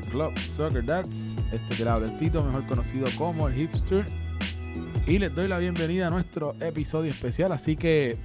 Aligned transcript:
Club 0.00 0.38
Soccer 0.38 0.84
Dads. 0.84 1.34
Este 1.52 1.76
que 1.76 1.84
le 1.84 1.90
habla 1.90 2.08
el 2.08 2.16
Tito, 2.16 2.44
mejor 2.44 2.66
conocido 2.66 3.06
como 3.16 3.48
el 3.48 3.54
Hipster. 3.54 4.04
Y 5.06 5.18
les 5.18 5.34
doy 5.34 5.48
la 5.48 5.58
bienvenida 5.58 6.06
a 6.06 6.10
nuestro 6.10 6.54
episodio 6.60 7.10
especial. 7.10 7.52
Así 7.52 7.76
que 7.76 8.16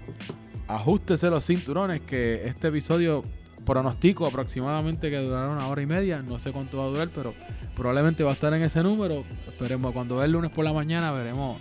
ajustese 0.68 1.30
los 1.30 1.46
cinturones, 1.46 2.02
que 2.02 2.48
este 2.48 2.70
episodio 2.70 3.24
pronostico 3.66 4.26
aproximadamente 4.26 5.10
que 5.10 5.18
durará 5.18 5.50
una 5.50 5.68
hora 5.68 5.82
y 5.82 5.86
media. 5.86 6.22
No 6.22 6.40
sé 6.40 6.52
cuánto 6.52 6.78
va 6.78 6.86
a 6.86 6.88
durar, 6.88 7.10
pero 7.14 7.34
probablemente 7.76 8.24
va 8.24 8.32
a 8.32 8.34
estar 8.34 8.54
en 8.54 8.62
ese 8.62 8.82
número. 8.82 9.24
Esperemos, 9.48 9.94
cuando 9.94 10.16
vea 10.16 10.26
el 10.26 10.32
lunes 10.32 10.52
por 10.52 10.66
la 10.66 10.74
mañana, 10.74 11.12
veremos 11.12 11.58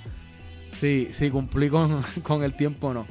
si, 0.78 1.08
si 1.10 1.30
cumplí 1.30 1.68
con, 1.68 2.02
con 2.22 2.42
el 2.42 2.54
tiempo 2.54 2.88
o 2.88 2.94
no. 2.94 3.06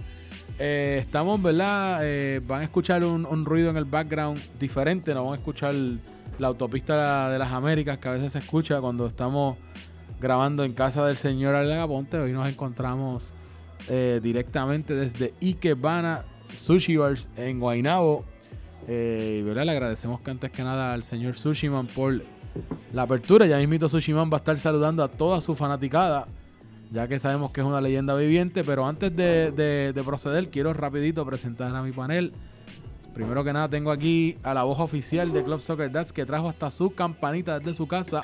Eh, 0.60 0.98
estamos, 1.00 1.42
¿verdad? 1.42 2.00
Eh, 2.02 2.42
van 2.46 2.62
a 2.62 2.64
escuchar 2.64 3.04
un, 3.04 3.26
un 3.26 3.46
ruido 3.46 3.70
en 3.70 3.78
el 3.78 3.86
background 3.86 4.42
diferente. 4.60 5.14
No 5.14 5.26
van 5.26 5.34
a 5.34 5.36
escuchar 5.38 5.76
la 6.40 6.48
autopista 6.48 7.30
de 7.30 7.40
las 7.40 7.52
Américas 7.52 7.98
que 7.98 8.08
a 8.08 8.12
veces 8.12 8.34
se 8.34 8.40
escucha 8.40 8.80
cuando 8.80 9.06
estamos 9.06 9.58
grabando 10.20 10.64
en 10.64 10.74
casa 10.74 11.06
del 11.06 11.18
señor 11.18 11.56
Alega 11.56 11.88
Ponte. 11.88 12.18
Hoy 12.18 12.32
nos 12.32 12.48
encontramos 12.48 13.34
eh, 13.90 14.20
directamente 14.22 14.94
desde 14.94 15.34
Ikebana 15.42 16.26
Sushi 16.54 16.98
Bars 16.98 17.30
en 17.38 17.60
Guaynabo. 17.60 18.26
Eh, 18.88 19.40
y, 19.40 19.44
¿verdad? 19.44 19.66
Le 19.66 19.72
agradecemos 19.72 20.22
que 20.22 20.32
antes 20.32 20.52
que 20.52 20.64
nada 20.64 20.94
al 20.94 21.04
señor 21.04 21.38
Sushiman 21.38 21.88
por 21.88 22.22
la 22.94 23.02
apertura. 23.02 23.46
Ya 23.46 23.58
mismito 23.58 23.90
Sushiman 23.90 24.30
va 24.32 24.38
a 24.38 24.40
estar 24.40 24.58
saludando 24.58 25.04
a 25.04 25.08
toda 25.08 25.42
su 25.42 25.56
fanaticada 25.56 26.26
ya 26.90 27.06
que 27.10 27.20
sabemos 27.20 27.52
que 27.52 27.60
es 27.60 27.68
una 27.68 27.82
leyenda 27.82 28.16
viviente, 28.16 28.64
pero 28.64 28.88
antes 28.88 29.14
de- 29.14 29.52
de 29.52 30.04
proceder, 30.06 30.50
quiero 30.50 30.72
rapidito 30.74 31.26
presentar 31.26 31.76
a 31.76 31.82
mi 31.84 31.92
panel. 31.92 32.32
Primero 33.18 33.44
que 33.44 33.52
nada, 33.52 33.68
tengo 33.68 33.90
aquí 33.90 34.36
a 34.44 34.54
la 34.54 34.62
voz 34.62 34.80
oficial 34.80 35.34
de 35.34 35.44
Club 35.44 35.60
Soccer 35.60 35.92
Dads 35.92 36.14
que 36.14 36.24
trajo 36.24 36.50
hasta 36.50 36.70
su 36.70 36.92
campanita 36.92 37.58
desde 37.58 37.74
su 37.74 37.88
casa. 37.88 38.22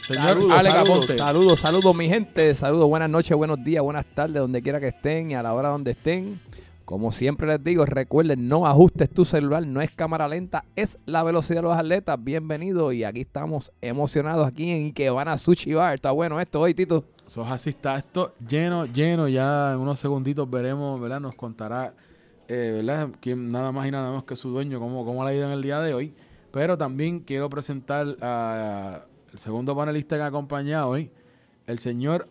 Señor 0.00 0.22
Saludos, 0.22 0.52
Ale 0.52 0.70
saludos, 0.70 1.06
saludos, 1.18 1.60
saludos, 1.60 1.94
mi 1.94 2.08
gente. 2.08 2.54
Saludos, 2.54 2.88
buenas 2.88 3.10
noches, 3.10 3.36
buenos 3.36 3.62
días, 3.62 3.82
buenas 3.82 4.06
tardes, 4.06 4.40
donde 4.40 4.62
quiera 4.62 4.80
que 4.80 4.88
estén 4.88 5.32
y 5.32 5.34
a 5.34 5.42
la 5.42 5.52
hora 5.52 5.68
donde 5.68 5.90
estén. 5.90 6.40
Como 6.86 7.12
siempre 7.12 7.46
les 7.46 7.62
digo, 7.62 7.84
recuerden, 7.84 8.48
no 8.48 8.66
ajustes 8.66 9.10
tu 9.10 9.26
celular, 9.26 9.66
no 9.66 9.82
es 9.82 9.90
cámara 9.90 10.26
lenta, 10.28 10.64
es 10.76 10.98
la 11.04 11.22
velocidad 11.22 11.58
de 11.58 11.64
los 11.64 11.76
atletas. 11.76 12.16
Bienvenidos 12.18 12.94
y 12.94 13.04
aquí 13.04 13.20
estamos 13.20 13.70
emocionados 13.82 14.46
aquí 14.46 14.70
en 14.70 14.86
Ikebana 14.86 15.36
Sushi 15.36 15.74
Bar. 15.74 15.92
Está 15.92 16.10
bueno 16.12 16.40
esto 16.40 16.58
hoy, 16.58 16.72
Tito. 16.72 17.04
Sos 17.26 17.50
así 17.50 17.68
está 17.68 17.98
esto 17.98 18.32
lleno, 18.48 18.86
lleno. 18.86 19.28
Ya 19.28 19.74
en 19.74 19.80
unos 19.80 19.98
segunditos 19.98 20.48
veremos, 20.48 20.98
¿verdad? 20.98 21.20
Nos 21.20 21.34
contará, 21.34 21.92
eh, 22.48 22.72
¿verdad? 22.76 23.10
Quién, 23.20 23.50
nada 23.50 23.72
más 23.72 23.86
y 23.86 23.90
nada 23.90 24.08
menos 24.08 24.24
que 24.24 24.36
su 24.36 24.50
dueño, 24.50 24.78
cómo, 24.78 25.04
cómo 25.04 25.24
le 25.24 25.30
ha 25.30 25.34
ido 25.34 25.46
en 25.46 25.52
el 25.52 25.62
día 25.62 25.80
de 25.80 25.94
hoy. 25.94 26.14
Pero 26.50 26.78
también 26.78 27.20
quiero 27.20 27.50
presentar 27.50 28.16
al 28.22 29.04
segundo 29.34 29.76
panelista 29.76 30.16
que 30.16 30.22
me 30.22 30.28
acompaña 30.28 30.86
hoy, 30.86 31.10
el 31.66 31.78
señor 31.78 32.28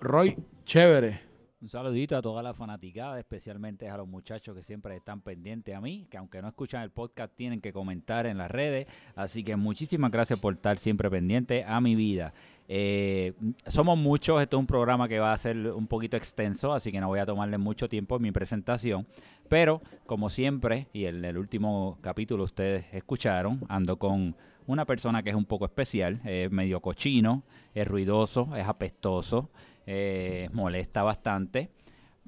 Roy 0.00 0.36
Chévere. 0.64 1.26
Un 1.58 1.70
saludito 1.70 2.16
a 2.16 2.22
toda 2.22 2.42
la 2.42 2.52
fanaticada, 2.52 3.18
especialmente 3.18 3.88
a 3.88 3.96
los 3.96 4.06
muchachos 4.06 4.54
que 4.54 4.62
siempre 4.62 4.94
están 4.94 5.22
pendientes 5.22 5.74
a 5.74 5.80
mí, 5.80 6.06
que 6.10 6.18
aunque 6.18 6.42
no 6.42 6.48
escuchan 6.48 6.82
el 6.82 6.90
podcast 6.90 7.34
tienen 7.34 7.62
que 7.62 7.72
comentar 7.72 8.26
en 8.26 8.36
las 8.36 8.50
redes. 8.50 8.86
Así 9.16 9.42
que 9.42 9.56
muchísimas 9.56 10.10
gracias 10.10 10.38
por 10.38 10.54
estar 10.54 10.78
siempre 10.78 11.10
pendiente 11.10 11.64
a 11.64 11.80
mi 11.80 11.94
vida. 11.94 12.34
Eh, 12.68 13.32
somos 13.66 13.96
muchos, 13.96 14.42
esto 14.42 14.58
es 14.58 14.60
un 14.60 14.66
programa 14.66 15.08
que 15.08 15.18
va 15.18 15.32
a 15.32 15.38
ser 15.38 15.56
un 15.72 15.86
poquito 15.86 16.16
extenso, 16.16 16.74
así 16.74 16.92
que 16.92 17.00
no 17.00 17.08
voy 17.08 17.20
a 17.20 17.26
tomarle 17.26 17.58
mucho 17.58 17.88
tiempo 17.88 18.16
en 18.16 18.22
mi 18.22 18.32
presentación. 18.32 19.06
Pero, 19.48 19.80
como 20.06 20.28
siempre, 20.28 20.88
y 20.92 21.06
en 21.06 21.24
el 21.24 21.38
último 21.38 21.98
capítulo 22.00 22.44
ustedes 22.44 22.86
escucharon, 22.92 23.60
ando 23.68 23.98
con 23.98 24.36
una 24.66 24.84
persona 24.84 25.22
que 25.22 25.30
es 25.30 25.36
un 25.36 25.44
poco 25.44 25.64
especial, 25.64 26.20
es 26.24 26.50
medio 26.50 26.80
cochino, 26.80 27.44
es 27.74 27.86
ruidoso, 27.86 28.48
es 28.56 28.66
apestoso, 28.66 29.50
eh, 29.86 30.48
molesta 30.52 31.02
bastante, 31.02 31.70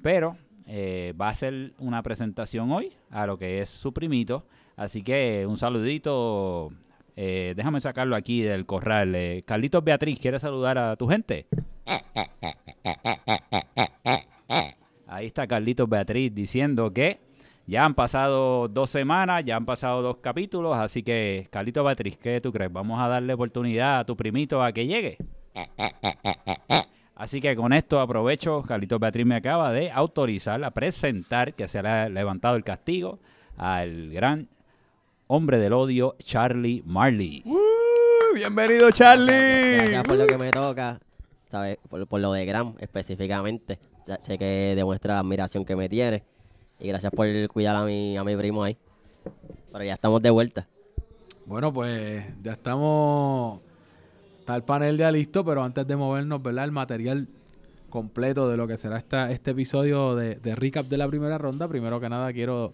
pero 0.01 0.37
eh, 0.65 1.13
va 1.19 1.27
a 1.27 1.31
hacer 1.31 1.73
una 1.79 2.01
presentación 2.03 2.71
hoy 2.71 2.93
a 3.09 3.25
lo 3.25 3.37
que 3.37 3.59
es 3.61 3.69
su 3.69 3.91
primito. 3.93 4.45
Así 4.77 5.01
que 5.01 5.45
un 5.47 5.57
saludito. 5.57 6.71
eh, 7.15 7.53
déjame 7.57 7.81
sacarlo 7.81 8.15
aquí 8.15 8.41
del 8.41 8.65
corral. 8.65 9.13
Eh, 9.15 9.43
Carlitos 9.45 9.83
Beatriz, 9.83 10.19
¿quieres 10.19 10.41
saludar 10.41 10.77
a 10.77 10.95
tu 10.95 11.07
gente? 11.07 11.47
Ahí 15.19 15.25
está 15.25 15.45
Carlitos 15.47 15.89
Beatriz 15.89 16.33
diciendo 16.33 16.93
que 16.93 17.19
ya 17.67 17.83
han 17.83 17.93
pasado 17.93 18.69
dos 18.69 18.89
semanas, 18.89 19.43
ya 19.43 19.57
han 19.57 19.65
pasado 19.65 20.01
dos 20.01 20.19
capítulos, 20.21 20.77
así 20.77 21.03
que 21.03 21.49
Carlitos 21.51 21.83
Beatriz, 21.83 22.15
¿qué 22.15 22.39
tú 22.39 22.53
crees? 22.53 22.71
Vamos 22.71 23.01
a 23.01 23.09
darle 23.09 23.33
oportunidad 23.33 23.99
a 23.99 24.05
tu 24.05 24.15
primito 24.15 24.63
a 24.63 24.71
que 24.71 24.87
llegue. 24.87 25.17
Así 27.15 27.41
que 27.41 27.53
con 27.57 27.73
esto 27.73 27.99
aprovecho, 27.99 28.63
Carlitos 28.63 28.97
Beatriz 28.97 29.25
me 29.25 29.35
acaba 29.35 29.73
de 29.73 29.91
autorizar 29.91 30.63
a 30.63 30.71
presentar 30.71 31.53
que 31.53 31.67
se 31.67 31.83
le 31.83 31.89
ha 31.89 32.07
levantado 32.07 32.55
el 32.55 32.63
castigo 32.63 33.19
al 33.57 34.11
gran 34.11 34.47
hombre 35.27 35.57
del 35.57 35.73
odio, 35.73 36.15
Charlie 36.23 36.81
Marley. 36.85 37.43
¡Uh! 37.43 37.57
bienvenido, 38.35 38.89
Charlie. 38.91 39.75
Gracias 39.79 40.03
por 40.03 40.15
lo 40.15 40.27
que 40.27 40.37
me 40.37 40.49
toca, 40.51 40.97
¿sabes? 41.49 41.77
Por, 41.89 42.07
por 42.07 42.21
lo 42.21 42.31
de 42.31 42.45
Gram 42.45 42.75
específicamente. 42.79 43.79
Ya 44.07 44.21
sé 44.21 44.37
que 44.37 44.73
demuestra 44.75 45.15
la 45.15 45.19
admiración 45.19 45.65
que 45.65 45.75
me 45.75 45.89
tiene. 45.89 46.23
Y 46.79 46.87
gracias 46.87 47.11
por 47.11 47.27
cuidar 47.49 47.75
a 47.75 47.83
mi, 47.83 48.15
a 48.15 48.23
mi 48.23 48.35
primo 48.37 48.63
ahí. 48.63 48.77
Pero 49.71 49.83
ya 49.83 49.93
estamos 49.93 50.21
de 50.21 50.29
vuelta. 50.29 50.67
Bueno, 51.45 51.73
pues 51.73 52.23
ya 52.41 52.53
estamos. 52.53 53.59
Está 54.39 54.55
el 54.55 54.63
panel 54.63 54.97
ya 54.97 55.11
listo, 55.11 55.43
pero 55.43 55.63
antes 55.63 55.85
de 55.85 55.95
movernos, 55.95 56.41
¿verdad? 56.41 56.63
El 56.65 56.71
material 56.71 57.27
completo 57.89 58.49
de 58.49 58.55
lo 58.55 58.67
que 58.67 58.77
será 58.77 58.97
esta, 58.97 59.31
este 59.31 59.51
episodio 59.51 60.15
de, 60.15 60.35
de 60.35 60.55
recap 60.55 60.85
de 60.85 60.97
la 60.97 61.07
primera 61.07 61.37
ronda. 61.37 61.67
Primero 61.67 61.99
que 61.99 62.09
nada, 62.09 62.31
quiero 62.31 62.73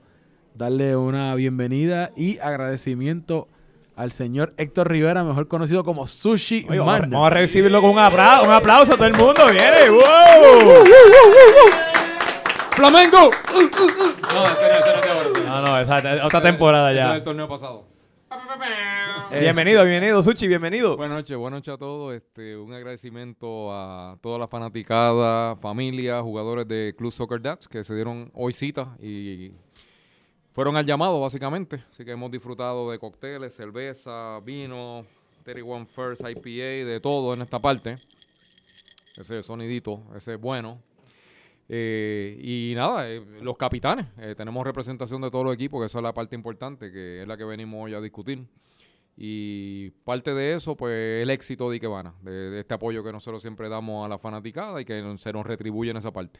darle 0.53 0.95
una 0.95 1.35
bienvenida 1.35 2.11
y 2.15 2.37
agradecimiento 2.39 3.47
al 3.95 4.11
señor 4.11 4.53
Héctor 4.57 4.89
Rivera, 4.89 5.23
mejor 5.23 5.47
conocido 5.47 5.83
como 5.83 6.06
Sushi 6.07 6.66
Oye, 6.69 6.79
vamos, 6.79 6.95
a- 6.95 7.00
Man. 7.01 7.09
vamos 7.11 7.28
a 7.28 7.29
recibirlo 7.31 7.81
con 7.81 7.91
un 7.91 8.00
aplauso, 8.00 8.45
un 8.45 8.51
aplauso 8.53 8.94
a 8.94 8.95
todo 8.97 9.07
el 9.07 9.13
mundo. 9.13 9.47
Viene, 9.51 9.89
wow. 9.89 10.03
¡Flamengo! 12.72 13.31
No, 13.53 14.45
ese 14.47 15.45
no, 15.45 15.61
no 15.61 15.79
esa 15.79 15.97
es 16.16 16.23
otra 16.23 16.41
temporada 16.41 16.91
Ese 16.91 17.00
es 17.00 17.05
ya. 17.05 17.13
del 17.13 17.23
torneo 17.23 17.47
pasado. 17.47 17.85
Eh, 19.31 19.39
Bienvenido, 19.39 19.84
bienvenido, 19.85 20.22
Sushi, 20.22 20.47
bienvenido. 20.47 20.97
Buenas 20.97 21.17
noches, 21.19 21.38
buenas 21.38 21.59
noches 21.59 21.73
a 21.73 21.78
todos. 21.78 22.13
Este, 22.13 22.57
un 22.57 22.73
agradecimiento 22.73 23.72
a 23.73 24.17
toda 24.22 24.38
la 24.39 24.47
fanaticada, 24.47 25.55
familia, 25.55 26.22
jugadores 26.22 26.67
de 26.67 26.94
Club 26.97 27.11
Soccer 27.13 27.41
Dads 27.41 27.67
que 27.69 27.84
se 27.84 27.95
dieron 27.95 28.29
hoy 28.34 28.51
cita 28.53 28.95
y 29.01 29.51
fueron 30.55 30.77
al 30.77 30.85
llamado, 30.85 31.19
básicamente. 31.19 31.83
Así 31.91 32.05
que 32.05 32.11
hemos 32.11 32.31
disfrutado 32.31 32.90
de 32.90 32.97
cócteles, 32.97 33.53
cerveza, 33.53 34.40
vino, 34.40 35.05
31 35.43 35.85
First 35.85 36.22
IPA, 36.22 36.87
de 36.90 36.99
todo 37.02 37.34
en 37.34 37.41
esta 37.41 37.59
parte. 37.59 37.97
Ese 39.17 39.43
sonidito, 39.43 40.02
ese 40.16 40.35
es 40.35 40.40
bueno. 40.40 40.81
Eh, 41.67 42.40
y 42.41 42.73
nada, 42.73 43.09
eh, 43.09 43.22
los 43.41 43.57
capitanes. 43.57 44.05
eh, 44.17 44.34
tenemos 44.37 44.63
representación 44.63 45.22
de 45.22 45.29
todos 45.29 45.43
los 45.43 45.53
equipos, 45.53 45.81
que 45.81 45.87
esa 45.87 45.99
es 45.99 46.03
la 46.03 46.13
parte 46.13 46.37
importante, 46.37 46.90
que 46.90 47.23
es 47.23 47.28
la 47.28 47.35
que 47.35 47.43
venimos 47.43 47.84
hoy 47.84 47.93
a 47.93 47.99
discutir. 47.99 48.47
Y 49.17 49.90
parte 50.05 50.34
de 50.34 50.53
eso, 50.53 50.78
pues 50.78 51.22
el 51.22 51.31
éxito 51.31 51.69
de 51.69 51.75
Ikebana, 51.75 52.13
de, 52.22 52.31
de 52.31 52.59
este 52.61 52.75
apoyo 52.75 53.03
que 53.03 53.11
nosotros 53.11 53.41
siempre 53.41 53.67
damos 53.67 54.05
a 54.05 54.07
la 54.07 54.17
fanaticada 54.17 54.79
y 54.79 54.85
que 54.85 55.16
se 55.17 55.34
nos 55.34 55.46
retribuye 55.46 55.91
en 55.91 55.97
esa 55.97 56.13
parte. 56.13 56.40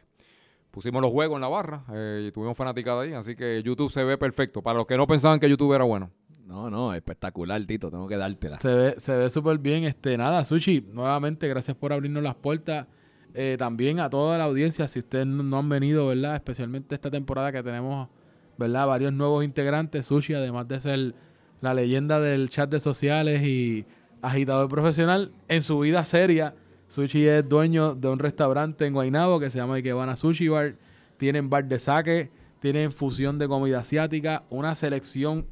Pusimos 0.76 1.02
los 1.02 1.10
juegos 1.10 1.38
en 1.38 1.42
la 1.42 1.48
barra 1.48 1.86
eh, 1.94 2.26
y 2.28 2.32
tuvimos 2.34 2.58
fanaticada 2.58 3.04
ahí, 3.04 3.14
así 3.14 3.34
que 3.34 3.64
YouTube 3.64 3.90
se 3.90 4.04
ve 4.04 4.18
perfecto. 4.18 4.62
Para 4.62 4.80
los 4.80 4.86
que 4.86 4.98
no 4.98 5.08
pensaban 5.08 5.40
que 5.40 5.50
YouTube 5.50 5.72
era 5.72 5.86
bueno. 5.86 6.12
No, 6.46 6.70
no, 6.70 6.94
espectacular, 6.94 7.64
Tito, 7.66 7.90
tengo 7.90 8.10
que 8.10 8.18
dártela. 8.18 8.60
Se 8.60 8.74
ve, 8.74 8.96
se 8.98 9.16
ve 9.16 9.30
súper 9.30 9.58
bien. 9.58 9.86
Este, 9.86 10.18
nada, 10.18 10.44
Sushi, 10.44 10.86
nuevamente, 10.92 11.48
gracias 11.48 11.78
por 11.78 11.94
abrirnos 11.94 12.22
las 12.22 12.36
puertas. 12.36 12.88
Eh, 13.34 13.56
también 13.58 14.02
a 14.02 14.10
toda 14.10 14.38
la 14.38 14.44
audiencia, 14.44 14.90
si 14.90 15.00
ustedes 15.00 15.26
no, 15.26 15.44
no 15.44 15.60
han 15.60 15.70
venido, 15.70 16.08
¿verdad? 16.08 16.36
Especialmente 16.36 16.94
esta 16.94 17.10
temporada 17.10 17.54
que 17.54 17.64
tenemos, 17.64 18.10
¿verdad? 18.58 18.86
Varios 18.86 19.14
nuevos 19.14 19.46
integrantes. 19.46 20.08
Sushi, 20.08 20.34
además 20.34 20.68
de 20.68 20.82
ser 20.82 21.16
la 21.62 21.74
leyenda 21.74 22.20
del 22.20 22.50
chat 22.50 22.70
de 22.70 22.82
sociales 22.82 23.44
y 23.44 23.86
agitador 24.22 24.68
profesional, 24.68 25.32
en 25.48 25.62
su 25.62 25.80
vida 25.80 26.04
seria, 26.04 26.54
Sushi 26.88 27.28
es 27.28 27.48
dueño 27.48 27.96
de 27.96 28.08
un 28.08 28.20
restaurante 28.20 28.86
en 28.86 28.94
Guaynabo 28.94 29.40
que 29.40 29.50
se 29.50 29.58
llama 29.58 29.76
Ikebana 29.76 30.16
Sushi 30.16 30.48
Bar. 30.48 30.76
Tienen 31.18 31.50
bar 31.50 31.66
de 31.66 31.80
sake, 31.80 32.30
tienen 32.60 32.92
fusión 32.92 33.38
de 33.40 33.48
comida 33.48 33.80
asiática, 33.80 34.44
una 34.50 34.76
selección 34.76 35.46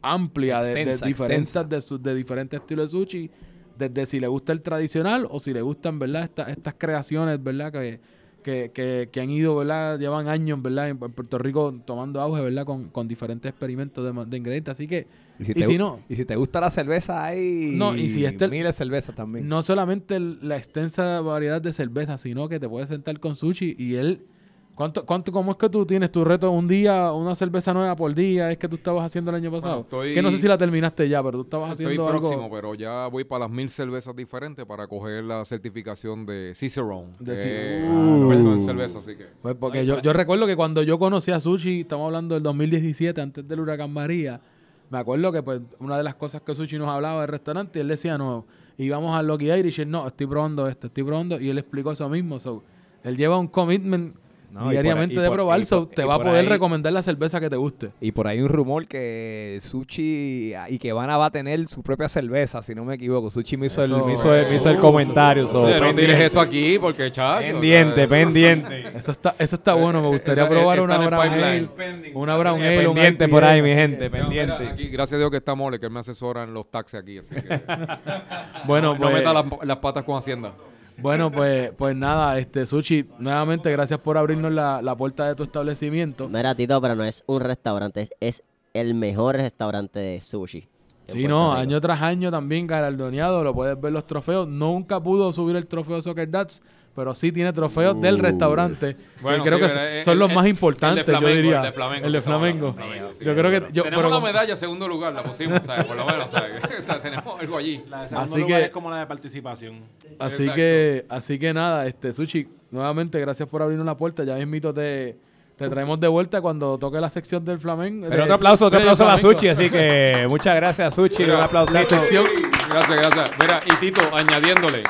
amplia 0.00 0.60
de- 0.60 0.70
diferentes, 1.08 1.68
de, 1.68 1.82
su- 1.82 1.98
de 2.02 2.14
diferentes 2.14 2.60
estilos 2.60 2.90
de 2.92 2.98
sushi. 2.98 3.30
Desde 3.78 4.06
si 4.06 4.20
le 4.20 4.26
gusta 4.28 4.52
el 4.52 4.60
tradicional 4.62 5.26
o 5.30 5.40
si 5.40 5.52
le 5.52 5.62
gustan, 5.62 5.98
¿verdad? 5.98 6.24
Esta- 6.24 6.44
estas 6.50 6.74
creaciones, 6.78 7.42
¿verdad? 7.42 7.72
Que, 7.72 8.00
que, 8.42 8.70
que, 8.74 9.08
que 9.12 9.20
han 9.20 9.30
ido, 9.30 9.56
¿verdad? 9.56 9.98
Llevan 9.98 10.28
años, 10.28 10.60
¿verdad? 10.60 10.88
En, 10.90 10.98
Puerto 10.98 11.38
Rico 11.38 11.74
tomando 11.84 12.20
auge, 12.20 12.42
¿verdad? 12.42 12.64
Con, 12.64 12.88
con 12.88 13.08
diferentes 13.08 13.48
experimentos 13.50 14.04
de, 14.04 14.24
de 14.26 14.36
ingredientes. 14.36 14.72
Así 14.72 14.86
que, 14.86 15.06
Y 15.38 15.44
si, 15.44 15.50
y 15.52 15.54
te, 15.54 15.66
si 15.66 15.78
no, 15.78 16.00
y 16.08 16.16
si 16.16 16.24
te 16.24 16.36
gusta 16.36 16.60
la 16.60 16.70
cerveza, 16.70 17.24
hay 17.24 17.72
No, 17.74 17.96
y 17.96 18.08
si 18.10 18.24
este- 18.24 18.48
miles 18.48 18.66
de 18.66 18.72
cervezas 18.72 19.14
también. 19.14 19.48
no 19.48 19.62
solamente 19.62 20.16
el- 20.16 20.38
la 20.46 20.56
extensa 20.56 21.20
variedad 21.20 21.60
de 21.62 21.72
cerveza, 21.72 22.18
sino 22.18 22.48
que 22.48 22.60
te 22.60 22.68
puedes 22.68 22.88
sentar 22.88 23.18
con 23.20 23.36
sushi 23.36 23.74
y 23.78 23.94
él... 23.94 24.26
¿Cuánto, 24.74 25.04
cuánto, 25.04 25.30
¿Cómo 25.32 25.52
es 25.52 25.58
que 25.58 25.68
tú 25.68 25.84
tienes 25.84 26.10
tu 26.10 26.24
reto 26.24 26.50
un 26.50 26.66
día, 26.66 27.12
una 27.12 27.34
cerveza 27.34 27.74
nueva 27.74 27.94
por 27.94 28.14
día? 28.14 28.50
¿Es 28.50 28.56
que 28.56 28.66
tú 28.68 28.76
estabas 28.76 29.04
haciendo 29.04 29.30
el 29.30 29.36
año 29.36 29.50
pasado? 29.50 29.80
estoy- 29.82 30.14
Que 30.14 30.22
no 30.22 30.30
sé 30.30 30.38
si 30.38 30.48
la 30.48 30.56
terminaste 30.56 31.06
ya, 31.08 31.22
pero 31.22 31.38
tú 31.38 31.44
estabas 31.44 31.72
Estoy 31.72 31.86
haciendo 31.86 32.08
próximo, 32.08 32.44
algo... 32.44 32.56
pero 32.56 32.74
ya 32.74 33.06
voy 33.08 33.24
para 33.24 33.40
las 33.40 33.50
mil 33.50 33.68
cervezas 33.68 34.16
diferentes 34.16 34.64
para 34.64 34.86
coger 34.86 35.24
la 35.24 35.44
certificación 35.44 36.24
de 36.24 36.52
Cicerone. 36.54 37.08
De 37.20 37.34
que 37.34 37.86
Uh. 37.86 38.32
en 38.32 38.62
cerveza, 38.62 38.98
así 38.98 39.14
que. 39.14 39.26
Pues 39.42 39.54
porque 39.56 39.84
yo, 39.84 40.00
yo 40.00 40.12
recuerdo 40.14 40.46
que 40.46 40.56
cuando 40.56 40.82
yo 40.82 40.98
conocí 40.98 41.30
a 41.30 41.38
Sushi, 41.38 41.82
estamos 41.82 42.06
hablando 42.06 42.34
del 42.34 42.42
2017, 42.42 43.20
antes 43.20 43.46
del 43.46 43.60
huracán 43.60 43.92
María, 43.92 44.40
me 44.88 44.98
acuerdo 44.98 45.30
que 45.32 45.42
pues 45.42 45.60
una 45.80 45.98
de 45.98 46.02
las 46.02 46.14
cosas 46.14 46.40
que 46.40 46.54
Sushi 46.54 46.78
nos 46.78 46.88
hablaba 46.88 47.20
del 47.20 47.28
restaurante, 47.28 47.78
él 47.80 47.88
decía, 47.88 48.16
no, 48.16 48.46
íbamos 48.78 49.14
a 49.14 49.22
Lucky 49.22 49.52
Irish, 49.52 49.78
y 49.80 49.82
él, 49.82 49.90
no, 49.90 50.06
estoy 50.06 50.26
probando 50.26 50.66
esto, 50.66 50.86
estoy 50.86 51.04
probando, 51.04 51.38
y 51.38 51.50
él 51.50 51.58
explicó 51.58 51.92
eso 51.92 52.08
mismo. 52.08 52.40
So, 52.40 52.62
él 53.04 53.18
lleva 53.18 53.36
un 53.38 53.48
commitment 53.48 54.16
No, 54.52 54.68
diariamente 54.68 55.18
de 55.18 55.30
probar, 55.30 55.64
so, 55.64 55.86
te 55.88 56.04
va 56.04 56.16
a 56.16 56.18
poder 56.22 56.40
ahí- 56.42 56.46
recomendar 56.46 56.92
la 56.92 57.02
cerveza 57.02 57.40
que 57.40 57.48
te 57.48 57.56
guste. 57.56 57.88
Y 58.02 58.12
por 58.12 58.26
ahí 58.28 58.40
un 58.42 58.50
rumor 58.50 58.86
que 58.86 59.58
Sushi 59.62 60.50
y 60.50 60.54
Ikebana 60.54 61.16
va 61.16 61.26
a 61.26 61.30
tener 61.30 61.66
su 61.68 61.82
propia 61.82 62.06
cerveza, 62.06 62.60
si 62.60 62.74
no 62.74 62.84
me 62.84 62.96
equivoco. 62.96 63.30
Sushi 63.30 63.56
me 63.56 63.66
hizo, 63.66 63.82
el, 63.82 63.90
me 64.04 64.12
hizo 64.12 64.34
el, 64.34 64.48
me 64.48 64.56
hizo 64.56 64.68
el 64.68 64.76
Uh, 64.76 64.80
comentario. 64.80 65.46
so, 65.48 65.62
Oye, 65.62 65.74
no 65.80 65.86
pendiente, 65.86 66.02
tires 66.02 66.20
eso 66.20 66.40
aquí 66.40 66.78
porque, 66.78 67.10
chacho. 67.10 67.46
pendiente, 67.50 68.06
pendiente. 68.06 68.88
Eso 68.94 69.12
está, 69.12 69.34
eso 69.38 69.56
está 69.56 69.72
bueno, 69.72 70.02
me 70.02 70.08
gustaría 70.08 70.44
Esa- 70.44 70.50
probar 70.52 70.80
una 70.82 70.98
Brown. 70.98 71.14
Ale, 71.32 71.68
una 72.14 72.36
Brown 72.36 72.60
Ale, 72.62 72.82
Pendiente 72.84 73.28
por 73.28 73.44
ahí, 73.44 73.62
mi 73.62 73.70
gente, 73.70 74.10
que- 74.10 74.18
no, 74.18 74.28
mira, 74.28 74.58
pendiente. 74.58 74.68
aquí, 74.82 74.88
gracias 74.90 75.14
a 75.14 75.18
Dios 75.18 75.30
que 75.30 75.38
está 75.38 75.54
Mole, 75.54 75.78
que 75.78 75.86
él 75.86 75.92
me 75.92 76.00
asesora 76.00 76.42
en 76.42 76.52
los 76.52 76.70
taxis 76.70 77.00
aquí, 77.00 77.16
así 77.18 77.34
que 77.36 77.40
Bueno, 78.66 78.92
no 78.94 79.00
pues, 79.00 79.14
meta 79.14 79.32
las, 79.32 79.44
las 79.62 79.76
patas 79.78 80.04
con 80.04 80.16
Hacienda. 80.18 80.52
Bueno, 80.98 81.32
pues, 81.32 81.72
pues 81.76 81.96
nada, 81.96 82.38
este 82.38 82.66
Sushi, 82.66 83.08
nuevamente 83.18 83.70
gracias 83.70 84.00
por 84.00 84.18
abrirnos 84.18 84.52
la, 84.52 84.82
la 84.82 84.96
puerta 84.96 85.26
de 85.26 85.34
tu 85.34 85.42
establecimiento. 85.42 86.28
Mira, 86.28 86.54
Tito, 86.54 86.80
pero 86.80 86.94
no 86.94 87.04
es 87.04 87.24
un 87.26 87.40
restaurante, 87.40 88.02
es, 88.02 88.10
es 88.20 88.42
el 88.74 88.94
mejor 88.94 89.36
restaurante 89.36 89.98
de 90.00 90.20
sushi. 90.20 90.68
Sí, 91.12 91.26
no, 91.28 91.50
Rico. 91.50 91.60
año 91.62 91.80
tras 91.80 92.02
año 92.02 92.30
también 92.30 92.66
galardoneado, 92.66 93.42
lo 93.44 93.54
puedes 93.54 93.80
ver 93.80 93.92
los 93.92 94.06
trofeos. 94.06 94.48
Nunca 94.48 95.00
pudo 95.02 95.32
subir 95.32 95.56
el 95.56 95.66
trofeo 95.66 96.00
Soccer 96.02 96.30
Dats, 96.30 96.62
pero 96.94 97.14
sí 97.14 97.32
tiene 97.32 97.52
trofeos 97.54 97.98
del 98.00 98.18
restaurante, 98.18 98.96
Bueno, 99.22 99.42
que 99.42 99.48
creo 99.48 99.58
sí, 99.60 99.64
que 99.74 100.02
son- 100.04 100.12
El- 100.12 100.18
los 100.18 100.28
el- 100.28 100.34
más 100.34 100.44
de 100.44 100.50
importantes, 100.50 101.04
Flamengo, 101.06 101.28
yo 101.30 101.36
diría. 101.36 101.56
el 101.58 101.62
de 101.62 101.72
Flamengo, 101.72 102.06
El 102.06 102.12
de 102.12 102.16
que 102.16 102.18
estamos 102.18 102.38
Flamengo. 102.40 102.66
hablando, 102.68 102.86
Flamengo, 102.92 103.14
sí, 103.18 103.24
yo 103.24 103.34
creo 103.34 103.50
que 103.50 103.72
yo, 103.72 103.82
tenemos 103.84 104.04
pero- 104.04 104.14
la 104.14 104.20
medalla 104.20 104.56
segundo 104.56 104.88
lugar, 104.88 105.12
la 105.14 105.22
pusimos, 105.22 105.60
¿sabes? 105.64 105.84
Por 105.86 105.96
lo 105.96 106.04
menos, 106.04 106.30
¿sabes? 106.30 106.54
O 106.78 106.82
sea, 106.84 107.00
tenemos 107.00 107.40
algo 107.40 107.56
allí. 107.56 107.82
La 107.88 108.02
de 108.02 108.08
segundo 108.08 108.34
Así 108.34 108.42
lugar 108.42 108.60
que- 108.60 108.66
es 108.66 108.72
como 108.72 108.90
la 108.90 108.98
de 109.00 109.06
participación. 109.06 109.80
así 110.18 110.42
Exacto. 110.42 110.54
que 110.54 111.06
así 111.08 111.38
que 111.38 111.54
nada, 111.54 111.86
este 111.86 112.12
Sushi, 112.12 112.46
nuevamente 112.70 113.18
gracias 113.20 113.48
por 113.48 113.62
abrirnos 113.62 113.86
la 113.86 113.96
puerta. 113.96 114.24
Ya 114.24 114.34
mismito 114.36 114.74
te 114.74 115.16
te 115.62 115.70
traemos 115.70 115.98
de 116.00 116.08
vuelta 116.08 116.40
cuando 116.40 116.78
toque 116.78 117.00
la 117.00 117.10
sección 117.10 117.44
del 117.44 117.58
Flamengo. 117.58 118.06
Pero 118.08 118.16
de- 118.16 118.22
otro 118.22 118.34
aplauso, 118.34 118.66
otro 118.66 118.78
aplauso 118.78 119.04
a 119.04 119.06
la 119.12 119.18
flamenco. 119.18 119.40
Sushi, 119.40 119.48
así 119.50 119.70
que 119.70 120.26
muchas 120.28 120.56
gracias 120.56 120.94
Sushi, 120.94 121.22
Mira, 121.22 121.36
un 121.36 121.42
aplauso. 121.42 121.72
La 121.72 121.84
sección 121.84 122.24
Gracias, 122.70 122.96
gracias. 122.96 123.32
Mira, 123.40 123.60
y 123.66 123.72
Tito, 123.80 124.00
añadiéndole 124.14 124.82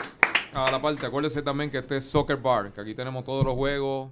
a 0.54 0.70
la 0.70 0.80
parte, 0.80 1.06
acuérdese 1.06 1.42
también 1.42 1.70
que 1.70 1.78
este 1.78 1.96
es 1.96 2.04
Soccer 2.04 2.36
Bar, 2.36 2.72
que 2.72 2.80
aquí 2.80 2.94
tenemos 2.94 3.24
todos 3.24 3.44
los 3.44 3.54
juegos, 3.54 4.10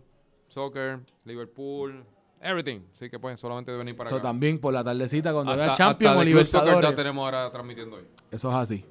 soccer, 0.48 0.98
Liverpool, 1.24 2.02
everything. 2.40 2.80
Así 2.94 3.08
que 3.10 3.18
pues 3.18 3.38
solamente 3.38 3.70
de 3.70 3.78
venir 3.78 3.94
para 3.96 4.08
Eso 4.08 4.16
acá. 4.16 4.24
también 4.28 4.58
por 4.58 4.72
la 4.74 4.82
tardecita 4.82 5.32
cuando 5.32 5.54
vea 5.56 5.66
hasta, 5.72 5.76
Champions 5.76 6.10
hasta 6.10 6.20
o 6.20 6.24
Libertadores. 6.24 6.90
ya 6.90 6.96
tenemos 6.96 7.24
ahora 7.24 7.50
transmitiendo 7.52 7.96
hoy. 7.96 8.02
Eso 8.30 8.48
es 8.50 8.56
así. 8.56 8.84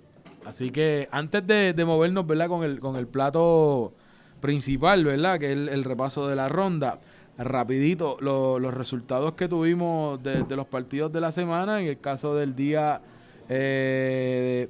Así 0.45 0.71
que 0.71 1.09
antes 1.11 1.45
de, 1.45 1.73
de 1.73 1.85
movernos, 1.85 2.25
¿verdad? 2.25 2.47
Con 2.47 2.63
el, 2.63 2.79
con 2.79 2.95
el 2.95 3.07
plato 3.07 3.93
principal, 4.39 5.03
¿verdad? 5.03 5.39
Que 5.39 5.47
es 5.47 5.51
el, 5.53 5.67
el 5.69 5.83
repaso 5.83 6.27
de 6.27 6.35
la 6.35 6.47
ronda. 6.47 6.99
Rapidito, 7.39 8.17
lo- 8.19 8.59
los 8.59 8.73
resultados 8.73 9.33
que 9.33 9.47
tuvimos 9.47 10.21
de 10.21 10.43
los 10.55 10.67
partidos 10.67 11.11
de 11.13 11.21
la 11.21 11.31
semana. 11.31 11.81
En 11.81 11.87
el 11.87 11.97
caso 11.99 12.35
del 12.35 12.53
día, 12.53 13.01
eh, 13.47 14.67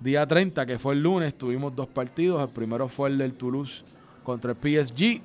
día 0.00 0.26
30, 0.26 0.64
que 0.64 0.78
fue 0.78 0.94
el 0.94 1.02
lunes, 1.02 1.34
tuvimos 1.34 1.74
dos 1.74 1.88
partidos. 1.88 2.40
El 2.40 2.48
primero 2.48 2.88
fue 2.88 3.08
el 3.08 3.18
del 3.18 3.32
Toulouse 3.34 3.84
contra 4.22 4.52
el 4.52 4.56
PSG, 4.56 5.20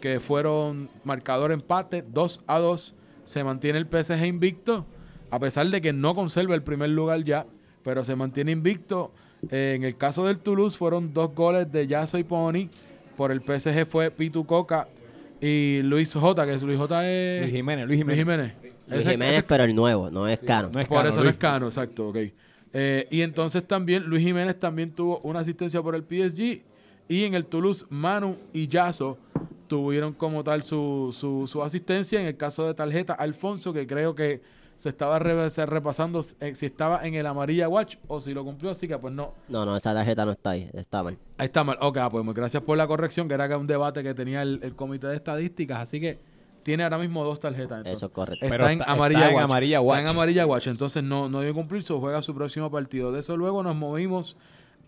que 0.00 0.20
fueron 0.20 0.90
marcador 1.04 1.52
empate, 1.52 2.04
2 2.06 2.42
a 2.46 2.58
2. 2.58 2.94
Se 3.24 3.42
mantiene 3.44 3.78
el 3.78 3.86
PSG 3.86 4.26
invicto, 4.26 4.84
a 5.30 5.38
pesar 5.38 5.66
de 5.68 5.80
que 5.80 5.94
no 5.94 6.14
conserva 6.14 6.54
el 6.54 6.62
primer 6.62 6.90
lugar 6.90 7.24
ya, 7.24 7.46
pero 7.82 8.04
se 8.04 8.14
mantiene 8.14 8.52
invicto. 8.52 9.10
Eh, 9.50 9.72
en 9.76 9.84
el 9.84 9.96
caso 9.96 10.26
del 10.26 10.38
Toulouse 10.38 10.76
fueron 10.76 11.14
dos 11.14 11.34
goles 11.34 11.72
de 11.72 11.86
Yaso 11.86 12.18
y 12.18 12.24
Pony. 12.24 12.68
Por 13.16 13.32
el 13.32 13.40
PSG 13.40 13.86
fue 13.86 14.10
Pitu 14.10 14.44
Coca 14.44 14.86
y 15.42 15.82
Luis 15.82 16.14
J, 16.14 16.46
que 16.46 16.54
es 16.54 16.62
Luis 16.62 16.78
J 16.78 17.10
es 17.10 17.42
Luis 17.42 17.54
Jiménez, 17.54 17.86
Luis 17.86 18.04
Luis 18.04 18.16
Jiménez. 18.18 18.52
Jiménez. 18.52 18.72
Luis 18.88 19.00
Ese- 19.02 19.10
Jiménez, 19.10 19.34
ese- 19.34 19.42
pero 19.42 19.64
el 19.64 19.74
nuevo, 19.74 20.10
no 20.10 20.26
es 20.28 20.38
Cano. 20.38 20.70
No 20.72 20.80
es 20.80 20.86
por 20.88 20.98
Cano, 20.98 21.08
eso 21.10 21.22
no 21.24 21.30
es 21.30 21.36
Cano, 21.36 21.66
exacto, 21.66 22.08
ok. 22.08 22.16
Eh, 22.74 23.06
y 23.10 23.20
entonces 23.22 23.66
también 23.66 24.04
Luis 24.04 24.22
Jiménez 24.24 24.58
también 24.58 24.92
tuvo 24.92 25.18
una 25.24 25.40
asistencia 25.40 25.82
por 25.82 25.94
el 25.94 26.04
PSG 26.04 26.62
y 27.08 27.24
en 27.24 27.34
el 27.34 27.44
Toulouse 27.46 27.84
Manu 27.90 28.36
y 28.52 28.68
Yaso 28.68 29.18
tuvieron 29.68 30.12
como 30.14 30.42
tal 30.44 30.62
su, 30.62 31.14
su, 31.18 31.46
su 31.46 31.62
asistencia. 31.62 32.20
En 32.20 32.26
el 32.26 32.36
caso 32.36 32.66
de 32.66 32.74
tarjeta, 32.74 33.12
Alfonso, 33.14 33.72
que 33.72 33.86
creo 33.86 34.14
que 34.14 34.40
se 34.82 34.88
estaba 34.88 35.20
re- 35.20 35.48
se 35.50 35.64
repasando 35.64 36.24
eh, 36.40 36.56
si 36.56 36.66
estaba 36.66 37.06
en 37.06 37.14
el 37.14 37.24
amarilla 37.24 37.68
watch 37.68 37.98
o 38.08 38.20
si 38.20 38.34
lo 38.34 38.42
cumplió, 38.44 38.72
así 38.72 38.88
que 38.88 38.98
pues 38.98 39.14
no. 39.14 39.32
No, 39.48 39.64
no, 39.64 39.76
esa 39.76 39.94
tarjeta 39.94 40.24
no 40.24 40.32
está 40.32 40.50
ahí, 40.50 40.68
está 40.72 41.04
mal. 41.04 41.16
Ahí 41.38 41.44
está 41.46 41.62
mal. 41.62 41.76
Ok, 41.80 41.98
ah, 41.98 42.10
pues 42.10 42.24
gracias 42.34 42.64
por 42.64 42.76
la 42.76 42.88
corrección, 42.88 43.28
que 43.28 43.34
era 43.34 43.48
que 43.48 43.54
un 43.54 43.68
debate 43.68 44.02
que 44.02 44.12
tenía 44.12 44.42
el, 44.42 44.58
el 44.64 44.74
comité 44.74 45.06
de 45.06 45.14
estadísticas, 45.14 45.78
así 45.78 46.00
que 46.00 46.18
tiene 46.64 46.82
ahora 46.82 46.98
mismo 46.98 47.22
dos 47.22 47.38
tarjetas. 47.38 47.78
entonces. 47.78 47.96
Eso 47.96 48.06
es 48.06 48.12
correcto. 48.12 48.44
Está 48.44 48.56
Pero 48.56 48.68
en 48.68 48.80
está- 48.80 48.90
amarilla 48.92 49.20
está 49.20 49.28
en 49.30 49.34
watch. 49.36 49.44
amarilla 49.44 49.78
Está 49.78 49.98
en 50.00 50.04
watch. 50.06 50.10
amarilla 50.16 50.46
watch. 50.46 50.66
Entonces 50.66 51.02
no, 51.04 51.28
no 51.28 51.40
dio 51.42 51.54
cumplir, 51.54 51.84
so 51.84 52.00
juega 52.00 52.20
su 52.20 52.34
próximo 52.34 52.68
partido. 52.68 53.12
De 53.12 53.20
eso 53.20 53.36
luego 53.36 53.62
nos 53.62 53.76
movimos 53.76 54.36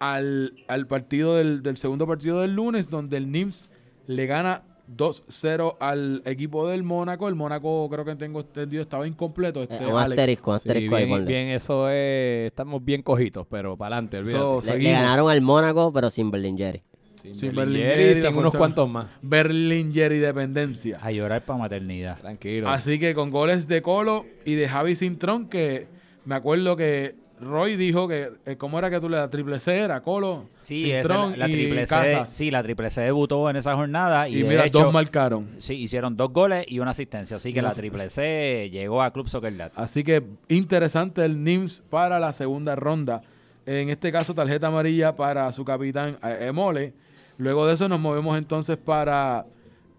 al, 0.01 0.55
al 0.67 0.87
partido 0.89 1.37
del, 1.37 1.63
del 1.63 1.77
segundo 1.77 2.05
partido 2.07 2.41
del 2.41 2.55
lunes, 2.57 2.91
donde 2.91 3.17
el 3.17 3.31
NIMS 3.31 3.71
le 4.09 4.27
gana 4.27 4.65
2-0 4.89 5.77
al 5.81 6.23
equipo 6.25 6.69
del 6.69 6.83
Mónaco. 6.83 7.29
El 7.29 7.35
Mónaco, 7.35 7.89
creo 7.91 8.05
que 8.05 8.15
tengo 8.17 8.41
entendido, 8.41 8.83
estaba 8.83 9.07
incompleto. 9.07 9.61
Eh, 9.63 9.69
Este, 9.71 9.87
un 9.87 9.99
Alex. 9.99 10.19
asterisco, 10.21 10.51
un 10.53 10.59
Sí, 10.59 10.69
asterisco 10.69 10.97
ahí, 10.97 11.05
bien, 11.05 11.19
ponle. 11.19 11.33
bien, 11.33 11.49
eso 11.49 11.89
es, 11.91 12.47
estamos 12.49 12.85
bien 12.85 13.03
cojitos, 13.03 13.47
pero 13.49 13.77
para 13.77 13.97
adelante, 13.97 14.19
olvídate. 14.19 14.39
So, 14.39 14.61
Le, 14.77 14.91
ganaron 14.93 15.31
al 15.31 15.41
Mónaco, 15.41 15.93
pero 15.93 16.11
sin 16.11 16.31
Berlingeri. 16.31 16.83
Sin 17.23 17.35
sin 17.35 17.55
Berlingeri, 17.57 17.89
Berlingeri, 17.89 18.15
sin 18.21 18.27
unos 18.27 18.43
fuerza- 18.53 18.59
cuantos 18.59 18.89
más. 18.91 19.07
Berlinger 19.23 20.13
y 20.13 20.19
Dependencia. 20.19 20.99
A 21.01 21.11
llorar 21.11 21.45
para 21.45 21.59
maternidad. 21.59 22.19
Tranquilo. 22.21 22.69
Así 22.69 22.99
que 22.99 23.15
con 23.15 23.31
goles 23.31 23.67
de 23.67 23.81
Colo 23.81 24.27
y 24.45 24.55
de 24.57 24.69
Javi 24.69 24.95
Cintrón, 24.95 25.49
que 25.49 25.87
me 26.27 26.35
acuerdo 26.35 26.77
que 26.77 27.15
Roy 27.41 27.77
dijo 27.77 28.07
que, 28.07 28.31
eh, 28.47 28.57
¿cómo 28.57 28.79
era 28.79 28.89
que 28.91 29.01
tú 29.01 29.09
le 29.09 29.17
das? 29.17 29.29
Triple 29.29 29.59
C 29.61 29.77
era 29.79 30.01
Colo, 30.03 30.49
Sí, 30.59 30.91
esa 30.93 31.09
Cintrón 31.09 31.39
la, 31.39 31.49
y 31.49 31.53
triple 31.53 31.81
C, 31.87 31.89
Casas. 31.89 32.31
sí, 32.33 32.51
la 32.51 32.63
triple 32.63 32.91
C 32.91 33.01
debutó 33.03 33.51
en 33.51 33.57
esa 33.57 33.75
jornada 33.75 34.29
y, 34.29 34.37
Y, 34.37 34.43
de 34.43 34.49
mira, 34.49 34.65
hecho, 34.67 34.79
dos 34.85 34.93
marcaron. 34.93 35.49
sí, 35.59 35.75
hicieron 35.75 36.17
dos 36.17 36.33
goles 36.33 36.65
y 36.69 36.79
una 36.79 36.93
asistencia, 36.93 37.37
así 37.37 37.53
que 37.53 37.61
la 37.61 37.73
triple 37.73 38.09
C 38.09 38.69
llegó 38.71 39.03
a 39.03 39.13
Club 39.13 39.29
Soccer 39.29 39.53
Lat. 39.53 39.73
Así 39.75 40.05
que 40.05 40.23
interesante 40.49 41.25
el 41.25 41.43
NIMS 41.43 41.83
para 41.91 42.21
la 42.21 42.33
segunda 42.33 42.77
ronda. 42.77 43.23
En 43.67 43.89
este 43.89 44.13
caso, 44.13 44.35
tarjeta 44.35 44.69
amarilla 44.69 45.15
para 45.15 45.51
su 45.53 45.65
capitán 45.65 46.19
eh, 46.23 46.47
Emole. 46.49 46.93
Luego 47.37 47.67
de 47.67 47.75
eso 47.75 47.89
nos 47.89 47.99
movemos 47.99 48.39
entonces 48.39 48.77
para 48.77 49.47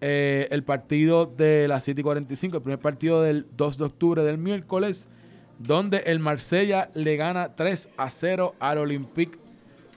eh, 0.00 0.48
el 0.50 0.62
partido 0.62 1.26
de 1.26 1.68
la 1.68 1.80
City 1.80 2.02
45, 2.02 2.56
el 2.56 2.62
primer 2.62 2.78
partido 2.78 3.20
del 3.22 3.46
2 3.56 3.76
de 3.78 3.84
octubre 3.84 4.22
del 4.22 4.38
miércoles, 4.38 5.08
donde 5.58 5.98
el 6.06 6.18
Marsella 6.18 6.90
le 6.94 7.16
gana 7.16 7.54
3 7.54 7.88
a 7.96 8.10
0 8.10 8.54
al 8.58 8.78
Olympique 8.78 9.38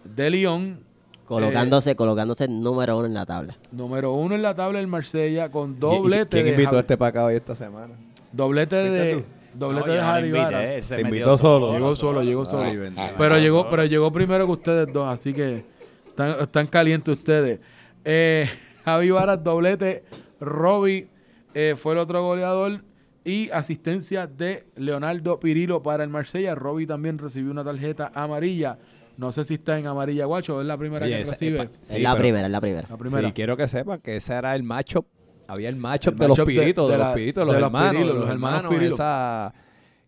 de 0.03 0.29
Lyon. 0.29 0.79
Colocándose, 1.25 1.95
colocándose 1.95 2.47
número 2.47 2.97
uno 2.97 3.05
en 3.05 3.13
la 3.13 3.25
tabla. 3.25 3.55
Número 3.71 4.13
uno 4.13 4.33
en 4.35 4.41
la 4.41 4.55
tabla 4.55 4.79
el 4.79 4.87
Marsella 4.87 5.49
con 5.51 5.71
¿Y- 5.71 5.75
y- 5.75 5.79
doblete 5.79 6.41
¿Quién 6.41 6.45
de 6.45 6.51
invitó 6.51 6.77
a 6.77 6.79
este 6.79 6.97
para 6.97 7.09
acá 7.09 7.25
hoy 7.25 7.35
esta 7.35 7.55
semana? 7.55 7.93
doblete 8.31 8.75
de 8.75 9.25
doblete 9.53 9.89
No, 9.97 10.13
de 10.21 10.31
Varas. 10.31 10.87
se 10.87 11.01
invitó 11.01 11.37
solo. 11.37 11.71
Llegó 11.73 11.95
solo, 11.95 12.23
llegó 12.23 12.45
solo. 12.45 12.63
Ay, 12.63 12.77
bendito. 12.77 13.03
Pero 13.17 13.37
llegó, 13.37 13.69
pero 13.69 13.85
llegó 13.85 14.11
primero 14.11 14.45
que 14.47 14.51
ustedes 14.53 14.91
dos, 14.93 15.07
así 15.07 15.33
que 15.33 15.65
están, 16.07 16.39
están 16.41 16.67
calientes 16.67 17.15
ustedes. 17.17 17.59
Eh, 18.05 18.47
Javi 18.85 19.11
Varas, 19.11 19.43
doblete. 19.43 20.03
Robbie 20.39 21.07
eh, 21.53 21.75
fue 21.77 21.93
el 21.93 21.99
otro 21.99 22.23
goleador. 22.23 22.81
Y 23.25 23.49
asistencia 23.51 24.27
de 24.27 24.65
Leonardo 24.75 25.39
Pirilo 25.39 25.83
para 25.83 26.03
el 26.03 26.09
Marsella. 26.09 26.55
Robbie 26.55 26.87
también 26.87 27.17
recibió 27.17 27.51
una 27.51 27.63
tarjeta 27.63 28.11
amarilla. 28.15 28.77
No 29.17 29.31
sé 29.33 29.43
si 29.43 29.55
está 29.55 29.77
en 29.77 29.85
amarilla 29.87 30.25
guacho 30.25 30.61
es 30.61 30.67
la 30.67 30.77
primera 30.77 31.05
Oye, 31.05 31.15
que 31.17 31.21
esa- 31.23 31.31
recibe. 31.31 31.69
sí, 31.81 31.97
es 31.97 32.01
la 32.01 32.11
pero- 32.11 32.21
primera, 32.21 32.45
es 32.45 32.51
la 32.51 32.61
primera. 32.61 32.87
La 32.89 32.97
primera. 32.97 33.27
Sí, 33.27 33.33
quiero 33.33 33.57
que 33.57 33.67
sepan 33.67 33.99
que 33.99 34.15
ese 34.15 34.33
era 34.33 34.55
el 34.55 34.63
matchup. 34.63 35.05
Había 35.47 35.67
el 35.69 35.75
matchup 35.75 36.13
El 36.13 36.19
de 36.19 36.27
los 36.29 36.39
piritos, 36.41 36.87
de, 36.87 36.93
de 36.97 37.03
los 37.03 37.13
piritos, 37.13 37.41
de 37.47 37.53
de 37.53 37.59
los 37.59 37.61
los 37.61 37.67
hermanos, 37.67 37.91
pirilos, 37.91 38.07
de 38.07 38.13
los 38.19 38.25
los 38.27 38.33
hermanos 38.33 38.93
esa- 38.93 39.53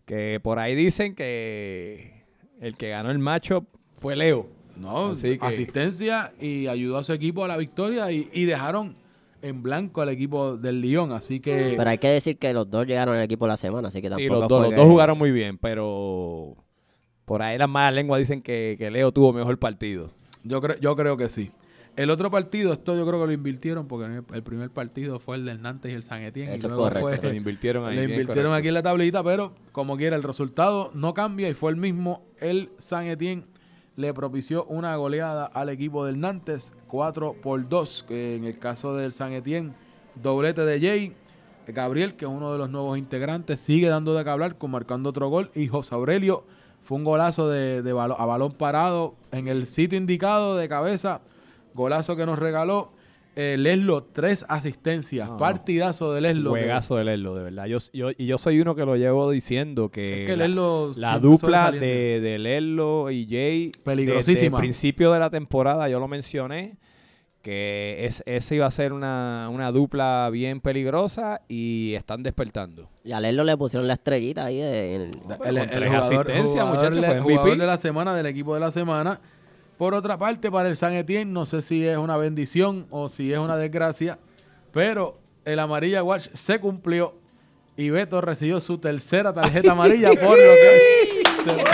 que 0.06 0.40
por 0.42 0.58
ahí 0.58 0.74
dicen 0.74 1.14
que 1.14 2.24
el 2.60 2.76
que 2.76 2.88
ganó 2.90 3.10
el 3.10 3.18
matchup 3.18 3.66
fue 3.96 4.16
Leo. 4.16 4.48
No, 4.76 5.10
Así 5.10 5.38
que- 5.38 5.44
asistencia 5.44 6.32
y 6.40 6.66
ayudó 6.68 6.96
a 6.96 7.04
su 7.04 7.12
equipo 7.12 7.44
a 7.44 7.48
la 7.48 7.58
victoria 7.58 8.10
y, 8.10 8.28
y 8.32 8.46
dejaron 8.46 8.94
en 9.42 9.62
blanco 9.62 10.00
al 10.00 10.08
equipo 10.08 10.56
del 10.56 10.80
Lyon. 10.80 11.12
Así 11.12 11.40
que 11.40 11.74
Pero 11.76 11.90
hay 11.90 11.98
que 11.98 12.08
decir 12.08 12.38
que 12.38 12.52
los 12.54 12.70
dos 12.70 12.86
llegaron 12.86 13.14
al 13.16 13.22
equipo 13.22 13.46
la 13.46 13.56
semana, 13.56 13.88
así 13.88 14.00
que 14.00 14.08
Sí, 14.08 14.14
tampoco 14.28 14.40
los 14.40 14.48
dos, 14.48 14.58
fue 14.58 14.66
los 14.66 14.70
que- 14.74 14.80
dos 14.80 14.86
jugaron 14.90 15.18
muy 15.18 15.30
bien, 15.32 15.58
pero 15.58 16.56
por 17.24 17.42
ahí 17.42 17.58
las 17.58 17.68
malas 17.68 17.94
lenguas 17.94 18.18
dicen 18.20 18.42
que, 18.42 18.76
que 18.78 18.90
Leo 18.90 19.12
tuvo 19.12 19.32
mejor 19.32 19.58
partido. 19.58 20.10
yo, 20.44 20.60
creo 20.60 20.76
yo 20.80 20.96
creo 20.96 21.16
que 21.16 21.28
sí. 21.28 21.50
El 21.94 22.08
otro 22.10 22.30
partido, 22.30 22.72
esto 22.72 22.96
yo 22.96 23.06
creo 23.06 23.20
que 23.20 23.26
lo 23.26 23.32
invirtieron 23.32 23.86
porque 23.86 24.06
el- 24.06 24.24
el 24.34 24.42
primer 24.42 24.70
partido 24.70 25.20
fue 25.20 25.36
el 25.36 25.44
del 25.44 25.60
Nantes 25.60 25.92
y 25.92 25.94
el 25.94 26.02
San 26.02 26.22
Etienne. 26.22 26.54
Eso 26.54 26.68
luego 26.68 26.84
correcto. 26.84 27.06
fue- 27.20 27.30
Lo 27.30 27.34
invirtieron 27.34 27.84
ahí. 27.84 27.96
Le 27.96 28.06
bien 28.06 28.20
invirtieron 28.20 28.54
aquí 28.54 28.68
en 28.68 28.74
la 28.74 28.82
tablita, 28.82 29.22
pero 29.22 29.52
como 29.72 29.98
quiera, 29.98 30.16
el 30.16 30.22
resultado 30.22 30.90
no 30.94 31.12
cambia 31.12 31.50
y 31.50 31.54
fue 31.54 31.70
el 31.70 31.76
mismo. 31.76 32.24
El 32.38 32.70
San 32.78 33.04
Etienne 33.06 33.44
le 33.96 34.14
propició 34.14 34.64
una 34.64 34.96
goleada 34.96 35.44
al 35.44 35.68
equipo 35.68 36.04
del 36.04 36.20
Nantes, 36.20 36.72
4 36.88 37.36
por 37.42 37.68
2. 37.68 38.04
Que 38.08 38.36
en 38.36 38.44
el 38.44 38.58
caso 38.58 38.96
del 38.96 39.12
San 39.12 39.32
Etienne, 39.32 39.72
doblete 40.14 40.64
de 40.64 40.80
Jay. 40.80 41.16
Gabriel, 41.66 42.16
que 42.16 42.24
es 42.24 42.30
uno 42.30 42.50
de 42.52 42.58
los 42.58 42.70
nuevos 42.70 42.98
integrantes, 42.98 43.60
sigue 43.60 43.86
dando 43.86 44.14
de 44.14 44.24
qué 44.24 44.30
hablar, 44.30 44.58
con 44.58 44.72
marcando 44.72 45.10
otro 45.10 45.28
gol. 45.28 45.50
Y 45.54 45.68
José 45.68 45.94
Aurelio 45.94 46.44
fue 46.82 46.98
un 46.98 47.04
golazo 47.04 47.48
de, 47.48 47.82
de 47.82 47.90
a 47.92 48.26
balón 48.26 48.52
parado 48.52 49.14
en 49.30 49.46
el 49.46 49.66
sitio 49.66 49.96
indicado 49.96 50.56
de 50.56 50.68
cabeza. 50.68 51.20
Golazo 51.74 52.16
que 52.16 52.26
nos 52.26 52.38
regaló. 52.38 52.90
Eh, 53.34 53.56
Leslo, 53.58 54.04
tres 54.04 54.44
asistencias. 54.48 55.26
No, 55.26 55.32
no. 55.34 55.38
Partidazo 55.38 56.12
de 56.12 56.20
Leslo. 56.20 56.52
que- 56.52 56.60
Juegazo 56.60 56.96
de 56.96 57.04
Leslo, 57.04 57.34
de 57.34 57.42
verdad. 57.44 57.64
Yo, 57.66 57.78
yo, 57.94 58.10
y 58.16 58.26
yo 58.26 58.36
soy 58.38 58.60
uno 58.60 58.74
que 58.74 58.84
lo 58.84 58.96
llevo 58.96 59.30
diciendo 59.30 59.88
que, 59.90 60.22
Es 60.24 60.26
que 60.30 60.36
Leslo 60.36 60.92
la 60.96 61.18
dupla 61.18 61.70
de, 61.70 62.20
de 62.20 62.38
Leslo 62.38 63.10
y 63.10 63.26
Jay, 63.26 63.70
Peligrosísima. 63.84 64.34
Desde 64.34 64.46
el 64.46 64.52
principio 64.60 65.12
de 65.12 65.18
la 65.20 65.30
temporada, 65.30 65.88
yo 65.88 65.98
lo 65.98 66.08
mencioné, 66.08 66.76
que 67.40 68.04
es, 68.04 68.22
ese 68.26 68.54
iba 68.56 68.66
a 68.66 68.70
ser 68.70 68.92
una, 68.92 69.48
una 69.50 69.72
dupla 69.72 70.28
bien 70.30 70.60
peligrosa 70.60 71.40
y 71.48 71.94
están 71.94 72.22
despertando. 72.22 72.88
Y 73.02 73.12
a 73.12 73.20
Lerlo 73.20 73.42
le 73.44 73.56
pusieron 73.56 73.88
la 73.88 73.94
estrellita 73.94 74.44
ahí 74.44 74.58
de- 74.58 74.94
el- 74.96 75.02
El, 75.44 75.56
el 75.56 75.58
con 75.66 75.70
tres 75.70 75.88
jugador, 75.88 76.04
asistencias, 76.30 76.64
jugador 76.64 76.76
muchachos, 76.76 76.96
le- 77.00 77.06
fue 77.08 77.16
MVP. 77.20 77.32
jugador 77.38 77.58
de 77.58 77.66
la 77.66 77.76
semana, 77.78 78.14
del 78.14 78.26
equipo 78.26 78.54
de 78.54 78.60
la 78.60 78.70
semana. 78.70 79.20
Por 79.82 79.94
otra 79.94 80.16
parte, 80.16 80.48
para 80.48 80.68
el 80.68 80.76
San 80.76 80.92
Etienne, 80.92 81.32
no 81.32 81.44
sé 81.44 81.60
si 81.60 81.84
es 81.84 81.98
una 81.98 82.16
bendición 82.16 82.86
o 82.90 83.08
si 83.08 83.32
es 83.32 83.38
una 83.40 83.56
desgracia, 83.56 84.16
pero 84.70 85.18
el 85.44 85.58
amarilla 85.58 86.04
watch 86.04 86.28
se 86.34 86.60
cumplió 86.60 87.14
y 87.76 87.90
Beto 87.90 88.20
recibió 88.20 88.60
su 88.60 88.78
tercera 88.78 89.32
tarjeta 89.34 89.72
amarilla 89.72 90.10
por 90.10 90.38
lo 90.38 90.52
que 90.52 90.78
se- 91.44 91.64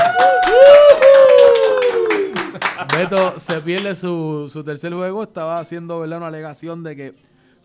Beto 2.97 3.39
se 3.39 3.61
pierde 3.61 3.95
su, 3.95 4.49
su 4.51 4.65
tercer 4.65 4.95
juego, 4.95 5.23
estaba 5.25 5.59
haciendo 5.59 6.01
¿verdad? 6.01 6.17
una 6.17 6.29
alegación 6.29 6.83
de 6.83 6.97
que 6.97 7.15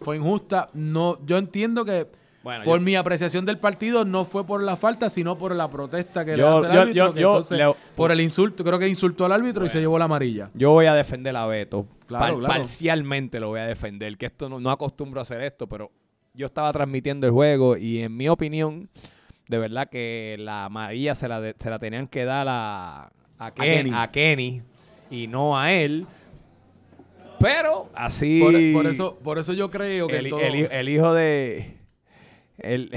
fue 0.02 0.18
injusta. 0.18 0.68
No, 0.74 1.26
yo 1.26 1.38
entiendo 1.38 1.86
que 1.86 2.08
Bueno, 2.44 2.64
por 2.66 2.80
yo- 2.80 2.86
mi 2.86 2.96
apreciación 2.96 3.46
del 3.46 3.58
partido 3.58 4.04
no 4.04 4.26
fue 4.26 4.46
por 4.46 4.62
la 4.62 4.76
falta, 4.76 5.10
sino 5.10 5.38
por 5.38 5.56
la 5.56 5.70
protesta 5.70 6.26
que 6.26 6.32
le 6.36 6.40
Yo- 6.40 6.58
hace 6.60 6.72
el 6.72 6.78
árbitro. 6.78 7.06
yo- 7.08 7.14
que 7.14 7.20
entonces, 7.22 7.58
le- 7.58 7.76
por 7.96 8.12
el 8.12 8.20
insulto, 8.22 8.64
creo 8.66 8.78
que 8.78 8.88
insultó 8.88 9.26
al 9.26 9.32
árbitro 9.32 9.66
y 9.66 9.70
se 9.70 9.80
llevó 9.80 9.98
la 9.98 10.06
amarilla. 10.06 10.50
Yo 10.54 10.72
voy 10.72 10.86
a 10.88 10.94
defender 10.94 11.36
a 11.38 11.46
Beto. 11.48 11.88
Claro, 12.06 12.26
Par- 12.26 12.36
claro. 12.40 12.54
Parcialmente 12.54 13.40
lo 13.40 13.48
voy 13.48 13.62
a 13.62 13.66
defender, 13.66 14.18
que 14.18 14.26
esto 14.26 14.50
no, 14.50 14.60
no 14.60 14.72
acostumbro 14.72 15.22
a 15.22 15.24
hacer 15.24 15.42
esto, 15.42 15.68
pero 15.68 15.90
yo 16.34 16.46
estaba 16.46 16.72
transmitiendo 16.74 17.26
el 17.28 17.32
juego 17.32 17.78
y 17.78 18.00
en 18.00 18.16
mi 18.18 18.28
opinión, 18.28 18.90
de 19.48 19.58
verdad 19.58 19.88
que 19.90 20.36
la 20.40 20.66
amarilla 20.66 21.16
se 21.16 21.28
la, 21.30 21.40
de- 21.40 21.56
se 21.58 21.70
la 21.70 21.80
tenían 21.80 22.08
que 22.08 22.26
dar 22.26 22.48
a, 22.50 23.10
a, 23.40 23.52
Ken- 23.54 23.84
Kenny. 23.86 23.92
a 23.94 24.12
Kenny 24.12 24.62
y 25.10 25.28
no 25.28 25.58
a 25.58 25.72
él. 25.72 26.06
Pero 27.40 27.90
así... 27.94 28.40
Por, 28.42 28.84
por 28.84 28.92
eso, 28.92 29.20
por 29.22 29.38
eso 29.40 29.54
yo 29.54 29.70
creo 29.70 30.08
que 30.08 30.18
el, 30.18 30.30
todo- 30.30 30.40
el 30.40 30.56
hi- 30.56 30.68
el 30.72 30.90
hijo 30.90 31.14
de... 31.14 31.73
el- 32.58 32.92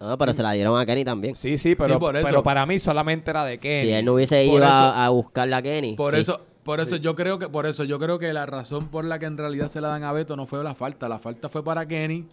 No, 0.00 0.18
pero 0.18 0.34
se 0.34 0.42
la 0.42 0.52
dieron 0.52 0.78
a 0.78 0.84
Kenny 0.84 1.04
también. 1.04 1.34
sí, 1.36 1.56
sí, 1.56 1.74
pero, 1.74 1.98
por 1.98 2.16
eso. 2.16 2.26
pero 2.26 2.42
para 2.42 2.66
mí 2.66 2.78
solamente 2.78 3.30
era 3.30 3.44
de 3.44 3.58
Kenny. 3.58 3.80
Si 3.88 3.92
él 3.92 4.04
no 4.04 4.14
hubiese 4.14 4.44
ido 4.44 4.58
eso- 4.58 4.66
a, 4.66 5.06
a 5.06 5.08
buscarla 5.08 5.58
a 5.58 5.62
Kenny. 5.62 5.94
por 5.94 6.14
sí. 6.14 6.20
eso, 6.20 6.40
por 6.62 6.80
eso 6.80 6.96
yo 6.96 7.14
creo 7.14 7.38
que, 7.38 7.48
por 7.48 7.66
eso 7.66 7.84
yo 7.84 7.98
creo 7.98 8.18
que 8.18 8.32
la 8.32 8.44
razón 8.46 8.88
por 8.88 9.04
la 9.04 9.18
que 9.18 9.26
en 9.26 9.38
realidad 9.38 9.68
se 9.68 9.80
la 9.80 9.88
dan 9.88 10.02
a 10.04 10.12
Beto 10.12 10.36
no 10.36 10.46
fue 10.46 10.62
la 10.64 10.74
falta. 10.74 11.08
La 11.08 11.18
falta 11.18 11.48
fue 11.48 11.62
para 11.64 11.86
Kenny. 11.86 12.26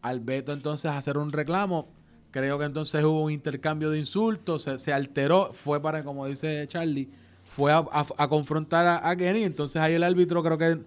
Al 0.00 0.20
Beto 0.20 0.52
entonces 0.52 0.90
hacer 0.90 1.16
un 1.18 1.30
reclamo. 1.30 1.86
Creo 2.32 2.58
que 2.58 2.64
entonces 2.64 3.04
hubo 3.04 3.22
un 3.24 3.30
intercambio 3.30 3.90
de 3.90 3.98
insultos, 3.98 4.62
se, 4.62 4.78
se 4.78 4.92
alteró, 4.92 5.52
fue 5.52 5.80
para, 5.82 6.02
como 6.02 6.26
dice 6.26 6.66
Charlie, 6.66 7.08
fue 7.44 7.70
a, 7.72 7.84
a- 7.92 8.06
a 8.16 8.28
confrontar 8.28 8.86
a, 8.86 9.08
a 9.08 9.14
Kenny. 9.16 9.44
Entonces 9.44 9.80
ahí 9.82 9.92
el 9.94 10.02
árbitro 10.02 10.42
creo 10.42 10.56
que 10.58 10.78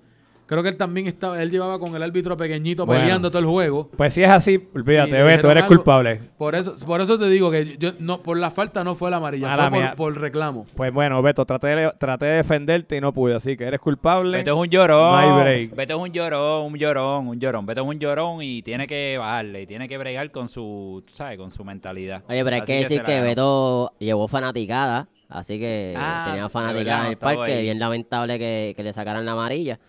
creo 0.46 0.64
que 0.64 0.70
él 0.70 0.78
también 0.78 1.08
estaba, 1.08 1.42
él 1.42 1.50
llevaba 1.52 1.80
con 1.80 1.96
el 1.96 2.04
árbitro 2.04 2.38
pequeñito 2.38 2.86
Bueno. 2.86 3.02
peleando 3.02 3.30
todo 3.30 3.40
el 3.40 3.46
juego. 3.46 3.90
Pues 3.96 4.14
si 4.14 4.24
es 4.24 4.30
así, 4.30 4.68
olvídate, 4.74 5.12
dijeron 5.12 5.52
eres 5.52 5.64
algo. 5.64 5.76
culpable. 5.76 6.22
Por 6.38 6.56
eso, 6.56 6.76
por 6.86 7.02
eso 7.02 7.18
te 7.18 7.28
digo 7.30 7.50
que 7.52 7.78
yo 7.78 7.92
no, 8.00 8.22
por 8.22 8.38
la 8.38 8.52
falta 8.52 8.84
no 8.84 8.96
fue 8.96 9.10
la 9.12 9.18
amarilla, 9.18 9.48
Mala 9.50 9.70
fue 9.70 9.80
por, 9.88 9.96
por 9.96 10.20
reclamo. 10.22 10.66
Pues 10.76 10.94
bueno, 10.94 11.22
Beto, 11.22 11.46
traté 11.46 11.68
de, 11.68 11.92
traté 11.98 12.26
de 12.26 12.36
defenderte 12.38 12.98
y 12.98 13.02
no 13.02 13.14
pude, 13.14 13.36
así 13.36 13.56
que 13.58 13.64
eres 13.66 13.80
culpable. 13.80 14.38
Beto 14.40 14.52
es 14.52 14.58
un 14.58 14.68
llorón. 14.70 15.12
No 15.12 15.18
hay 15.18 15.42
break. 15.44 15.76
Beto 15.76 15.94
es 15.96 16.00
un 16.02 16.12
llorón, 16.14 16.66
un 16.74 16.78
llorón, 16.78 17.28
un 17.28 17.40
llorón. 17.40 17.66
Beto 17.66 17.82
es 17.82 17.88
un 17.88 18.00
llorón 18.00 18.42
y 18.42 18.62
tiene 18.62 18.88
que 18.88 19.18
bajarle, 19.18 19.62
y 19.64 19.68
tiene 19.68 19.88
que 19.88 19.98
bregar 19.98 20.30
con 20.32 20.48
su, 20.50 21.04
¿sabes? 21.08 21.38
Con 21.38 21.52
su 21.52 21.64
mentalidad. 21.64 22.24
Oye, 22.30 22.44
pero 22.44 22.56
hay 22.58 22.62
que 22.64 22.80
decir 22.80 23.02
que. 23.04 23.22
Beto 23.22 23.94
llevó 24.00 24.28
fanaticada, 24.28 25.08
así 25.30 25.60
que 25.60 25.94
Ah, 25.98 26.26
tenía 26.28 26.48
fanaticada 26.50 27.06
en 27.06 27.12
el 27.12 27.18
parque. 27.18 27.54
ahí. 27.54 27.64
Bien 27.64 27.80
lamentable 27.80 28.38
que, 28.38 28.74
que 28.78 28.84
le 28.84 28.94
sacaran 28.94 29.26
la 29.26 29.32
amarilla. 29.32 29.80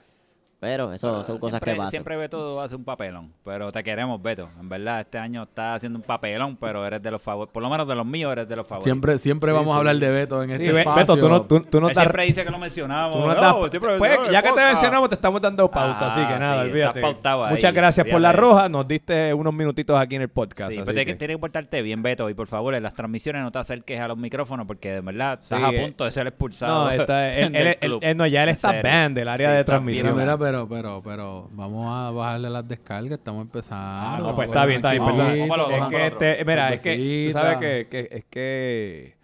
Pero 0.58 0.90
eso 0.92 1.22
son 1.22 1.36
cosas 1.38 1.58
siempre, 1.58 1.72
que 1.72 1.76
pasan. 1.76 1.90
Siempre 1.90 2.16
Beto 2.16 2.60
hace 2.62 2.75
un 2.75 2.82
papelón, 2.84 3.30
pero 3.44 3.70
te 3.70 3.84
queremos, 3.84 4.22
Beto. 4.22 4.48
En 4.58 4.70
verdad, 4.70 5.00
este 5.02 5.18
año 5.18 5.42
está 5.42 5.75
haciendo 5.75 5.98
un 5.98 6.02
papelón, 6.02 6.56
pero 6.56 6.84
eres 6.86 7.02
de 7.02 7.10
los 7.10 7.20
favoritos. 7.20 7.52
Por 7.52 7.62
lo 7.62 7.68
menos 7.68 7.86
de 7.86 7.94
los 7.94 8.06
míos, 8.06 8.32
eres 8.32 8.48
de 8.48 8.56
los 8.56 8.66
favoritos. 8.66 8.84
Siempre, 8.84 9.18
siempre 9.18 9.50
Sí, 9.50 9.54
vamos 9.54 9.68
sí. 9.72 9.75
a 9.75 9.78
hablar 9.78 9.96
de 9.96 10.10
Beto 10.10 10.42
en 10.42 10.48
Sí, 10.48 10.54
este 10.54 10.72
Be- 10.72 10.80
espacio. 10.80 11.00
Beto, 11.02 11.16
tú 11.18 11.28
no, 11.28 11.42
tú, 11.42 11.60
tú 11.60 11.78
no 11.80 11.88
Él 11.88 11.92
estás- 11.92 12.04
siempre 12.04 12.25
dice 12.25 12.44
que 12.44 12.50
lo 12.50 12.58
mencionamos. 12.58 13.12
tú 13.12 13.18
no 13.20 13.26
No, 13.26 13.32
estás- 13.32 13.70
siempre 13.70 13.80
pues, 13.80 14.00
mencionamos 14.00 14.32
ya 14.32 14.42
que 14.42 14.48
te 14.52 14.64
mencionamos, 14.64 15.08
te 15.10 15.14
estamos 15.16 15.40
dando 15.42 15.70
pauta, 15.70 16.06
así 16.06 16.20
que 16.26 16.32
Ah, 16.34 16.38
nada, 16.38 16.62
sí, 16.64 16.70
olvídate. 16.70 16.98
estás 17.00 17.12
pautado 17.12 17.44
ahí, 17.44 17.54
Muchas 17.54 17.75
gracias 17.75 18.06
por 18.06 18.20
la 18.22 18.32
roja, 18.32 18.68
nos 18.70 18.88
diste 18.88 19.34
unos 19.34 19.52
minutitos 19.52 20.00
aquí 20.00 20.14
en 20.16 20.22
el 20.22 20.28
podcast. 20.30 20.70
Sí, 20.70 20.76
pero 20.78 20.86
tiene 20.86 21.04
que, 21.04 21.12
que- 21.12 21.18
tiene 21.18 21.34
que 21.34 21.38
portarte 21.38 21.82
bien, 21.82 22.02
Beto. 22.02 22.30
Y 22.30 22.34
por 22.34 22.46
favor, 22.46 22.75
en 22.75 22.82
las 22.82 22.94
transmisiones 22.94 23.42
no 23.42 23.52
te 23.52 23.58
acerques 23.58 24.00
a 24.00 24.08
los 24.08 24.16
micrófonos 24.16 24.66
porque 24.66 24.90
de 24.92 25.00
verdad 25.02 25.38
estás 25.40 25.58
Sí, 25.60 25.64
a 25.64 25.68
eh. 25.70 25.82
punto 25.82 26.04
de 26.04 26.10
ser 26.10 26.26
expulsado. 26.26 26.84
No, 26.86 26.90
está- 26.90 27.28
él, 27.36 27.52
del 27.52 27.60
él- 27.60 27.66
él- 27.68 27.78
club. 27.78 27.98
él 28.02 28.16
no, 28.16 28.26
ya 28.26 28.42
él 28.42 28.48
está 28.48 28.72
banned 28.82 29.12
del 29.16 29.28
área 29.28 29.50
de 29.50 29.62
transmisión. 29.64 30.16
Pero, 30.46 30.68
pero, 30.68 31.02
pero, 31.04 31.48
vamos 31.50 31.86
a 31.88 32.12
bajarle 32.12 32.48
las 32.48 32.68
descargas, 32.68 33.18
estamos 33.18 33.42
empezando. 33.42 33.82
Ah, 33.82 34.18
no, 34.20 34.36
pues 34.36 34.46
está 34.46 34.64
bien, 34.64 34.76
está 34.76 34.92
bien, 34.92 35.04
perdón. 35.04 35.30
Es 35.72 35.88
que, 35.88 36.06
este- 36.06 36.44
mira, 36.44 36.72
es 36.72 36.82
que 36.82 37.26
tú 37.26 37.32
sabes 37.32 37.58
que, 37.58 37.86
que- 37.90 38.08
es 38.16 38.24
que... 38.30 39.14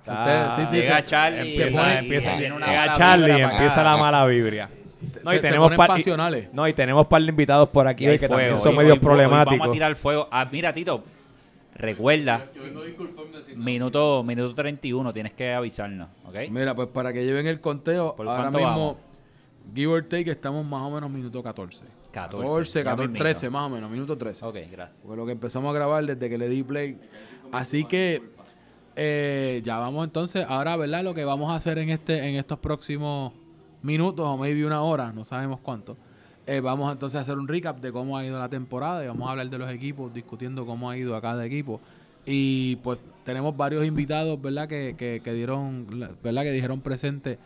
Usted- 0.00 0.46
sí, 0.56 0.62
sí, 0.70 0.76
Llega 0.76 0.96
se- 0.96 1.04
Charlie 1.04 1.46
y 1.46 1.50
se 1.50 1.62
empieza, 1.64 1.80
pone- 1.80 1.98
empieza- 1.98 2.38
llega 2.38 2.54
mala 2.58 2.92
Charlie 2.92 3.38
y 3.38 3.40
empieza 3.42 3.82
la 3.82 3.96
mala 3.98 4.24
vibra. 4.26 4.70
No, 5.22 5.30
y 5.32 5.36
se- 5.36 5.42
se 5.42 5.48
tenemos 5.48 5.66
ponen 5.66 5.76
par- 5.76 5.90
y- 5.90 5.92
pasionales. 5.92 6.48
No, 6.54 6.66
y 6.66 6.72
tenemos 6.72 7.06
par 7.06 7.20
de 7.22 7.28
invitados 7.28 7.68
por 7.68 7.86
aquí 7.86 8.04
Y 8.04 8.08
hoy 8.08 8.18
que 8.18 8.26
fuego, 8.28 8.40
también 8.40 8.56
son 8.58 8.76
medios 8.76 8.92
hoy- 8.92 8.98
hoy 8.98 8.98
problemáticos. 9.04 9.58
Vamos 9.58 9.68
a 9.68 9.72
tirar 9.74 9.96
fuego. 9.96 10.28
Ah, 10.30 10.48
mira, 10.50 10.72
Tito, 10.72 11.04
recuerda. 11.74 12.46
Minuto, 13.56 14.22
minuto 14.24 14.54
31, 14.54 15.12
tienes 15.12 15.32
que 15.34 15.52
avisarnos, 15.52 16.08
¿ok? 16.26 16.48
Mira, 16.50 16.74
pues 16.74 16.88
para 16.88 17.12
que 17.12 17.24
lleven 17.26 17.46
el 17.46 17.60
conteo, 17.60 18.16
¿Por 18.16 18.26
ahora 18.26 18.50
mismo, 18.50 18.66
vamos? 18.66 18.96
Give 19.74 19.92
or 19.92 20.02
take, 20.02 20.30
estamos 20.30 20.64
más 20.64 20.82
o 20.82 20.90
menos 20.90 21.10
minuto 21.10 21.42
14. 21.42 21.84
14, 22.12 22.42
14, 22.42 22.78
ya 22.78 22.84
14, 22.84 23.08
mismito. 23.08 23.24
13 23.24 23.50
más 23.50 23.62
o 23.66 23.70
menos, 23.70 23.90
minuto 23.90 24.18
13. 24.18 24.44
Ok, 24.46 24.54
gracias. 24.70 24.90
Fue 25.06 25.16
lo 25.16 25.24
que 25.26 25.32
empezamos 25.32 25.70
a 25.70 25.74
grabar 25.74 26.04
desde 26.04 26.28
que 26.28 26.36
le 26.38 26.48
di 26.48 26.62
play. 26.62 26.98
Así 27.52 27.84
que 27.84 28.22
eh, 28.96 29.62
ya 29.64 29.78
vamos 29.78 30.04
entonces, 30.04 30.44
ahora, 30.48 30.76
¿verdad? 30.76 31.02
Lo 31.02 31.14
que 31.14 31.24
vamos 31.24 31.50
a 31.50 31.56
hacer 31.56 31.78
en 31.78 31.88
este, 31.90 32.28
en 32.28 32.36
estos 32.36 32.58
próximos 32.58 33.32
minutos, 33.82 34.26
o 34.26 34.36
maybe 34.36 34.64
una 34.66 34.82
hora, 34.82 35.12
no 35.12 35.24
sabemos 35.24 35.60
cuánto. 35.60 35.96
eh, 36.46 36.60
vamos 36.60 36.90
entonces 36.92 37.18
a 37.18 37.22
hacer 37.22 37.38
un 37.38 37.46
recap 37.48 37.80
de 37.80 37.92
cómo 37.92 38.18
ha 38.18 38.24
ido 38.26 38.38
la 38.38 38.48
temporada 38.48 39.02
y 39.04 39.06
vamos 39.06 39.28
a 39.28 39.30
hablar 39.32 39.48
de 39.48 39.58
los 39.58 39.70
equipos, 39.70 40.12
discutiendo 40.12 40.66
cómo 40.66 40.90
ha 40.90 40.96
ido 40.96 41.16
a 41.16 41.20
cada 41.22 41.44
equipo. 41.46 41.80
Y 42.26 42.76
pues 42.76 42.98
tenemos 43.24 43.56
varios 43.56 43.84
invitados, 43.86 44.40
¿verdad? 44.40 44.68
Que, 44.68 44.94
que, 44.96 45.20
que 45.24 45.32
dieron, 45.32 45.86
¿verdad? 46.22 46.42
Que 46.42 46.52
dijeron 46.52 46.80
presente 46.80 47.38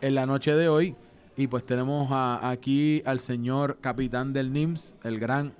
en 0.00 0.14
la 0.14 0.26
noche 0.26 0.54
de 0.54 0.68
hoy. 0.68 0.94
Y 1.36 1.46
pues 1.46 1.64
tenemos 1.64 2.08
a- 2.10 2.50
aquí 2.50 3.02
al 3.06 3.20
señor 3.20 3.78
capitán 3.80 4.32
del 4.32 4.52
NIMS, 4.52 4.96
el 5.02 5.18
gran 5.18 5.52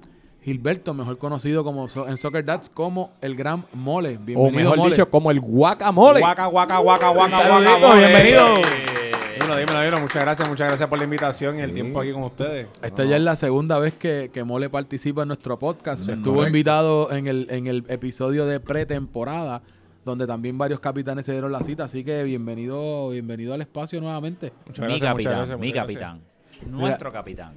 Gilberto, 0.43 0.93
mejor 0.93 1.19
conocido 1.19 1.63
como 1.65 1.87
so- 1.89 2.09
en 2.09 2.17
Soccer 2.17 2.45
Dats 2.45 2.69
como 2.69 3.13
el 3.21 3.37
gran 3.37 3.65
Mole. 3.73 4.17
O 4.17 4.21
Bienvenido, 4.21 4.51
mejor 4.53 4.77
Mole. 4.79 4.91
dicho, 4.91 5.09
como 5.09 5.31
el 5.31 5.41
guacamole. 5.41 6.21
Guaca, 6.21 6.47
guaca, 6.47 6.79
guaca, 6.79 7.09
guaca, 7.11 7.37
guaca, 7.49 7.79
Mole. 7.79 8.01
bienvenido. 8.01 8.55
Dímelo, 8.55 9.57
dímelo, 9.57 9.79
dímelo. 9.81 10.01
Muchas 10.01 10.23
gracias, 10.23 10.49
muchas 10.49 10.69
gracias 10.69 10.89
por 10.89 10.99
la 10.99 11.05
invitación 11.05 11.59
y 11.59 11.63
el 11.63 11.73
tiempo 11.73 12.01
aquí 12.01 12.13
con 12.13 12.25
ustedes. 12.25 12.67
Esta 12.83 13.05
ya 13.05 13.17
es 13.17 13.23
la 13.23 13.37
segunda 13.37 13.79
vez 13.79 13.95
que, 13.95 14.31
que 14.33 14.45
Mole 14.45 14.69
participa 14.69 15.23
en 15.23 15.29
nuestro 15.29 15.59
podcast. 15.59 16.03
Estuvo 16.09 16.35
correcto. 16.37 16.47
invitado 16.49 17.13
en 17.13 17.27
el, 17.29 17.47
en 17.49 17.67
el 17.69 17.85
episodio 17.89 18.45
de 18.45 18.61
pretemporada, 18.61 19.63
donde 20.05 20.27
también 20.27 20.59
varios 20.59 20.81
capitanes 20.81 21.25
se 21.27 21.33
dieron 21.33 21.53
la 21.53 21.63
cita. 21.63 21.85
Así 21.85 22.05
que 22.05 22.23
bienvenido, 22.25 23.11
bienvenido 23.11 23.55
al 23.55 23.61
espacio 23.61 24.01
nuevamente. 24.01 24.53
Muchas 24.67 24.87
mi 24.87 24.99
gracias, 24.99 25.01
muchas 25.01 25.13
capitán, 25.13 25.37
gracias, 25.37 25.59
mi 25.59 25.73
capitán. 25.73 26.21
Nuestro 26.67 27.13
capitán. 27.13 27.55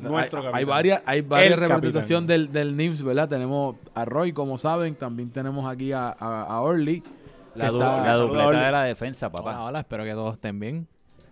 Nuestro 0.00 0.38
hay, 0.38 0.44
capitán. 0.44 0.58
hay 0.58 0.64
varias, 0.64 1.02
hay 1.06 1.20
varias 1.22 1.58
representación 1.58 2.26
del, 2.26 2.52
del 2.52 2.76
NIMS, 2.76 3.02
¿verdad? 3.02 3.28
Tenemos 3.28 3.76
a 3.94 4.04
Roy, 4.04 4.32
como 4.32 4.56
saben. 4.58 4.94
También 4.94 5.30
tenemos 5.30 5.66
aquí 5.70 5.92
a, 5.92 6.08
a, 6.10 6.42
a 6.44 6.60
Orly. 6.60 7.02
La, 7.56 7.68
du- 7.70 7.78
está- 7.80 7.96
la 7.98 8.04
saludos, 8.12 8.28
dupleta 8.28 8.66
de 8.66 8.72
la 8.72 8.82
defensa, 8.84 9.30
papá. 9.32 9.64
hola, 9.64 9.80
espero 9.80 10.04
que 10.04 10.12
todos 10.12 10.34
estén 10.34 10.60
bien. 10.60 10.86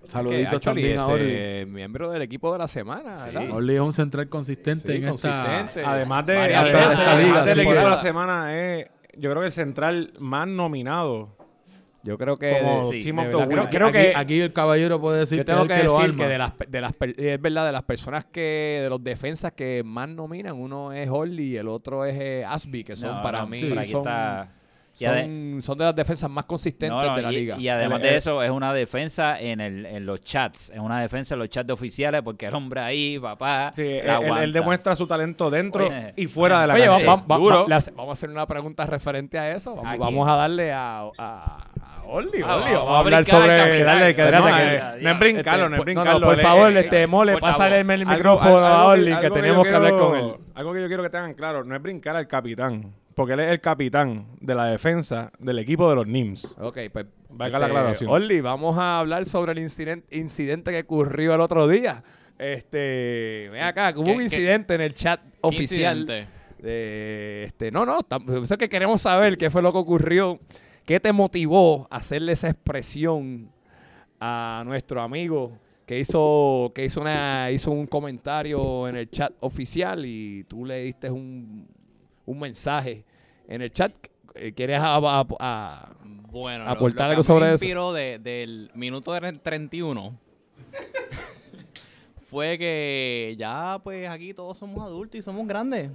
Saluditos 0.09 0.61
también 0.61 0.99
a 0.99 1.07
Orly. 1.07 1.33
este, 1.33 1.67
miembro 1.67 2.11
del 2.11 2.23
equipo 2.23 2.53
de 2.53 2.59
la 2.59 2.69
semana, 2.69 3.25
¿verdad? 3.25 3.51
Orly 3.51 3.75
es 3.75 3.81
un 3.81 3.93
central 3.93 4.29
consistente 4.29 4.89
Sí, 4.93 4.99
en 5.05 5.09
esta... 5.15 5.43
consistente. 5.43 5.85
Además, 5.85 6.27
de, 6.27 6.37
además, 6.55 6.97
además 6.99 7.25
liga, 7.25 7.45
del 7.45 7.55
sí. 7.55 7.61
equipo 7.61 7.75
de 7.85 7.91
la 7.91 7.97
semana, 7.97 8.57
es, 8.57 8.87
yo 9.19 9.31
creo 9.31 9.41
que 9.41 9.47
el 9.47 9.53
central 9.53 10.13
más 10.19 10.47
nominado 10.49 11.37
Yo 12.03 12.17
creo 12.19 12.37
que 12.37 12.59
como 12.61 12.89
sí, 12.91 13.01
Team 13.03 13.17
de 13.17 13.23
of 13.23 13.31
the 13.31 13.37
Week. 13.37 13.49
creo- 13.49 13.63
Aquí- 13.65 13.77
creo 13.77 13.93
que- 13.93 14.13
aquí 14.15 14.41
el 14.41 14.53
caballero 14.53 15.01
puede 15.01 15.19
decir 15.21 15.39
yo 15.39 15.45
que 15.45 15.53
tengo 15.53 15.67
que, 15.67 15.75
que 15.75 15.83
lo 15.85 15.93
decir 15.95 16.05
arma. 16.11 16.17
que 16.25 16.29
de 16.31 16.39
las, 16.39 16.53
de 16.69 16.81
las 16.81 16.93
es 17.17 17.41
verdad 17.43 17.67
de 17.67 17.73
las 17.73 17.83
personas 17.83 18.25
que 18.27 18.81
de 18.85 18.89
los 18.89 19.03
defensas 19.03 19.53
que 19.53 19.83
más 19.85 20.09
nominan 20.09 20.55
uno 20.55 20.93
es 20.93 21.09
Orly 21.11 21.55
y 21.55 21.57
el 21.57 21.67
otro 21.69 22.05
es 22.05 22.17
eh, 22.21 22.45
Asby 22.47 22.85
que 22.85 22.95
son 22.95 23.17
No, 23.17 23.23
para 23.23 23.39
no, 23.41 23.49
mí 23.49 23.61
por 23.65 23.79
aquí 23.81 23.91
son, 23.91 24.01
está- 24.03 24.53
son, 24.97 25.63
son 25.63 25.79
de 25.79 25.85
las 25.85 25.95
defensas 25.95 26.31
más 26.31 26.45
consistentes 26.47 26.89
No, 26.91 27.05
no, 27.05 27.17
de 27.17 27.23
la 27.23 27.33
y, 27.33 27.37
liga. 27.37 27.57
y 27.59 27.69
además 27.69 28.01
El- 28.01 28.09
de 28.09 28.17
eso, 28.17 28.43
es 28.43 28.51
una 28.51 28.73
defensa 28.73 29.39
en, 29.41 29.61
el, 29.61 29.85
en 29.87 30.07
los 30.07 30.21
chats. 30.23 30.71
Es 30.71 30.79
una 30.79 31.01
defensa 31.01 31.35
en 31.35 31.41
los 31.41 31.49
chats 31.51 31.67
de 31.67 31.73
oficiales 31.73 32.23
porque 32.23 32.47
el 32.47 32.55
hombre 32.55 32.81
ahí, 32.81 33.19
papá. 33.19 33.71
Sí, 33.75 33.83
él, 33.83 34.07
la 34.07 34.17
él- 34.19 34.23
él 34.25 34.31
aguanta. 34.31 34.59
demuestra 34.59 34.97
su 34.97 35.07
talento 35.07 35.51
dentro 35.51 35.87
Oye. 35.87 36.13
y 36.17 36.27
fuera 36.27 36.63
de 36.63 36.67
la 36.69 36.75
Oye, 36.75 36.87
cancha. 36.87 37.07
va- 37.07 37.17
va- 37.17 37.23
va- 37.27 37.37
Duro. 37.37 37.63
va- 37.63 37.69
le 37.69 37.75
hace- 37.75 37.91
vamos 37.91 38.11
a 38.11 38.13
hacer 38.13 38.31
una 38.31 38.47
pregunta 38.47 38.87
referente 38.87 39.39
a 39.39 39.53
eso. 39.55 39.77
Vamos, 39.77 39.93
¿A 39.93 39.97
vamos 39.97 40.29
a 40.29 40.37
darle 40.37 40.73
a, 40.73 41.11
a, 41.19 41.59
Orly. 42.09 42.39
Ah, 42.45 42.55
Orly, 42.57 42.73
vamos 42.73 42.75
vamos 42.85 42.95
a 42.95 42.99
hablar 43.01 43.23
brincar, 43.25 43.41
sobre... 43.43 43.83
Dale, 43.83 44.15
que- 44.15 44.23
no, 44.31 44.45
que- 44.45 44.51
eh, 44.77 44.83
no 45.03 45.11
es 45.11 45.19
brincarlo, 45.19 45.69
no 45.69 45.75
es 45.75 45.81
Este, 45.81 45.85
brincarlo. 45.93 46.27
por 46.27 46.37
le- 46.37 46.43
favor, 46.43 46.73
eh, 46.77 46.81
este, 46.81 47.07
Mole, 47.09 47.39
pásale 47.39 47.81
el 47.81 47.85
micrófono 48.07 48.57
algo- 48.59 48.67
a 48.69 48.85
Orly, 48.87 49.17
que 49.17 49.31
tenemos 49.31 49.67
que 49.67 49.75
hablar 49.75 49.91
quiero- 49.91 50.09
con 50.11 50.19
él. 50.19 50.33
Algo 50.55 50.73
que 50.73 50.81
yo 50.83 50.87
quiero 50.87 51.03
que 51.03 51.11
tengan 51.11 51.35
claro, 51.35 51.65
no 51.65 51.75
es 51.75 51.83
brincar 51.83 52.15
al 52.15 52.29
capitán, 52.29 52.93
porque 53.17 53.33
él 53.33 53.41
es 53.41 53.51
el 53.51 53.61
capitán 53.61 54.27
de 54.41 54.55
la 54.55 54.67
defensa 54.67 55.33
del 55.41 55.59
equipo 55.59 55.89
de 55.91 55.97
los 55.97 56.07
NIMS. 56.07 56.55
Ok, 56.61 56.79
pues. 56.93 57.07
Valga 57.31 57.59
la 57.59 57.67
aclaración. 57.67 58.09
Orly, 58.11 58.41
vamos 58.41 58.79
a 58.79 59.01
hablar 59.01 59.27
sobre 59.27 59.53
el 59.53 59.59
incidente, 59.59 60.17
incidente 60.17 60.71
que 60.71 60.81
ocurrió 60.81 61.35
el 61.35 61.41
otro 61.41 61.67
día. 61.67 62.03
Este, 62.39 63.49
ven 63.53 63.63
acá, 63.63 63.93
hubo 63.97 64.05
¿Qué- 64.05 64.11
un 64.13 64.17
qué- 64.19 64.25
incidente 64.25 64.75
en 64.75 64.81
el 64.83 64.95
chat 64.95 65.21
oficial. 65.41 65.99
Incidente. 66.01 66.29
de, 66.59 67.45
este, 67.47 67.71
no, 67.71 67.85
no, 67.85 67.99
eso 67.99 68.55
es 68.55 68.59
que 68.59 68.69
queremos 68.69 69.03
saber 69.03 69.37
qué 69.37 69.51
fue 69.51 69.61
lo 69.63 69.73
que 69.73 69.79
ocurrió. 69.79 70.41
¿Qué 70.85 71.01
te 71.01 71.13
motivó 71.13 71.87
a 71.91 71.97
hacerle 71.97 72.33
esa 72.33 72.49
expresión 72.49 73.51
a 74.21 74.63
nuestro 74.65 75.03
amigo 75.03 75.59
que 75.85 75.99
hizo, 76.01 76.73
que 76.75 76.85
hizo, 76.85 77.01
una, 77.01 77.51
hizo 77.51 77.71
un 77.71 77.87
comentario 77.87 78.89
en 78.89 78.97
el 78.97 79.11
chat 79.11 79.33
oficial 79.41 80.05
y 80.07 80.45
tú 80.45 80.65
le 80.65 80.83
diste 80.85 81.11
un, 81.11 81.67
un 82.25 82.39
mensaje 82.39 83.05
en 83.49 83.63
el 83.63 83.73
chat? 83.73 83.93
Eh, 84.35 84.53
¿Quieres 84.55 84.79
a- 84.81 84.97
a- 84.97 85.27
a- 85.41 85.89
Bueno, 86.31 86.65
lo- 86.65 86.71
aportar 86.71 87.07
lo, 87.07 87.11
algo 87.13 87.23
sobre 87.23 87.47
me 87.47 87.55
eso. 87.55 87.65
inspiró 87.65 87.93
de- 87.93 88.19
del 88.19 88.71
minuto 88.75 89.13
de 89.13 89.33
31 89.33 90.13
fue 92.31 92.59
que 92.59 93.35
ya 93.39 93.79
pues 93.83 94.09
aquí 94.09 94.35
todos 94.35 94.59
somos 94.59 94.83
adultos 94.85 95.19
y 95.19 95.23
somos 95.23 95.47
grandes. 95.47 95.91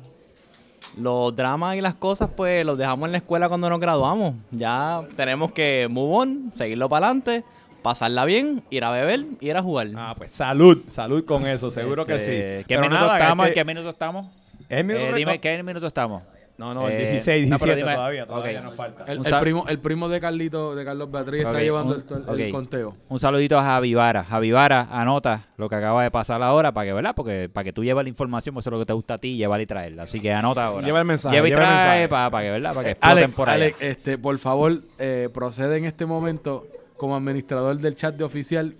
Los 0.97 1.35
dramas 1.35 1.75
y 1.77 1.81
las 1.81 1.93
cosas 1.95 2.29
pues 2.35 2.65
los 2.65 2.77
dejamos 2.77 3.07
en 3.07 3.11
la 3.13 3.17
escuela 3.19 3.47
cuando 3.47 3.69
nos 3.69 3.79
graduamos. 3.79 4.35
Ya 4.51 5.03
tenemos 5.15 5.51
que 5.51 5.87
move 5.89 6.15
on, 6.15 6.51
seguirlo 6.55 6.89
para 6.89 7.07
adelante, 7.07 7.43
pasarla 7.81 8.25
bien, 8.25 8.63
ir 8.69 8.83
a 8.83 8.89
beber, 8.91 9.25
ir 9.39 9.55
a 9.55 9.61
jugar. 9.61 9.87
Ah, 9.95 10.15
pues 10.17 10.31
salud, 10.31 10.83
salud 10.87 11.23
con 11.25 11.45
eso, 11.47 11.69
seguro 11.71 12.05
que 12.05 12.15
Este, 12.15 12.59
sí. 12.61 12.65
¿Qué 12.67 12.75
Pero 12.75 12.81
minuto 12.81 12.99
nada, 12.99 13.17
estamos? 13.19 13.45
es 13.45 13.49
¿En 13.49 13.53
que- 13.53 13.59
qué 13.59 13.65
minuto 13.65 13.89
estamos? 13.89 14.27
¿Es 14.67 14.85
minuto 14.85 15.05
Eh, 15.05 15.13
dime, 15.13 15.39
¿qué 15.39 15.63
minuto 15.63 15.87
estamos? 15.87 16.23
No, 16.61 16.75
no, 16.75 16.87
el 16.87 16.93
Eh, 16.93 17.09
16, 17.09 17.49
no, 17.49 17.57
pero 17.57 17.73
17 17.73 17.75
dime- 17.81 17.95
todavía, 17.95 18.25
todavía 18.27 18.61
nos 18.61 18.75
falta. 18.75 19.03
El, 19.11 19.19
primo, 19.39 19.65
el 19.67 19.79
primo 19.79 20.07
de 20.09 20.19
Carlito, 20.19 20.75
de 20.75 20.85
Carlos 20.85 21.09
Beatriz, 21.09 21.41
está 21.43 21.59
llevando 21.59 21.95
un- 21.95 22.39
el, 22.39 22.51
conteo. 22.51 22.95
Un 23.09 23.19
saludito 23.19 23.57
a 23.57 23.63
Javi 23.63 23.95
Vara. 23.95 24.23
Javi 24.23 24.51
Vara, 24.51 24.87
anota 24.91 25.47
lo 25.57 25.67
que 25.67 25.75
acaba 25.75 26.03
de 26.03 26.11
pasar 26.11 26.43
ahora 26.43 26.71
para 26.71 26.85
que, 26.85 26.93
¿verdad? 26.93 27.13
Porque 27.15 27.49
para 27.49 27.63
que 27.63 27.73
tú 27.73 27.83
lleves 27.83 28.03
la 28.03 28.09
información, 28.09 28.53
pues 28.53 28.61
eso 28.63 28.69
es 28.69 28.73
lo 28.73 28.79
que 28.79 28.85
te 28.85 28.93
gusta 28.93 29.15
a 29.15 29.17
ti, 29.17 29.35
llevar 29.37 29.59
y 29.59 29.65
traerla. 29.65 30.03
Así 30.03 30.19
que 30.19 30.31
anota 30.31 30.65
ahora. 30.65 30.85
Lleva 30.85 30.99
el 30.99 31.05
mensaje, 31.05 31.35
Lleva 31.35 31.47
y 31.47 31.49
lleva 31.51 31.63
el 31.63 31.69
mensaje. 31.69 32.07
para, 32.09 32.29
para 32.29 32.43
que, 32.45 32.51
¿verdad? 32.51 32.73
Para 32.75 32.83
que 32.85 32.91
exploten 32.91 33.17
Alex, 33.17 33.33
por 33.35 33.49
ahí. 33.49 33.55
Alex, 33.55 33.77
este, 33.81 34.17
por 34.19 34.37
favor, 34.37 34.73
eh, 34.99 35.29
procede 35.33 35.77
en 35.77 35.85
este 35.85 36.05
momento 36.05 36.67
como 36.95 37.15
administrador 37.15 37.75
del 37.77 37.95
chat 37.95 38.13
de 38.15 38.23
oficial 38.23 38.75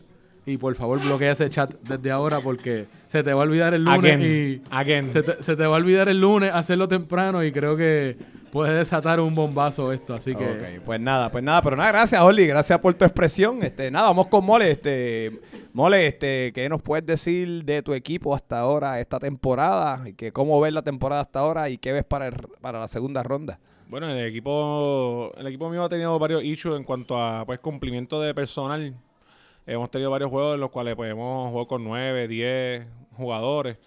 y 0.45 0.57
por 0.57 0.75
favor 0.75 0.99
bloquea 1.01 1.31
ese 1.31 1.49
chat 1.49 1.73
desde 1.81 2.11
ahora 2.11 2.39
porque 2.41 2.85
se 3.11 3.23
te 3.23 3.33
va 3.33 3.41
a 3.41 3.43
olvidar 3.43 3.73
el 3.73 3.83
lunes 3.83 4.15
Again, 4.15 4.21
y 4.21 4.61
again. 4.69 5.09
se 5.09 5.21
te, 5.21 5.43
se 5.43 5.57
te 5.57 5.65
va 5.65 5.75
a 5.75 5.79
olvidar 5.79 6.07
el 6.07 6.21
lunes 6.21 6.49
hacerlo 6.53 6.87
temprano 6.87 7.43
y 7.43 7.51
creo 7.51 7.75
que 7.75 8.15
puede 8.53 8.73
desatar 8.77 9.19
un 9.19 9.35
bombazo 9.35 9.91
esto, 9.91 10.13
así 10.13 10.33
que 10.33 10.79
pues 10.85 10.97
nada, 11.01 11.29
pues 11.29 11.43
nada, 11.43 11.61
pero 11.61 11.75
nada, 11.75 11.91
gracias, 11.91 12.21
Oli, 12.21 12.47
gracias 12.47 12.79
por 12.79 12.93
tu 12.93 13.03
expresión. 13.03 13.63
Este, 13.63 13.91
nada, 13.91 14.07
vamos 14.07 14.27
con 14.27 14.45
Mole, 14.45 14.71
este, 14.71 15.41
Mole, 15.73 16.07
este, 16.07 16.53
¿qué 16.53 16.69
nos 16.69 16.81
puedes 16.81 17.05
decir 17.05 17.65
de 17.65 17.81
tu 17.81 17.93
equipo 17.93 18.33
hasta 18.33 18.59
ahora, 18.59 18.99
esta 19.01 19.19
temporada? 19.19 20.07
Y 20.07 20.13
que 20.13 20.31
cómo 20.31 20.59
ves 20.61 20.71
la 20.71 20.81
temporada 20.81 21.21
hasta 21.21 21.39
ahora 21.39 21.67
y 21.69 21.77
qué 21.77 21.91
ves 21.91 22.05
para, 22.05 22.27
el- 22.27 22.47
para 22.61 22.79
la 22.79 22.87
segunda 22.87 23.23
ronda. 23.23 23.59
Bueno, 23.89 24.09
el 24.09 24.25
equipo, 24.25 25.33
el 25.37 25.47
equipo 25.47 25.69
mío 25.69 25.83
ha 25.83 25.89
tenido 25.89 26.17
varios 26.17 26.43
issues 26.45 26.77
en 26.77 26.85
cuanto 26.85 27.21
a 27.21 27.45
pues 27.45 27.59
cumplimiento 27.59 28.21
de 28.21 28.33
personal. 28.33 28.93
Hemos 29.67 29.91
tenido 29.91 30.09
varios 30.09 30.29
juegos 30.31 30.55
en 30.55 30.59
los 30.61 30.71
cuales 30.71 30.95
pues, 30.95 31.11
hemos 31.11 31.49
jugado 31.49 31.67
con 31.67 31.83
9, 31.83 32.27
10 32.27 32.87
jugadores. 33.13 33.77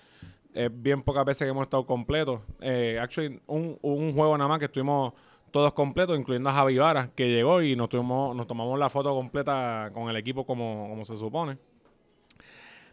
Es 0.52 0.70
bien 0.72 1.02
pocas 1.02 1.24
veces 1.24 1.46
que 1.46 1.50
hemos 1.50 1.64
estado 1.64 1.84
completos. 1.84 2.40
Eh, 2.60 2.98
actually, 3.00 3.40
un, 3.46 4.12
juego 4.14 4.38
nada 4.38 4.48
más 4.48 4.58
que 4.58 4.66
estuvimos 4.66 5.12
todos 5.50 5.72
completos, 5.72 6.18
incluyendo 6.18 6.50
a 6.50 6.52
Javi 6.52 6.78
Vara, 6.78 7.10
que 7.14 7.28
llegó 7.28 7.62
y 7.62 7.76
nos, 7.76 7.88
tuvimos, 7.88 8.34
nos 8.36 8.46
tomamos 8.46 8.78
la 8.78 8.88
foto 8.88 9.14
completa 9.14 9.90
con 9.92 10.08
el 10.08 10.16
equipo 10.16 10.46
como, 10.46 10.88
como 10.88 11.04
se 11.04 11.16
supone. 11.16 11.58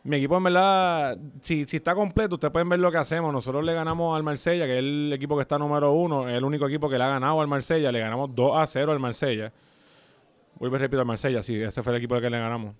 Mi 0.04 0.15
equipo, 0.15 0.36
en 0.36 0.44
verdad, 0.44 1.17
si, 1.41 1.65
si 1.65 1.78
está 1.78 1.94
completo, 1.94 2.36
ustedes 2.36 2.52
pueden 2.52 2.67
ver 2.70 2.80
lo 2.80 2.91
que 2.91 2.98
hacemos. 2.98 3.32
Nosotros 3.32 3.63
le 3.63 3.74
ganamos 3.74 4.15
al 4.15 4.24
Marsella, 4.24 4.65
que 4.65 4.74
es 4.74 4.80
el 4.80 5.13
equipo 5.13 5.36
que 5.36 5.44
está 5.44 5.60
número 5.60 5.91
uno, 5.91 6.28
es 6.28 6.36
el 6.36 6.44
único 6.44 6.67
equipo 6.67 6.89
que 6.89 6.98
le 6.98 7.04
ha 7.04 7.10
ganado 7.10 7.39
al 7.39 7.48
Marsella. 7.48 7.91
Le 7.91 8.00
ganamos 8.00 8.34
2 8.34 8.58
a 8.58 8.65
0 8.65 8.91
al 8.91 9.00
Marsella. 9.00 9.54
Vuelvo 10.56 10.76
y 10.76 10.80
repito 10.80 11.02
al 11.02 11.08
Marsella, 11.08 11.44
sí, 11.44 11.62
ese 11.62 11.84
fue 11.84 11.94
el 11.94 11.98
equipo 11.98 12.20
que 12.20 12.30
le 12.30 12.39
ganamos. 12.39 12.76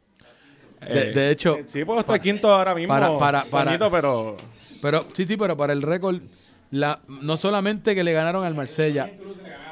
De, 0.82 1.10
Eh, 1.10 1.12
de 1.12 1.30
hecho, 1.32 1.58
sí, 1.68 1.86
puedo 1.86 2.00
estar 2.00 2.20
quinto 2.22 2.52
ahora 2.52 2.74
mismo. 2.76 2.94
para- 2.94 3.18
para- 3.18 3.46
para- 3.46 3.90
pero 3.90 4.36
pero 4.82 5.06
sí, 5.14 5.26
sí, 5.26 5.38
pero 5.38 5.56
para 5.56 5.74
el 5.74 5.82
récord, 5.84 6.20
la, 6.72 7.02
no 7.08 7.38
solamente 7.38 7.94
que 7.94 8.04
le 8.04 8.14
ganaron 8.14 8.44
al 8.44 8.56
Marsella, 8.56 9.12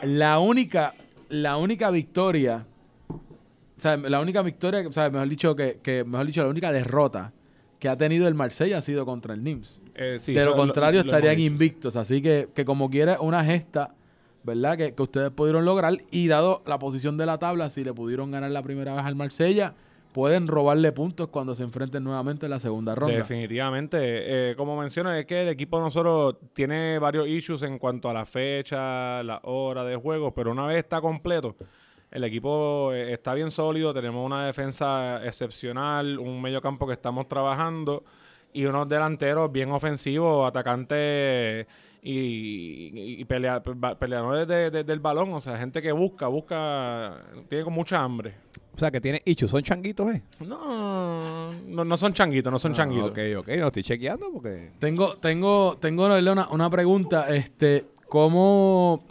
la 0.03 0.37
única, 0.39 0.93
la 1.29 1.57
única 1.57 1.89
victoria, 1.89 2.65
o 3.09 3.81
sea, 3.81 3.97
la 3.97 4.19
única 4.19 4.41
victoria, 4.41 4.87
o 4.87 4.91
sea, 4.91 5.09
mejor 5.09 5.27
dicho, 5.29 5.55
que, 5.55 5.79
que 5.81 6.03
mejor 6.03 6.27
dicho, 6.27 6.43
la 6.43 6.49
única 6.49 6.71
derrota 6.71 7.31
que 7.79 7.87
ha 7.89 7.97
tenido 7.97 8.27
el 8.27 8.35
Marsella 8.35 8.77
ha 8.79 8.81
sido 8.81 9.05
contra 9.05 9.33
el 9.33 9.43
NIMS. 9.43 9.79
eh, 9.95 10.17
sí, 10.19 10.33
de 10.33 10.43
lo 10.45 10.55
contrario, 10.55 11.01
lo 11.01 11.05
estarían 11.09 11.39
invictos. 11.39 11.95
Así 11.95 12.21
que, 12.21 12.49
que 12.53 12.65
como 12.65 12.89
quiera, 12.89 13.19
una 13.21 13.43
gesta, 13.43 13.95
¿verdad? 14.43 14.77
Que, 14.77 14.93
que 14.93 15.01
ustedes 15.01 15.31
pudieron 15.31 15.63
lograr. 15.65 15.97
Y 16.11 16.27
dado 16.27 16.61
la 16.67 16.77
posición 16.77 17.17
de 17.17 17.25
la 17.25 17.37
tabla, 17.39 17.69
si 17.69 17.83
le 17.85 17.93
pudieron 17.93 18.31
ganar 18.31 18.51
la 18.51 18.61
primera 18.61 18.93
vez 18.95 19.05
al 19.05 19.15
Marsella, 19.15 19.73
pueden 20.11 20.47
robarle 20.47 20.91
puntos 20.91 21.29
cuando 21.29 21.55
se 21.55 21.63
enfrenten 21.63 22.03
nuevamente 22.03 22.45
en 22.45 22.51
la 22.51 22.59
segunda 22.59 22.95
ronda. 22.95 23.15
Definitivamente. 23.15 23.97
Eh, 24.01 24.55
como 24.55 24.79
menciono, 24.79 25.13
es 25.13 25.25
que 25.25 25.41
el 25.41 25.49
equipo 25.49 25.79
nosotros 25.79 26.37
tiene 26.53 26.99
varios 26.99 27.27
issues 27.27 27.63
en 27.63 27.77
cuanto 27.77 28.09
a 28.09 28.13
la 28.13 28.25
fecha, 28.25 29.21
la 29.23 29.39
hora 29.43 29.83
de 29.83 29.95
juego, 29.95 30.33
pero 30.33 30.51
una 30.51 30.65
vez 30.65 30.77
está 30.77 31.01
completo, 31.01 31.55
el 32.11 32.23
equipo 32.23 32.91
eh, 32.93 33.13
está 33.13 33.33
bien 33.33 33.51
sólido, 33.51 33.93
tenemos 33.93 34.25
una 34.25 34.45
defensa 34.45 35.23
excepcional, 35.23 36.17
un 36.17 36.41
medio 36.41 36.61
campo 36.61 36.87
que 36.87 36.93
estamos 36.93 37.27
trabajando 37.27 38.03
y 38.51 38.65
unos 38.65 38.89
delanteros 38.89 39.51
bien 39.51 39.71
ofensivos, 39.71 40.47
atacantes 40.47 41.67
y, 42.01 43.19
y 43.21 43.25
pelea- 43.25 43.62
peleadores 43.97 44.47
de- 44.47 44.69
de- 44.71 44.83
del 44.83 44.99
balón, 44.99 45.33
o 45.33 45.41
sea, 45.41 45.57
gente 45.57 45.81
que 45.81 45.91
busca, 45.91 46.27
busca, 46.27 47.23
tiene 47.49 47.63
con 47.63 47.73
mucha 47.73 47.99
hambre. 48.01 48.35
O 48.73 48.77
sea, 48.79 48.89
que 48.91 49.01
tiene 49.01 49.21
Ichu, 49.25 49.47
¿son 49.47 49.62
changuitos, 49.62 50.09
eh? 50.15 50.23
No, 50.39 51.51
no, 51.53 51.83
no 51.83 51.97
son 51.97 52.13
changuitos, 52.13 52.49
no 52.51 52.57
son 52.59 52.73
changuitos. 52.73 53.09
Ok, 53.09 53.19
ok, 53.39 53.47
no 53.57 53.67
estoy 53.67 53.83
chequeando 53.83 54.27
porque... 54.31 54.71
Tengo, 54.79 55.17
tengo, 55.17 55.77
tengo 55.81 56.07
Noelia, 56.07 56.31
una, 56.31 56.47
una 56.49 56.69
pregunta. 56.69 57.27
Este, 57.35 57.88
¿cómo, 58.07 59.03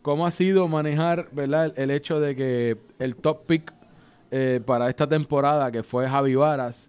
¿Cómo 0.00 0.26
ha 0.26 0.30
sido 0.30 0.66
manejar, 0.68 1.28
verdad, 1.32 1.66
el, 1.76 1.82
el 1.82 1.90
hecho 1.90 2.20
de 2.20 2.34
que 2.34 2.78
el 2.98 3.16
top 3.16 3.44
pick 3.46 3.74
eh, 4.30 4.60
para 4.64 4.88
esta 4.88 5.06
temporada, 5.06 5.70
que 5.70 5.82
fue 5.82 6.08
Javi 6.08 6.34
Varas, 6.34 6.88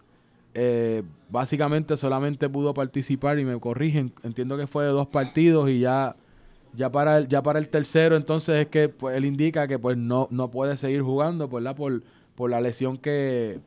eh, 0.59 1.03
básicamente 1.29 1.95
solamente 1.97 2.49
pudo 2.49 2.73
participar 2.73 3.37
y 3.37 3.45
me 3.45 3.59
corrigen, 3.59 4.11
entiendo 4.23 4.57
que 4.57 4.65
fue 4.65 4.85
de 4.85 4.89
dos 4.89 5.07
partidos 5.07 5.69
y 5.69 5.81
ya, 5.81 6.15
ya, 6.73 6.91
para, 6.91 7.19
el, 7.19 7.27
ya 7.27 7.43
para 7.43 7.59
el 7.59 7.69
tercero 7.69 8.15
entonces 8.15 8.61
es 8.61 8.67
que 8.67 8.89
pues, 8.89 9.15
él 9.15 9.25
indica 9.25 9.67
que 9.67 9.77
pues 9.77 9.97
no, 9.97 10.27
no 10.31 10.49
puede 10.49 10.75
seguir 10.77 11.03
jugando 11.03 11.47
¿verdad? 11.47 11.75
Por, 11.75 12.01
por 12.33 12.49
la 12.49 12.59
lesión 12.59 12.97
que, 12.97 13.59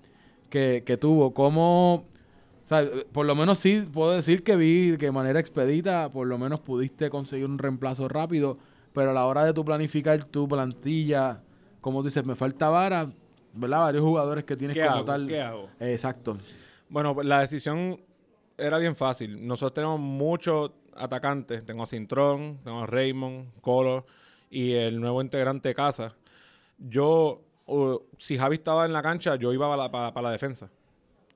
que, 0.48 0.83
que 0.85 0.96
tuvo. 0.96 1.33
¿Cómo, 1.33 1.94
o 1.94 2.05
sea, 2.64 2.85
por 3.12 3.24
lo 3.24 3.35
menos 3.35 3.59
sí 3.59 3.85
puedo 3.92 4.11
decir 4.12 4.42
que 4.42 4.57
vi 4.57 4.96
que 4.98 5.07
de 5.07 5.12
manera 5.12 5.40
expedita, 5.40 6.11
por 6.11 6.26
lo 6.26 6.38
menos 6.38 6.61
pudiste 6.61 7.09
conseguir 7.09 7.46
un 7.46 7.59
reemplazo 7.59 8.09
rápido, 8.09 8.59
pero 8.92 9.11
a 9.11 9.14
la 9.14 9.26
hora 9.26 9.44
de 9.44 9.53
tu 9.53 9.64
planificar 9.64 10.24
tu 10.24 10.48
plantilla, 10.48 11.40
como 11.81 12.03
dices, 12.03 12.24
me 12.24 12.35
falta 12.35 12.68
vara, 12.68 13.11
¿verdad? 13.55 13.81
Varios 13.81 14.05
jugadores 14.05 14.44
que 14.44 14.57
tienes. 14.57 14.76
¿Qué 15.26 15.40
hago? 15.40 15.68
Exacto. 15.81 16.37
Bueno, 16.90 17.16
la 17.22 17.40
decisión 17.40 18.00
era 18.59 18.76
bien 18.79 18.96
fácil. 18.96 19.46
Nosotros 19.46 19.74
tenemos 19.74 20.00
muchos 20.00 20.72
atacantes. 20.96 21.64
Tengo 21.64 21.85
a 21.85 21.87
Cintrón, 21.87 22.59
tengo 22.64 22.81
a 22.81 22.87
Raymond, 22.87 23.61
Colo 23.61 24.07
y 24.50 24.72
el 24.72 25.00
nuevo 25.00 25.22
integrante 25.22 25.68
de 25.68 25.74
casa. 25.76 26.16
Yo, 26.79 27.42
si 28.18 28.37
Javi 28.37 28.57
estaba 28.57 28.87
en 28.87 28.92
la 28.92 29.03
cancha, 29.03 29.37
yo 29.37 29.53
iba 29.53 29.68
para 29.68 29.85
la, 29.85 29.90
para 30.12 30.22
la 30.22 30.33
defensa. 30.33 30.68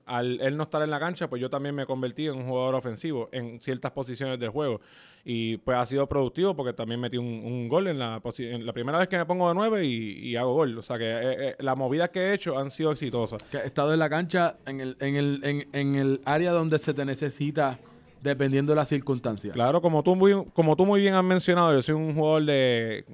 Al 0.06 0.40
él 0.40 0.56
no 0.56 0.64
estar 0.64 0.82
en 0.82 0.90
la 0.90 0.98
cancha, 0.98 1.30
pues 1.30 1.40
yo 1.40 1.48
también 1.48 1.76
me 1.76 1.86
convertí 1.86 2.26
en 2.26 2.34
un 2.34 2.48
jugador 2.48 2.74
ofensivo 2.74 3.28
en 3.30 3.60
ciertas 3.60 3.92
posiciones 3.92 4.40
del 4.40 4.50
juego. 4.50 4.80
Y 5.26 5.56
pues 5.56 5.78
ha 5.78 5.86
sido 5.86 6.06
productivo 6.06 6.54
porque 6.54 6.74
también 6.74 7.00
metí 7.00 7.16
un, 7.16 7.26
un 7.26 7.66
gol 7.66 7.86
en 7.88 7.98
la, 7.98 8.20
en 8.38 8.66
la 8.66 8.72
primera 8.74 8.98
vez 8.98 9.08
que 9.08 9.16
me 9.16 9.24
pongo 9.24 9.48
de 9.48 9.54
nueve 9.54 9.84
y, 9.86 10.18
y 10.18 10.36
hago 10.36 10.52
gol. 10.52 10.76
O 10.76 10.82
sea 10.82 10.98
que 10.98 11.04
eh, 11.06 11.48
eh, 11.48 11.56
las 11.60 11.76
movidas 11.78 12.10
que 12.10 12.20
he 12.20 12.34
hecho 12.34 12.58
han 12.58 12.70
sido 12.70 12.92
exitosas. 12.92 13.42
Que 13.44 13.56
he 13.56 13.64
estado 13.66 13.94
en 13.94 14.00
la 14.00 14.10
cancha 14.10 14.58
en 14.66 14.80
el, 14.82 14.96
en 15.00 15.16
el, 15.16 15.40
en, 15.42 15.68
en 15.72 15.94
el 15.94 16.20
área 16.26 16.52
donde 16.52 16.78
se 16.78 16.92
te 16.92 17.06
necesita 17.06 17.78
dependiendo 18.20 18.72
de 18.72 18.76
las 18.76 18.88
circunstancias. 18.90 19.54
Claro, 19.54 19.80
como 19.80 20.02
tú 20.02 20.14
muy, 20.14 20.44
como 20.52 20.76
tú 20.76 20.84
muy 20.84 21.00
bien 21.00 21.14
has 21.14 21.24
mencionado, 21.24 21.72
yo 21.72 21.80
soy 21.80 21.94
un 21.94 22.14
jugador 22.14 22.44
de 22.44 23.04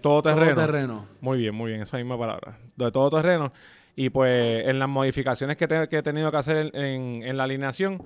todo 0.00 0.22
terreno. 0.22 0.54
terreno. 0.54 1.06
Muy 1.20 1.38
bien, 1.38 1.54
muy 1.54 1.70
bien, 1.72 1.82
esa 1.82 1.98
misma 1.98 2.18
palabra. 2.18 2.58
De 2.76 2.90
todo 2.90 3.10
terreno. 3.10 3.52
Y 3.96 4.08
pues 4.08 4.66
en 4.66 4.78
las 4.78 4.88
modificaciones 4.88 5.58
que, 5.58 5.68
te- 5.68 5.88
que 5.88 5.98
he 5.98 6.02
tenido 6.02 6.30
que 6.30 6.36
hacer 6.38 6.56
en, 6.56 6.74
en- 6.74 7.22
en 7.22 7.36
la 7.36 7.44
alineación, 7.44 8.02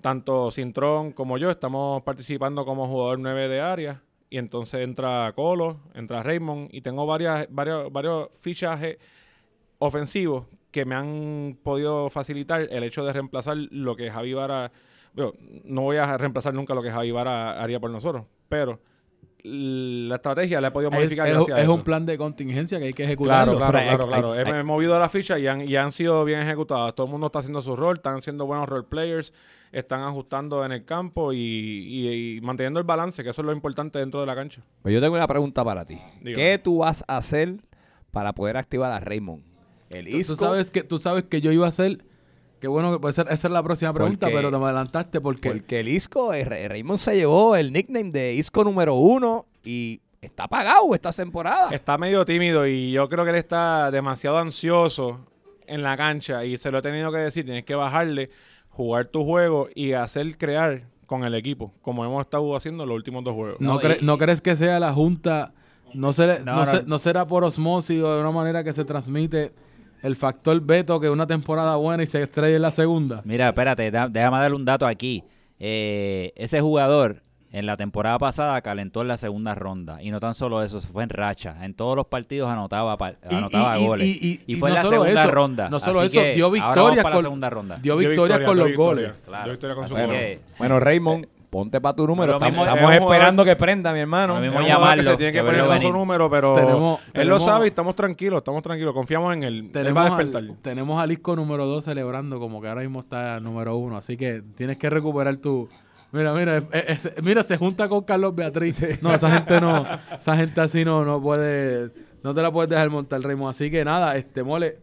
tanto 0.00 0.50
Cintrón 0.50 1.12
como 1.12 1.38
yo 1.38 1.50
estamos 1.50 2.02
participando 2.02 2.64
como 2.64 2.86
jugador 2.88 3.18
9 3.18 3.48
de 3.48 3.60
área. 3.60 4.02
Y 4.30 4.36
entonces 4.38 4.80
entra 4.82 5.32
Colo, 5.34 5.78
entra 5.94 6.22
Raymond. 6.22 6.68
Y 6.72 6.82
tengo 6.82 7.06
varias, 7.06 7.46
varios, 7.50 7.90
varios 7.92 8.28
fichajes 8.40 8.98
ofensivos 9.78 10.44
que 10.70 10.84
me 10.84 10.94
han 10.94 11.58
podido 11.62 12.10
facilitar 12.10 12.68
el 12.70 12.82
hecho 12.84 13.04
de 13.04 13.12
reemplazar 13.12 13.56
lo 13.56 13.96
que 13.96 14.10
Javi 14.10 14.34
Vara. 14.34 14.70
no 15.64 15.82
voy 15.82 15.96
a 15.96 16.16
reemplazar 16.18 16.52
nunca 16.54 16.74
lo 16.74 16.82
que 16.82 16.90
Javi 16.90 17.10
Vara 17.10 17.60
haría 17.60 17.80
por 17.80 17.90
nosotros, 17.90 18.24
pero 18.48 18.78
la 19.42 20.16
estrategia 20.16 20.60
la 20.60 20.68
he 20.68 20.70
podido 20.72 20.90
Es, 20.90 20.96
modificar. 20.96 21.26
es- 21.28 21.36
a 21.36 21.40
es 21.40 21.48
eso. 21.64 21.74
un 21.74 21.82
plan 21.82 22.04
de 22.04 22.18
contingencia 22.18 22.78
que 22.78 22.86
hay 22.86 22.92
que 22.92 23.04
ejecutarlo. 23.04 23.56
Claro, 23.56 23.72
claro, 23.72 23.78
hay- 23.78 23.96
claro, 23.96 24.08
claro. 24.08 24.32
hay- 24.54 24.60
He- 24.60 24.62
movido 24.62 24.98
la 24.98 25.08
ficha 25.08 25.38
y 25.38 25.46
han, 25.46 25.62
y 25.62 25.74
han 25.76 25.90
sido 25.90 26.24
bien 26.24 26.40
ejecutadas. 26.40 26.94
Todo 26.94 27.06
el 27.06 27.12
mundo 27.12 27.28
está 27.28 27.38
haciendo 27.38 27.62
su 27.62 27.74
rol, 27.74 27.96
están 27.96 28.20
siendo 28.20 28.46
buenos 28.46 28.68
role 28.68 28.84
players, 28.88 29.32
están 29.72 30.00
ajustando 30.02 30.64
en 30.64 30.72
el 30.72 30.84
campo 30.84 31.32
y, 31.32 31.38
y- 31.38 32.36
y 32.36 32.40
manteniendo 32.40 32.80
el 32.80 32.86
balance, 32.86 33.22
que 33.22 33.30
eso 33.30 33.42
es 33.42 33.46
lo 33.46 33.52
importante 33.52 33.98
dentro 33.98 34.20
de 34.20 34.26
la 34.26 34.34
cancha. 34.34 34.62
Pues 34.82 34.94
yo 34.94 35.00
tengo 35.00 35.14
una 35.16 35.26
pregunta 35.28 35.64
para 35.64 35.84
ti. 35.84 35.98
Dígame. 36.20 36.34
¿Qué 36.34 36.58
tú 36.58 36.78
vas 36.78 37.04
a 37.06 37.16
hacer 37.18 37.56
para 38.10 38.32
poder 38.32 38.56
activar 38.56 38.92
a 38.92 39.00
Raymond? 39.00 39.42
El 39.90 40.04
Tú, 40.06 40.10
tú 40.12 40.16
Isco, 40.18 40.34
sabes 40.36 40.70
que, 40.70 40.82
tú 40.82 40.98
sabes 40.98 41.24
que 41.24 41.40
yo 41.40 41.52
iba 41.52 41.66
a 41.66 41.68
hacer. 41.70 42.04
Que 42.60 42.66
bueno, 42.66 42.92
que 42.92 42.98
puede 42.98 43.12
ser, 43.12 43.26
esa 43.30 43.46
es 43.48 43.52
la 43.52 43.62
próxima 43.62 43.92
pregunta, 43.92 44.26
Porque- 44.26 44.36
pero 44.36 44.50
te 44.50 44.58
me 44.58 44.64
adelantaste 44.64 45.20
porque. 45.20 45.48
porque 45.50 45.80
el 45.80 45.88
Isco, 45.88 46.32
Ra- 46.32 46.68
Raymond 46.68 46.98
se 46.98 47.14
llevó 47.16 47.54
el 47.54 47.72
nickname 47.72 48.10
de 48.10 48.34
Isco 48.34 48.64
número 48.64 48.96
uno 48.96 49.46
y 49.64 50.00
está 50.20 50.48
pagado 50.48 50.92
esta 50.94 51.12
temporada. 51.12 51.70
Está 51.70 51.96
medio 51.98 52.24
tímido 52.24 52.66
y 52.66 52.90
yo 52.90 53.06
creo 53.08 53.22
que 53.24 53.30
él 53.30 53.36
está 53.36 53.90
demasiado 53.92 54.38
ansioso 54.38 55.20
en 55.68 55.82
la 55.82 55.96
cancha 55.96 56.44
y 56.44 56.58
se 56.58 56.70
lo 56.72 56.78
he 56.78 56.82
tenido 56.82 57.12
que 57.12 57.18
decir, 57.18 57.44
tienes 57.44 57.64
que 57.64 57.76
bajarle, 57.76 58.30
jugar 58.78 59.06
tu 59.06 59.24
juego 59.24 59.68
y 59.74 59.92
hacer 59.92 60.38
crear 60.38 60.82
con 61.04 61.24
el 61.24 61.34
equipo, 61.34 61.72
como 61.82 62.04
hemos 62.04 62.20
estado 62.20 62.54
haciendo 62.54 62.86
los 62.86 62.94
últimos 62.94 63.24
dos 63.24 63.34
juegos. 63.34 63.60
¿No, 63.60 63.74
No, 63.74 63.80
cre- 63.80 63.98
y- 64.00 64.04
¿No 64.04 64.16
crees 64.18 64.40
que 64.40 64.54
sea 64.54 64.78
la 64.78 64.92
Junta? 64.92 65.52
No, 65.94 66.12
se 66.12 66.26
le- 66.28 66.40
No, 66.44 66.64
se- 66.64 66.84
no 66.86 66.98
será 66.98 67.26
por 67.26 67.42
osmosis 67.42 68.00
o 68.02 68.14
de 68.14 68.20
una 68.20 68.30
manera 68.30 68.62
que 68.62 68.72
se 68.72 68.84
transmite 68.84 69.52
el 70.02 70.14
factor 70.14 70.60
veto 70.60 71.00
que 71.00 71.10
una 71.10 71.26
temporada 71.26 71.74
buena 71.74 72.04
y 72.04 72.06
se 72.06 72.22
estrella 72.22 72.54
en 72.54 72.62
la 72.62 72.70
segunda. 72.70 73.20
Mira, 73.24 73.48
espérate, 73.48 73.90
da- 73.90 74.06
déjame 74.08 74.38
darle 74.38 74.54
un 74.56 74.64
dato 74.64 74.86
aquí. 74.86 75.24
Eh, 75.58 76.32
ese 76.36 76.60
jugador 76.60 77.20
en 77.50 77.64
la 77.66 77.76
temporada 77.76 78.18
pasada 78.18 78.60
calentó 78.60 79.00
en 79.02 79.08
la 79.08 79.16
segunda 79.16 79.54
ronda. 79.54 80.02
Y 80.02 80.10
no 80.10 80.20
tan 80.20 80.34
solo 80.34 80.62
eso, 80.62 80.80
se 80.80 80.86
fue 80.86 81.02
en 81.02 81.08
racha. 81.08 81.64
En 81.64 81.74
todos 81.74 81.96
los 81.96 82.06
partidos 82.06 82.50
anotaba, 82.50 82.96
anotaba 83.30 83.78
y- 83.78 83.82
y- 83.82 83.86
goles. 83.86 84.06
y- 84.06 84.42
y- 84.46 84.52
y 84.52 84.56
fue 84.56 84.68
en 84.68 84.74
no 84.74 84.82
la 84.82 84.82
solo 84.82 85.02
segunda 85.02 85.22
eso, 85.22 85.30
ronda. 85.32 85.68
no 85.70 85.78
solo 85.80 86.00
Así 86.00 86.18
eso, 86.18 86.34
dio 86.34 86.50
victorias 86.50 87.02
para 87.02 87.14
con- 87.16 87.22
la 87.24 87.28
segunda 87.28 87.50
ronda. 87.50 87.76
Dio 87.76 87.96
Dio 87.96 88.08
victorias 88.10 88.38
victoria, 88.40 88.46
con 88.46 88.56
dio 88.56 88.64
los 88.64 88.68
victoria. 88.70 89.06
goles. 89.08 89.22
Claro. 89.26 89.44
Dio 89.44 89.52
victoria 89.52 89.76
con 89.76 89.88
su 89.88 89.94
Así 89.96 90.04
gol. 90.04 90.14
que- 90.14 90.40
Bueno, 90.58 90.80
Raymond, 90.80 91.26
ponte 91.48 91.80
para 91.80 91.96
tu 91.96 92.06
número. 92.06 92.32
Estamos, 92.34 92.68
esperando 92.92 93.42
que 93.46 93.56
prenda, 93.56 93.94
mi 93.94 94.00
hermano. 94.00 94.34
Lo 94.34 94.40
mismo 94.42 94.60
llamarlo, 94.60 95.02
que 95.02 95.08
se 95.08 95.16
tiene 95.16 95.32
que 95.32 95.38
que 95.38 95.44
poner 95.44 95.64
con 95.64 95.80
su 95.80 95.90
número, 95.90 96.28
pero 96.28 96.52
Tenemos- 96.52 97.00
él 97.06 97.12
tenemos- 97.14 97.40
lo 97.40 97.46
sabe 97.46 97.64
y 97.64 97.68
estamos 97.68 97.96
tranquilos, 97.96 98.38
estamos 98.38 98.62
tranquilos, 98.62 98.92
confiamos 98.92 99.32
en 99.34 99.42
él. 99.44 99.54
él 99.54 99.68
va 99.68 99.72
Tenemos, 99.72 100.02
a 100.10 100.16
al, 100.16 100.24
despertar. 100.26 100.56
tenemos 100.60 101.00
al 101.02 101.10
Isco 101.12 101.34
número 101.34 101.64
2 101.64 101.82
celebrando 101.84 102.38
como 102.38 102.60
que 102.60 102.68
ahora 102.68 102.82
mismo 102.82 103.00
está 103.00 103.40
número 103.40 103.74
1. 103.78 103.96
Así 103.96 104.18
que 104.18 104.42
tienes 104.54 104.76
que 104.76 104.90
recuperar 104.90 105.36
tu... 105.38 105.70
Mira, 106.10 106.32
mira, 106.32 106.56
es- 106.72 107.04
es- 107.06 107.22
mira, 107.22 107.42
se 107.42 107.56
junta 107.58 107.88
con 107.88 108.02
Carlos 108.04 108.34
Beatriz. 108.34 109.02
No, 109.02 109.14
esa 109.14 109.30
gente 109.30 109.60
no, 109.60 109.86
esa 110.20 110.36
gente 110.36 110.60
así 110.60 110.84
no, 110.84 111.04
no 111.04 111.20
puede, 111.20 111.90
no 112.22 112.34
te 112.34 112.42
la 112.42 112.50
puedes 112.50 112.70
dejar 112.70 112.88
montar, 112.90 113.20
Raymond. 113.20 113.50
Así 113.50 113.70
que 113.70 113.84
nada, 113.84 114.16
este 114.16 114.42
mole, 114.42 114.78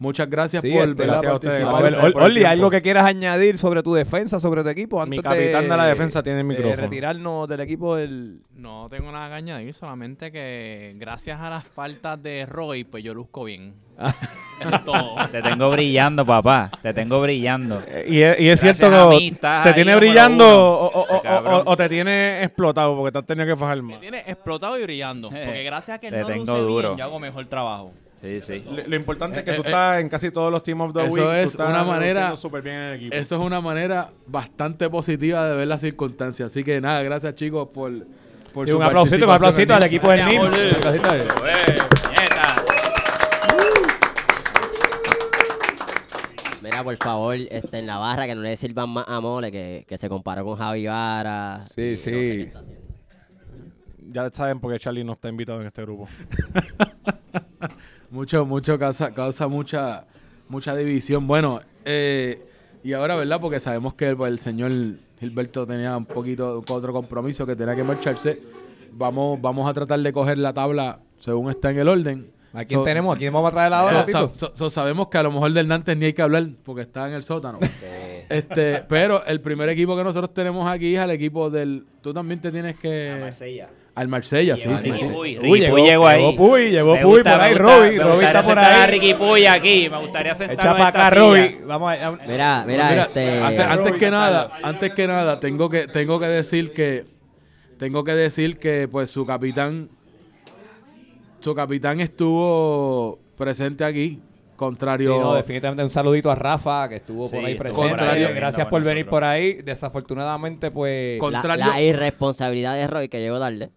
muchas 0.00 0.28
gracias 0.28 0.62
Sí, 0.62 0.72
por 0.72 0.88
este, 0.88 1.06
gracias 1.06 1.30
a 1.30 1.34
ustedes. 1.36 1.64
A 1.64 1.80
ver, 1.80 1.94
Ol- 1.94 2.14
Oli. 2.16 2.44
¿algo 2.44 2.68
que 2.70 2.82
quieras 2.82 3.04
añadir 3.06 3.56
sobre 3.58 3.82
tu 3.84 3.94
defensa, 3.94 4.40
sobre 4.40 4.64
tu 4.64 4.68
equipo? 4.70 5.04
Mi 5.06 5.20
capitán 5.20 5.68
de 5.68 5.76
la 5.76 5.84
defensa 5.86 6.22
tiene 6.22 6.40
el 6.40 6.48
de 6.48 6.54
micrófono. 6.54 6.82
retirarnos 6.82 7.48
del 7.48 7.60
equipo 7.60 7.94
del... 7.94 8.40
No 8.56 8.86
tengo 8.90 9.12
nada 9.12 9.28
que 9.28 9.34
añadir, 9.34 9.72
solamente 9.72 10.32
que 10.32 10.92
gracias 10.96 11.40
a 11.40 11.48
las 11.50 11.64
faltas 11.68 12.20
de 12.22 12.44
Roy, 12.46 12.82
pues 12.84 13.04
yo 13.04 13.14
luzco 13.14 13.44
bien. 13.44 13.74
Eso 14.60 14.74
es 14.74 14.84
todo. 14.84 15.14
Te 15.32 15.42
tengo 15.42 15.70
brillando, 15.70 16.24
papá. 16.26 16.70
Te 16.82 16.92
tengo 16.94 17.20
brillando. 17.20 17.82
Eh, 17.86 18.06
Y 18.10 18.22
es, 18.22 18.40
y 18.40 18.48
es 18.48 18.60
Gracias 18.62 18.78
cierto 18.78 19.10
que 19.10 19.16
mí 19.16 19.32
te 19.62 19.72
tiene 19.74 19.94
brillando 19.96 20.44
o, 20.46 20.86
o- 20.86 21.16
o- 21.18 21.22
Cabrón. 21.22 21.62
o- 21.66 21.70
o 21.70 21.76
te 21.76 21.88
tiene 21.88 22.42
explotado 22.42 22.96
porque 22.96 23.12
te 23.12 23.18
has 23.18 23.26
tenido 23.26 23.46
que 23.46 23.56
fajar 23.56 23.76
Me 23.82 23.92
más. 23.92 24.00
tiene 24.00 24.18
explotado 24.20 24.78
y 24.78 24.82
brillando. 24.82 25.28
Porque 25.30 25.62
gracias 25.64 25.96
a 25.96 26.00
que 26.00 26.10
Te 26.10 26.20
no 26.20 26.26
tengo 26.26 26.44
luce 26.52 26.60
duro. 26.62 26.88
bien, 26.88 26.98
yo 26.98 27.04
hago 27.04 27.18
mejor 27.20 27.46
trabajo. 27.46 27.92
Sí, 28.22 28.40
sí. 28.42 28.62
Lo, 28.70 28.86
lo 28.86 28.96
importante 28.96 29.38
es 29.38 29.44
que 29.44 29.52
Eh, 29.52 29.56
tú 29.56 29.62
eh, 29.62 29.66
estás 29.66 30.00
en 30.00 30.08
casi 30.10 30.30
todos 30.30 30.52
los 30.52 30.62
Team 30.62 30.80
of 30.82 30.92
the 30.92 31.04
eso 31.04 31.14
Week. 31.14 31.24
tú 31.24 31.30
es 31.30 31.46
estás 31.52 31.68
una 31.70 31.84
manera- 31.84 32.34
bien 32.62 32.74
en 32.76 32.82
el 32.82 32.94
equipo. 32.96 33.14
Eso 33.16 33.34
es 33.36 33.40
una 33.40 33.60
manera 33.62 34.10
bastante 34.26 34.90
positiva 34.90 35.46
de 35.48 35.56
ver 35.56 35.66
las 35.68 35.80
circunstancias. 35.80 36.46
Así 36.52 36.62
que 36.62 36.80
nada, 36.82 37.02
gracias 37.02 37.34
chicos 37.34 37.68
por, 37.72 37.90
por 38.52 38.66
Sí, 38.66 38.72
su 38.72 38.76
un 38.76 38.82
aplausito, 38.82 39.24
un 39.24 39.30
aplausito 39.30 39.74
al 39.74 39.84
equipo 39.84 40.10
del 40.10 40.20
Gracias, 40.20 40.42
NIMS. 40.42 40.52
Oli. 40.52 40.68
Un 40.68 40.74
aplausito 40.76 41.10
a 41.10 41.16
él. 41.16 41.28
Mira, 46.62 46.84
por 46.84 46.96
favor, 46.98 47.34
este, 47.34 47.78
en 47.78 47.86
la 47.86 47.96
barra 47.96 48.26
que 48.26 48.34
no 48.34 48.42
le 48.42 48.54
sirvan 48.56 48.90
más 48.90 49.06
a 49.08 49.20
Mole, 49.20 49.50
que, 49.50 49.84
que 49.88 49.96
se 49.96 50.08
comparó 50.10 50.44
con 50.44 50.56
Javi 50.56 50.86
Vara. 50.86 51.66
Sí, 51.74 51.80
y 51.82 51.90
no 51.92 51.96
sí. 51.96 52.02
sé. 52.02 52.52
Ya 54.12 54.30
saben 54.30 54.60
por 54.60 54.72
qué 54.72 54.78
Charlie 54.78 55.04
no 55.04 55.12
está 55.14 55.28
invitado 55.28 55.60
en 55.60 55.68
este 55.68 55.82
grupo. 55.82 56.06
Mucho, 58.10 58.44
mucho 58.44 58.78
causa, 58.78 59.12
causa 59.14 59.46
mucha, 59.48 60.04
mucha 60.48 60.74
división. 60.74 61.26
Bueno, 61.26 61.60
eh, 61.84 62.44
y 62.82 62.92
ahora, 62.92 63.14
¿verdad? 63.16 63.40
Porque 63.40 63.60
sabemos 63.60 63.94
que 63.94 64.14
pues, 64.16 64.30
el 64.32 64.38
señor 64.38 64.72
Gilberto 65.20 65.66
tenía 65.66 65.96
un 65.96 66.06
poquito 66.06 66.62
otro 66.68 66.92
compromiso 66.92 67.46
que 67.46 67.54
tenía 67.54 67.76
que 67.76 67.84
marcharse. 67.84 68.40
Vamos, 68.92 69.40
vamos 69.40 69.68
a 69.68 69.72
tratar 69.74 70.00
de 70.00 70.12
coger 70.12 70.38
la 70.38 70.52
tabla 70.52 70.98
según 71.20 71.50
está 71.50 71.70
en 71.70 71.78
el 71.78 71.88
orden. 71.88 72.30
¿A 72.52 72.64
quién 72.64 72.80
So- 72.80 72.84
tenemos? 72.84 73.14
¿A 73.14 73.18
quién 73.18 73.32
vamos 73.32 73.48
a 73.48 73.52
traer 73.54 73.72
ahora, 73.72 74.04
So- 74.08 74.30
so- 74.34 74.50
so- 74.54 74.70
sabemos 74.70 75.06
que 75.06 75.18
a 75.18 75.22
lo 75.22 75.30
mejor 75.30 75.52
del 75.52 75.68
Nantes 75.68 75.96
ni 75.96 76.06
hay 76.06 76.12
que 76.12 76.22
hablar 76.22 76.48
porque 76.64 76.82
está 76.82 77.06
en 77.06 77.14
el 77.14 77.22
sótano. 77.22 77.60
este, 78.28 78.82
pero 78.88 79.24
el 79.24 79.40
primer 79.40 79.68
equipo 79.68 79.96
que 79.96 80.02
nosotros 80.02 80.34
tenemos 80.34 80.68
aquí 80.68 80.94
es 80.96 81.00
al 81.00 81.12
equipo 81.12 81.48
del. 81.48 81.84
Tú 82.00 82.12
también 82.12 82.40
te 82.40 82.50
tienes 82.50 82.76
que. 82.76 83.32
Al 83.94 84.08
Marsella, 84.08 84.56
sí, 84.56 84.68
sí, 84.78 84.92
sí. 84.94 85.04
Puy, 85.08 85.38
Uy, 85.38 85.60
llegó- 85.60 85.74
Puy 85.76 85.82
llegó 85.82 86.06
ahí. 86.06 86.20
llegó 86.22 86.36
Puy, 86.36 86.70
llegó 86.70 86.94
Me 86.94 87.02
Puy 87.02 87.10
gusta, 87.14 87.32
por 87.32 87.40
ahí, 87.40 87.52
gusta- 87.52 87.62
Roby 87.64 87.88
gustaría 87.98 88.26
está 88.28 88.42
por 88.42 88.46
sentar 88.54 88.72
a 88.72 88.82
ahí. 88.84 88.90
Ricky 88.92 89.14
Puy 89.14 89.46
aquí. 89.46 89.88
Me 89.90 89.96
gustaría 89.98 90.34
sentarlo 90.34 90.62
Echa 90.62 90.72
para 90.78 90.88
acá. 90.88 91.10
Roby. 91.10 91.58
Vamos 91.66 91.92
a... 91.92 92.10
Mira, 92.26 92.64
mira, 92.66 92.90
Mira, 92.90 93.02
este. 93.04 93.40
antes, 93.40 93.92
que 93.94 94.10
nada, 94.10 94.50
antes 94.62 94.92
que 94.92 95.06
nada, 95.06 95.38
tengo 95.40 95.68
que, 95.68 95.88
tengo 95.88 96.18
que 96.20 96.26
decir 96.26 96.72
que 96.72 97.04
tengo 97.78 98.04
que 98.04 98.12
decir 98.12 98.58
que 98.58 98.88
pues 98.90 99.10
su 99.10 99.26
capitán 99.26 99.88
su 101.40 101.54
capitán 101.54 102.00
estuvo 102.00 103.18
presente 103.36 103.84
aquí 103.84 104.20
Contrario. 104.56 105.14
Sí, 105.14 105.18
no, 105.20 105.34
definitivamente 105.36 105.82
un 105.82 105.88
saludito 105.88 106.30
a 106.30 106.34
Rafa 106.34 106.86
que 106.90 106.96
estuvo 106.96 107.26
Sí, 107.28 107.36
por 107.36 107.44
ahí 107.46 107.54
presente. 107.54 107.88
Contrario- 107.88 108.28
Gracias 108.34 108.66
por 108.66 108.82
venir 108.84 109.06
por 109.06 109.24
ahí. 109.24 109.54
Desafortunadamente, 109.62 110.70
pues. 110.70 111.18
Con- 111.18 111.32
La, 111.32 111.38
Contrario- 111.40 111.64
la 111.66 111.80
irresponsabilidad 111.80 112.74
de 112.74 112.86
Roy 112.86 113.08
que 113.08 113.20
llegó 113.20 113.38
tarde. 113.38 113.70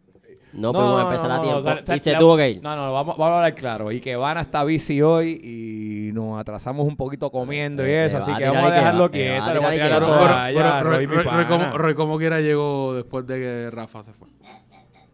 No, 0.53 0.71
pudimos 0.71 1.01
empezar 1.03 1.31
a 1.31 1.41
tiempo. 1.41 1.57
o 1.59 1.61
sea, 1.63 1.73
o 1.81 1.85
sea, 1.85 1.95
y 1.95 1.99
se 1.99 2.11
la- 2.13 2.19
tuvo 2.19 2.37
que 2.37 2.49
ir. 2.51 2.61
No, 2.63 2.75
no, 2.75 2.93
vamos, 2.93 3.17
vamos 3.17 3.31
a 3.33 3.35
hablar 3.37 3.55
claro. 3.55 3.91
Y 3.91 3.99
que 3.99 4.15
Van 4.15 4.37
está 4.37 4.63
bici 4.63 5.01
hoy 5.01 5.41
y 5.43 6.11
nos 6.13 6.39
atrasamos 6.39 6.87
un 6.87 6.95
poquito 6.95 7.31
comiendo 7.31 7.85
y 7.85 7.89
Eh, 7.89 8.05
eso. 8.05 8.17
eh, 8.17 8.19
Así 8.21 8.31
va 8.31 8.37
a 8.37 8.39
que 8.39 8.45
vamos 8.49 8.71
a 8.71 8.75
dejarlo 8.75 9.05
eh, 9.05 9.09
quieto. 9.11 9.53
le 9.53 9.59
a 9.67 9.71
tirar 9.71 9.89
la 9.89 10.83
Roy, 11.73 11.95
como, 11.95 12.17
quiera 12.17 12.39
llegó 12.41 12.93
después 12.93 13.25
de 13.25 13.39
que 13.39 13.69
Rafa 13.71 14.03
se 14.03 14.13
fue. 14.13 14.27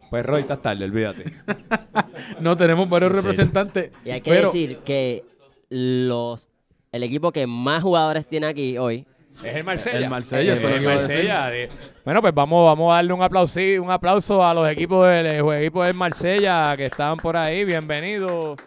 Pues 0.10 0.26
Roy, 0.26 0.42
estás 0.42 0.62
tarde, 0.62 0.86
olvídate. 0.86 1.24
No, 2.42 2.56
tenemos 2.58 2.90
varios 2.90 3.12
representantes. 3.12 3.92
Y 4.06 4.12
hay 4.12 4.22
que 4.22 4.32
pero 4.32 4.48
decir 4.48 4.80
que 4.80 5.24
los 5.70 6.50
el 6.92 7.04
equipo 7.04 7.32
que 7.32 7.48
más 7.48 7.82
jugadores 7.84 8.28
tiene 8.28 8.48
aquí 8.48 8.78
hoy 8.78 9.06
Es 9.44 9.56
el 9.56 9.66
Marsella. 9.66 9.98
El 10.00 10.10
Marsella, 10.10 10.54
eso 10.54 10.70
Es 10.70 10.82
el. 10.82 10.88
Marsella. 10.88 11.48
de- 11.50 11.70
Bueno, 12.04 12.22
pues 12.22 12.34
vamos, 12.34 12.66
vamos 12.66 12.92
a 12.92 12.96
darle 12.96 13.14
un 13.14 13.22
aplauso, 13.22 13.60
un 13.82 13.90
aplauso 13.92 14.46
a 14.46 14.54
los 14.54 14.70
equipos 14.70 15.08
del 15.08 15.26
el 15.28 15.50
equipo 15.54 15.84
del 15.84 15.94
Marsella 15.94 16.76
que 16.76 16.86
estaban 16.86 17.18
por 17.18 17.38
ahí. 17.38 17.64
Bienvenidos. 17.64 18.58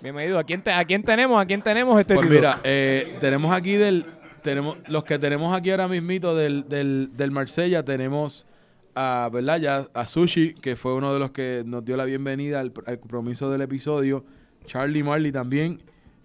Bienvenidos. 0.00 0.40
¿A 0.40 0.44
quién, 0.44 0.62
te- 0.62 0.72
¿A 0.72 0.84
quién 0.84 1.02
tenemos? 1.02 1.40
¿A 1.40 1.46
quién 1.46 1.60
tenemos 1.62 1.98
este 2.00 2.14
Pues 2.14 2.26
título? 2.28 2.40
mira, 2.40 2.60
eh, 2.64 3.16
tenemos 3.20 3.52
aquí 3.54 3.72
del. 3.74 4.06
Tenemos, 4.42 4.76
los 4.88 5.04
que 5.04 5.18
tenemos 5.20 5.56
aquí 5.56 5.70
ahora 5.70 5.86
mismito 5.86 6.34
del, 6.34 6.68
del, 6.68 7.10
del 7.16 7.30
Marsella, 7.30 7.84
tenemos 7.84 8.44
a, 8.96 9.30
¿verdad? 9.32 9.58
Ya 9.60 9.86
a 9.94 10.06
Sushi, 10.08 10.54
que 10.54 10.74
fue 10.74 10.94
uno 10.94 11.12
de 11.12 11.20
los 11.20 11.30
que 11.30 11.62
nos 11.64 11.84
dio 11.84 11.96
la 11.96 12.04
bienvenida 12.04 12.58
al, 12.58 12.72
al 12.86 12.98
compromiso 12.98 13.50
del 13.52 13.60
episodio. 13.62 14.24
Charlie 14.66 15.02
Marley 15.04 15.30
también, 15.30 15.80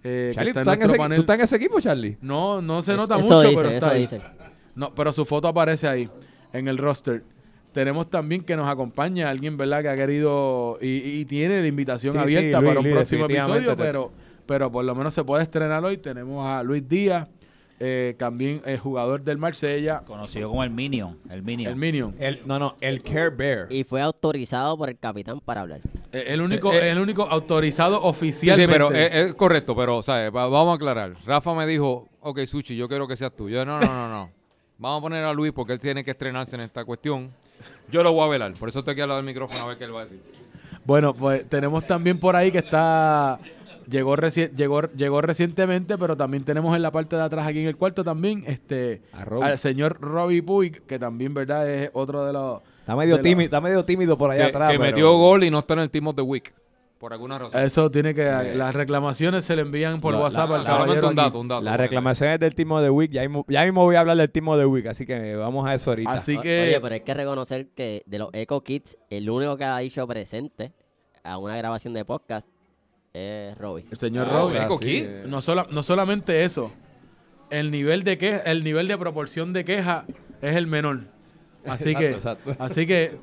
eh, 0.08 0.32
Charlie, 0.34 0.54
que 0.54 0.54
¿tú 0.54 0.60
en 0.60 0.64
estás 0.74 0.78
en, 0.78 0.84
ese, 0.90 0.98
panel. 0.98 1.16
¿tú 1.18 1.22
estás 1.22 1.36
en 1.36 1.42
ese 1.42 1.56
equipo, 1.58 1.80
Charlie? 1.82 2.18
No, 2.22 2.62
no 2.62 2.82
se 2.82 2.92
Es- 2.92 2.98
nota 2.98 3.16
eso 3.20 3.24
mucho, 3.24 3.42
dice, 3.42 3.56
pero 3.56 3.70
está 3.70 3.88
eso 3.88 3.96
ahí. 3.96 4.02
dice. 4.02 4.22
No, 4.76 4.94
pero 4.96 5.12
su 5.12 5.26
foto 5.26 5.48
aparece 5.48 5.88
ahí, 5.88 6.10
en 6.54 6.68
el 6.68 6.78
roster. 6.78 7.24
Tenemos 7.74 8.10
también 8.10 8.42
que 8.44 8.56
nos 8.56 8.68
acompaña 8.70 9.30
alguien, 9.30 9.58
¿verdad? 9.58 9.82
Que 9.82 9.90
ha 9.90 9.96
querido 9.96 10.78
y, 10.82 10.88
y 11.20 11.26
tiene 11.26 11.62
la 11.62 11.68
invitación 11.68 12.14
Sí, 12.14 12.18
sí, 12.18 12.24
abierta 12.24 12.60
Luis, 12.60 12.70
para 12.70 12.80
un 12.80 12.86
Luis, 12.86 12.96
próximo 12.96 13.28
definitivamente 13.28 13.70
episodio, 13.72 13.76
te- 13.78 13.84
pero, 13.84 14.12
pero 14.46 14.72
por 14.72 14.86
lo 14.86 14.96
menos 14.96 15.14
se 15.14 15.24
puede 15.24 15.44
estrenar 15.44 15.84
hoy. 15.84 15.98
Tenemos 15.98 16.46
a 16.48 16.64
Luis 16.64 16.88
Díaz, 16.88 17.28
eh, 17.80 18.16
también 18.18 18.62
eh, 18.66 18.78
jugador 18.78 19.22
del 19.22 19.38
Marsella, 19.38 20.02
Conocido 20.06 20.50
como 20.50 20.64
el 20.64 20.70
Minion. 20.72 21.18
El 21.30 21.44
Minion. 21.44 21.72
el 21.72 21.76
Minion. 21.78 22.16
El, 22.20 22.42
no, 22.46 22.58
no, 22.60 22.76
el 22.82 23.04
Care 23.04 23.30
Bear. 23.30 23.68
y 23.72 23.84
fue 23.84 24.02
autorizado 24.02 24.78
por 24.78 24.90
el 24.90 24.98
capitán 24.98 25.40
para 25.40 25.62
hablar. 25.62 25.82
Eh, 26.12 26.26
el 26.28 26.42
único, 26.42 26.74
eh, 26.74 26.90
el 26.92 27.00
único 27.00 27.24
autorizado 27.24 27.98
Sí, 27.98 28.02
sí, 28.04 28.08
oficialmente. 28.10 28.72
pero 28.74 28.92
es, 28.92 29.14
es 29.14 29.36
correcto, 29.36 29.76
pero, 29.76 30.02
¿sabes? 30.02 30.30
Va- 30.36 30.48
vamos 30.48 30.72
a 30.72 30.76
aclarar. 30.76 31.14
Rafa 31.26 31.54
me 31.54 31.68
dijo, 31.68 32.08
ok, 32.22 32.40
Sushi, 32.46 32.76
yo 32.76 32.88
quiero 32.88 33.08
que 33.08 33.16
seas 33.16 33.36
tú. 33.36 33.50
Yo, 33.50 33.64
no, 33.66 33.80
no, 33.80 33.86
no, 33.88 34.10
no. 34.10 34.32
Vamos 34.80 35.00
a 35.00 35.02
poner 35.02 35.24
a 35.24 35.34
Luis 35.34 35.52
porque 35.54 35.74
él 35.74 35.80
tiene 35.80 36.04
que 36.04 36.12
estrenarse 36.12 36.56
en 36.56 36.62
esta 36.62 36.86
cuestión. 36.86 37.32
Yo 37.92 38.04
lo 38.04 38.12
voy 38.12 38.26
a 38.26 38.28
velar, 38.28 38.54
por 38.54 38.70
eso 38.70 38.80
estoy 38.80 38.92
aquí 38.92 39.02
al 39.02 39.08
lado 39.08 39.18
del 39.20 39.26
micrófono 39.26 39.64
a 39.64 39.68
ver 39.70 39.78
qué 39.80 39.86
él 39.86 39.96
va 39.96 40.02
a 40.02 40.04
decir. 40.04 40.22
Bueno, 40.86 41.14
pues 41.16 41.50
tenemos 41.50 41.86
también 41.88 42.20
por 42.20 42.36
ahí 42.36 42.52
que 42.52 42.60
está. 42.60 43.40
Llegó, 43.90 44.16
reci- 44.18 44.54
llegó, 44.56 44.82
llegó 44.96 45.22
recientemente, 45.22 45.98
pero 45.98 46.18
también 46.18 46.44
tenemos 46.44 46.76
en 46.76 46.82
la 46.82 46.92
parte 46.92 47.16
de 47.16 47.22
atrás, 47.22 47.48
aquí 47.48 47.60
en 47.62 47.68
el 47.68 47.78
cuarto 47.78 48.04
también, 48.04 48.44
este 48.48 49.02
al 49.14 49.58
señor 49.58 49.98
Robbie 50.02 50.42
Puig, 50.44 50.82
que 50.86 51.00
también, 51.00 51.34
¿verdad? 51.34 51.70
Es 51.70 51.90
otro 51.94 52.26
de 52.26 52.34
los. 52.34 52.62
Está 52.80 52.96
medio, 52.96 53.22
tímido, 53.22 53.46
está 53.46 53.62
medio 53.62 53.86
tímido 53.86 54.18
por 54.18 54.32
allá 54.32 54.44
Que, 54.46 54.50
atrás. 54.50 54.72
que 54.72 54.78
pero- 54.80 54.92
metió 54.92 55.18
gol 55.18 55.44
y 55.44 55.50
no 55.52 55.60
está 55.60 55.74
en 55.76 55.80
el 55.82 55.90
Team 55.90 56.08
of 56.08 56.16
the 56.16 56.22
Week, 56.22 56.54
por 56.98 57.14
alguna 57.14 57.38
razón. 57.40 57.62
Eso 57.62 57.90
tiene 57.92 58.14
que. 58.14 58.24
Las 58.56 58.76
reclamaciones 58.76 59.46
se 59.46 59.56
le 59.56 59.62
envían 59.62 60.02
por 60.02 60.14
La- 60.14 60.20
WhatsApp 60.20 60.50
la- 60.50 60.56
al 60.58 60.66
Solamente 60.66 61.00
caballero. 61.02 61.10
un 61.10 61.16
dato, 61.16 61.40
un 61.40 61.48
dato. 61.48 61.62
Las 61.62 61.78
reclamaciones 61.78 62.40
del 62.42 62.56
Timo 62.56 62.82
de 62.82 62.90
Week, 62.90 63.12
ya 63.12 63.22
mismo, 63.22 63.46
ya 63.48 63.64
mismo 63.64 63.84
voy 63.86 63.96
a 63.96 64.02
hablar 64.02 64.18
del 64.18 64.32
Timo 64.32 64.58
de 64.58 64.66
Week, 64.66 64.86
así 64.88 65.06
que 65.06 65.36
vamos 65.38 65.66
a 65.68 65.74
eso 65.74 65.92
ahorita. 65.92 66.12
Así 66.12 66.36
O- 66.36 66.42
que. 66.42 66.64
Oye, 66.70 66.82
pero 66.82 66.94
hay 66.96 67.02
que 67.02 67.14
reconocer 67.14 67.70
que 67.70 68.04
de 68.06 68.20
los 68.20 68.30
Eco 68.34 68.62
Kids, 68.64 68.98
el 69.10 69.30
único 69.30 69.56
que 69.56 69.64
ha 69.64 69.78
dicho 69.78 70.06
presente 70.08 70.74
a 71.24 71.38
una 71.38 71.56
grabación 71.58 71.94
de 71.94 72.04
podcast 72.06 72.50
es 73.18 73.58
Robbie. 73.58 73.86
El 73.92 73.98
señor 73.98 74.28
Oh, 74.32 74.52
Robbie. 74.52 74.78
Sí, 74.82 75.06
eh. 75.08 75.24
No, 75.28 75.42
sola- 75.42 75.68
no 75.72 75.82
solamente 75.84 76.44
eso. 76.44 76.72
El 77.50 77.72
nivel 77.72 78.04
de 78.04 78.18
que, 78.18 78.42
el 78.46 78.64
nivel 78.64 78.88
de 78.88 78.98
proporción 78.98 79.54
de 79.54 79.64
queja 79.66 80.06
es 80.42 80.56
el 80.56 80.68
menor. 80.68 81.02
Así 81.66 81.96
que, 81.96 82.12
Exacto, 82.12 82.52
exacto. 82.52 82.64
así 82.64 82.86
que 82.86 83.18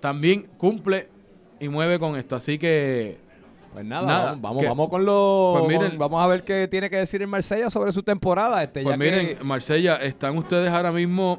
también 0.00 0.46
cumple 0.56 1.08
y 1.58 1.68
mueve 1.68 1.98
con 1.98 2.16
esto. 2.16 2.36
Así 2.36 2.58
que 2.58 3.18
Pues 3.72 3.84
nada, 3.84 4.06
Nada, 4.06 4.24
vamos, 4.26 4.40
vamos, 4.42 4.62
que- 4.62 4.68
vamos 4.68 4.88
con 4.90 5.04
los. 5.04 5.58
Pues 5.60 5.68
miren- 5.76 5.90
con- 5.90 5.98
vamos 5.98 6.22
a 6.24 6.26
ver 6.28 6.44
qué 6.44 6.68
tiene 6.68 6.88
que 6.90 6.96
decir 6.96 7.20
el 7.22 7.28
Marsella 7.28 7.70
sobre 7.70 7.90
su 7.92 8.02
temporada. 8.02 8.62
Este, 8.62 8.82
Pues 8.82 8.92
ya 8.92 8.96
miren, 8.96 9.36
que- 9.38 9.44
Marsella, 9.44 9.96
están 9.96 10.36
ustedes 10.38 10.70
ahora 10.70 10.92
mismo 10.92 11.38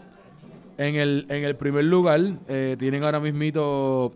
en 0.77 0.95
el, 0.95 1.25
en 1.29 1.43
el 1.43 1.55
primer 1.55 1.85
lugar. 1.85 2.19
Eh, 2.47 2.75
tienen 2.79 3.03
ahora 3.03 3.19
mismito 3.21 4.13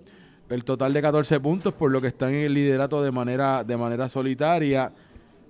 el 0.54 0.64
total 0.64 0.94
de 0.94 1.02
14 1.02 1.40
puntos, 1.40 1.74
por 1.74 1.92
lo 1.92 2.00
que 2.02 2.08
están 2.08 2.30
en 2.34 2.44
el 2.46 2.54
liderato 2.54 3.02
de 3.02 3.12
manera, 3.12 3.64
de 3.64 3.76
manera 3.78 4.08
solitaria. 4.10 4.92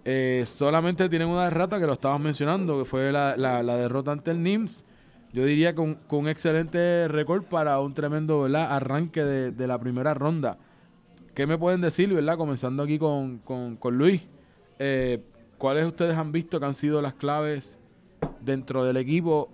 Eh, 0.05 0.43
solamente 0.47 1.07
tienen 1.09 1.27
una 1.29 1.45
derrota 1.45 1.79
que 1.79 1.85
lo 1.85 1.93
estabas 1.93 2.19
mencionando, 2.19 2.79
que 2.79 2.85
fue 2.85 3.11
la, 3.11 3.35
la- 3.37 3.63
derrota 3.77 4.11
ante 4.11 4.31
el 4.31 4.41
NIMS. 4.43 4.83
Yo 5.33 5.45
diría 5.45 5.73
con, 5.73 5.95
con 6.07 6.19
un 6.19 6.27
excelente 6.29 7.07
récord 7.07 7.43
para 7.43 7.79
un 7.79 7.93
tremendo 7.93 8.41
¿verdad? 8.41 8.67
arranque 8.75 9.23
de, 9.23 9.51
de 9.51 9.67
la 9.67 9.79
primera 9.79 10.13
ronda. 10.13 10.57
¿Qué 11.33 11.47
me 11.47 11.57
pueden 11.57 11.81
decir, 11.81 12.13
verdad? 12.13 12.37
Comenzando 12.37 12.83
aquí 12.83 12.99
con, 12.99 13.39
con- 13.39 13.75
con 13.77 13.97
Luis. 13.97 14.21
Eh, 14.79 15.19
¿Cuáles 15.57 15.85
ustedes 15.85 16.15
han 16.15 16.31
visto 16.31 16.59
que 16.59 16.65
han 16.65 16.75
sido 16.75 17.01
las 17.01 17.13
claves 17.13 17.79
dentro 18.41 18.83
del 18.83 18.97
equipo 18.97 19.49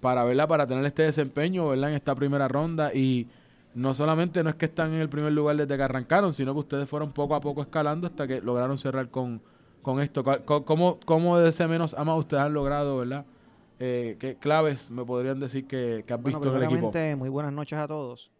para, 0.00 0.22
¿verdad? 0.24 0.46
para 0.46 0.66
tener 0.66 0.84
este 0.84 1.02
desempeño 1.04 1.68
¿verdad? 1.68 1.90
en 1.90 1.96
esta 1.96 2.14
primera 2.14 2.46
ronda? 2.46 2.92
Y 2.94 3.26
no 3.74 3.92
solamente 3.94 4.42
no 4.42 4.50
es 4.50 4.56
que 4.56 4.66
están 4.66 4.92
en 4.94 5.00
el 5.00 5.08
primer 5.08 5.32
lugar 5.32 5.56
desde 5.56 5.76
que 5.76 5.82
arrancaron, 5.82 6.32
sino 6.32 6.52
que 6.54 6.60
ustedes 6.60 6.88
fueron 6.88 7.12
poco 7.12 7.34
a 7.34 7.40
poco 7.40 7.62
escalando 7.62 8.06
hasta 8.06 8.26
que 8.26 8.40
lograron 8.40 8.78
cerrar 8.78 9.08
con, 9.10 9.42
con 9.82 10.00
esto. 10.00 10.22
¿Cuál- 10.24 10.44
co- 10.44 10.64
¿Cómo, 10.64 10.98
cómo 11.04 11.38
de 11.38 11.48
ese 11.50 11.66
menos 11.66 11.94
ama 11.94 12.14
ustedes 12.16 12.42
han 12.44 12.54
logrado, 12.54 12.98
verdad? 12.98 13.26
Eh, 13.80 14.16
¿Qué 14.20 14.36
claves 14.36 14.90
me 14.90 15.04
podrían 15.04 15.40
decir 15.40 15.66
que, 15.66 16.04
que 16.06 16.12
has 16.14 16.22
Bueno, 16.22 16.38
visto 16.38 16.50
en 16.56 16.62
el 16.62 16.68
equipo? 16.72 16.92
muy 17.16 17.28
buenas 17.28 17.52
noches 17.52 17.76
a 17.78 17.88
todos. 17.88 18.30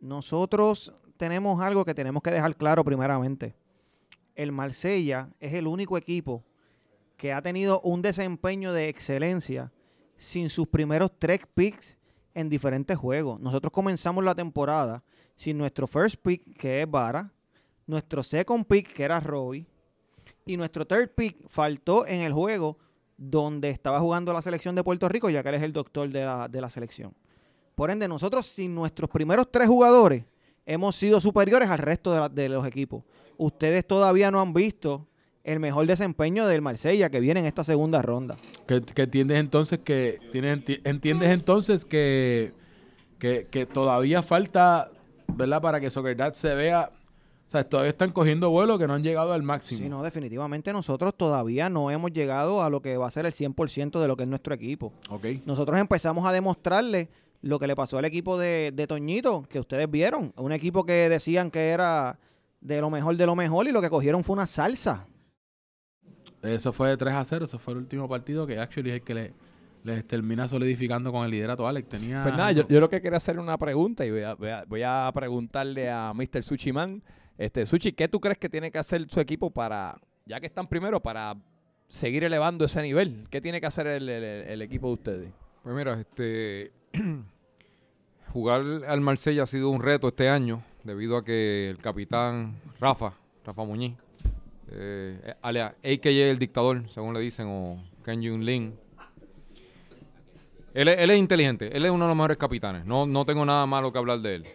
Nosotros 0.00 0.92
tenemos 1.16 1.60
algo 1.60 1.84
que 1.84 1.94
tenemos 1.94 2.22
que 2.22 2.30
dejar 2.30 2.56
claro 2.56 2.84
primeramente. 2.84 3.54
El 4.34 4.52
Marsella 4.52 5.28
es 5.40 5.52
el 5.54 5.66
único 5.66 5.96
equipo 5.96 6.44
que 7.16 7.32
ha 7.32 7.42
tenido 7.42 7.80
un 7.82 8.02
desempeño 8.02 8.72
de 8.72 8.88
excelencia 8.88 9.70
sin 10.16 10.48
sus 10.50 10.66
primeros 10.66 11.10
tres 11.18 11.40
picks 11.54 11.98
en 12.34 12.48
diferentes 12.48 12.96
juegos. 12.96 13.40
Nosotros 13.40 13.72
comenzamos 13.72 14.24
la 14.24 14.34
temporada 14.34 15.02
sin 15.36 15.58
nuestro 15.58 15.86
first 15.86 16.16
pick, 16.22 16.56
que 16.56 16.82
es 16.82 16.90
Vara, 16.90 17.32
nuestro 17.86 18.22
second 18.22 18.66
pick, 18.66 18.92
que 18.92 19.02
era 19.02 19.20
Robbie, 19.20 19.66
y 20.44 20.56
nuestro 20.56 20.86
third 20.86 21.10
pick 21.14 21.48
faltó 21.48 22.06
en 22.06 22.20
el 22.20 22.32
juego 22.32 22.78
donde 23.16 23.70
estaba 23.70 24.00
jugando 24.00 24.32
la 24.32 24.42
selección 24.42 24.74
de 24.74 24.82
Puerto 24.82 25.08
Rico, 25.08 25.30
ya 25.30 25.42
que 25.42 25.50
él 25.50 25.54
es 25.56 25.62
el 25.62 25.72
doctor 25.72 26.08
de 26.08 26.24
la, 26.24 26.48
de 26.48 26.60
la 26.60 26.68
selección. 26.68 27.14
Por 27.74 27.90
ende, 27.90 28.08
nosotros 28.08 28.46
sin 28.46 28.74
nuestros 28.74 29.08
primeros 29.08 29.50
tres 29.50 29.68
jugadores 29.68 30.24
hemos 30.66 30.96
sido 30.96 31.20
superiores 31.20 31.68
al 31.68 31.78
resto 31.78 32.28
de, 32.28 32.48
los 32.48 32.66
equipos. 32.66 33.04
Ustedes 33.36 33.86
todavía 33.86 34.30
no 34.30 34.40
han 34.40 34.52
visto 34.52 35.06
el 35.44 35.58
mejor 35.60 35.86
desempeño 35.86 36.46
del 36.46 36.62
Marsella 36.62 37.10
que 37.10 37.20
viene 37.20 37.40
en 37.40 37.46
esta 37.46 37.64
segunda 37.64 38.00
ronda. 38.02 38.36
Que, 38.66 38.80
que 38.82 39.02
entiendes 39.02 39.38
entonces 39.40 39.80
que 39.80 40.18
tienes 40.30 40.58
enti- 40.58 40.80
entiendes 40.84 41.30
entonces 41.30 41.84
que, 41.84 42.52
que, 43.18 43.48
que 43.50 43.66
todavía 43.66 44.22
falta, 44.22 44.90
¿verdad? 45.28 45.60
Para 45.60 45.80
que 45.80 45.90
Soccer 45.90 46.16
Dad 46.16 46.34
se 46.34 46.54
vea, 46.54 46.90
o 47.48 47.50
sea, 47.50 47.68
todavía 47.68 47.90
están 47.90 48.12
cogiendo 48.12 48.50
vuelo 48.50 48.78
que 48.78 48.86
no 48.86 48.94
han 48.94 49.02
llegado 49.02 49.32
al 49.32 49.42
máximo. 49.42 49.78
Sí, 49.80 49.88
no, 49.88 50.02
definitivamente 50.02 50.72
nosotros 50.72 51.14
todavía 51.16 51.68
no 51.68 51.90
hemos 51.90 52.12
llegado 52.12 52.62
a 52.62 52.70
lo 52.70 52.80
que 52.80 52.96
va 52.96 53.08
a 53.08 53.10
ser 53.10 53.26
el 53.26 53.32
100% 53.32 54.00
de 54.00 54.08
lo 54.08 54.16
que 54.16 54.22
es 54.22 54.28
nuestro 54.28 54.54
equipo. 54.54 54.92
Ok. 55.10 55.26
Nosotros 55.44 55.78
empezamos 55.78 56.24
a 56.26 56.32
demostrarle 56.32 57.08
lo 57.42 57.58
que 57.58 57.66
le 57.66 57.74
pasó 57.74 57.98
al 57.98 58.04
equipo 58.04 58.38
de, 58.38 58.70
de 58.72 58.86
Toñito, 58.86 59.42
que 59.50 59.58
ustedes 59.58 59.90
vieron. 59.90 60.32
Un 60.36 60.52
equipo 60.52 60.86
que 60.86 61.08
decían 61.08 61.50
que 61.50 61.70
era 61.70 62.18
de 62.60 62.80
lo 62.80 62.88
mejor 62.90 63.16
de 63.16 63.26
lo 63.26 63.34
mejor 63.34 63.66
y 63.66 63.72
lo 63.72 63.80
que 63.82 63.90
cogieron 63.90 64.22
fue 64.22 64.34
una 64.34 64.46
salsa. 64.46 65.08
Eso 66.42 66.72
fue 66.72 66.96
3 66.96 67.14
a 67.14 67.24
0, 67.24 67.44
ese 67.44 67.58
fue 67.58 67.74
el 67.74 67.78
último 67.80 68.08
partido 68.08 68.46
que 68.46 68.58
actually 68.58 68.90
es 68.90 68.96
el 68.96 69.02
que 69.02 69.14
le, 69.14 69.32
les 69.84 70.04
termina 70.06 70.48
solidificando 70.48 71.12
con 71.12 71.24
el 71.24 71.30
liderato 71.30 71.66
Alex. 71.68 71.88
Tenía 71.88 72.22
Pues 72.24 72.36
nada, 72.36 72.52
yo, 72.52 72.66
yo 72.68 72.80
lo 72.80 72.88
que 72.90 73.00
quería 73.00 73.16
hacer 73.18 73.38
una 73.38 73.56
pregunta 73.58 74.04
y 74.04 74.10
voy 74.10 74.22
a, 74.22 74.34
voy 74.34 74.48
a- 74.48 74.64
voy 74.66 74.82
a 74.84 75.10
preguntarle 75.14 75.88
a 75.90 76.12
Mr. 76.14 76.42
Sushi 76.42 76.72
Man. 76.72 77.02
Este, 77.38 77.64
Sushi, 77.64 77.92
¿qué 77.92 78.08
tú 78.08 78.20
crees 78.20 78.38
que 78.38 78.48
tiene 78.48 78.70
que 78.70 78.78
hacer 78.78 79.08
su 79.08 79.20
equipo 79.20 79.50
para, 79.50 79.98
ya 80.26 80.38
que 80.40 80.46
están 80.46 80.66
primero, 80.68 81.00
para 81.00 81.36
seguir 81.88 82.24
elevando 82.24 82.64
ese 82.64 82.82
nivel? 82.82 83.24
¿Qué 83.30 83.40
tiene 83.40 83.60
que 83.60 83.66
hacer 83.66 83.86
el, 83.86 84.08
el- 84.08 84.24
el 84.48 84.62
equipo 84.62 84.88
de 84.88 84.92
ustedes? 84.94 85.28
Pues 85.62 85.74
mira, 85.76 85.94
este 86.00 86.72
jugar 88.32 88.62
al 88.88 89.00
Marsella 89.00 89.44
ha 89.44 89.46
sido 89.46 89.70
un 89.70 89.82
reto 89.82 90.08
este 90.08 90.28
año 90.28 90.62
debido 90.84 91.16
a 91.16 91.24
que 91.24 91.70
el 91.70 91.78
capitán 91.78 92.56
Rafa, 92.80 93.12
Rafa 93.44 93.64
Muñiz, 93.64 93.94
eh, 94.74 95.34
alias 95.42 95.72
AKA 95.82 96.10
el 96.10 96.38
dictador, 96.38 96.88
según 96.88 97.14
le 97.14 97.20
dicen, 97.20 97.46
o 97.48 97.82
Ken 98.04 98.20
Yun 98.22 98.44
Lin. 98.44 98.74
Él 100.74 100.88
es 100.88 101.18
inteligente, 101.18 101.76
él 101.76 101.84
es 101.84 101.90
uno 101.90 102.04
de 102.04 102.08
los 102.08 102.16
mejores 102.16 102.38
capitanes, 102.38 102.86
no, 102.86 103.06
no 103.06 103.26
tengo 103.26 103.44
nada 103.44 103.66
malo 103.66 103.92
que 103.92 103.98
hablar 103.98 104.20
de 104.20 104.36
él. 104.36 104.46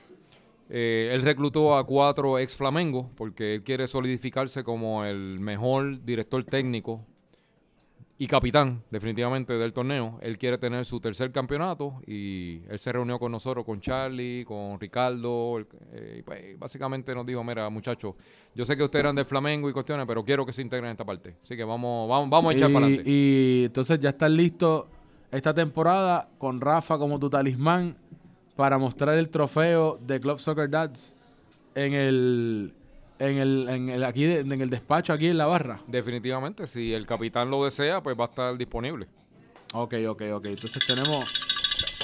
Eh, 0.69 1.12
él 1.13 1.21
reclutó 1.21 1.77
a 1.77 1.86
cuatro 1.86 2.39
ex 2.39 2.58
Flamengo 2.58 3.10
porque 3.15 3.56
él 3.56 3.63
quiere 3.63 3.88
solidificarse 3.88 4.63
como 4.63 5.06
el 5.06 5.39
mejor 5.39 6.03
director 6.03 6.43
técnico 6.43 7.06
y 8.19 8.25
capitán, 8.25 8.82
definitivamente, 8.89 9.53
del 9.53 9.73
torneo. 9.73 10.17
Él 10.21 10.39
quiere 10.39 10.58
tener 10.58 10.84
su 10.86 10.99
tercer 10.99 11.32
campeonato 11.32 12.01
y 12.08 12.62
él 12.67 12.80
se 12.80 12.91
reunió 12.91 13.19
con 13.19 13.32
nosotros, 13.32 13.63
con 13.63 13.80
Charlie, 13.80 14.43
con 14.43 14.80
Ricardo. 14.80 15.60
el- 15.60 15.67
eh, 15.93 16.15
y 16.19 16.21
pues, 16.23 16.58
básicamente 16.58 17.13
nos 17.13 17.25
dijo: 17.27 17.43
Mira, 17.43 17.69
muchachos, 17.69 18.15
yo 18.56 18.65
sé 18.65 18.75
que 18.75 18.84
ustedes 18.84 19.03
eran 19.03 19.15
de 19.15 19.23
Flamengo 19.23 19.69
y 19.69 19.73
cuestiones, 19.73 20.06
pero 20.08 20.25
quiero 20.25 20.45
que 20.45 20.51
se 20.53 20.63
integren 20.63 20.86
en 20.86 20.91
esta 20.93 21.06
parte. 21.06 21.36
Así 21.43 21.56
que 21.56 21.63
vamos, 21.63 22.10
vamos, 22.10 22.30
vamos 22.30 22.53
a 22.53 22.58
echar 22.58 22.71
y, 22.71 22.73
para 22.73 22.86
adelante. 22.88 23.10
y 23.12 23.63
entonces 23.65 23.99
ya 23.99 24.10
estás 24.10 24.32
listo 24.32 24.88
esta 25.32 25.53
temporada 25.53 26.27
con 26.39 26.60
Rafa 26.60 26.97
como 26.97 27.19
tu 27.19 27.30
talismán 27.30 27.95
para 28.56 28.80
mostrar 28.80 29.15
el 29.17 29.30
trofeo 29.30 29.99
de 30.01 30.19
Club 30.19 30.39
Soccer 30.39 30.67
Dads 30.67 31.15
en 31.75 31.93
el 31.93 32.73
en 33.19 33.38
el, 33.38 33.69
en 33.69 33.89
el 33.89 34.03
aquí 34.03 34.23
de- 34.25 34.39
en 34.41 34.62
el 34.62 34.69
despacho 34.69 35.13
aquí 35.13 35.27
en 35.27 35.38
la 35.38 35.45
barra. 35.45 35.80
Definitivamente, 35.88 36.67
si 36.67 36.93
el 36.93 37.06
capitán 37.06 37.49
lo 37.49 37.63
desea, 37.65 38.01
pues 38.01 38.17
va 38.17 38.25
a 38.25 38.27
estar 38.27 38.58
disponible. 38.58 39.08
Ok, 39.73 39.95
ok, 40.08 40.21
ok. 40.34 40.45
Entonces 40.45 40.86
tenemos 40.88 41.43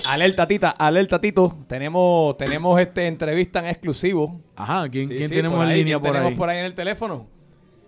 Alerta, 0.08 0.46
Tita, 0.48 0.70
alerta, 0.72 1.22
Tito. 1.22 1.58
Tenemos, 1.68 2.36
tenemos 2.38 2.80
este 2.82 3.08
entrevista 3.08 3.60
en 3.60 3.68
exclusivo. 3.68 4.42
Ajá, 4.56 4.90
¿quién, 4.90 5.08
Sí, 5.08 5.16
quién 5.16 5.30
sí, 5.30 5.36
tenemos 5.36 5.56
por 5.58 5.66
en 5.66 5.72
ahí, 5.72 5.78
línea 5.80 5.94
¿quién 5.96 6.02
por 6.02 6.12
tenemos 6.12 6.32
ahí? 6.32 6.38
por 6.38 6.50
ahí 6.50 6.60
en 6.60 6.66
el 6.66 6.74
teléfono? 6.74 7.28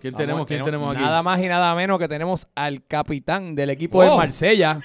¿Quién 0.00 0.12
Vamos, 0.14 0.22
tenemos? 0.26 0.46
¿Quién 0.46 0.62
tenemos 0.62 0.94
aquí? 0.94 1.02
Nada 1.04 1.22
más 1.22 1.40
y 1.40 1.46
nada 1.48 1.74
menos 1.74 1.98
que 1.98 2.08
tenemos 2.08 2.48
al 2.54 2.84
capitán 2.86 3.54
del 3.54 3.70
equipo 3.70 4.02
de. 4.02 4.16
Marsella, 4.16 4.80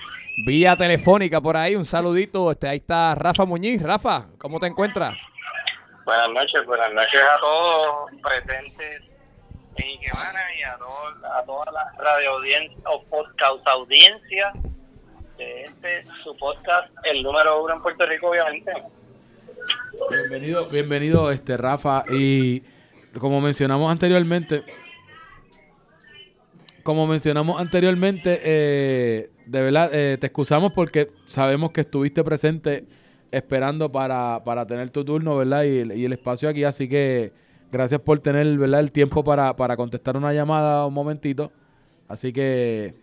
vía 0.46 0.76
telefónica 0.76 1.40
por 1.40 1.56
ahí. 1.58 1.76
Un 1.76 1.86
saludito. 1.86 2.52
Este, 2.52 2.68
ahí 2.68 2.78
está 2.78 3.16
Rafa 3.16 3.46
Muñiz. 3.46 3.82
Rafa, 3.82 4.28
¿cómo 4.38 4.60
te 4.60 4.68
encuentras? 4.68 5.16
Buenas 6.12 6.30
noches, 6.32 6.66
buenas 6.66 6.94
noches 6.94 7.22
a 7.22 7.40
todos 7.40 8.12
presentes 8.22 9.02
en 9.78 9.90
Iquemana 9.92 10.40
y 10.60 10.62
a, 10.64 10.78
todos- 10.78 11.24
a 11.24 11.46
toda 11.46 11.72
la 11.72 11.90
radio 12.04 12.32
audiencia 12.32 12.78
o 12.90 13.02
podcast 13.04 13.66
audiencia 13.70 14.52
de 15.38 15.64
este, 15.64 16.04
su 16.22 16.36
podcast, 16.36 16.92
el 17.06 17.24
número 17.24 17.64
uno 17.64 17.76
en 17.76 17.82
Puerto 17.82 18.06
Rico, 18.06 18.28
obviamente. 18.30 18.74
Bienvenido, 20.10 20.66
bienvenido 20.66 21.32
este 21.32 21.56
Rafa 21.56 22.04
y 22.12 22.62
como 23.18 23.40
mencionamos 23.40 23.90
anteriormente, 23.90 24.66
como 26.84 27.08
mencionamos 27.08 27.62
anteriormente, 27.62 28.42
eh, 28.44 29.30
de 29.46 29.62
verdad 29.62 29.90
eh, 29.94 30.18
te 30.20 30.28
excusamos 30.28 30.74
porque 30.74 31.10
sabemos 31.28 31.72
que 31.72 31.80
estuviste 31.82 32.22
presente 32.26 32.86
esperando 33.32 33.92
para, 33.92 34.42
para 34.44 34.66
tener 34.66 34.90
tu 34.90 35.04
turno, 35.06 35.38
¿verdad? 35.38 35.64
Y, 35.64 35.80
el- 35.80 35.92
y 35.98 36.06
el 36.06 36.14
espacio 36.14 36.50
aquí, 36.50 36.64
así 36.64 36.88
que 36.90 37.32
gracias 37.72 38.02
por 38.02 38.20
tener, 38.20 38.58
¿verdad? 38.58 38.80
El 38.82 38.92
tiempo 38.92 39.24
para, 39.24 39.56
para 39.56 39.78
contestar 39.78 40.18
una 40.18 40.34
llamada 40.34 40.86
un 40.86 40.94
momentito. 40.94 41.52
Así 42.08 42.34
que 42.34 42.94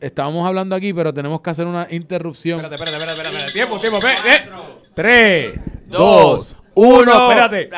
estábamos 0.00 0.46
hablando 0.46 0.76
aquí, 0.76 0.92
pero 0.92 1.14
tenemos 1.14 1.40
que 1.40 1.50
hacer 1.50 1.66
una 1.66 1.86
interrupción. 1.90 2.60
Espérate, 2.60 2.82
espérate, 2.84 3.12
espérate, 3.12 3.28
espérate. 3.36 3.52
Tiempo, 3.52 3.78
tiempo, 3.78 3.98
eh. 3.98 4.50
Tres, 4.94 5.54
dos, 5.88 6.56
uno, 6.74 7.30
espérate. 7.30 7.70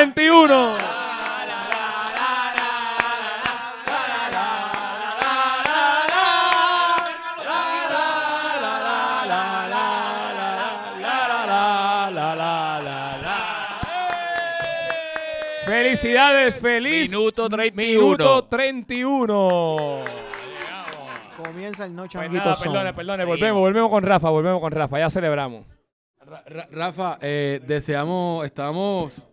21. 0.00 0.74
Felicidades, 15.66 16.58
feliz. 16.58 17.10
Minuto 17.10 17.48
31. 17.50 17.76
Minuto 17.76 18.44
31. 18.44 20.04
Comienza 21.44 21.84
el 21.84 21.94
no 21.94 22.06
changuito 22.06 22.42
pues 22.42 22.60
Perdone, 22.62 22.94
perdone, 22.94 23.24
volvemos, 23.26 23.60
volvemos 23.60 23.90
con 23.90 24.02
Rafa, 24.02 24.30
volvemos 24.30 24.60
con 24.62 24.72
Rafa, 24.72 24.98
ya 24.98 25.10
celebramos. 25.10 25.66
Rafa, 26.70 27.18
eh, 27.20 27.60
deseamos, 27.66 28.46
estamos 28.46 29.29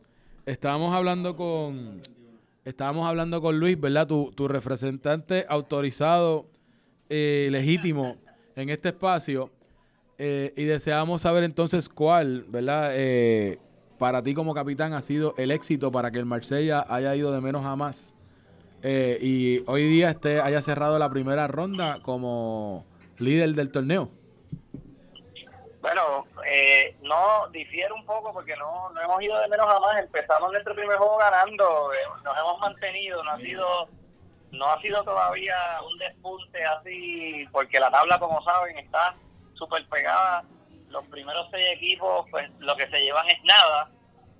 estábamos 0.48 0.96
hablando 0.96 1.36
con, 1.36 2.02
estábamos 2.66 3.08
hablando 3.08 3.42
con 3.42 3.60
Luis, 3.60 3.80
¿verdad? 3.80 4.08
Tu, 4.08 4.32
tu 4.32 4.48
representante 4.48 5.46
autorizado, 5.48 6.48
eh, 7.10 7.50
legítimo 7.52 8.18
en 8.56 8.70
este 8.70 8.90
espacio, 8.90 9.52
eh, 10.18 10.54
y 10.58 10.64
deseamos 10.64 11.22
saber 11.22 11.44
entonces 11.44 11.90
cuál, 11.90 12.46
¿verdad? 12.50 12.92
Eh, 12.94 13.60
para 14.00 14.24
ti 14.24 14.34
como 14.34 14.54
capitán 14.56 14.94
ha 14.94 15.02
sido 15.02 15.36
el 15.38 15.52
éxito 15.52 15.92
para 15.92 16.10
que 16.10 16.20
el 16.20 16.26
Marsella 16.26 16.86
haya 16.90 17.16
ido 17.16 17.32
de 17.32 17.42
menos 17.42 17.66
a 17.66 17.76
más 17.76 18.14
eh, 18.84 19.18
y 19.22 19.64
hoy 19.66 19.88
día 19.90 20.10
este 20.12 20.40
haya 20.40 20.62
cerrado 20.62 21.00
la 21.00 21.10
primera 21.10 21.48
ronda 21.48 22.00
como 22.02 22.86
líder 23.18 23.54
del 23.56 23.72
torneo. 23.72 24.12
Bueno, 25.88 26.28
eh, 26.46 26.98
no 27.02 27.48
difiere 27.48 27.94
un 27.94 28.06
poco 28.06 28.34
porque 28.34 28.58
no, 28.58 28.90
no 28.90 29.02
hemos 29.02 29.22
ido 29.22 29.40
de 29.40 29.48
menos 29.48 29.74
a 29.74 29.80
más. 29.80 29.98
Empezamos 30.04 30.52
nuestro 30.52 30.76
primer 30.76 30.98
juego 30.98 31.16
ganando, 31.16 31.94
eh, 31.94 31.98
nos 32.26 32.38
hemos 32.38 32.60
mantenido, 32.60 33.24
no 33.24 33.32
ha 33.32 33.38
sido 33.38 33.90
no 34.52 34.66
ha 34.70 34.82
sido 34.82 35.02
todavía 35.06 35.56
un 35.90 35.98
despunte 35.98 36.62
así, 36.66 37.48
porque 37.54 37.80
la 37.80 37.90
tabla, 37.90 38.20
como 38.20 38.44
saben, 38.44 38.78
está 38.78 39.16
súper 39.54 39.88
pegada. 39.88 40.44
Los 40.90 41.06
primeros 41.06 41.48
seis 41.52 41.68
equipos, 41.72 42.26
pues 42.32 42.50
lo 42.60 42.76
que 42.76 42.90
se 42.90 43.00
llevan 43.00 43.30
es 43.30 43.42
nada, 43.46 43.90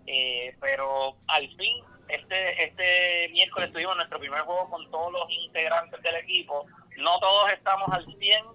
eh, 0.06 0.54
pero 0.60 1.16
al 1.28 1.48
fin, 1.56 1.82
este 2.10 2.66
este 2.66 3.30
miércoles 3.32 3.72
tuvimos 3.72 3.96
nuestro 3.96 4.20
primer 4.20 4.42
juego 4.42 4.70
con 4.70 4.92
todos 4.92 5.14
los 5.14 5.32
integrantes 5.32 6.02
del 6.02 6.16
equipo. 6.16 6.66
No 6.98 7.18
todos 7.20 7.54
estamos 7.54 7.88
al 7.94 8.06
100, 8.06 8.46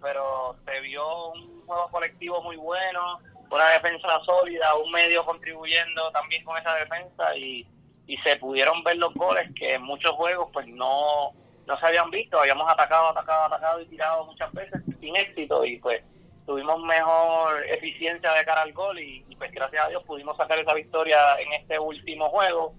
pero 0.00 0.56
se 0.64 0.80
vio 0.80 1.32
un 1.32 1.49
juego 1.70 1.90
colectivo 1.90 2.42
muy 2.42 2.56
bueno, 2.56 3.20
una 3.50 3.68
defensa 3.70 4.20
sólida, 4.24 4.74
un 4.74 4.90
medio 4.92 5.24
contribuyendo 5.24 6.10
también 6.12 6.44
con 6.44 6.56
esa 6.56 6.74
defensa 6.74 7.36
y, 7.36 7.66
y 8.06 8.16
se 8.18 8.36
pudieron 8.36 8.82
ver 8.82 8.96
los 8.96 9.14
goles 9.14 9.48
que 9.56 9.74
en 9.74 9.82
muchos 9.82 10.12
juegos 10.12 10.48
pues 10.52 10.66
no, 10.68 11.32
no 11.66 11.78
se 11.78 11.86
habían 11.86 12.10
visto, 12.10 12.40
habíamos 12.40 12.70
atacado, 12.70 13.10
atacado, 13.10 13.44
atacado 13.44 13.80
y 13.80 13.86
tirado 13.86 14.24
muchas 14.26 14.52
veces 14.52 14.80
sin 15.00 15.16
éxito 15.16 15.64
y 15.64 15.78
pues 15.78 16.02
tuvimos 16.46 16.80
mejor 16.82 17.64
eficiencia 17.68 18.32
de 18.32 18.44
cara 18.44 18.62
al 18.62 18.72
gol 18.72 18.98
y, 18.98 19.24
y, 19.28 19.36
pues 19.36 19.52
gracias 19.52 19.84
a 19.84 19.88
Dios 19.88 20.02
pudimos 20.04 20.36
sacar 20.36 20.58
esa 20.58 20.74
victoria 20.74 21.18
en 21.38 21.52
este 21.52 21.78
último 21.78 22.28
juego, 22.30 22.74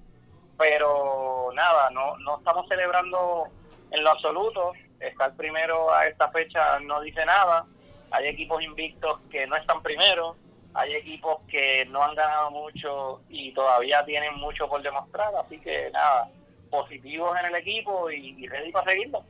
pero 0.58 1.52
nada, 1.54 1.90
no, 1.92 2.18
no 2.18 2.38
estamos 2.40 2.68
celebrando 2.68 3.48
en 3.92 4.04
lo 4.04 4.12
absoluto, 4.12 4.74
estar 5.00 5.36
primero 5.36 5.94
a 5.94 6.08
esta 6.08 6.30
fecha 6.32 6.80
no 6.80 7.02
dice 7.02 7.26
nada, 7.26 7.66
hay 8.12 8.28
equipos 8.28 8.62
invictos 8.62 9.20
que 9.30 9.48
no 9.48 9.56
están 9.56 9.82
primero, 9.82 10.36
hay 10.74 10.94
equipos 10.94 11.40
que 11.50 11.86
no 11.90 12.04
han 12.04 12.16
ganado 12.16 12.52
mucho 12.52 13.22
y 13.30 13.54
todavía 13.54 14.06
tienen 14.06 14.36
mucho 14.36 14.68
por 14.70 14.82
demostrar, 14.82 15.34
así 15.44 15.58
que 15.60 15.90
nada, 15.92 16.30
positivos 16.70 17.38
en 17.40 17.54
el 17.54 17.56
equipo 17.56 18.10
y, 18.10 18.36
y 18.38 18.48
ready 18.48 18.72
para 18.72 18.92
seguirlo. 18.92 19.24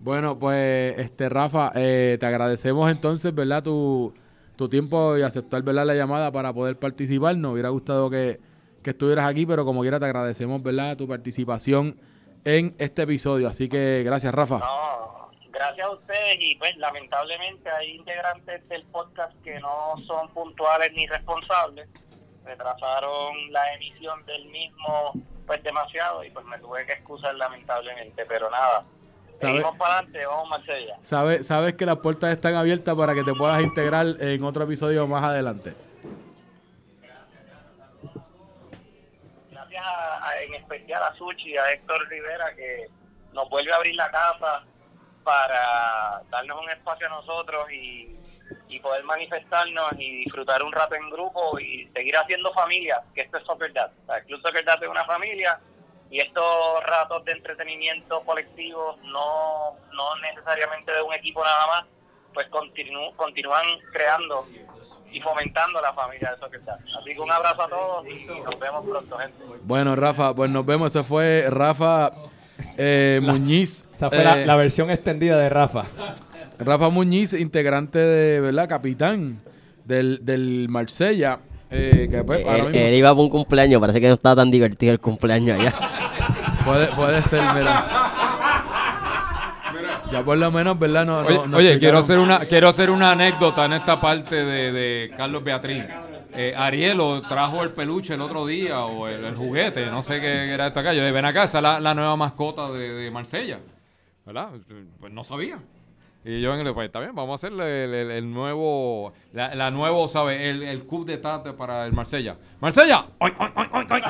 Bueno, 0.00 0.36
pues, 0.36 0.98
este 0.98 1.28
Rafa, 1.28 1.70
eh, 1.76 2.16
te 2.18 2.26
agradecemos 2.26 2.90
entonces, 2.90 3.32
¿verdad? 3.32 3.62
Tu, 3.62 4.12
tu 4.56 4.68
tiempo 4.68 5.16
y 5.16 5.22
aceptar, 5.22 5.62
¿verdad? 5.62 5.86
La 5.86 5.94
llamada 5.94 6.32
para 6.32 6.52
poder 6.52 6.76
participar. 6.76 7.36
Nos 7.36 7.52
hubiera 7.52 7.68
gustado 7.68 8.10
que, 8.10 8.40
que 8.82 8.90
estuvieras 8.90 9.26
aquí, 9.26 9.46
pero 9.46 9.64
como 9.64 9.82
quiera 9.82 10.00
te 10.00 10.06
agradecemos, 10.06 10.60
¿verdad? 10.60 10.96
Tu 10.96 11.06
participación 11.06 12.00
en 12.44 12.74
este 12.78 13.02
episodio. 13.02 13.46
Así 13.46 13.68
que 13.68 14.02
gracias, 14.04 14.34
Rafa. 14.34 14.58
No, 14.58 15.21
gracias 15.52 15.86
a 15.86 15.90
ustedes 15.90 16.36
y 16.40 16.56
pues 16.56 16.76
lamentablemente 16.78 17.70
hay 17.70 17.96
integrantes 17.96 18.66
del 18.68 18.84
podcast 18.86 19.32
que 19.42 19.60
no 19.60 19.94
son 20.06 20.28
puntuales 20.30 20.92
ni 20.94 21.06
responsables. 21.06 21.88
Retrasaron 22.44 23.52
la 23.52 23.74
emisión 23.74 24.24
del 24.26 24.46
mismo 24.46 25.12
pues 25.46 25.62
demasiado 25.62 26.24
y 26.24 26.30
pues 26.30 26.44
me 26.46 26.58
tuve 26.58 26.84
que 26.86 26.92
excusar 26.94 27.34
lamentablemente, 27.34 28.24
pero 28.26 28.50
nada. 28.50 28.84
¿Sabe- 29.32 29.52
Seguimos 29.54 29.76
para 29.76 29.94
adelante, 29.98 30.26
vamos 30.26 30.48
Marsella. 30.50 30.96
Sabes 31.02 31.46
sabes 31.46 31.74
que 31.74 31.86
las 31.86 31.96
puertas 31.98 32.30
están 32.32 32.54
abiertas 32.54 32.94
para 32.94 33.14
que 33.14 33.22
te 33.24 33.34
puedas 33.34 33.60
integrar 33.62 34.06
en 34.20 34.44
otro 34.44 34.64
episodio 34.64 35.06
más 35.06 35.22
adelante. 35.24 35.74
Gracias 39.50 39.84
a- 39.84 40.28
a- 40.28 40.42
en 40.42 40.54
especial 40.54 41.02
a 41.02 41.14
Suchi 41.14 41.50
y 41.50 41.56
a 41.56 41.72
Héctor 41.72 42.08
Rivera 42.08 42.54
que 42.54 42.88
nos 43.32 43.48
vuelve 43.48 43.72
a 43.72 43.76
abrir 43.76 43.94
la 43.94 44.10
casa 44.10 44.64
para 45.24 46.22
darnos 46.30 46.60
un 46.60 46.70
espacio 46.70 47.06
a 47.06 47.10
nosotros 47.10 47.70
y, 47.72 48.16
y 48.68 48.80
poder 48.80 49.04
manifestarnos 49.04 49.92
y 49.98 50.24
disfrutar 50.24 50.62
un 50.62 50.72
rato 50.72 50.94
en 50.94 51.08
grupo 51.10 51.58
y 51.58 51.88
seguir 51.94 52.16
haciendo 52.16 52.52
familia, 52.52 53.02
que 53.14 53.22
esto 53.22 53.38
es 53.38 53.44
Soccer 53.44 53.72
Dad. 53.72 53.90
O 54.02 54.06
sea, 54.06 54.16
el 54.18 54.24
Club 54.24 54.40
Soccer 54.42 54.64
Dad 54.64 54.82
es 54.82 54.88
una 54.88 55.04
familia 55.04 55.58
y 56.10 56.20
estos 56.20 56.84
ratos 56.84 57.24
de 57.24 57.32
entretenimiento 57.32 58.20
colectivos, 58.24 58.98
no, 59.04 59.76
no 59.92 60.16
necesariamente 60.16 60.92
de 60.92 61.02
un 61.02 61.14
equipo 61.14 61.42
nada 61.44 61.66
más, 61.68 61.84
pues 62.34 62.50
continu- 62.50 63.14
continúan 63.16 63.64
creando 63.92 64.46
y 65.10 65.20
fomentando 65.20 65.80
la 65.80 65.92
familia 65.92 66.32
de 66.32 66.38
Soccer 66.38 66.64
Dad. 66.64 66.78
Así 66.98 67.14
que 67.14 67.20
un 67.20 67.30
abrazo 67.30 67.62
a 67.62 67.68
todos 67.68 68.06
y 68.06 68.24
nos 68.40 68.58
vemos 68.58 68.84
pronto, 68.86 69.18
gente. 69.18 69.44
Bueno, 69.62 69.94
Rafa, 69.94 70.34
pues 70.34 70.50
nos 70.50 70.64
vemos. 70.66 70.94
Ese 70.94 71.02
fue 71.06 71.44
Rafa 71.48 72.10
eh, 72.76 73.20
Muñiz. 73.22 73.84
Esa 73.94 74.08
fue 74.10 74.24
la, 74.24 74.42
Eh, 74.42 74.46
la 74.46 74.56
versión 74.56 74.90
extendida 74.90 75.38
de 75.38 75.48
Rafa. 75.48 75.84
Rafa 76.58 76.88
Muñiz, 76.90 77.32
integrante 77.32 77.98
de, 77.98 78.40
¿verdad? 78.40 78.68
Capitán 78.68 79.40
del, 79.84 80.20
del 80.22 80.68
Marsella. 80.68 81.38
eh, 81.70 82.08
que 82.10 82.22
pues, 82.24 82.40
ahora 82.44 82.56
Él, 82.58 82.62
mismo 82.72 82.78
él 82.86 82.94
iba 82.94 83.10
para 83.10 83.22
un 83.22 83.30
cumpleaños, 83.30 83.80
parece 83.80 84.00
que 84.00 84.08
no 84.08 84.14
estaba 84.14 84.36
tan 84.36 84.50
divertido 84.50 84.92
el 84.92 85.00
cumpleaños 85.00 85.58
allá. 85.58 85.74
puede, 86.64 86.86
puede 86.88 87.22
ser, 87.22 87.42
mira. 87.54 88.12
Ya 90.12 90.22
por 90.22 90.36
lo 90.36 90.50
menos, 90.52 90.78
¿verdad? 90.78 91.06
No, 91.06 91.18
Oye, 91.20 91.34
no- 91.36 91.46
no 91.46 91.56
oye, 91.56 91.78
quiero 91.78 91.98
hacer 91.98 92.18
una 92.18 92.40
quiero 92.40 92.68
hacer 92.68 92.90
una 92.90 93.12
anécdota 93.12 93.64
en 93.64 93.72
esta 93.72 93.98
parte 94.00 94.36
de, 94.36 94.70
de 94.72 95.10
Carlos 95.16 95.42
Beatriz. 95.42 95.84
Eh, 96.34 96.54
Arielo 96.56 97.20
trajo 97.22 97.62
el 97.62 97.70
peluche 97.70 98.14
el 98.14 98.20
otro 98.22 98.46
día 98.46 98.80
o 98.84 99.06
el, 99.06 99.24
el 99.24 99.36
juguete, 99.36 99.86
no 99.86 100.02
sé 100.02 100.20
qué 100.20 100.50
era 100.52 100.68
esto 100.68 100.80
acá. 100.80 100.92
Yo 100.94 101.00
dije, 101.00 101.12
ven 101.12 101.24
acá, 101.26 101.44
esa 101.44 101.58
es 101.58 101.62
la, 101.62 101.78
la 101.80 101.94
nueva 101.94 102.16
mascota 102.16 102.70
de, 102.70 102.92
de 102.94 103.10
Marsella, 103.10 103.58
¿verdad? 104.24 104.48
Pues 104.98 105.12
no 105.12 105.24
sabía. 105.24 105.58
Y 106.24 106.40
yo 106.40 106.54
en 106.54 106.64
el, 106.64 106.72
pues 106.72 106.86
está 106.86 107.00
bien, 107.00 107.14
vamos 107.16 107.32
a 107.32 107.34
hacerle 107.34 107.84
el, 107.84 107.94
el- 107.94 108.10
el 108.12 108.32
nuevo, 108.32 109.12
la, 109.32 109.54
la 109.56 109.72
nuevo, 109.72 110.06
¿sabes? 110.06 110.40
El, 110.40 110.62
el 110.62 110.86
coup 110.86 111.04
de 111.04 111.18
tate 111.18 111.52
para 111.52 111.84
el 111.84 111.92
Marsella. 111.92 112.32
¡Marsella! 112.60 113.06
¡Oy, 113.18 113.32
oy, 113.36 113.48
oy, 113.56 113.66
oy, 113.72 113.86
oy! 113.90 114.02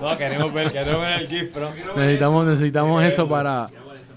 No, 0.00 0.18
queremos 0.18 0.52
ver, 0.52 0.70
queremos 0.70 1.00
ver 1.00 1.22
el 1.22 1.28
GIF, 1.28 1.50
pero... 1.54 1.72
Necesitamos, 1.96 2.46
necesitamos 2.46 3.02
eso 3.02 3.26
para, 3.26 3.66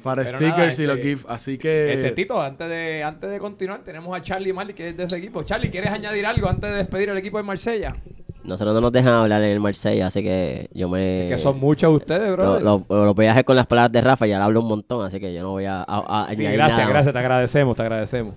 para 0.06 0.24
Pero 0.24 0.38
stickers 0.38 0.51
nada, 0.58 0.66
y 0.68 0.70
este- 0.70 0.88
los 0.88 0.97
GIFs. 0.99 1.26
Así 1.28 1.58
que. 1.58 1.93
Este 1.93 2.12
Tito, 2.12 2.39
antes 2.41 2.70
de, 2.70 3.03
antes 3.03 3.30
de 3.30 3.39
continuar, 3.39 3.82
tenemos 3.84 4.18
a 4.18 4.22
Charlie 4.22 4.53
Marley, 4.53 4.74
que 4.74 4.89
es 4.89 4.95
de 4.97 5.03
ese 5.03 5.18
equipo. 5.18 5.43
Charlie, 5.43 5.70
¿quieres 5.70 5.91
añadir 5.91 6.26
algo 6.26 6.47
antes 6.47 6.70
de 6.72 6.78
despedir 6.78 7.10
el 7.10 7.18
equipo 7.18 7.38
de 7.38 7.43
Marsella? 7.43 7.95
Nosotros 8.43 8.76
no 8.76 8.82
nos 8.82 8.91
dejan 8.91 9.12
hablar 9.14 9.41
en 9.41 9.49
el 9.49 9.60
Marsella, 9.60 10.06
así 10.08 10.22
que 10.22 10.70
yo 10.72 10.88
me... 10.88 11.26
que 11.28 11.38
son 11.39 11.60
muchos 11.60 11.91
ustedes, 11.95 12.30
Lo, 12.30 12.36
bro. 12.36 12.60
lo, 12.60 12.86
lo 13.06 13.14
voy 13.16 13.26
a 13.26 13.32
hacer 13.32 13.43
con 13.43 13.56
las 13.56 13.66
palabras 13.66 13.91
de 13.91 14.01
Rafa, 14.01 14.28
ya 14.28 14.38
le 14.38 14.43
hablo 14.43 14.60
un 14.62 14.68
montón, 14.68 15.03
así 15.03 15.20
que 15.20 15.34
yo 15.34 15.41
no 15.41 15.49
voy 15.49 15.66
a, 15.66 15.82
a- 15.82 16.26
a 16.26 16.28
Sí, 16.28 16.41
añadir 16.41 16.58
gracias, 16.58 16.78
nada. 16.78 16.89
gracias, 16.91 17.14
te 17.14 17.20
agradecemos, 17.20 17.76
te 17.76 17.82
agradecemos. 17.82 18.36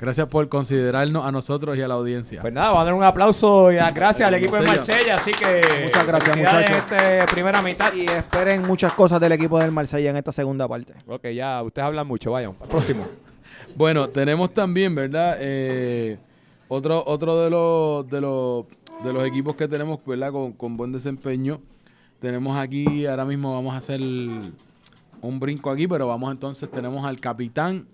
Gracias 0.00 0.28
por 0.28 0.48
considerarnos 0.48 1.26
a 1.26 1.30
nosotros 1.30 1.76
y 1.76 1.82
a 1.82 1.88
la 1.88 1.92
audiencia. 1.92 2.40
Pues 2.40 2.54
nada, 2.54 2.68
vamos 2.68 2.80
a 2.80 2.84
dar 2.86 2.94
un 2.94 3.04
aplauso 3.04 3.70
y 3.70 3.76
las 3.76 3.92
gracias 3.92 4.26
al 4.26 4.34
equipo 4.34 4.56
de 4.56 4.66
Marsella, 4.66 5.16
así 5.16 5.30
que... 5.30 5.60
Muchas 5.84 6.06
gracias, 6.06 6.38
muchachos. 6.38 6.70
en 6.70 6.76
esta 6.76 7.26
primera 7.26 7.60
mitad. 7.60 7.92
Y 7.92 8.06
esperen 8.06 8.66
muchas 8.66 8.94
cosas 8.94 9.20
del 9.20 9.32
equipo 9.32 9.58
del 9.58 9.72
Marsella 9.72 10.08
en 10.08 10.16
esta 10.16 10.32
segunda 10.32 10.66
parte. 10.66 10.94
Ok, 11.06 11.26
ya, 11.34 11.62
ustedes 11.62 11.84
hablan 11.84 12.06
mucho, 12.06 12.30
vayan, 12.30 12.54
para 12.54 12.64
el 12.64 12.70
próximo. 12.70 13.06
Bueno, 13.76 14.08
tenemos 14.08 14.52
también, 14.52 14.94
¿verdad? 14.94 15.36
Eh, 15.38 16.18
otro 16.68 17.04
otro 17.06 17.40
de 17.42 17.50
los, 17.50 18.08
de 18.08 18.20
los 18.20 18.64
de 19.04 19.12
los 19.12 19.24
equipos 19.24 19.54
que 19.54 19.68
tenemos, 19.68 20.00
¿verdad? 20.04 20.32
Con, 20.32 20.52
con 20.52 20.76
buen 20.76 20.92
desempeño. 20.92 21.60
Tenemos 22.20 22.56
aquí, 22.56 23.06
ahora 23.06 23.24
mismo 23.24 23.52
vamos 23.52 23.74
a 23.74 23.76
hacer 23.76 24.00
un 24.00 25.40
brinco 25.40 25.70
aquí, 25.70 25.86
pero 25.86 26.08
vamos 26.08 26.32
entonces, 26.32 26.70
tenemos 26.70 27.04
al 27.04 27.20
capitán 27.20 27.86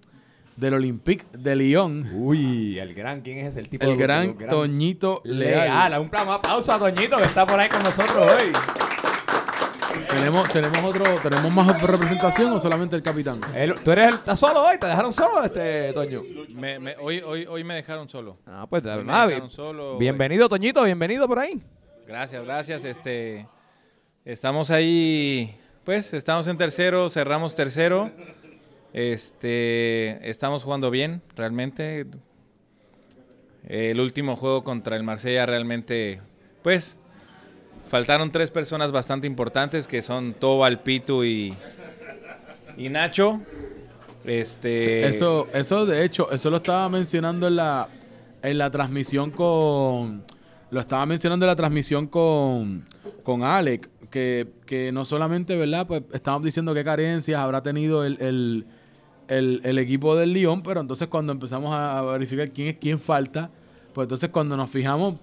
del 0.56 0.74
Olympique 0.74 1.24
de 1.32 1.54
Lyon, 1.54 2.08
Uy, 2.14 2.78
el 2.78 2.94
gran, 2.94 3.20
¿quién 3.20 3.38
es 3.40 3.48
ese? 3.48 3.60
El 3.60 3.68
tipo 3.68 3.84
el 3.84 3.96
de- 3.96 4.02
gran 4.02 4.38
de- 4.38 4.46
Toñito 4.46 5.20
Leal. 5.24 5.90
Leal. 5.90 6.00
Un 6.00 6.08
plan- 6.08 6.28
aplauso 6.30 6.72
a 6.72 6.78
Toñito 6.78 7.16
que 7.18 7.24
está 7.24 7.44
por 7.46 7.60
ahí 7.60 7.68
con 7.68 7.82
nosotros 7.82 8.16
hoy. 8.16 8.52
Tenemos, 10.08 10.48
tenemos 10.50 10.82
otro, 10.84 11.04
tenemos 11.22 11.50
más 11.50 11.82
representación 11.82 12.52
o 12.52 12.58
solamente 12.58 12.96
el 12.96 13.02
capitán. 13.02 13.40
¿Tú 13.84 13.90
eres 13.92 14.08
el, 14.08 14.14
estás 14.14 14.38
solo 14.38 14.62
hoy? 14.62 14.78
¿Te 14.78 14.86
dejaron 14.86 15.12
solo, 15.12 15.44
este 15.44 15.92
Toño? 15.92 16.22
Me- 16.54 16.78
me- 16.78 16.96
hoy, 16.96 17.20
hoy, 17.20 17.44
hoy 17.46 17.64
me 17.64 17.74
dejaron 17.74 18.08
solo. 18.08 18.38
Ah, 18.46 18.66
pues 18.68 18.84
Hoy 18.86 18.98
me 18.98 19.04
nada, 19.04 19.26
dejaron 19.26 19.50
solo. 19.50 19.98
bienvenido 19.98 20.48
Toñito, 20.48 20.82
bienvenido 20.84 21.26
por 21.26 21.38
ahí. 21.38 21.60
Gracias, 22.06 22.44
gracias. 22.44 22.84
Este, 22.84 23.46
estamos 24.24 24.70
ahí, 24.70 25.56
pues, 25.84 26.12
estamos 26.14 26.46
en 26.46 26.56
tercero, 26.56 27.10
cerramos 27.10 27.54
tercero. 27.54 28.10
Este, 28.96 30.26
estamos 30.26 30.62
jugando 30.64 30.90
bien, 30.90 31.20
realmente. 31.36 32.06
El 33.68 34.00
último 34.00 34.36
juego 34.36 34.64
contra 34.64 34.96
el 34.96 35.02
Marsella 35.02 35.44
realmente, 35.44 36.22
pues, 36.62 36.98
faltaron 37.88 38.32
tres 38.32 38.50
personas 38.50 38.92
bastante 38.92 39.26
importantes 39.26 39.86
que 39.86 40.00
son 40.00 40.32
Tobal, 40.32 40.80
Pitu 40.80 41.24
y, 41.24 41.54
y 42.78 42.88
Nacho. 42.88 43.42
Este, 44.24 45.06
Eso, 45.06 45.46
eso 45.52 45.84
de 45.84 46.02
hecho, 46.02 46.32
eso 46.32 46.48
lo 46.48 46.56
estaba 46.56 46.88
mencionando 46.88 47.48
en 47.48 47.56
la, 47.56 47.88
en 48.42 48.56
la 48.56 48.70
transmisión 48.70 49.30
con, 49.30 50.24
lo 50.70 50.80
estaba 50.80 51.04
mencionando 51.04 51.44
en 51.44 51.48
la 51.48 51.56
transmisión 51.56 52.06
con, 52.06 52.88
con 53.22 53.42
Alec, 53.42 53.90
que, 54.10 54.48
que 54.64 54.90
no 54.90 55.04
solamente, 55.04 55.54
¿verdad? 55.54 55.86
Pues 55.86 56.02
estábamos 56.14 56.46
diciendo 56.46 56.72
qué 56.72 56.82
carencias 56.82 57.38
habrá 57.38 57.62
tenido 57.62 58.02
el, 58.02 58.16
el, 58.22 58.66
el, 59.28 59.60
el 59.64 59.78
equipo 59.78 60.14
del 60.16 60.32
Lyon, 60.32 60.62
pero 60.62 60.80
entonces 60.80 61.08
cuando 61.08 61.32
empezamos 61.32 61.74
a, 61.74 62.02
verificar 62.02 62.50
quién 62.50 62.68
es 62.68 62.76
quién 62.78 62.98
falta, 63.00 63.50
pues 63.92 64.04
entonces 64.06 64.30
cuando 64.30 64.56
nos 64.56 64.70
fijamos, 64.70 65.14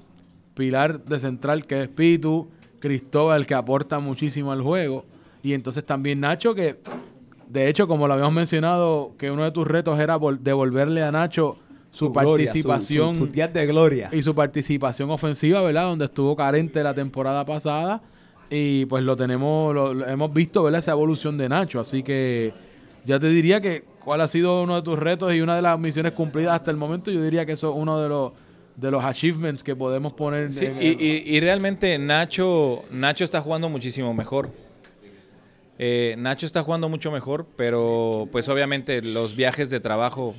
Pilar 0.55 1.03
de 1.03 1.19
central, 1.19 1.65
que 1.65 1.81
es 1.83 1.87
Pitu, 1.87 2.47
Cristóbal, 2.79 3.45
que 3.47 3.55
aporta 3.55 3.99
muchísimo 3.99 4.51
al 4.51 4.61
juego, 4.61 5.05
y 5.41 5.53
entonces 5.53 5.83
también 5.85 6.19
Nacho, 6.19 6.53
que 6.53 6.75
de 7.47 7.67
hecho, 7.69 7.87
como 7.87 8.07
lo 8.07 8.13
habíamos 8.13 8.33
mencionado, 8.33 9.11
que 9.17 9.29
uno 9.31 9.43
de 9.43 9.51
tus 9.51 9.67
retos 9.67 9.99
era 9.99 10.17
vol- 10.17 10.39
devolverle 10.39 11.03
a 11.03 11.11
Nacho 11.11 11.57
su, 11.91 12.11
participación 12.11 13.15
su- 13.17 13.27
días 13.27 13.53
de 13.53 13.65
gloria. 13.67 14.09
y 14.11 14.21
su 14.21 14.33
participación 14.33 15.09
ofensiva, 15.11 15.61
¿verdad? 15.61 15.83
Donde 15.85 16.05
estuvo 16.05 16.35
carente 16.35 16.81
la 16.83 16.93
temporada 16.93 17.45
pasada 17.45 18.01
y 18.49 18.85
pues 18.85 19.03
lo 19.03 19.15
tenemos, 19.15 19.73
lo, 19.73 19.93
lo 19.93 20.07
hemos 20.07 20.33
visto, 20.33 20.63
¿verdad? 20.63 20.79
Esa 20.79 20.91
evolución 20.91 21.37
de 21.37 21.49
Nacho, 21.49 21.79
así 21.79 22.01
que 22.03 22.53
ya 23.05 23.19
te 23.19 23.27
diría 23.27 23.61
que 23.61 23.83
cuál 24.03 24.21
ha 24.21 24.27
sido 24.27 24.61
uno 24.63 24.75
de 24.75 24.81
tus 24.81 24.97
retos 24.99 25.33
y 25.33 25.41
una 25.41 25.55
de 25.55 25.61
las 25.61 25.77
misiones 25.79 26.11
cumplidas 26.13 26.53
hasta 26.55 26.71
el 26.71 26.77
momento, 26.77 27.11
yo 27.11 27.21
diría 27.23 27.45
que 27.45 27.53
eso 27.53 27.69
es 27.69 27.75
uno 27.77 27.99
de 28.01 28.09
los 28.09 28.31
de 28.75 28.89
los 28.89 29.03
achievements 29.03 29.63
que 29.63 29.75
podemos 29.75 30.13
poner 30.13 30.51
Sí, 30.51 30.65
en- 30.65 30.81
y, 30.81 30.87
y- 30.87 31.23
y 31.35 31.39
realmente 31.39 31.95
Nacho, 31.99 32.83
Nacho 32.89 33.23
está 33.23 33.39
jugando 33.39 33.69
muchísimo 33.69 34.15
mejor. 34.15 34.49
Eh, 35.79 36.15
Nacho 36.17 36.45
está 36.45 36.63
jugando 36.63 36.89
mucho 36.89 37.11
mejor, 37.11 37.45
pero 37.55 38.27
pues 38.31 38.47
obviamente 38.49 39.01
los 39.01 39.35
viajes 39.35 39.69
de 39.69 39.79
trabajo, 39.79 40.35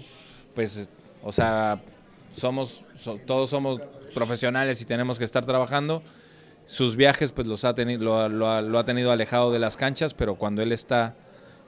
pues, 0.54 0.88
o 1.22 1.32
sea, 1.32 1.80
somos, 2.36 2.82
so- 2.98 3.18
todos 3.24 3.50
somos 3.50 3.80
profesionales 4.14 4.80
y 4.80 4.84
tenemos 4.84 5.18
que 5.18 5.24
estar 5.24 5.44
trabajando. 5.44 6.02
Sus 6.66 6.96
viajes, 6.96 7.30
pues, 7.32 7.46
los 7.46 7.64
ha 7.64 7.74
tenido, 7.74 8.28
lo 8.28 8.78
ha 8.78 8.84
tenido 8.84 9.12
alejado 9.12 9.52
de 9.52 9.58
las 9.58 9.76
canchas, 9.76 10.14
pero 10.14 10.36
cuando 10.36 10.62
él 10.62 10.72
está, 10.72 11.14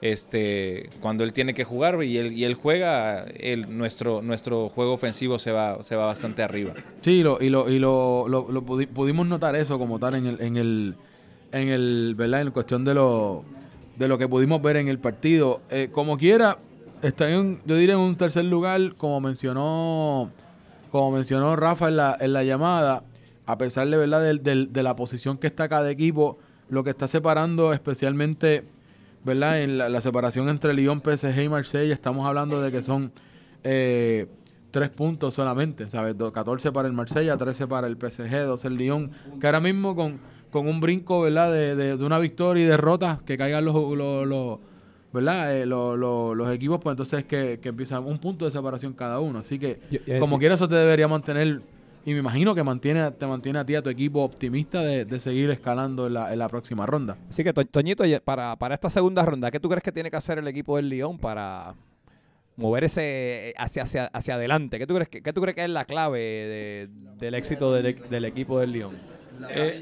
este, 0.01 0.90
cuando 1.01 1.24
él 1.24 1.32
tiene 1.32 1.55
que 1.55 1.64
jugar 1.64 2.03
y 2.05 2.18
él, 2.18 2.32
y 2.32 2.44
él 2.44 2.55
juega, 2.55 3.26
nuestro, 3.68 4.22
nuestro 4.22 4.68
juego 4.68 4.92
ofensivo 4.92 5.38
se 5.38 5.53
va, 5.53 5.82
se 5.82 5.97
va 5.97 6.07
bastante 6.07 6.42
arriba. 6.42 6.72
Sí, 7.01 7.22
lo, 7.22 7.40
y, 7.42 7.49
lo, 7.49 7.68
y 7.70 7.78
lo, 7.78 8.28
lo- 8.28 8.51
lo 8.51 8.62
pudi- 8.62 8.86
pudimos 8.88 9.26
notar 9.26 9.57
eso 9.57 9.78
como 9.78 9.99
tal 9.99 10.14
en 10.16 10.26
el, 10.26 10.40
en 10.40 10.57
el, 10.57 10.94
en 11.53 11.68
el, 11.68 12.14
¿verdad? 12.16 12.42
En 12.42 12.51
cuestión 12.51 12.84
de 12.84 12.94
lo, 12.94 13.42
de 13.97 14.09
lo 14.09 14.18
que 14.18 14.28
pudimos 14.28 14.61
ver 14.62 14.76
en 14.76 14.88
el 14.88 14.99
partido. 14.99 15.62
Eh, 15.70 15.88
como 15.90 16.18
quiera, 16.18 16.59
está 17.03 17.30
en, 17.30 17.59
yo 17.64 17.76
diría 17.76 17.94
en 17.94 18.01
un 18.01 18.16
tercer 18.16 18.44
lugar, 18.44 18.94
como 18.97 19.20
mencionó, 19.20 20.30
como 20.90 21.11
mencionó 21.12 21.57
Rafa 21.57 21.88
en 21.88 21.97
la, 21.97 22.16
en 22.20 22.32
la 22.34 22.44
llamada, 22.44 23.03
a 23.47 23.57
pesar 23.59 23.88
de 23.88 23.97
verdad 23.97 24.20
del- 24.22 24.72
de, 24.72 24.82
la 24.82 24.94
posición 24.97 25.38
que 25.38 25.47
está 25.47 25.68
cada 25.68 25.90
equipo, 25.90 26.38
lo 26.68 26.84
que 26.84 26.90
está 26.90 27.07
separando 27.09 27.72
especialmente, 27.72 28.64
¿verdad? 29.27 29.61
En 29.61 29.77
la, 29.77 29.89
la 29.91 30.01
separación 30.01 30.49
entre 30.49 30.72
Lyon, 30.72 31.03
PSG 31.03 31.43
y 31.43 31.49
Marsella, 31.51 31.93
estamos 31.93 32.27
hablando 32.27 32.62
de 32.62 32.70
que 32.72 32.81
son 32.83 33.12
eh, 33.64 34.27
tres 34.70 34.89
puntos 34.91 35.35
solamente, 35.35 35.91
¿sabes? 35.91 36.16
Do- 36.16 36.33
14 36.33 36.72
para 36.72 36.87
el 36.89 36.95
Marsella, 36.95 37.37
13 37.37 37.66
para 37.66 37.87
el 37.89 37.97
PSG, 37.97 38.45
12 38.47 38.68
el 38.68 38.77
Lyon, 38.77 39.11
que 39.41 39.47
ahora 39.47 39.61
mismo 39.61 39.95
con, 39.97 40.18
con 40.51 40.68
un 40.68 40.81
brinco, 40.81 41.20
¿verdad? 41.22 41.53
De, 41.53 41.74
de- 41.77 41.97
de 41.97 42.05
una 42.05 42.18
victoria 42.18 42.64
y 42.64 42.66
derrota, 42.66 43.18
que 43.27 43.37
caigan 43.37 43.64
los, 43.64 43.74
los, 43.74 44.27
los- 44.27 44.59
¿verdad? 45.12 45.57
Eh, 45.57 45.66
los, 45.66 45.99
los- 45.99 46.37
los 46.37 46.51
equipos, 46.53 46.79
pues 46.83 46.93
entonces 46.95 47.24
que, 47.24 47.59
que 47.61 47.70
empiezan 47.70 48.05
un 48.07 48.18
punto 48.18 48.45
de 48.45 48.51
separación 48.53 48.93
cada 48.93 49.18
uno. 49.20 49.41
Así 49.41 49.59
que, 49.59 49.81
Yo- 49.91 49.99
yo- 50.07 50.20
como 50.20 50.37
yo- 50.37 50.41
quiera, 50.41 50.55
eso 50.55 50.68
te 50.68 50.74
debería 50.77 51.09
mantener 51.09 51.62
Y 52.07 52.13
me 52.13 52.21
imagino 52.21 52.55
que 52.55 52.63
mantiene, 52.63 53.11
te 53.11 53.27
mantiene 53.27 53.59
a 53.59 53.65
ti, 53.67 53.75
a 53.75 53.83
tu 53.83 53.91
equipo 53.91 54.23
optimista 54.23 54.81
de, 54.81 55.05
de 55.05 55.19
seguir 55.21 55.51
escalando 55.51 56.07
en 56.07 56.15
la, 56.15 56.33
en 56.33 56.39
la 56.39 56.49
próxima 56.49 56.87
ronda. 56.87 57.17
Así 57.29 57.43
que, 57.43 57.53
To- 57.53 57.65
Toñito, 57.67 58.05
para, 58.25 58.55
para 58.57 58.75
esta 58.77 58.89
segunda 58.89 59.25
ronda, 59.25 59.51
¿qué 59.51 59.59
tú 59.59 59.69
crees 59.69 59.83
que 59.83 59.91
tiene 59.91 60.09
que 60.09 60.17
hacer 60.17 60.39
el 60.39 60.47
equipo 60.47 60.77
del 60.77 60.89
León 60.89 61.19
para 61.19 61.75
mover 62.57 62.85
ese 62.85 63.53
hacia, 63.59 63.83
hacia, 63.83 64.05
hacia 64.07 64.35
adelante? 64.37 64.79
¿Qué 64.79 64.87
tú, 64.87 64.95
crees 64.95 65.09
que, 65.09 65.21
qué 65.21 65.33
tú 65.33 65.41
crees 65.41 65.57
que 65.57 65.65
es 65.65 65.71
la 65.71 65.85
clave 65.85 66.21
de- 66.21 66.89
del 67.19 67.35
éxito 67.35 67.73
del, 67.73 67.99
del 68.09 68.25
equipo 68.25 68.61
del 68.61 68.71
León? 68.71 68.97
Eh, 69.51 69.81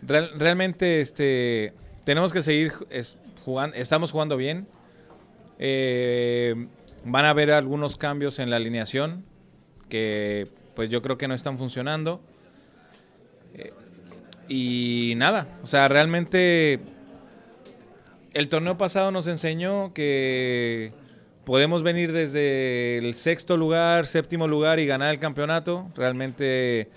Real- 0.00 0.30
realmente 0.38 1.00
este 1.00 1.72
tenemos 2.04 2.32
que 2.32 2.40
seguir 2.42 2.70
jugando, 3.44 3.74
estamos 3.76 4.12
jugando 4.12 4.36
bien. 4.36 4.66
Eh, 5.58 6.68
van 7.04 7.24
a 7.24 7.30
haber 7.30 7.50
algunos 7.50 7.96
cambios 7.96 8.38
en 8.38 8.50
la 8.50 8.56
alineación 8.56 9.24
que 9.88 10.48
pues 10.74 10.90
yo 10.90 11.02
creo 11.02 11.18
que 11.18 11.28
no 11.28 11.34
están 11.34 11.58
funcionando. 11.58 12.20
Eh, 13.54 13.72
y 14.48 15.14
nada, 15.16 15.58
o 15.62 15.66
sea, 15.66 15.88
realmente 15.88 16.80
el 18.32 18.48
torneo 18.48 18.78
pasado 18.78 19.10
nos 19.10 19.26
enseñó 19.26 19.92
que 19.92 20.92
podemos 21.44 21.82
venir 21.82 22.12
desde 22.12 22.98
el 22.98 23.14
sexto 23.14 23.56
lugar, 23.56 24.06
séptimo 24.06 24.46
lugar 24.46 24.78
y 24.78 24.86
ganar 24.86 25.10
el 25.12 25.18
campeonato. 25.18 25.90
Realmente 25.96 26.90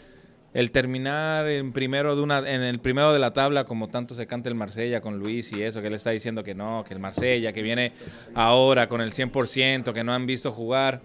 el 0.54 0.72
terminar 0.72 1.48
en 1.48 1.72
primero 1.72 2.16
de 2.16 2.22
una 2.22 2.40
en 2.40 2.62
el 2.62 2.80
primero 2.80 3.14
de 3.14 3.20
la 3.20 3.32
tabla 3.32 3.64
como 3.64 3.88
tanto 3.88 4.16
se 4.16 4.28
canta 4.28 4.50
el 4.50 4.56
Marsella 4.56 5.00
con 5.00 5.18
Luis 5.18 5.52
y 5.54 5.64
eso 5.64 5.82
que 5.82 5.88
él 5.88 5.94
está 5.94 6.10
diciendo 6.10 6.44
que 6.44 6.54
no, 6.54 6.84
que 6.86 6.94
el 6.94 7.00
Marsella 7.00 7.54
que 7.54 7.62
viene 7.62 7.94
ahora 8.36 8.90
con 8.90 9.02
el 9.02 9.14
100%, 9.14 9.94
que 9.94 10.04
no 10.04 10.14
han 10.14 10.26
visto 10.26 10.52
jugar 10.52 11.02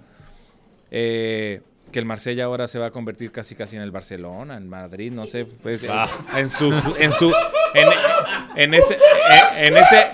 eh, 0.90 1.60
que 1.92 2.00
el 2.00 2.04
Marsella 2.04 2.44
ahora 2.44 2.66
se 2.66 2.80
va 2.80 2.86
a 2.86 2.90
convertir 2.90 3.30
casi 3.30 3.54
casi 3.54 3.76
en 3.76 3.82
el 3.82 3.92
Barcelona, 3.92 4.56
en 4.56 4.68
Madrid, 4.68 5.12
no 5.12 5.26
sé, 5.26 5.44
pues, 5.44 5.84
eh, 5.84 5.90
en 6.36 6.50
su 6.50 6.72
en 6.98 7.12
su 7.12 7.32
en, 7.74 7.88
en 8.56 8.74
ese 8.74 8.98
en, 9.54 9.66
en 9.66 9.76
ese 9.76 10.06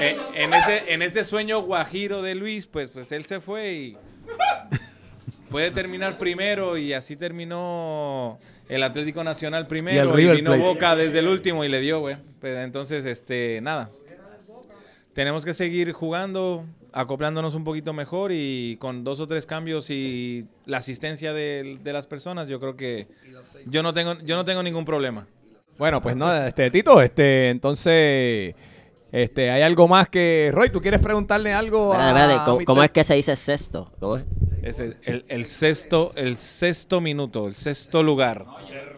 en, 0.00 0.16
en 0.34 0.54
ese 0.54 0.92
en 0.92 1.02
ese 1.02 1.24
sueño 1.24 1.60
guajiro 1.62 2.20
de 2.20 2.34
Luis, 2.34 2.66
pues 2.66 2.90
pues 2.90 3.12
él 3.12 3.24
se 3.26 3.40
fue 3.40 3.72
y 3.72 3.96
puede 5.50 5.70
terminar 5.70 6.16
primero 6.16 6.78
y 6.78 6.92
así 6.92 7.16
terminó 7.16 8.38
el 8.68 8.82
Atlético 8.82 9.24
Nacional 9.24 9.66
primero 9.66 10.10
y, 10.10 10.16
River 10.16 10.36
vino 10.36 10.50
Plate. 10.52 10.66
Boca 10.66 10.96
desde 10.96 11.18
el 11.18 11.28
último 11.28 11.64
y 11.64 11.68
le 11.68 11.80
dio, 11.80 12.00
güey. 12.00 12.16
Pues, 12.40 12.58
entonces, 12.58 13.04
este, 13.04 13.60
nada. 13.60 13.90
Tenemos 15.12 15.44
que 15.44 15.52
seguir 15.52 15.92
jugando, 15.92 16.64
acoplándonos 16.92 17.54
un 17.56 17.64
poquito 17.64 17.92
mejor 17.92 18.30
y 18.32 18.76
con 18.78 19.02
dos 19.02 19.18
o 19.18 19.26
tres 19.26 19.44
cambios 19.44 19.90
y 19.90 20.46
la 20.66 20.78
asistencia 20.78 21.32
de, 21.32 21.78
de 21.82 21.92
las 21.92 22.06
personas, 22.06 22.48
yo 22.48 22.60
creo 22.60 22.76
que 22.76 23.08
yo 23.66 23.82
no 23.82 23.92
tengo 23.92 24.18
yo 24.20 24.36
no 24.36 24.44
tengo 24.44 24.62
ningún 24.62 24.84
problema. 24.84 25.26
Bueno, 25.78 26.00
pues 26.00 26.14
no, 26.14 26.32
este 26.44 26.70
Tito, 26.70 27.00
este, 27.02 27.50
entonces, 27.50 28.54
este, 29.12 29.50
hay 29.50 29.62
algo 29.62 29.88
más 29.88 30.08
que 30.08 30.50
Roy, 30.52 30.70
¿tú 30.70 30.80
quieres 30.80 31.00
preguntarle 31.00 31.52
algo 31.52 31.92
a 31.94 32.44
¿cómo, 32.64 32.82
es 32.82 32.90
que 32.90 33.04
se 33.04 33.14
dice 33.14 33.34
sexto? 33.36 33.92
¿Cómo 33.98 34.16
es? 34.18 34.24
Es 34.62 34.78
el, 34.80 34.96
el- 35.04 35.24
el 35.28 35.44
sexto 35.46 36.12
el 36.16 36.36
sexto 36.36 37.00
minuto, 37.00 37.46
el 37.48 37.54
sexto 37.54 38.02
lugar. 38.02 38.44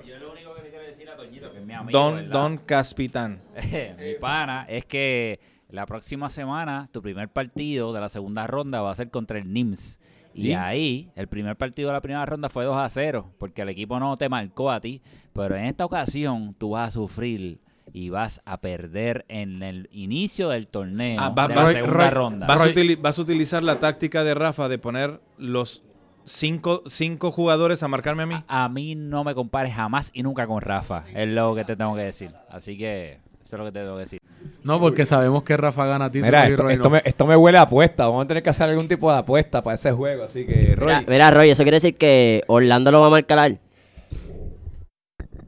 Yo 0.05 0.19
lo 0.19 0.33
único 0.33 0.55
que 0.55 0.63
le 0.63 0.71
quiero 0.71 0.85
decir 0.85 1.09
a 1.09 1.17
Toñito, 1.17 1.53
que 1.53 1.59
es 1.59 1.65
mi 1.65 1.73
amigo, 1.73 1.99
Don 1.99 2.15
¿verdad? 2.17 2.31
Don 2.33 2.57
Caspitán. 2.59 3.41
mi 3.99 4.15
pana, 4.21 4.67
es 4.69 4.85
que 4.85 5.39
la 5.69 5.87
próxima 5.87 6.29
semana 6.31 6.89
tu 6.93 7.01
primer 7.01 7.29
partido 7.29 7.93
de 7.93 8.01
la 8.01 8.09
segunda 8.09 8.47
ronda 8.47 8.83
va 8.83 8.91
a 8.91 8.95
ser 8.95 9.11
contra 9.11 9.39
el 9.39 9.53
NIMS. 9.53 9.99
Y 10.35 10.45
¿Sí? 10.47 10.53
ahí, 10.55 11.11
el 11.15 11.29
primer 11.29 11.57
partido 11.57 11.89
de 11.91 11.93
la 11.93 12.01
primera 12.01 12.25
ronda 12.25 12.49
fue 12.49 12.65
2 12.65 12.75
a 12.77 12.89
0, 12.89 13.33
porque 13.39 13.63
el 13.63 13.69
equipo 13.69 14.01
no 14.01 14.17
te 14.17 14.29
marcó 14.31 14.71
a 14.71 14.81
ti. 14.81 15.03
Pero 15.35 15.57
en 15.57 15.67
esta 15.67 15.85
ocasión 15.85 16.55
tú 16.59 16.71
vas 16.71 16.89
a 16.89 16.91
sufrir 16.93 17.61
y 17.93 18.09
vas 18.11 18.41
a 18.45 18.61
perder 18.61 19.25
en 19.29 19.63
el 19.63 19.89
inicio 19.93 20.49
del 20.49 20.67
torneo 20.67 21.21
Ah, 21.21 21.29
va- 21.29 21.49
de 21.49 21.55
la 21.55 21.63
Roy- 21.63 21.73
segunda 21.75 21.97
Roy, 21.99 22.11
ronda. 22.11 22.47
Vas, 22.47 22.61
a 22.61 22.67
utili- 22.69 22.99
vas 23.01 23.19
a 23.19 23.23
utilizar 23.23 23.63
la 23.63 23.81
táctica 23.81 24.25
de 24.25 24.35
Rafa 24.35 24.69
de 24.69 24.79
poner 24.79 25.21
los 25.39 25.83
cinco, 26.25 26.83
cinco 26.87 27.31
jugadores 27.33 27.83
a 27.83 27.89
marcarme 27.89 28.23
a 28.23 28.27
mí. 28.27 28.35
A 28.49 28.69
mí 28.69 28.95
no 28.95 29.25
me 29.25 29.35
compares 29.35 29.75
jamás 29.75 30.11
y 30.15 30.23
nunca 30.23 30.47
con 30.47 30.61
Rafa, 30.61 31.05
es 31.15 31.29
lo 31.29 31.55
que 31.55 31.65
te 31.65 31.77
tengo 31.77 31.95
que 31.95 32.03
decir. 32.03 32.31
Así 32.49 32.79
que 32.79 33.19
eso 33.45 33.57
es 33.57 33.59
lo 33.59 33.65
que 33.67 33.73
te 33.73 33.81
tengo 33.81 33.95
que 33.97 34.01
decir. 34.03 34.21
No, 34.65 34.81
porque 34.81 35.05
sabemos 35.07 35.43
que 35.43 35.57
Rafa 35.57 35.85
gana 35.87 36.07
a 36.07 36.11
ti. 36.11 36.21
Mira, 36.23 36.47
esto, 36.49 36.69
esto 36.71 36.91
me, 36.91 37.03
esto 37.05 37.27
me 37.27 37.37
huele 37.37 37.59
a 37.59 37.63
apuesta. 37.63 38.07
Vamos 38.07 38.25
a 38.25 38.29
tener 38.29 38.43
que 38.43 38.51
hacer 38.51 38.69
algún 38.71 38.89
tipo 38.89 39.11
de 39.13 39.19
apuesta 39.19 39.63
para 39.63 39.75
ese 39.75 39.93
juego. 39.93 40.25
Así 40.25 40.45
que, 40.47 40.75
Roy. 40.77 40.87
Mira, 40.89 41.05
mira, 41.07 41.31
Roy, 41.31 41.51
eso 41.51 41.63
quiere 41.63 41.77
decir 41.77 41.97
que 41.97 42.43
Orlando 42.47 42.91
lo 42.91 43.01
va 43.01 43.09
a 43.09 43.11
marcar 43.11 43.39
a 43.41 43.47
él. 43.47 43.59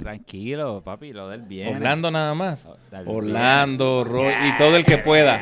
Tranquilo, 0.05 0.83
papi, 0.85 1.15
lo 1.15 1.31
del 1.31 1.41
bien. 1.43 1.77
Orlando 1.77 2.11
nada 2.11 2.35
más. 2.35 2.69
Del 2.91 3.09
Orlando, 3.09 4.05
Roy 4.05 4.35
y 4.49 4.57
todo 4.59 4.77
el 4.77 4.85
que 4.85 4.99
pueda. 4.99 5.41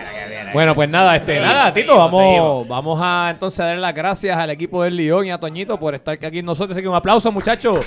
Bueno, 0.53 0.73
pues 0.77 0.89
nada, 0.89 1.17
este, 1.17 1.41
nada, 1.41 1.75
Tito, 1.75 1.97
vamos, 1.99 2.23
seguimos. 2.23 2.69
vamos 2.69 3.01
a 3.03 3.31
entonces 3.33 3.59
a 3.59 3.65
dar 3.65 3.79
las 3.79 3.93
gracias 3.93 4.37
al 4.39 4.51
equipo 4.51 4.85
del 4.85 4.97
León 4.97 5.27
y 5.27 5.33
a 5.33 5.39
Toñito 5.41 5.81
por 5.81 5.97
estar 5.97 6.15
aquí 6.15 6.37
con 6.39 6.47
nosotros. 6.47 6.77
Así 6.77 6.83
que 6.83 6.89
un 6.89 6.95
aplauso, 6.95 7.33
muchachos. 7.33 7.85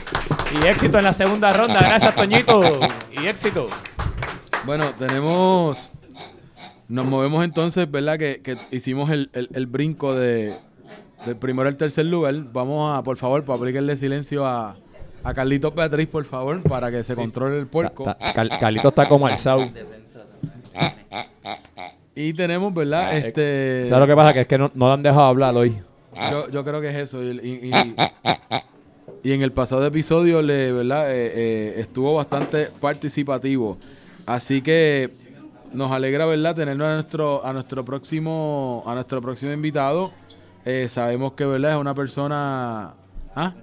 Y 0.62 0.68
éxito 0.68 0.98
en 0.98 1.06
la 1.06 1.14
segunda 1.14 1.50
ronda. 1.52 1.80
Gracias, 1.80 2.14
Toñito. 2.14 2.62
Y 3.22 3.26
éxito. 3.26 3.70
Bueno, 4.66 4.84
tenemos. 5.00 5.94
Nos 6.90 7.06
movemos 7.06 7.46
entonces, 7.46 7.90
¿verdad? 7.90 8.20
Que, 8.20 8.42
que 8.44 8.58
hicimos 8.72 9.10
el, 9.12 9.30
el- 9.32 9.48
el 9.54 9.66
brinco 9.66 10.14
de, 10.14 10.54
del 11.26 11.38
primero 11.38 11.70
al 11.70 11.78
tercer 11.78 12.06
lugar. 12.06 12.36
Vamos 12.52 12.98
a, 12.98 13.02
por 13.02 13.16
favor, 13.18 13.46
para 13.46 13.58
aplicarle 13.60 13.96
silencio 13.96 14.46
a, 14.46 14.76
a 15.26 15.34
Carlitos 15.34 15.74
Beatriz, 15.76 16.08
por 16.08 16.24
favor, 16.26 16.62
para 16.64 16.90
que 16.92 17.04
se 17.04 17.16
controle 17.16 17.60
el 17.60 17.68
puerco. 17.68 18.04
Ta- 18.06 18.18
ta- 18.18 18.34
Cal- 18.34 18.50
Carlito 18.60 18.90
está 18.90 19.06
como 19.06 19.26
alzado. 19.28 19.66
Y 22.16 22.34
tenemos, 22.34 22.74
¿verdad? 22.74 23.18
Este. 23.18 23.86
¿Sabes 23.90 24.02
lo 24.02 24.08
que 24.08 24.16
pasa? 24.16 24.34
Que 24.34 24.42
es 24.42 24.48
que 24.48 24.58
no, 24.58 24.72
no 24.74 24.88
lo 24.88 24.94
han 24.94 25.04
dejado 25.04 25.26
hablar 25.26 25.56
hoy. 25.56 25.78
Yo, 26.32 26.50
yo 26.50 26.64
creo 26.64 26.80
que 26.80 26.90
es 26.90 26.96
eso. 26.96 27.22
Y, 27.22 27.28
y- 27.44 27.70
y- 27.70 27.96
y 29.24 29.34
en 29.34 29.42
el 29.42 29.52
pasado 29.52 29.86
episodio 29.86 30.42
le, 30.42 30.72
¿verdad? 30.72 31.12
Eh, 31.12 31.32
eh, 31.36 31.74
estuvo 31.80 32.14
bastante 32.16 32.70
participativo. 32.80 33.78
Así 34.26 34.62
que 34.62 35.12
nos 35.74 35.92
alegra, 35.92 36.26
¿verdad? 36.26 36.56
Tenernos 36.56 36.88
a 36.88 36.94
nuestro, 36.94 37.46
a 37.46 37.52
nuestro 37.52 37.84
próximo, 37.84 38.84
a 38.86 38.94
nuestro 38.94 39.22
próximo 39.22 39.52
invitado. 39.52 40.14
Eh, 40.64 40.88
sabemos 40.90 41.34
que, 41.34 41.46
¿verdad? 41.46 41.72
Es 41.72 41.78
una 41.78 41.94
persona. 41.96 42.94
¿Ah? 43.36 43.54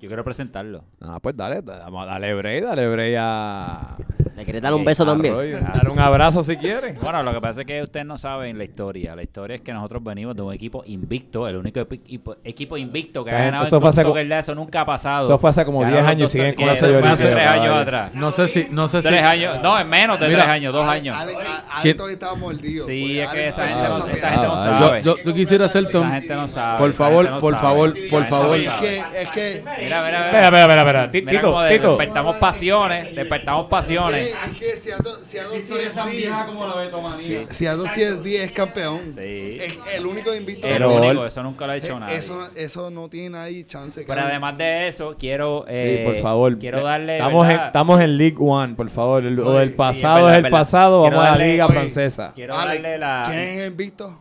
Yo 0.00 0.08
quiero 0.08 0.22
presentarlo. 0.22 0.84
Ah, 1.00 1.18
pues 1.20 1.36
dale, 1.36 1.60
dale 1.62 2.34
break, 2.34 2.64
dale 2.64 2.88
break 2.88 3.16
a... 3.18 3.96
¿Le 4.38 4.44
quieres 4.44 4.62
dar 4.62 4.72
un 4.72 4.84
beso 4.84 5.04
también? 5.04 5.34
Dale 5.34 5.90
un 5.90 5.98
abrazo 5.98 6.42
si 6.44 6.56
quieres. 6.56 6.96
Bueno, 7.08 7.22
lo 7.24 7.32
que 7.32 7.40
pasa 7.40 7.60
es 7.62 7.66
que 7.66 7.82
ustedes 7.82 8.06
no 8.06 8.16
saben 8.18 8.56
la 8.56 8.64
historia. 8.64 9.16
La 9.16 9.22
historia 9.22 9.56
es 9.56 9.62
que 9.62 9.72
nosotros 9.72 10.02
venimos 10.04 10.36
de 10.36 10.42
un 10.42 10.52
equipo 10.52 10.82
invicto, 10.86 11.48
el 11.48 11.56
único 11.56 11.80
equipo, 11.80 12.36
equipo 12.44 12.76
invicto 12.76 13.24
que 13.24 13.30
ha 13.32 13.38
ganado 13.38 13.64
eso 13.64 13.76
el 13.76 13.80
fue 13.82 13.90
hace 13.90 14.02
Soccer 14.02 14.26
League. 14.26 14.40
Eso 14.40 14.54
nunca 14.54 14.82
ha 14.82 14.86
pasado. 14.86 15.24
Eso 15.24 15.38
fue 15.38 15.50
hace 15.50 15.64
como 15.64 15.80
Ganaron 15.80 15.98
10 15.98 16.02
los 16.04 16.10
años 16.10 16.20
y 16.34 16.38
dos 16.38 16.46
siguen 16.46 16.54
con 16.54 16.68
eh, 16.68 16.72
esa 16.72 16.86
eso 16.86 16.98
fue 17.00 17.08
lloriquera, 17.08 17.12
hace 17.14 17.34
tres 17.34 17.46
años 17.48 17.76
atrás. 17.76 18.10
No 18.14 18.32
sé 18.32 18.48
si. 18.48 18.66
No 18.70 18.86
sé 18.88 19.02
si 19.02 19.08
Tres 19.08 19.22
años. 19.22 19.56
No, 19.62 19.78
en 19.80 19.88
menos 19.88 20.20
de 20.20 20.28
Mira, 20.28 20.38
tres 20.40 20.48
años, 20.50 20.72
dos 20.74 20.86
años. 20.88 21.16
Ale, 21.18 21.32
Ale- 21.34 21.44
Ale 21.44 21.82
¿Quién? 21.82 21.96
todavía 21.96 22.14
estaba 22.14 22.34
mordido. 22.36 22.86
Sí, 22.86 23.02
porque 23.02 23.22
es 23.24 23.30
que 23.30 23.48
esa 23.48 23.62
Ale 23.64 23.74
gente, 23.74 23.88
no 23.88 24.06
gente 24.06 24.20
no 24.46 24.52
Ah, 24.54 24.64
sabe. 24.78 25.02
Yo, 25.02 25.16
yo, 25.16 25.22
yo 25.24 25.34
quisiera 25.34 25.64
hacerte 25.64 25.98
un. 25.98 26.10
Gente 26.12 26.34
no 26.34 26.48
sabe. 26.48 26.78
Por 26.78 26.90
esa 26.90 26.98
favor, 26.98 27.30
no 27.30 27.40
por 27.40 27.54
sabe. 27.54 27.62
favor, 27.62 27.88
Esa 27.96 28.10
por 28.10 28.20
gente 28.24 28.30
favor. 28.30 28.56
Es 28.56 28.64
sabe. 28.66 28.80
que, 28.80 28.98
es 29.22 29.28
que, 29.30 29.62
Mira, 29.64 29.76
mira, 29.80 30.04
mira. 30.06 30.26
Espera, 30.26 30.44
espera, 30.44 30.60
espera, 30.62 30.80
espera. 30.82 31.10
Ti- 31.10 31.20
Mira 31.22 31.30
Tito, 31.32 31.46
cómo 31.50 31.62
de- 31.62 31.76
Tito. 31.76 31.88
despertamos 31.88 32.36
pasiones, 32.36 33.14
despertamos 33.16 33.66
pasiones. 33.66 34.27
Es 34.30 34.58
que 34.58 34.76
Seattle 34.76 35.12
Seattle 35.22 35.58
CSD, 35.60 37.16
Si- 37.16 37.46
Seattle 37.50 37.88
CSD 37.88 38.42
es 38.44 38.52
campeón. 38.52 39.00
Sí. 39.14 39.56
Es 39.60 39.74
el 39.94 40.06
único 40.06 40.34
invicto. 40.34 40.66
El 40.66 40.74
Pero- 40.74 40.94
único, 40.94 41.26
eso 41.26 41.42
nunca 41.42 41.66
lo 41.66 41.72
ha 41.72 41.76
hecho 41.76 41.96
Eh, 41.96 42.00
nadie. 42.00 42.16
Eso, 42.16 42.48
eso 42.56 42.90
no 42.90 43.08
tiene 43.08 43.30
nadie 43.30 43.64
chance. 43.66 44.00
Pero 44.02 44.08
cabrón. 44.08 44.30
además 44.30 44.58
de 44.58 44.88
eso, 44.88 45.16
quiero. 45.18 45.64
Sí, 45.68 45.74
eh, 45.74 46.02
por 46.04 46.16
favor. 46.16 46.58
Quiero 46.58 46.82
darle. 46.82 47.16
Estamos 47.18 47.48
en, 47.48 47.60
estamos 47.60 48.00
en 48.00 48.18
League 48.18 48.36
One, 48.38 48.74
por 48.74 48.90
favor. 48.90 49.24
El- 49.24 49.34
Lo 49.34 49.52
del 49.52 49.70
sí, 49.70 49.74
pasado 49.74 50.14
verdad, 50.16 50.30
es 50.30 50.32
es 50.32 50.36
el 50.38 50.42
verdad. 50.44 50.58
pasado. 50.58 51.00
Quiero 51.02 51.16
Vamos 51.18 51.32
a 51.34 51.38
la 51.38 51.44
Liga 51.46 51.66
Oye, 51.66 51.74
Francesa. 51.74 52.32
Quiero 52.34 52.56
Ale, 52.58 52.74
darle 52.74 52.98
la. 52.98 53.22
¿Quién 53.26 53.38
es 53.40 53.58
el 53.60 53.70
invicto? 53.70 54.20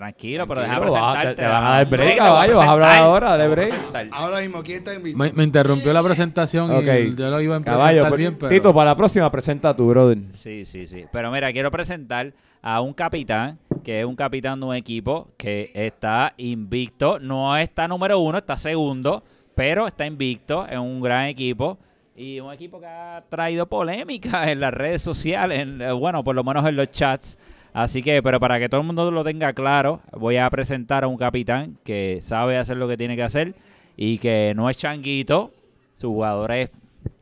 Tranquilo, 0.00 0.48
pero 0.48 0.62
deja 0.62 0.80
presentarte. 0.80 1.34
te- 1.34 1.42
van 1.46 1.62
a 1.64 1.70
dar 1.72 1.86
break, 1.90 2.16
caballo, 2.16 2.56
vas 2.56 2.68
a 2.68 2.70
hablar 2.70 2.98
ahora, 3.00 3.34
a 3.34 3.46
break. 3.48 3.74
Ahora 4.12 4.40
mismo, 4.40 4.62
¿quién 4.62 4.78
está 4.78 4.94
invicto? 4.94 5.18
Me, 5.18 5.30
me 5.32 5.44
interrumpió 5.44 5.92
la 5.92 6.02
presentación 6.02 6.70
Ok. 6.70 6.84
y 6.84 7.14
yo 7.14 7.28
lo 7.28 7.38
iba 7.42 7.54
a 7.56 7.60
presentar 7.60 7.76
Caballo, 7.76 8.08
pues, 8.08 8.18
bien, 8.18 8.36
pero. 8.38 8.48
Tito, 8.48 8.72
para 8.72 8.92
la 8.92 8.96
próxima 8.96 9.30
presenta 9.30 9.76
tu 9.76 9.86
brother. 9.88 10.16
Sí, 10.32 10.64
sí, 10.64 10.86
sí. 10.86 11.04
Pero 11.12 11.30
mira, 11.30 11.52
quiero 11.52 11.70
presentar 11.70 12.32
a 12.62 12.80
un 12.80 12.94
capitán, 12.94 13.58
que 13.84 14.00
es 14.00 14.06
un 14.06 14.16
capitán 14.16 14.58
de 14.58 14.66
un 14.66 14.74
equipo 14.74 15.28
que 15.36 15.70
está 15.74 16.32
invicto. 16.38 17.18
No 17.18 17.54
está 17.58 17.86
número 17.86 18.20
uno, 18.20 18.38
está 18.38 18.56
segundo, 18.56 19.22
pero 19.54 19.86
está 19.86 20.06
invicto. 20.06 20.66
Es 20.66 20.78
un 20.78 21.02
gran 21.02 21.26
equipo. 21.26 21.76
Y 22.16 22.40
un 22.40 22.52
equipo 22.54 22.80
que 22.80 22.86
ha 22.86 23.22
traído 23.28 23.66
polémica 23.66 24.50
en 24.50 24.60
las 24.60 24.72
redes 24.72 25.02
sociales, 25.02 25.58
en- 25.60 25.82
eh, 25.82 25.92
bueno, 25.92 26.24
por 26.24 26.34
lo 26.34 26.42
menos 26.42 26.66
en 26.66 26.76
los 26.76 26.90
chats. 26.90 27.38
Así 27.72 28.02
que, 28.02 28.22
pero 28.22 28.40
para 28.40 28.58
que 28.58 28.68
todo 28.68 28.80
el 28.80 28.86
mundo 28.86 29.10
lo 29.10 29.22
tenga 29.22 29.52
claro, 29.52 30.00
voy 30.12 30.36
a 30.36 30.50
presentar 30.50 31.04
a 31.04 31.08
un 31.08 31.16
capitán 31.16 31.78
que 31.84 32.20
sabe 32.20 32.58
hacer 32.58 32.76
lo 32.76 32.88
que 32.88 32.96
tiene 32.96 33.16
que 33.16 33.22
hacer 33.22 33.54
y 33.96 34.18
que 34.18 34.52
no 34.56 34.68
es 34.68 34.76
changuito. 34.76 35.52
Sus 35.94 36.08
jugadores 36.08 36.70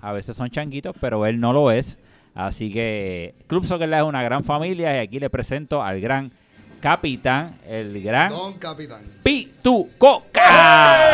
a 0.01 0.13
veces 0.13 0.37
son 0.37 0.51
changuitos, 0.51 0.95
pero 1.01 1.27
él 1.27 1.41
no 1.41 1.53
lo 1.53 1.71
es. 1.71 1.99
Así 2.35 2.73
que 2.73 3.35
Club 3.47 3.67
Soccer 3.67 3.93
es 3.93 4.03
una 4.03 4.23
gran 4.23 4.45
familia 4.45 4.97
y 4.97 5.01
aquí 5.01 5.19
le 5.19 5.29
presento 5.29 5.83
al 5.83 6.01
gran 6.01 6.33
capitán, 6.81 7.59
el 7.67 8.01
gran 8.03 8.31
Don 8.31 8.55
Capitán. 8.55 9.01
Pitu 9.23 9.91
Coca. 9.99 11.11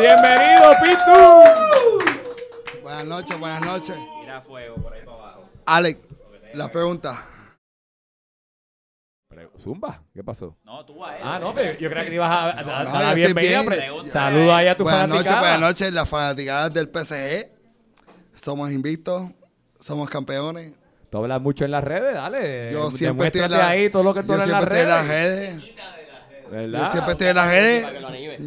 ¡Bienvenido, 0.00 0.72
Pitu! 0.82 2.80
Buenas 2.82 3.06
noches, 3.06 3.38
buenas 3.38 3.60
noches. 3.62 3.96
Tira 4.20 4.40
fuego 4.42 4.76
por 4.76 4.92
ahí 4.92 5.00
para 5.04 5.16
abajo. 5.16 5.44
Alex, 5.66 5.98
la 6.54 6.70
pregunta. 6.70 7.26
Zumba, 9.58 10.02
¿qué 10.14 10.22
pasó? 10.24 10.56
No, 10.64 10.84
tú 10.84 11.04
a 11.04 11.16
él. 11.16 11.22
Ah, 11.24 11.38
no, 11.38 11.54
pero 11.54 11.78
yo 11.78 11.88
creía 11.90 12.06
que 12.08 12.14
ibas 12.14 12.30
a, 12.30 12.44
a- 12.50 12.50
a 12.50 12.62
No, 12.62 12.68
dar 12.70 12.84
yo 12.86 12.92
la 12.92 13.08
estoy 13.10 13.22
bienvenida. 13.22 13.60
bien. 13.62 13.66
pero 13.68 14.06
Saluda 14.06 14.56
ahí 14.56 14.68
a 14.68 14.76
tu 14.76 14.82
Buenas 14.84 15.02
noches, 15.08 15.24
fanaticada. 15.24 15.40
buenas 15.40 15.60
noches, 15.60 15.92
las 15.92 16.08
fanaticadas 16.08 16.74
del 16.74 16.88
PSG. 16.88 17.50
Somos 18.34 18.70
invictos, 18.72 19.30
somos 19.78 20.08
campeones. 20.10 20.72
Tú 21.10 21.18
hablas 21.18 21.40
mucho 21.42 21.64
en 21.64 21.72
las 21.72 21.82
redes, 21.84 22.14
dale. 22.14 22.70
Yo 22.72 22.90
siempre 22.90 23.26
estoy 23.28 23.42
en 23.42 23.48
demuéstrate 23.50 23.56
la- 23.56 23.68
ahí 23.68 23.90
todo 23.90 24.02
lo 24.04 24.14
que 24.14 24.22
tú 24.22 24.28
Yo 24.28 24.32
hablas 24.34 24.46
en 24.46 24.52
las 24.52 24.60
siempre 24.64 24.80
estoy 24.80 24.92
en 25.02 25.08
redes. 25.08 25.54
las 25.54 25.60
redes. 25.60 26.50
¿Verdad? 26.50 26.78
Yo 26.80 26.86
siempre 26.90 27.12
estoy 27.12 27.26
en 27.28 27.36
las 27.36 27.46
redes. 27.48 27.86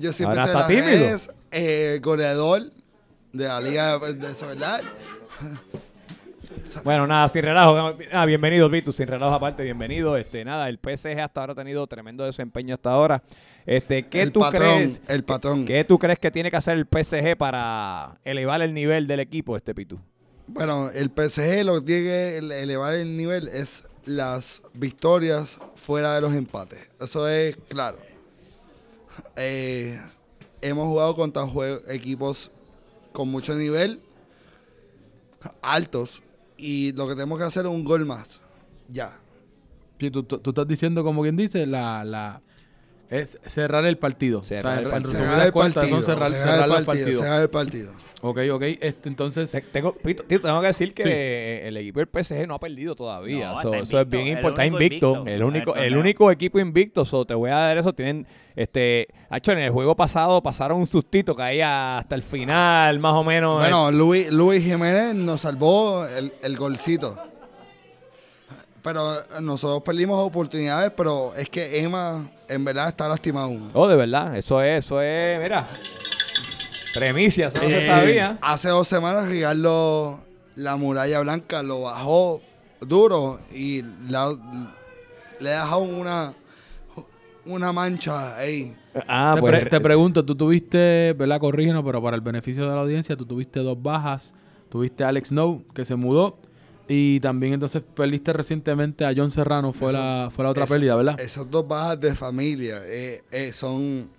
Yo 0.02 0.14
siempre 0.14 0.39
Ahora 0.39 0.52
estoy 0.62 0.76
en 0.76 0.82
las 0.82 0.86
está 0.86 0.89
tímido. 0.91 1.08
redes. 1.08 1.32
Eh, 1.52 2.00
goleador 2.02 2.62
de 3.32 3.48
la 3.48 3.62
Liga 3.62 4.00
de, 4.00 4.14
de 4.14 4.34
Soledad. 4.36 4.82
Bueno, 6.84 7.08
nada, 7.08 7.30
sin 7.30 7.43
relajo. 7.43 7.95
Ah, 8.12 8.26
bienvenido, 8.26 8.70
Pitu, 8.70 8.91
sin 8.91 9.08
relajo 9.08 9.34
aparte, 9.34 9.64
bienvenido. 9.64 10.18
Este, 10.18 10.43
nada, 10.43 10.70
el 10.70 10.78
PSG 10.80 11.20
hasta 11.20 11.41
ahora 11.41 11.54
ha 11.54 11.56
tenido 11.56 11.86
tremendo 11.88 12.24
desempeño 12.26 12.76
hasta 12.76 12.91
ahora. 12.91 13.24
Este, 13.66 14.04
¿qué 14.04 14.22
El 14.24 14.32
tú 14.32 14.39
patrón, 14.41 14.62
crees? 14.78 15.01
el 15.08 15.24
patrón. 15.24 15.66
¿Qué 15.66 15.84
tú 15.84 15.97
crees 15.99 16.20
que 16.20 16.32
tiene 16.32 16.49
que 16.51 16.58
hacer 16.58 16.78
el 16.78 16.86
PSG 16.86 17.38
para 17.38 18.18
elevar 18.24 18.62
el 18.62 18.74
nivel 18.74 19.08
del 19.08 19.20
equipo, 19.20 19.56
este 19.56 19.74
Pitu? 19.74 19.99
Bueno, 20.47 20.89
el 20.91 21.10
PSG 21.10 21.64
lo 21.64 21.76
que 21.76 21.82
tiene 21.86 22.04
que 22.04 22.38
ele- 22.39 22.62
elevar 22.64 22.93
el 22.93 23.16
nivel 23.16 23.47
es 23.47 23.86
las 24.06 24.62
victorias 24.74 25.60
fuera 25.76 26.14
de 26.16 26.22
los 26.22 26.34
empates. 26.34 26.80
Eso 26.99 27.28
es 27.28 27.56
claro. 27.68 27.97
Eh, 29.36 29.99
hemos 30.62 30.86
jugado 30.88 31.16
contra 31.16 31.43
equipos 31.89 32.49
con 33.12 33.28
mucho 33.30 33.54
nivel, 33.54 33.99
altos, 35.62 36.23
y 36.64 36.91
lo 36.93 37.07
que 37.07 37.14
tenemos 37.16 37.38
que 37.39 37.45
hacer 37.45 37.66
es 37.66 37.72
un 37.72 37.84
gol 37.84 38.05
más. 38.05 38.39
Ya. 38.89 39.18
Sí, 39.99 40.09
tú, 40.11 40.24
tú- 40.24 40.39
tú 40.39 40.49
estás 40.51 40.68
diciendo, 40.68 41.03
como 41.03 41.22
quien 41.22 41.36
dice, 41.36 41.66
la, 41.66 42.03
la 42.03 42.41
es 43.22 43.39
cerrar 43.45 43.86
el 43.86 43.97
partido. 43.97 44.43
Cerrar 44.43 44.80
el 44.84 44.89
partido. 44.89 45.11
Cerrar 45.11 45.45
el 45.45 45.53
partido. 45.53 46.01
cerrar, 46.01 46.32
el 46.32 46.39
partido. 46.70 46.86
partidos. 46.86 47.22
cerrar 47.22 47.41
el 47.41 47.49
partido. 47.49 47.91
Ok, 48.26 48.39
ok. 48.53 48.61
Este, 48.80 49.09
entonces, 49.09 49.51
Te- 49.51 49.59
Tengo, 49.61 49.93
Pitu, 49.95 50.24
Tito, 50.24 50.43
tengo 50.47 50.61
que 50.61 50.68
decir 50.68 50.93
que 50.93 51.03
Sí. 51.03 51.68
el 51.68 51.76
equipo 51.76 51.99
del 51.99 52.07
PSG 52.07 52.47
no 52.47 52.55
ha 52.55 52.59
perdido 52.59 52.95
todavía. 52.95 53.51
No, 53.51 53.61
So, 53.61 53.74
eso 53.74 53.99
es 53.99 54.07
bien 54.09 54.28
importante. 54.28 54.61
Está 54.61 54.66
invicto. 54.66 55.16
invicto 55.18 55.32
El 55.36 55.43
único, 55.43 55.76
el 55.76 55.97
único 55.97 56.32
equipo 56.32 56.57
invicto. 56.57 57.03
So, 57.03 57.26
te 57.26 57.34
voy 57.34 57.49
a 57.49 57.55
dar 57.55 57.78
eso. 57.78 57.91
Tienen, 57.91 58.26
este, 58.55 59.09
hecho 59.30 59.51
en 59.51 59.59
el 59.59 59.72
juego 59.72 59.93
pasado 59.97 60.41
pasaron 60.41 60.78
un 60.80 60.86
sustito 60.86 61.36
que 61.36 61.43
ahí 61.43 61.59
hasta 61.61 62.16
el 62.16 62.24
final, 62.24 62.97
más 62.99 63.14
o 63.14 63.26
menos. 63.26 63.55
Bueno, 63.55 63.91
Luis, 63.91 64.32
Luis 64.32 64.64
Jiménez 64.64 65.14
nos 65.16 65.41
salvó 65.41 66.05
el, 66.05 66.32
el 66.43 66.55
golcito. 66.55 67.20
Pero 68.84 69.14
eh, 69.14 69.18
nosotros 69.42 69.82
perdimos 69.84 70.20
oportunidades, 70.26 70.92
pero 70.96 71.34
es 71.36 71.50
que 71.50 71.80
Emma 71.82 72.30
en 72.50 72.66
verdad 72.66 72.90
está 72.90 73.08
lastimado 73.08 73.46
aún. 73.48 73.72
Oh, 73.74 73.88
de 73.88 73.96
verdad. 73.96 74.36
Eso 74.38 74.62
es, 74.62 74.84
eso 74.86 75.02
es, 75.02 75.42
mira. 75.42 75.70
Premicia, 76.94 77.48
eso 77.48 77.58
no 77.60 77.70
se 77.70 77.84
Eh, 77.86 77.88
sabía. 77.88 78.38
Hace 78.42 78.70
dos 78.70 78.88
semanas 78.88 79.28
Ricardo 79.28 80.20
la 80.56 80.76
muralla 80.76 81.20
blanca 81.22 81.64
lo 81.64 81.82
bajó 81.82 82.42
duro 82.82 83.40
y 83.52 83.82
la- 84.10 84.38
le 85.40 85.50
ha 85.54 85.62
dejado 85.64 85.80
una, 85.82 86.34
una 87.46 87.72
mancha 87.72 88.38
ahí. 88.38 88.76
Ah, 89.08 89.32
te, 89.36 89.42
pues. 89.42 89.60
pre- 89.62 89.70
te 89.72 89.80
pregunto, 89.82 90.24
tú 90.24 90.36
tuviste, 90.36 91.14
¿verdad? 91.18 91.40
Corrígenos, 91.40 91.84
pero 91.84 92.02
para 92.04 92.16
el 92.16 92.22
beneficio 92.22 92.64
de 92.70 92.76
la 92.76 92.82
audiencia, 92.82 93.16
tú 93.18 93.26
tuviste 93.26 93.62
dos 93.62 93.82
bajas. 93.82 94.34
Tuviste 94.70 95.04
a 95.04 95.08
Alex 95.10 95.30
Snow, 95.30 95.64
que 95.74 95.86
se 95.86 95.96
mudó. 95.96 96.38
Y 96.88 97.20
también 97.22 97.54
entonces 97.54 97.82
perdiste 97.96 98.34
recientemente 98.34 99.06
a 99.06 99.14
John 99.16 99.32
Serrano, 99.32 99.72
fue, 99.74 99.90
Eso- 99.90 99.98
la, 99.98 100.30
fue 100.34 100.44
la 100.44 100.52
otra 100.52 100.66
pérdida, 100.66 100.96
¿verdad? 100.96 101.20
Esas 101.20 101.50
dos 101.50 101.68
bajas 101.68 102.00
de 102.00 102.14
familia 102.16 102.82
eh, 102.86 103.24
eh, 103.32 103.54
son 103.54 104.10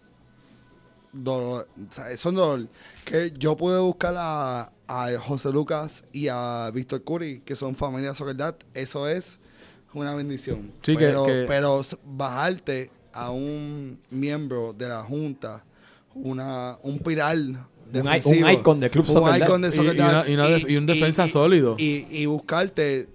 dolor, 1.13 1.69
o 1.89 1.93
sea, 1.93 2.17
son 2.17 2.35
dolor. 2.35 2.69
Que 3.05 3.33
yo 3.37 3.57
pude 3.57 3.79
buscar 3.81 4.15
a, 4.17 4.73
a 4.89 5.09
José 5.21 5.51
Lucas 5.53 6.05
y 6.13 6.29
a 6.29 6.71
Víctor 6.73 7.03
Curry, 7.05 7.41
que 7.45 7.55
son 7.57 7.75
familia 7.77 8.15
Soledad, 8.15 8.57
eso 8.73 9.09
es 9.09 9.39
una 9.93 10.15
bendición. 10.15 10.73
Sí, 10.83 10.95
pero, 10.99 11.27
que- 11.27 11.45
pero 11.47 11.83
bajarte 12.05 12.91
a 13.13 13.31
un 13.31 14.01
miembro 14.11 14.73
de 14.73 14.89
la 14.89 15.03
Junta, 15.03 15.63
una, 16.15 16.79
un 16.83 16.99
pilar 16.99 17.37
Un, 17.93 18.51
icon 18.51 18.81
de 18.81 18.91
Club 18.91 19.09
un 19.11 19.37
icon 19.37 19.63
de 19.63 19.69
Y- 19.69 19.71
y 19.71 19.75
Soccer 19.75 19.95
una- 19.95 20.25
y 20.29 20.35
una 20.35 20.49
def- 20.49 20.69
y 20.71 20.77
un 20.77 20.87
defensa 20.87 21.29
sólido. 21.29 21.77
Y, 21.79 22.07
y 22.11 22.27
buscarte, 22.27 23.09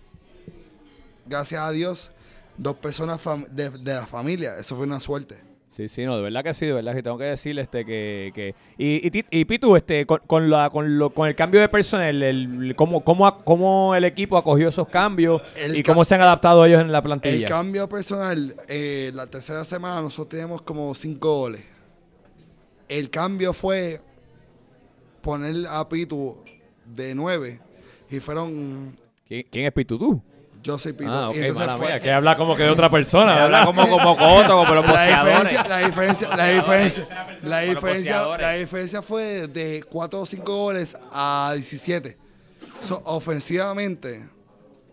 gracias 1.26 1.62
a 1.62 1.72
Dios, 1.72 2.12
dos 2.58 2.76
personas 2.78 3.20
de, 3.52 3.70
de 3.70 3.94
la 3.94 4.08
familia. 4.08 4.54
Eso 4.60 4.76
fue 4.76 4.86
una 4.86 5.00
suerte. 5.00 5.38
Sí, 5.72 5.88
sí, 5.88 6.04
no, 6.04 6.18
de 6.18 6.24
verdad 6.24 6.44
que 6.44 6.54
sí, 6.54 6.66
de 6.66 6.74
verdad 6.74 6.94
que 6.94 7.04
tengo 7.04 7.18
que 7.18 7.24
decirle 7.26 7.62
este 7.62 7.86
que, 7.86 8.32
que 8.36 8.54
y, 8.78 9.06
y, 9.08 9.12
Ti- 9.12 9.26
y 9.32 9.46
Pitu, 9.46 9.78
este, 9.78 10.06
con, 10.06 10.20
con 10.28 10.50
la, 10.50 10.70
con, 10.72 10.98
lo, 10.98 11.12
con 11.12 11.28
el 11.30 11.36
cambio 11.36 11.62
de 11.62 11.70
personal, 11.70 12.22
el, 12.22 12.74
cómo, 12.76 13.02
cómo, 13.02 13.38
cómo 13.46 13.96
el 13.96 14.04
equipo 14.04 14.38
acogió 14.38 14.68
esos 14.70 14.90
cambios 14.90 15.42
El 15.56 15.78
y 15.78 15.84
ca- 15.84 15.94
cómo 15.94 16.04
se 16.04 16.16
han 16.16 16.22
adaptado 16.22 16.66
ellos 16.66 16.82
en 16.82 16.92
la 16.92 16.98
El 16.98 17.04
plantilla. 17.04 17.48
cambio 17.48 17.88
personal, 17.88 18.56
eh, 18.68 19.12
la 19.14 19.28
tercera 19.28 19.64
semana 19.64 20.02
nosotros 20.02 20.30
teníamos 20.30 20.64
como 20.64 20.94
cinco 20.96 21.38
goles. 21.38 21.62
El 22.90 23.10
cambio 23.10 23.54
fue 23.54 24.02
poner 25.22 25.68
a 25.70 25.88
Pitu 25.88 26.38
de 26.86 27.14
nueve 27.16 27.60
y 28.10 28.20
fueron, 28.20 28.96
¿Quién, 29.28 29.46
quién 29.52 29.66
es 29.66 29.72
Pitu 29.74 29.98
tú? 30.00 30.22
yo 30.62 30.78
soy 30.78 30.92
Pitu. 30.94 31.10
Ah, 31.10 31.30
ok, 31.30 31.36
y 31.36 31.40
entonces 31.40 31.58
mala 31.66 31.78
fue- 31.78 31.88
mía, 31.88 32.00
que 32.02 32.12
habla 32.12 32.36
como 32.36 32.56
que 32.56 32.64
de 32.64 32.70
otra 32.70 32.90
persona, 32.90 33.44
Habla 33.44 33.66
como, 33.66 33.88
como 33.90 34.18
Coto, 34.18 34.58
como 34.58 34.76
los 34.76 34.86
la 34.86 34.92
boxeadores. 34.92 35.50
diferencia, 35.50 35.64
la 35.68 35.78
diferencia, 35.80 36.36
la 36.36 36.48
diferencia, 36.48 37.08
la 37.44 37.60
diferencia, 37.62 38.38
la 38.38 38.52
diferencia 38.54 39.02
fue 39.02 39.48
de 39.48 39.84
4 39.90 40.20
o 40.22 40.26
5 40.26 40.56
goles 40.58 40.98
a 41.14 41.52
17. 41.56 42.18
So, 42.82 43.02
ofensivamente, 43.06 44.28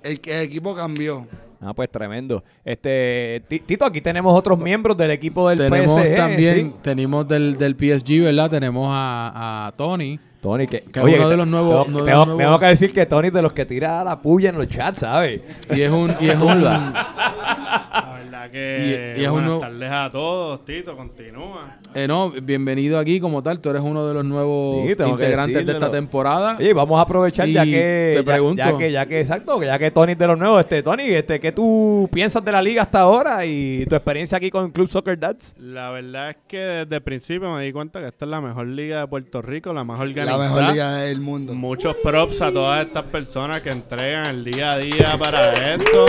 el, 0.02 0.20
el 0.24 0.40
equipo 0.42 0.74
cambió. 0.74 1.26
Ah, 1.60 1.72
pues 1.74 1.90
tremendo. 1.90 2.44
Este, 2.64 3.42
Ti- 3.48 3.60
Tito, 3.60 3.84
aquí 3.84 4.00
tenemos 4.00 4.38
otros 4.38 4.58
miembros 4.58 4.96
del 4.96 5.10
equipo 5.10 5.48
del 5.48 5.58
tenemos 5.58 5.92
PSG. 6.00 6.16
también, 6.16 6.54
¿sí? 6.54 6.72
tenemos 6.82 7.26
del, 7.26 7.56
del 7.56 7.74
PSG, 7.76 8.22
¿verdad? 8.24 8.50
Tenemos 8.50 8.88
a, 8.90 9.66
a 9.68 9.72
Tony. 9.72 10.18
Tony, 10.40 10.66
que, 10.66 10.80
Que 10.82 11.00
es 11.00 11.04
uno 11.18 11.28
de 11.28 11.36
los 11.36 11.46
nuevos- 11.46 11.86
Tengo, 11.86 12.26
nuevos- 12.26 12.60
que 12.60 12.66
decir 12.66 12.92
que 12.92 13.06
Tony 13.06 13.28
es 13.28 13.32
de 13.34 13.42
los 13.42 13.52
que 13.52 13.64
tira 13.66 14.04
la 14.04 14.20
puya 14.20 14.50
en 14.50 14.56
los 14.56 14.68
chats, 14.68 14.98
¿sabes? 15.00 15.40
Y 15.74 15.80
es 15.80 15.90
un, 15.90 16.14
y 16.20 16.28
es 16.28 16.36
un, 16.40 16.62
La 16.62 18.18
verdad 18.20 18.50
que 18.50 19.14
Y- 19.16 19.20
y 19.20 19.24
es 19.24 19.30
un 19.30 19.42
buenas 19.42 19.60
tardes 19.60 19.90
a 19.90 20.10
todos, 20.10 20.64
Tito, 20.64 20.96
continúa. 20.96 21.76
eh, 21.94 22.06
no, 22.06 22.30
bienvenido 22.30 22.98
aquí 22.98 23.18
como 23.20 23.42
tal. 23.42 23.60
Tú 23.60 23.70
eres 23.70 23.82
uno 23.82 24.06
de 24.06 24.14
los 24.14 24.24
nuevos 24.24 24.86
Sí, 24.86 25.02
integrantes 25.02 25.66
de 25.66 25.72
esta 25.72 25.90
temporada. 25.90 26.56
Oye, 26.58 26.72
vamos 26.72 26.98
a 26.98 27.02
aprovechar 27.02 27.48
ya 27.48 27.64
que, 27.64 28.14
te 28.18 28.22
ya- 28.24 28.24
pregunto. 28.32 28.62
ya, 28.62 28.76
que, 28.78 28.92
ya 28.92 29.06
que, 29.06 29.20
exacto, 29.20 29.62
ya 29.62 29.78
que 29.78 29.90
Tony 29.90 30.12
es 30.12 30.18
de 30.18 30.26
los 30.26 30.38
nuevos, 30.38 30.60
este, 30.60 30.82
Tony, 30.82 31.04
este, 31.04 31.40
¿qué 31.40 31.52
tú 31.52 32.08
piensas 32.12 32.44
de 32.44 32.52
la 32.52 32.62
liga 32.62 32.82
hasta 32.82 33.00
ahora 33.00 33.44
y 33.46 33.84
tu 33.86 33.94
experiencia 33.96 34.36
aquí 34.38 34.50
con 34.50 34.70
Club 34.70 34.88
Soccer 34.88 35.18
Dads? 35.18 35.54
La 35.58 35.90
verdad 35.90 36.30
es 36.30 36.36
que 36.46 36.58
desde 36.58 36.96
el 36.96 37.02
principio 37.02 37.52
me 37.54 37.62
di 37.64 37.72
cuenta 37.72 38.00
que 38.00 38.06
esta 38.06 38.24
es 38.24 38.30
la 38.30 38.40
mejor 38.40 38.66
liga 38.66 39.00
de 39.00 39.06
Puerto 39.06 39.42
Rico, 39.42 39.72
la 39.72 39.84
más 39.84 39.98
La 40.36 40.44
mejor 40.44 40.72
liga 40.72 40.96
del 40.96 41.20
mundo. 41.20 41.54
Muchos 41.54 41.96
props 42.02 42.42
a 42.42 42.52
todas 42.52 42.84
estas 42.84 43.04
personas 43.04 43.62
que 43.62 43.70
entregan 43.70 44.26
el 44.26 44.44
día 44.44 44.72
a 44.72 44.78
día 44.78 45.16
para 45.18 45.74
esto. 45.74 46.06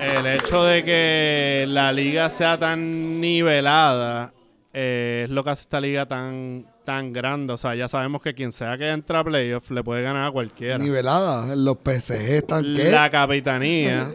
El 0.00 0.26
hecho 0.26 0.64
de 0.64 0.82
que 0.82 1.64
la 1.68 1.92
liga 1.92 2.28
sea 2.28 2.58
tan 2.58 3.20
nivelada 3.20 4.32
eh, 4.72 5.22
es 5.24 5.30
lo 5.30 5.44
que 5.44 5.50
hace 5.50 5.62
esta 5.62 5.80
liga 5.80 6.06
tan, 6.06 6.66
tan 6.84 7.12
grande. 7.12 7.52
O 7.52 7.56
sea, 7.56 7.76
ya 7.76 7.88
sabemos 7.88 8.20
que 8.20 8.34
quien 8.34 8.50
sea 8.50 8.76
que 8.76 8.90
entre 8.90 9.16
a 9.16 9.22
playoff 9.22 9.70
le 9.70 9.84
puede 9.84 10.02
ganar 10.02 10.26
a 10.26 10.32
cualquiera. 10.32 10.78
Nivelada. 10.78 11.54
Los 11.54 11.76
PSG 11.84 12.32
están 12.32 12.64
qué? 12.64 12.90
La 12.90 13.10
capitanía 13.10 14.12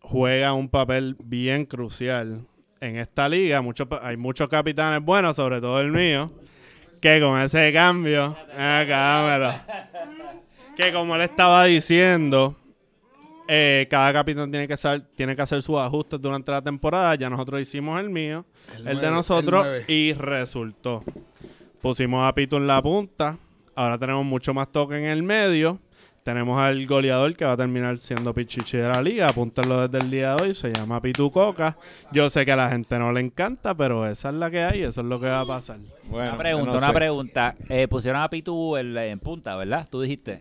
juega 0.00 0.54
un 0.54 0.70
papel 0.70 1.16
bien 1.22 1.66
crucial 1.66 2.46
en 2.80 2.96
esta 2.96 3.28
liga. 3.28 3.62
Hay 4.02 4.16
muchos 4.16 4.48
capitanes 4.48 5.04
buenos, 5.04 5.36
sobre 5.36 5.60
todo 5.60 5.80
el 5.80 5.90
mío, 5.92 6.32
que 7.04 7.20
con 7.20 7.38
ese 7.38 7.70
cambio, 7.70 8.34
acá 8.54 8.86
dámelo. 8.86 9.54
que 10.74 10.90
como 10.90 11.18
le 11.18 11.24
estaba 11.24 11.66
diciendo, 11.66 12.56
eh, 13.46 13.86
cada 13.90 14.10
capitán 14.10 14.50
tiene 14.50 14.66
que, 14.66 14.72
hacer, 14.72 15.02
tiene 15.14 15.36
que 15.36 15.42
hacer 15.42 15.62
sus 15.62 15.76
ajustes 15.76 16.18
durante 16.18 16.50
la 16.50 16.62
temporada. 16.62 17.14
Ya 17.16 17.28
nosotros 17.28 17.60
hicimos 17.60 18.00
el 18.00 18.08
mío, 18.08 18.46
el, 18.78 18.88
El 18.88 19.00
de 19.02 19.10
nosotros, 19.10 19.66
el 19.66 19.84
y 19.86 20.14
resultó. 20.14 21.04
Pusimos 21.82 22.26
a 22.26 22.34
Pito 22.34 22.56
en 22.56 22.66
la 22.66 22.80
punta. 22.80 23.36
Ahora 23.74 23.98
tenemos 23.98 24.24
mucho 24.24 24.54
más 24.54 24.72
toque 24.72 24.96
en 24.96 25.04
el 25.04 25.22
medio. 25.22 25.80
Tenemos 26.24 26.58
al 26.58 26.86
goleador 26.86 27.36
que 27.36 27.44
va 27.44 27.52
a 27.52 27.56
terminar 27.58 27.98
siendo 27.98 28.32
Pichichi 28.32 28.78
de 28.78 28.88
la 28.88 29.02
liga. 29.02 29.28
Apúntenlo 29.28 29.86
desde 29.86 30.02
el 30.02 30.10
día 30.10 30.34
de 30.34 30.42
hoy. 30.42 30.54
Se 30.54 30.72
llama 30.72 30.98
Pitu 31.02 31.30
Coca. 31.30 31.76
Yo 32.12 32.30
sé 32.30 32.46
que 32.46 32.52
a 32.52 32.56
la 32.56 32.70
gente 32.70 32.98
no 32.98 33.12
le 33.12 33.20
encanta, 33.20 33.74
pero 33.74 34.06
esa 34.06 34.30
es 34.30 34.34
la 34.36 34.50
que 34.50 34.62
hay. 34.62 34.82
Eso 34.84 35.02
es 35.02 35.06
lo 35.06 35.20
que 35.20 35.26
va 35.26 35.40
a 35.42 35.44
pasar. 35.44 35.80
Bueno, 36.04 36.30
una 36.30 36.38
pregunta, 36.38 36.72
no 36.72 36.78
una 36.78 36.86
sé. 36.86 36.92
pregunta. 36.94 37.54
Eh, 37.68 37.88
pusieron 37.88 38.22
a 38.22 38.30
Pitu 38.30 38.74
en, 38.78 38.96
en 38.96 39.20
punta, 39.20 39.54
¿verdad? 39.54 39.86
Tú 39.90 40.00
dijiste. 40.00 40.40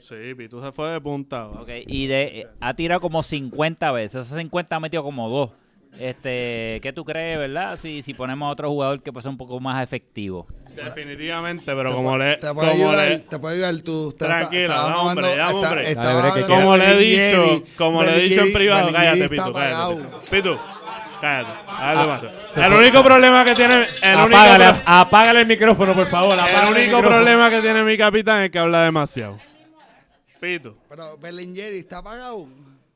Sí, 0.00 0.34
Pitu 0.34 0.62
se 0.62 0.72
fue 0.72 0.88
de 0.88 1.00
punta. 1.02 1.46
Ok, 1.46 1.68
y 1.86 2.06
de, 2.06 2.22
eh, 2.40 2.46
ha 2.60 2.72
tirado 2.72 3.02
como 3.02 3.22
50 3.22 3.92
veces. 3.92 4.26
Esas 4.26 4.38
50 4.38 4.76
ha 4.76 4.80
metido 4.80 5.02
como 5.02 5.28
dos. 5.28 5.50
Este, 5.98 6.80
¿Qué 6.82 6.92
tú 6.94 7.04
crees, 7.04 7.38
verdad? 7.38 7.78
Si, 7.80 8.02
si 8.02 8.14
ponemos 8.14 8.48
a 8.48 8.52
otro 8.52 8.68
jugador 8.70 9.02
que 9.02 9.12
puede 9.12 9.22
ser 9.22 9.30
un 9.30 9.36
poco 9.38 9.60
más 9.60 9.82
efectivo. 9.82 10.46
Definitivamente, 10.74 11.66
pero 11.66 11.90
Te 11.90 11.96
como 11.96 12.16
le. 12.16 12.36
Te 12.38 12.54
puede 12.54 12.70
como 12.72 12.88
ayudar, 12.90 13.08
le- 13.10 13.18
te 13.18 13.38
puede 13.38 13.54
ayudar 13.56 13.82
tú. 13.82 14.12
Tranquilo, 14.16 14.72
está- 14.72 16.02
Dale, 16.02 16.20
break, 16.20 16.34
que 16.34 16.40
hablando 16.42 16.46
como 16.64 16.76
le 16.78 16.84
he 16.92 16.96
dicho, 16.98 17.64
como 17.76 18.02
le 18.04 18.16
he 18.16 18.20
dicho 18.28 18.40
en 18.42 18.52
privado, 18.54 18.88
cállate, 18.90 19.28
Pitu, 19.28 19.52
cállate. 19.52 20.02
Pitu, 20.30 20.58
cállate. 21.20 21.50
cállate, 21.66 22.06
macho. 22.08 22.30
El 22.66 22.72
único 22.72 23.04
problema 23.04 23.44
que 23.44 23.54
tiene. 23.54 23.74
El 24.02 24.16
único, 24.16 24.36
Apágale, 24.38 24.64
pro- 24.72 24.82
apágale 24.86 25.40
el 25.40 25.46
micrófono, 25.46 25.94
por 25.94 26.08
favor. 26.08 26.38
el 26.38 26.70
único 26.74 27.02
problema 27.02 27.50
que 27.50 27.60
tiene 27.60 27.84
mi 27.84 27.98
capitán 27.98 28.44
es 28.44 28.50
que 28.50 28.58
habla 28.58 28.82
demasiado. 28.84 29.38
Pitu. 30.40 30.74
Pero 30.88 31.18
Bellingheri 31.18 31.78
está 31.80 31.98
apagado. 31.98 32.48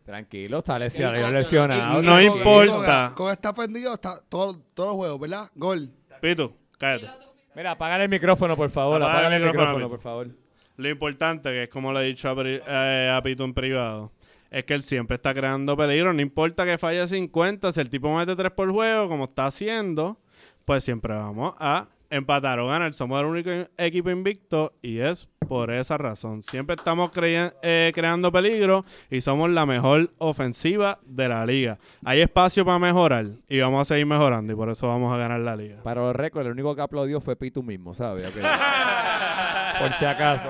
Tranquilo, 0.07 0.59
está 0.59 0.79
lesionado. 0.79 1.31
Lesionado. 1.31 2.01
y- 2.03 2.07
No 2.07 2.21
y- 2.23 2.25
importa. 2.27 3.09
Con, 3.15 3.27
con 3.27 3.33
está 3.33 3.53
perdido 3.55 3.93
está 3.93 4.21
todo, 4.29 4.59
todos 4.73 4.89
los 4.91 4.97
juegos, 4.97 5.21
¿verdad? 5.21 5.51
Gol. 5.55 5.91
Pitu, 6.21 6.57
cállate. 6.79 7.11
Mira, 7.55 7.73
apágale 7.73 8.05
el 8.05 8.11
micrófono, 8.11 8.57
por 8.57 8.71
favor. 8.71 9.03
Apaga 9.03 9.27
el 9.29 9.43
el 9.43 9.47
micrófono, 9.49 9.89
por 9.89 9.99
favor. 10.01 10.29
Lo 10.77 10.89
importante, 10.89 11.51
que 11.51 11.63
es 11.65 11.69
como 11.69 11.93
le 11.93 12.01
he 12.01 12.05
dicho 12.05 12.29
a, 12.29 12.35
eh, 12.45 13.11
a 13.11 13.21
Pito 13.23 13.45
en 13.45 13.53
privado, 13.55 14.13
es 14.51 14.65
que 14.65 14.75
él 14.75 14.83
siempre 14.83 15.17
está 15.17 15.35
creando 15.35 15.77
peligro. 15.77 16.13
No 16.13 16.23
importa 16.23 16.65
que 16.65 16.79
falle 16.79 17.07
50, 17.09 17.73
si 17.73 17.81
el 17.81 17.91
tipo 17.91 18.15
mete 18.17 18.37
3 18.37 18.53
por 18.53 18.71
juego, 18.71 19.09
como 19.09 19.25
está 19.25 19.47
haciendo, 19.47 20.19
pues 20.65 20.85
siempre 20.85 21.15
vamos 21.15 21.55
a 21.59 21.89
empatar 22.11 22.59
o 22.61 22.67
ganar. 22.69 22.95
Somos 22.95 23.21
el 23.21 23.27
único 23.27 23.51
equipo 23.79 24.11
invicto 24.11 24.73
y 24.83 24.99
es 25.01 25.29
por 25.49 25.71
esa 25.71 25.97
razón. 25.99 26.43
Siempre 26.43 26.75
estamos 26.77 27.11
eh, 27.15 27.93
creando 27.95 28.33
peligro 28.33 28.85
y 29.11 29.21
somos 29.21 29.51
la 29.51 29.67
mejor 29.67 30.13
ofensiva 30.19 30.99
de 31.05 31.29
la 31.29 31.47
liga. 31.47 31.79
Hay 32.05 32.21
espacio 32.21 32.65
para 32.65 32.79
mejorar 32.79 33.27
y 33.49 33.61
vamos 33.61 33.83
a 33.83 33.85
seguir 33.85 34.07
mejorando 34.07 34.53
y 34.53 34.57
por 34.57 34.69
eso 34.71 34.89
vamos 34.89 35.13
a 35.13 35.17
ganar 35.17 35.41
la 35.41 35.57
liga. 35.57 35.83
Para 35.83 36.03
los 36.03 36.17
récords, 36.17 36.47
el 36.47 36.53
único 36.53 36.75
que 36.75 36.83
aplaudió 36.83 37.21
fue 37.21 37.37
Pitu 37.37 37.63
mismo, 37.63 37.95
¿sabes? 37.95 38.31
Por 39.79 39.93
si 39.95 40.05
acaso. 40.05 40.49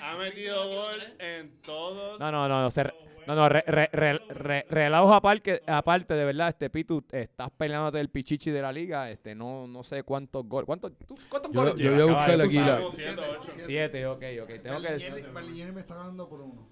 Ha 0.00 0.16
metido 0.16 0.68
gol 0.68 1.02
en 1.18 1.60
todos. 1.62 2.18
No, 2.18 2.30
no, 2.32 2.48
no, 2.48 2.62
no, 2.62 2.70
se 2.70 2.84
re- 2.84 2.94
no, 3.28 3.34
no, 3.36 3.48
re, 3.48 3.62
re, 3.66 3.88
re, 3.92 4.18
re- 4.30 4.66
relajos 4.68 5.14
aparte, 5.14 5.62
aparte, 5.66 6.14
de 6.14 6.24
verdad, 6.24 6.48
este 6.48 6.70
Pitu, 6.70 7.04
estás 7.12 7.50
peleándote 7.56 8.00
el 8.00 8.08
pichichi 8.08 8.50
de 8.50 8.62
la 8.62 8.72
liga, 8.72 9.10
este, 9.10 9.34
no, 9.34 9.66
no 9.66 9.84
sé 9.84 10.02
cuántos 10.02 10.46
goles, 10.48 10.64
¿cuántos, 10.66 10.92
tú, 11.06 11.14
cuántos 11.28 11.52
Yo- 11.52 11.60
goles 11.60 11.76
yo 11.76 11.90
voy 12.06 12.14
a 12.14 12.24
aquí 12.24 12.58
la-. 12.58 12.80
Siete, 12.90 13.22
siete. 13.50 13.62
Siete, 13.66 14.06
ok, 14.06 14.22
ok, 14.42 14.48
tengo 14.62 14.80
que 14.80 15.72
me 15.72 15.80
está 15.80 15.94
ganando 15.94 16.28
por 16.28 16.40
uno. 16.40 16.66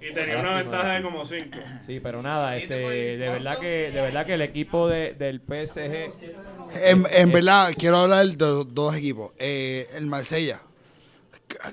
Y 0.00 0.12
tenía 0.14 0.38
una 0.38 0.56
ventaja 0.56 0.94
de 0.94 1.02
como 1.02 1.24
5. 1.24 1.58
Sí, 1.86 2.00
pero 2.00 2.22
nada, 2.22 2.56
este, 2.56 2.74
de 2.76 3.16
verdad 3.16 3.58
que, 3.58 3.90
de 3.90 4.00
verdad 4.00 4.26
que 4.26 4.34
el 4.34 4.42
equipo 4.42 4.88
de, 4.88 5.14
del 5.14 5.40
PSG, 5.40 6.12
En, 6.84 7.04
en 7.10 7.32
verdad, 7.32 7.72
quiero 7.76 7.96
hablar 7.96 8.26
de 8.26 8.36
do- 8.36 8.64
dos 8.64 8.94
equipos. 8.94 9.32
Eh, 9.38 9.88
el 9.94 10.06
Marsella. 10.06 10.60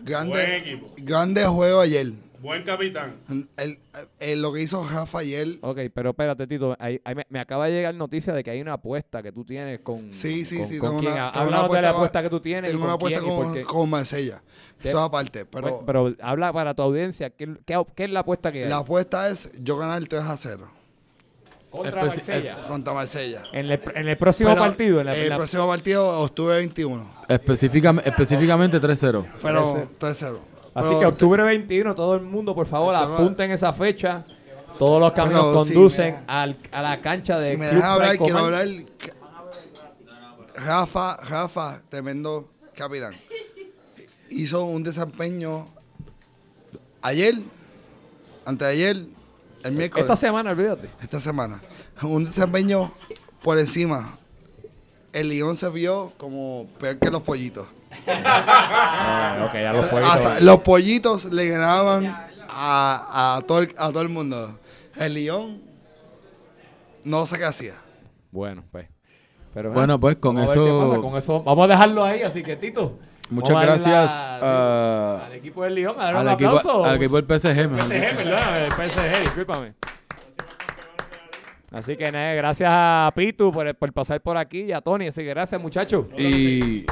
Grande, 0.04 0.32
Buen 0.32 0.52
equipo. 0.54 0.94
grande 0.98 1.46
juego 1.46 1.82
ayer. 1.82 2.14
Buen 2.42 2.64
capitán. 2.64 3.18
El- 3.58 3.78
el- 4.20 4.42
lo 4.42 4.52
que 4.52 4.62
hizo 4.62 4.84
Rafa 4.88 5.20
ayer. 5.20 5.60
ok, 5.62 5.78
pero 5.94 6.10
espérate, 6.10 6.48
Tito, 6.48 6.76
ahí- 6.80 7.00
ahí 7.04 7.14
me, 7.16 7.26
me 7.30 7.40
acaba 7.40 7.68
de 7.68 7.74
llegar 7.74 7.94
noticia 7.94 8.34
de 8.34 8.44
que 8.44 8.50
hay 8.52 8.62
una 8.62 8.74
apuesta 8.74 9.22
que 9.22 9.32
tú 9.32 9.46
tienes 9.46 9.80
con, 9.82 10.12
Sí, 10.12 10.44
sí, 10.46 10.58
con, 10.58 10.68
sí. 10.68 10.78
con 10.80 10.90
tengo 10.90 11.02
quién. 11.02 11.14
una, 11.14 11.32
tengo 11.32 11.48
una 11.48 11.58
Háblanos 11.60 11.76
de 11.76 11.82
la 11.82 11.90
apuesta 11.90 12.20
apuesta 12.20 12.24
que 12.24 12.30
tú 12.30 12.40
tienes 12.40 12.70
y 12.70 12.74
Tengo 12.74 12.80
con 12.82 12.88
una 12.88 12.96
apuesta 12.96 13.20
quién 13.20 13.36
con, 13.36 13.64
con 13.64 13.90
Marsella. 13.92 14.42
¿Qué? 14.82 14.90
Eso 14.90 15.00
aparte. 15.00 15.46
Pero 15.46 15.62
Bueno, 15.62 15.84
pero 15.86 16.16
habla 16.22 16.52
para 16.52 16.74
tu 16.74 16.82
audiencia, 16.82 17.30
¿qué, 17.30 17.56
qué, 17.66 17.80
qué 17.96 18.04
es 18.06 18.10
la 18.10 18.22
apuesta 18.22 18.52
que 18.52 18.64
hay? 18.64 18.70
la 18.70 18.78
apuesta 18.78 19.30
es 19.30 19.52
yo 19.62 19.78
ganar 19.78 20.04
3 20.06 20.22
a 20.24 20.36
0 20.36 20.68
Contra 21.70 22.04
Marsella. 22.04 22.64
contra 22.68 22.94
Marsella. 22.94 23.44
En 23.54 23.72
el, 23.72 23.80
en 23.96 24.08
el 24.10 24.18
próximo 24.18 24.50
Pero 24.50 24.62
partido, 24.62 25.00
en 25.00 25.06
la, 25.06 25.16
en 25.16 25.22
el 25.24 25.30
la- 25.30 25.38
próximo 25.38 25.68
partido, 25.68 26.20
octubre 26.22 26.56
21. 26.58 27.08
Específicamente, 27.30 28.10
específicamente 28.10 28.82
3-0. 28.82 29.26
Pero 29.42 29.88
3 29.98 30.26
0. 30.74 30.88
Así 30.88 31.00
que 31.00 31.06
octubre 31.06 31.44
21, 31.44 31.94
todo 31.96 32.16
el 32.16 32.22
mundo, 32.22 32.54
por 32.56 32.66
favor, 32.68 32.94
apunten 32.96 33.52
esa 33.52 33.74
fecha. 33.74 34.26
Todos 34.80 35.00
los 35.00 35.12
caminos 35.12 35.46
conducen 35.54 36.24
al- 36.28 36.58
a 36.72 36.82
la 36.82 37.02
cancha 37.02 37.40
de 37.40 37.50
Si 37.50 37.58
me 37.58 37.68
dejas 37.68 37.84
hablar, 37.84 38.18
quiero 38.18 38.38
hablar. 38.40 38.68
Rafa, 40.56 41.18
Rafa, 41.18 41.82
tremendo 41.90 42.50
capitán. 42.76 43.14
Hizo 44.30 44.64
un 44.64 44.84
desempeño 44.84 45.68
ayer, 47.02 47.36
antes 48.46 48.68
de 48.68 48.74
ayer, 48.74 48.96
el 49.64 49.72
miércoles, 49.74 50.04
Esta 50.04 50.14
esta, 50.14 50.16
semana, 50.16 50.52
olvídate. 50.52 50.90
semana. 51.20 51.62
Un 52.02 52.26
desempeño 52.26 52.92
por 53.44 53.60
encima. 53.60 54.18
El 55.14 55.30
León 55.30 55.58
se 55.58 55.70
vio 55.70 56.14
como 56.18 56.68
peor 56.80 56.98
que 56.98 57.12
los 57.12 57.22
pollitos. 57.22 57.68
Ah, 58.08 59.50
ya 59.54 59.74
los 59.74 59.90
jueguitos. 59.90 60.16
Hasta 60.20 60.42
los 60.42 60.58
pollitos 60.60 61.26
le 61.26 61.48
ganaban 61.50 62.06
a, 62.50 63.36
a, 63.38 63.42
todo, 63.42 63.60
el, 63.62 63.74
a 63.78 63.90
todo 63.90 64.02
el 64.02 64.10
mundo. 64.10 64.60
El 64.96 65.14
León 65.14 65.62
no 67.04 67.26
sé 67.26 67.38
qué 67.38 67.46
hacía. 67.46 67.74
Bueno, 68.32 68.64
pues. 68.72 68.88
Pero, 69.54 69.72
Bueno, 69.72 70.00
pues, 70.00 70.16
con 70.18 70.38
eso- 70.40 71.02
Con 71.02 71.18
eso 71.18 71.44
vamos 71.44 71.66
a 71.66 71.68
dejarlo 71.68 72.04
ahí, 72.06 72.22
así 72.22 72.42
que 72.44 72.56
Tito. 72.56 72.98
Muchas 73.30 73.54
vamos 73.54 73.64
a 73.64 73.68
darle 73.72 73.84
gracias 73.84 74.42
la- 74.42 75.18
a- 75.22 75.26
al 75.26 75.34
equipo 75.34 75.64
del. 75.64 75.88
A 75.88 75.94
dar 75.94 76.16
al, 76.16 76.26
un 76.28 76.32
equipo, 76.34 76.50
aplauso. 76.58 76.86
al 76.86 76.96
equipo 76.96 77.16
del 77.22 77.26
PSG. 77.40 77.70
PSG, 77.70 78.18
perdóname, 78.18 78.66
el 78.66 78.72
PSG, 78.74 79.20
discúlpame. 79.22 79.74
Así 81.72 81.96
que 81.96 82.12
nada, 82.12 82.34
gracias 82.34 82.70
a 82.72 83.12
Pitu 83.16 83.50
por, 83.52 83.74
por 83.76 83.94
pasar 83.94 84.20
por 84.22 84.36
aquí 84.36 84.64
y 84.64 84.72
a 84.74 84.82
Tony. 84.82 85.08
Así 85.08 85.22
que 85.22 85.30
gracias, 85.30 85.62
muchachos. 85.62 86.06
Y 86.18 86.86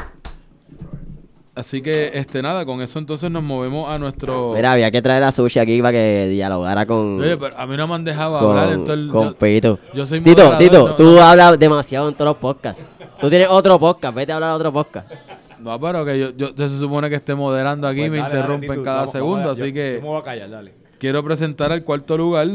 así 1.60 1.82
que 1.82 2.12
este 2.14 2.42
nada, 2.42 2.66
con 2.66 2.82
eso 2.82 2.98
entonces 3.00 3.30
nos 3.30 3.44
movemos 3.44 3.90
a 3.90 3.98
nuestro. 4.00 4.54
Mira, 4.56 4.72
había 4.72 4.90
que 4.92 5.02
traer 5.02 5.24
a 5.24 5.32
Sushi 5.32 5.60
aquí 5.60 5.80
para 5.82 5.92
que 5.92 6.28
dialogara 6.30 6.86
con, 6.86 7.20
Oye, 7.22 7.38
pero 7.38 7.58
a 7.58 7.68
mí 7.68 7.78
no 7.78 7.88
me 7.88 7.94
han 7.96 8.04
dejado 8.04 8.40
con, 8.40 8.50
hablar 8.58 8.74
en 8.74 8.84
todo 8.84 8.94
el. 8.94 9.10
con 9.10 9.28
yo- 9.30 9.36
Pito. 9.38 9.80
yo 9.94 10.06
soy 10.06 10.22
Tito, 10.22 10.44
moderador, 10.46 10.58
Tito, 10.60 10.88
no- 10.90 10.96
tú 10.96 11.04
no- 11.04 11.22
hablas 11.22 11.60
demasiado 11.60 12.10
en 12.10 12.16
todos 12.16 12.30
los 12.32 12.38
podcasts. 12.38 12.84
Tú 13.20 13.30
tienes 13.30 13.48
otro 13.50 13.78
podcast, 13.80 14.16
vete 14.16 14.32
a 14.32 14.36
hablar 14.36 14.52
a 14.52 14.56
otro 14.56 14.72
podcast. 14.74 15.12
No, 15.60 15.78
pero 15.80 16.06
que 16.06 16.18
yo, 16.18 16.30
yo, 16.38 16.56
yo 16.56 16.70
se 16.70 16.78
supone 16.80 17.10
que 17.10 17.16
esté 17.16 17.36
moderando 17.36 17.88
aquí, 17.88 18.00
Pues 18.00 18.12
me 18.12 18.18
dale, 18.18 18.30
dale, 18.30 18.40
interrumpen 18.40 18.70
Tito, 18.72 18.84
cada 18.84 18.98
vamos- 19.00 19.12
segundo, 19.12 19.52
así 19.52 19.68
yo- 19.68 19.74
que 19.74 19.94
Yo 19.96 20.02
me 20.02 20.08
voy 20.08 20.22
a 20.22 20.24
callar, 20.24 20.50
dale. 20.50 20.74
quiero 20.98 21.24
presentar 21.24 21.72
al 21.72 21.84
cuarto 21.84 22.18
lugar. 22.18 22.48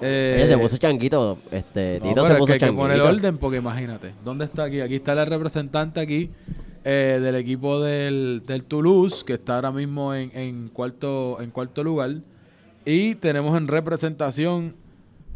Eh, 0.00 0.34
Oye, 0.38 0.46
se 0.46 0.56
puso 0.58 0.76
changuito, 0.76 1.38
este, 1.50 1.98
no, 2.00 2.08
Tito 2.08 2.24
se 2.26 2.32
es 2.32 2.38
puso 2.38 2.46
que 2.46 2.52
hay 2.52 2.58
que 2.70 2.72
poner 2.76 3.00
orden 3.00 3.36
porque 3.36 3.56
imagínate, 3.58 4.14
¿dónde 4.24 4.44
está 4.44 4.62
aquí? 4.64 4.80
Aquí 4.80 4.94
está 4.94 5.12
la 5.14 5.24
representante 5.24 5.98
aquí 6.00 6.30
eh, 6.84 7.18
del 7.22 7.34
equipo 7.36 7.80
del, 7.80 8.42
del 8.46 8.64
Toulouse, 8.64 9.24
que 9.24 9.34
está 9.34 9.56
ahora 9.56 9.70
mismo 9.72 10.14
en, 10.14 10.30
en 10.36 10.68
cuarto, 10.68 11.38
en 11.40 11.50
cuarto 11.50 11.82
lugar. 11.84 12.16
Y 12.84 13.14
tenemos 13.16 13.56
en 13.56 13.68
representación 13.68 14.74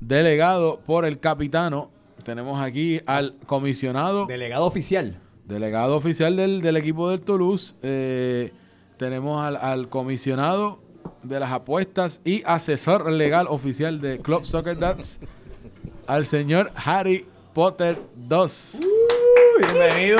delegado 0.00 0.80
por 0.86 1.04
el 1.04 1.18
capitano. 1.20 1.90
Tenemos 2.24 2.62
aquí 2.64 3.00
al 3.06 3.34
comisionado. 3.46 4.26
Delegado 4.26 4.64
oficial. 4.64 5.18
Delegado 5.44 5.96
oficial 5.96 6.36
del, 6.36 6.60
del 6.62 6.76
equipo 6.76 7.10
del 7.10 7.20
Toulouse. 7.20 7.74
eh, 7.82 8.52
tenemos 8.96 9.42
al, 9.42 9.56
al 9.56 9.88
comisionado 9.88 10.78
de 11.24 11.40
las 11.40 11.50
apuestas 11.50 12.20
y 12.24 12.42
asesor 12.46 13.10
legal 13.10 13.46
oficial 13.48 14.00
de 14.00 14.18
Club 14.18 14.44
Soccer 14.44 14.78
Dads, 14.78 15.18
al 16.06 16.24
señor 16.26 16.70
Harry 16.76 17.26
Potter 17.52 17.98
2. 18.14 18.78
Bienvenido, 19.66 20.18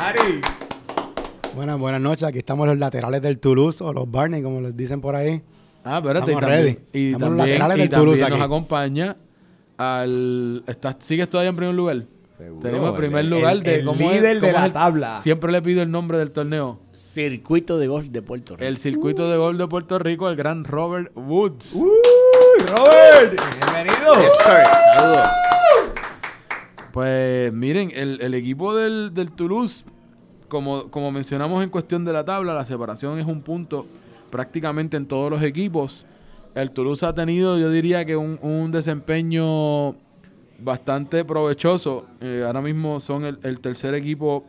Harry. 0.00 0.40
Buenas, 1.54 1.78
buenas 1.78 2.00
noches. 2.00 2.24
Aquí 2.24 2.38
estamos 2.38 2.66
los 2.66 2.76
laterales 2.78 3.22
del 3.22 3.38
Toulouse 3.38 3.82
o 3.84 3.92
los 3.92 4.10
Barney, 4.10 4.42
como 4.42 4.60
les 4.60 4.76
dicen 4.76 5.00
por 5.00 5.14
ahí. 5.14 5.40
Ah, 5.84 5.98
espérate, 5.98 6.32
y 6.32 6.34
Estamos 6.34 6.40
también, 6.40 6.62
ready. 6.64 6.78
y 6.92 7.12
Estamos 7.12 7.28
los 7.30 7.38
también, 7.38 7.58
laterales 7.58 7.76
y 7.76 7.80
del 7.80 7.90
Toulouse 7.90 8.20
también 8.20 8.38
nos 8.38 8.44
aquí. 8.44 8.52
acompaña 8.54 9.16
al... 9.78 10.64
¿estás, 10.66 10.96
¿Sigues 11.00 11.28
todavía 11.30 11.50
en 11.50 11.56
primer 11.56 11.74
lugar? 11.74 12.04
Seguro, 12.38 12.60
Tenemos 12.62 12.90
el 12.90 12.96
primer 12.96 13.24
lugar 13.26 13.52
el- 13.52 13.62
de 13.62 13.74
el 13.76 13.84
cómo 13.84 14.10
es- 14.10 14.16
líder 14.16 14.34
de 14.34 14.40
cómo 14.40 14.48
es 14.52 14.58
la 14.60 14.66
el- 14.66 14.72
tabla. 14.72 15.18
Siempre 15.20 15.52
le 15.52 15.62
pido 15.62 15.82
el 15.82 15.90
nombre 15.90 16.18
del 16.18 16.32
torneo. 16.32 16.80
Circuito 16.92 17.78
de 17.78 17.86
golf 17.86 18.06
de 18.08 18.22
Puerto 18.22 18.54
Rico. 18.56 18.64
El 18.66 18.78
circuito 18.78 19.30
de 19.30 19.36
gol 19.36 19.58
de 19.58 19.68
Puerto 19.68 19.98
Rico, 20.00 20.28
el 20.28 20.34
gran 20.36 20.64
Robert 20.64 21.12
Woods. 21.14 21.74
¡Uy, 21.76 22.64
Robert! 22.66 23.40
¡Bienvenido! 23.60 24.14
Saludos. 24.44 25.28
Pues 26.92 27.52
miren, 27.52 27.90
el, 27.94 28.20
el 28.20 28.34
equipo 28.34 28.74
del, 28.76 29.14
del 29.14 29.32
Toulouse, 29.32 29.84
como, 30.48 30.90
como 30.90 31.10
mencionamos 31.10 31.64
en 31.64 31.70
cuestión 31.70 32.04
de 32.04 32.12
la 32.12 32.24
tabla, 32.24 32.52
la 32.52 32.66
separación 32.66 33.18
es 33.18 33.24
un 33.24 33.40
punto 33.40 33.86
prácticamente 34.30 34.96
en 34.98 35.06
todos 35.06 35.30
los 35.30 35.42
equipos. 35.42 36.06
El 36.54 36.70
Toulouse 36.70 37.06
ha 37.06 37.14
tenido, 37.14 37.58
yo 37.58 37.70
diría 37.70 38.04
que 38.04 38.14
un, 38.14 38.38
un 38.42 38.70
desempeño 38.70 39.96
bastante 40.58 41.24
provechoso. 41.24 42.04
Eh, 42.20 42.42
ahora 42.46 42.60
mismo 42.60 43.00
son 43.00 43.24
el, 43.24 43.38
el 43.42 43.60
tercer 43.60 43.94
equipo 43.94 44.44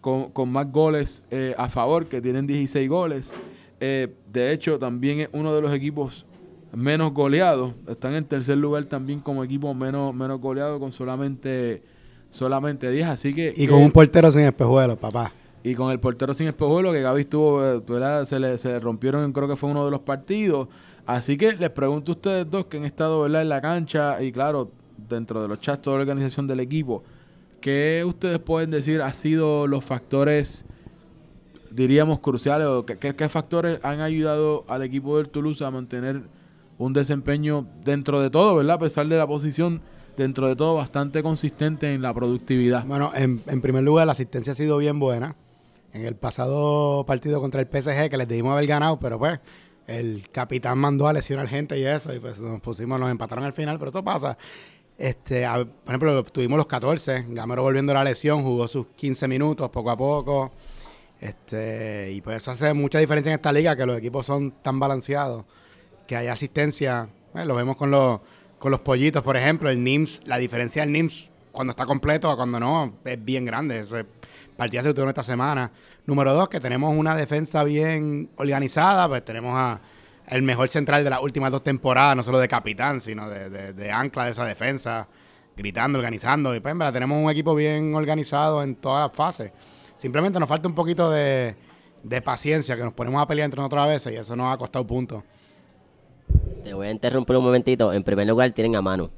con, 0.00 0.30
con 0.30 0.50
más 0.50 0.70
goles 0.70 1.24
eh, 1.32 1.54
a 1.58 1.68
favor, 1.68 2.06
que 2.06 2.20
tienen 2.20 2.46
16 2.46 2.88
goles. 2.88 3.36
Eh, 3.80 4.14
de 4.32 4.52
hecho, 4.52 4.78
también 4.78 5.20
es 5.20 5.28
uno 5.32 5.52
de 5.52 5.60
los 5.60 5.72
equipos 5.72 6.26
menos 6.74 7.12
goleados. 7.12 7.72
Están 7.86 8.14
en 8.14 8.24
tercer 8.24 8.58
lugar 8.58 8.84
también 8.84 9.20
como 9.20 9.42
equipo 9.44 9.72
menos, 9.74 10.14
menos 10.14 10.40
goleado 10.40 10.78
con 10.80 10.92
solamente, 10.92 11.82
solamente 12.30 12.90
10. 12.90 13.06
Así 13.06 13.34
que, 13.34 13.48
Y 13.56 13.66
que- 13.66 13.68
con 13.68 13.80
un 13.82 13.90
portero 13.92 14.30
sin 14.32 14.42
espejuelos, 14.42 14.96
papá. 14.98 15.32
y 15.64 15.74
con 15.74 15.90
el 15.90 15.98
portero 16.00 16.32
sin 16.34 16.46
espejuelo, 16.46 16.92
que 16.92 17.02
Gaby 17.02 17.20
estuvo, 17.22 17.64
eh, 17.64 17.82
¿verdad? 17.86 18.24
Se 18.26 18.38
le, 18.38 18.56
se 18.58 18.68
le 18.68 18.80
rompieron, 18.80 19.32
creo 19.32 19.48
que 19.48 19.56
fue 19.56 19.70
uno 19.70 19.84
de 19.84 19.90
los 19.90 20.00
partidos. 20.00 20.68
Así 21.04 21.36
que 21.38 21.52
les 21.54 21.70
pregunto 21.70 22.12
a 22.12 22.14
ustedes 22.14 22.50
dos 22.50 22.66
que 22.66 22.76
han 22.76 22.84
estado 22.84 23.22
¿verdad? 23.22 23.42
en 23.42 23.48
la 23.48 23.60
cancha 23.60 24.22
y 24.22 24.30
claro, 24.30 24.70
dentro 25.08 25.40
de 25.42 25.48
los 25.48 25.60
chats, 25.60 25.82
toda 25.82 25.96
la 25.96 26.02
organización 26.02 26.46
del 26.46 26.60
equipo, 26.60 27.02
¿qué 27.60 28.04
ustedes 28.06 28.38
pueden 28.38 28.70
decir 28.70 29.00
ha 29.02 29.12
sido 29.14 29.66
los 29.66 29.84
factores, 29.84 30.64
diríamos, 31.70 32.20
cruciales 32.20 32.66
o 32.66 32.84
qué- 32.86 32.96
qué 32.98 33.28
factores 33.28 33.78
han 33.84 34.00
ayudado 34.00 34.64
al 34.68 34.82
equipo 34.82 35.16
del 35.18 35.28
Toulouse 35.28 35.64
a 35.64 35.70
mantener 35.70 36.22
un 36.78 36.92
desempeño 36.92 37.66
dentro 37.84 38.20
de 38.20 38.30
todo, 38.30 38.56
¿verdad? 38.56 38.76
A 38.76 38.78
pesar 38.78 39.06
de 39.06 39.16
la 39.16 39.26
posición, 39.26 39.82
dentro 40.16 40.48
de 40.48 40.56
todo 40.56 40.74
bastante 40.74 41.22
consistente 41.22 41.92
en 41.92 42.02
la 42.02 42.14
productividad. 42.14 42.84
Bueno, 42.86 43.10
en, 43.14 43.40
primer 43.60 43.84
lugar, 43.84 44.06
la 44.06 44.12
asistencia 44.12 44.52
ha 44.52 44.56
sido 44.56 44.78
bien 44.78 44.98
buena. 44.98 45.36
En 45.92 46.04
el 46.04 46.16
pasado 46.16 47.04
partido 47.06 47.40
contra 47.40 47.60
el 47.60 47.66
PSG, 47.66 48.10
que 48.10 48.16
les 48.16 48.28
debimos 48.28 48.52
haber 48.52 48.66
ganado, 48.66 48.98
pero 48.98 49.18
pues 49.18 49.40
el 49.86 50.28
capitán 50.30 50.78
mandó 50.78 51.08
a 51.08 51.12
lesionar 51.12 51.48
gente 51.48 51.78
y 51.78 51.84
eso, 51.84 52.14
y 52.14 52.18
pues 52.18 52.40
nos 52.40 52.60
pusimos, 52.60 53.00
nos 53.00 53.10
empataron 53.10 53.44
al 53.44 53.52
final, 53.52 53.78
pero 53.78 53.88
esto 53.88 54.04
pasa. 54.04 54.36
Este, 54.98 55.46
por 55.46 55.94
ejemplo, 55.94 56.24
tuvimos 56.24 56.58
los 56.58 56.66
14, 56.66 57.26
Gamero 57.28 57.62
volviendo 57.62 57.92
a 57.92 57.96
la 57.96 58.04
lesión, 58.04 58.42
jugó 58.42 58.68
sus 58.68 58.88
15 58.96 59.28
minutos 59.28 59.70
poco 59.70 59.90
a 59.90 59.96
poco. 59.96 60.52
Este, 61.20 62.12
y 62.12 62.20
pues 62.20 62.38
eso 62.38 62.50
hace 62.50 62.74
mucha 62.74 62.98
diferencia 62.98 63.30
en 63.30 63.36
esta 63.36 63.52
liga, 63.52 63.76
que 63.76 63.86
los 63.86 63.98
equipos 63.98 64.26
son 64.26 64.52
tan 64.62 64.78
balanceados, 64.78 65.44
que 66.08 66.16
hay 66.16 66.26
asistencia. 66.26 67.08
eh, 67.36 67.44
lo 67.44 67.54
vemos 67.54 67.76
con 67.76 67.92
los, 67.92 68.18
con 68.58 68.72
los 68.72 68.80
pollitos, 68.80 69.22
por 69.22 69.36
ejemplo, 69.36 69.68
el 69.70 69.84
NIMS, 69.84 70.22
la 70.24 70.38
diferencia 70.38 70.82
del 70.82 70.90
NIMS 70.90 71.28
cuando 71.52 71.70
está 71.72 71.86
completo 71.86 72.30
a 72.30 72.36
cuando 72.36 72.58
no, 72.58 72.94
es 73.04 73.22
bien 73.24 73.44
grande. 73.44 73.78
Eso 73.78 73.96
es 73.96 74.06
partida 74.56 74.82
se 74.82 74.88
esta 74.90 75.22
semana. 75.22 75.70
Número 76.06 76.32
dos, 76.34 76.48
que 76.48 76.58
tenemos 76.60 76.92
una 76.96 77.14
defensa 77.14 77.62
bien 77.62 78.30
organizada, 78.36 79.06
pues 79.06 79.24
tenemos 79.24 79.52
a 79.54 79.80
el 80.28 80.42
mejor 80.42 80.68
central 80.68 81.04
de 81.04 81.10
las 81.10 81.20
últimas 81.22 81.50
dos 81.50 81.62
temporadas, 81.62 82.16
no 82.16 82.22
solo 82.22 82.38
de 82.38 82.48
capitán, 82.48 83.00
sino 83.00 83.28
de, 83.28 83.48
de- 83.50 83.72
de 83.72 83.90
ancla 83.92 84.24
de 84.24 84.30
esa 84.32 84.44
defensa, 84.44 85.06
gritando, 85.56 85.98
organizando. 85.98 86.54
Y 86.54 86.60
pues, 86.60 86.72
en 86.72 86.78
verdad, 86.78 86.92
tenemos 86.94 87.22
un 87.22 87.30
equipo 87.30 87.54
bien 87.54 87.94
organizado 87.94 88.62
en 88.62 88.76
todas 88.76 89.08
las 89.08 89.16
fases. 89.16 89.52
Simplemente 89.96 90.38
nos 90.40 90.48
falta 90.48 90.68
un 90.68 90.74
poquito 90.74 91.10
de, 91.10 91.54
de 92.02 92.22
paciencia, 92.22 92.76
que 92.76 92.82
nos 92.84 92.92
ponemos 92.94 93.20
a 93.22 93.26
pelear 93.26 93.44
entre 93.46 93.58
nosotros 93.58 93.82
a 93.82 93.86
veces 93.86 94.12
y 94.12 94.16
eso 94.16 94.34
nos 94.36 94.52
ha 94.54 94.56
costado 94.58 94.86
puntos. 94.86 95.22
Te 96.64 96.74
voy 96.74 96.88
a 96.88 96.90
interrumpir 96.90 97.36
un 97.36 97.44
momentito. 97.44 97.92
En 97.92 98.02
primer 98.02 98.26
lugar, 98.26 98.50
tienen 98.52 98.76
a 98.76 98.82
Manu. 98.82 99.10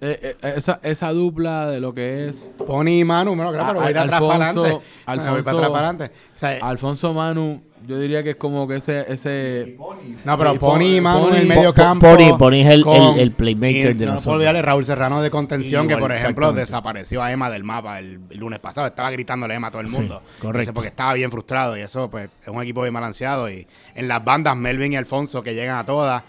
Eh, 0.00 0.36
eh, 0.42 0.52
esa, 0.56 0.78
esa 0.84 1.12
dupla 1.12 1.68
de 1.68 1.80
lo 1.80 1.92
que 1.92 2.28
es 2.28 2.48
Pony 2.56 3.00
y 3.00 3.04
Manu, 3.04 3.34
bueno, 3.34 3.50
claro, 3.52 3.68
pero 3.68 3.80
voy 3.80 3.92
de 3.92 3.98
Al- 3.98 4.06
atrás 4.06 4.20
para 4.22 4.48
Alfonso- 4.50 4.60
adelante. 4.64 4.86
Voy 5.06 5.14
Alfonso, 5.14 5.44
para 5.44 5.50
atrás 5.50 5.70
para 5.70 5.88
adelante. 5.88 6.12
O 6.34 6.38
sea, 6.38 6.50
Alfonso 6.62 7.14
Manu, 7.14 7.62
yo 7.86 7.98
diría 7.98 8.22
que 8.22 8.30
es 8.30 8.36
como 8.36 8.66
que 8.68 8.76
ese... 8.76 9.04
ese 9.12 9.76
No, 10.24 10.36
pero 10.36 10.58
Pony 10.58 10.96
y 10.96 11.00
Manu 11.00 11.28
en 11.28 11.34
el 11.34 11.40
Pony- 11.46 11.48
medio 11.56 11.70
Po- 11.74 11.82
campo. 11.82 12.06
Pony- 12.06 12.36
Pony 12.38 12.54
es 12.60 12.66
el- 12.68 12.82
con- 12.82 13.14
el- 13.14 13.20
el 13.20 13.32
playmaker 13.32 13.90
y 13.90 13.94
de 13.94 14.06
no 14.06 14.12
nosotros. 14.12 14.24
puedo 14.24 14.36
olvidarle 14.36 14.62
Raúl 14.62 14.84
Serrano 14.84 15.22
de 15.22 15.30
contención, 15.30 15.86
que 15.88 15.96
por 15.96 16.12
ejemplo 16.12 16.52
desapareció 16.52 17.22
a 17.22 17.30
Emma 17.32 17.50
del 17.50 17.64
mapa 17.64 17.98
el, 17.98 18.20
el 18.30 18.38
lunes 18.38 18.58
pasado. 18.58 18.86
Estaba 18.86 19.10
gritándole 19.10 19.54
Emma 19.54 19.68
a 19.68 19.70
todo 19.70 19.80
el 19.82 19.88
Sí, 19.88 19.94
mundo. 19.96 20.22
correcto. 20.40 20.74
Porque 20.74 20.88
estaba 20.88 21.14
bien 21.14 21.30
frustrado 21.30 21.76
y 21.76 21.80
eso 21.80 22.10
pues 22.10 22.28
es 22.42 22.48
un 22.48 22.62
equipo 22.62 22.82
bien 22.82 22.94
balanceado. 22.94 23.50
Y 23.50 23.66
en 23.94 24.08
las 24.08 24.24
bandas, 24.24 24.56
Melvin 24.56 24.92
y 24.92 24.96
Alfonso 24.96 25.42
que 25.42 25.54
llegan 25.54 25.76
a 25.78 25.86
todas. 25.86 26.22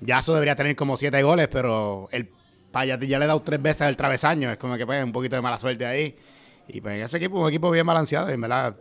Ya 0.00 0.18
eso 0.18 0.32
debería 0.34 0.56
tener 0.56 0.74
como 0.76 0.96
siete 0.96 1.22
goles, 1.22 1.48
pero 1.48 2.08
el 2.12 2.28
Paya 2.72 2.98
ya 2.98 3.18
le 3.18 3.24
ha 3.26 3.28
dado 3.28 3.42
tres 3.42 3.60
veces 3.60 3.82
el 3.88 3.96
travesaño. 3.96 4.50
Es 4.50 4.56
como 4.56 4.76
que 4.76 4.86
pues 4.86 5.04
un 5.04 5.12
poquito 5.12 5.36
de 5.36 5.42
mala 5.42 5.58
suerte 5.58 5.84
ahí. 5.84 6.16
Y 6.68 6.80
pues 6.80 7.04
ese 7.04 7.18
equipo 7.18 7.36
es 7.38 7.42
un 7.42 7.48
equipo 7.50 7.70
bien 7.70 7.86
balanceado 7.86 8.30
y 8.30 8.34
en 8.34 8.40
verdad... 8.40 8.74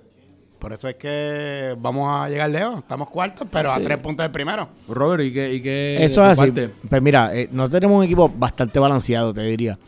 Por 0.62 0.74
eso 0.74 0.88
es 0.88 0.96
que 0.96 1.76
vamos 1.80 2.08
a 2.08 2.30
llegar 2.30 2.48
lejos. 2.52 2.78
Estamos 2.78 3.10
cuartos, 3.10 3.48
pero 3.52 3.72
a 3.72 3.80
tres 3.80 3.98
puntos 3.98 4.24
del 4.24 4.32
primero. 4.32 4.70
Robert, 4.88 5.24
¿y 5.24 5.34
qué, 5.34 5.54
y 5.56 5.60
qué 5.60 5.70
de 6.00 6.06
Eso 6.06 6.22
es 6.24 6.38
así. 6.40 6.52
parte? 6.52 6.70
Pues 6.88 7.02
mira, 7.02 7.36
eh, 7.36 7.50
nosotros 7.52 7.80
tenemos 7.80 7.98
un 7.98 8.06
equipo 8.06 8.30
bastante 8.30 8.78
balanceado, 8.78 9.34
te 9.34 9.42
diría. 9.42 9.80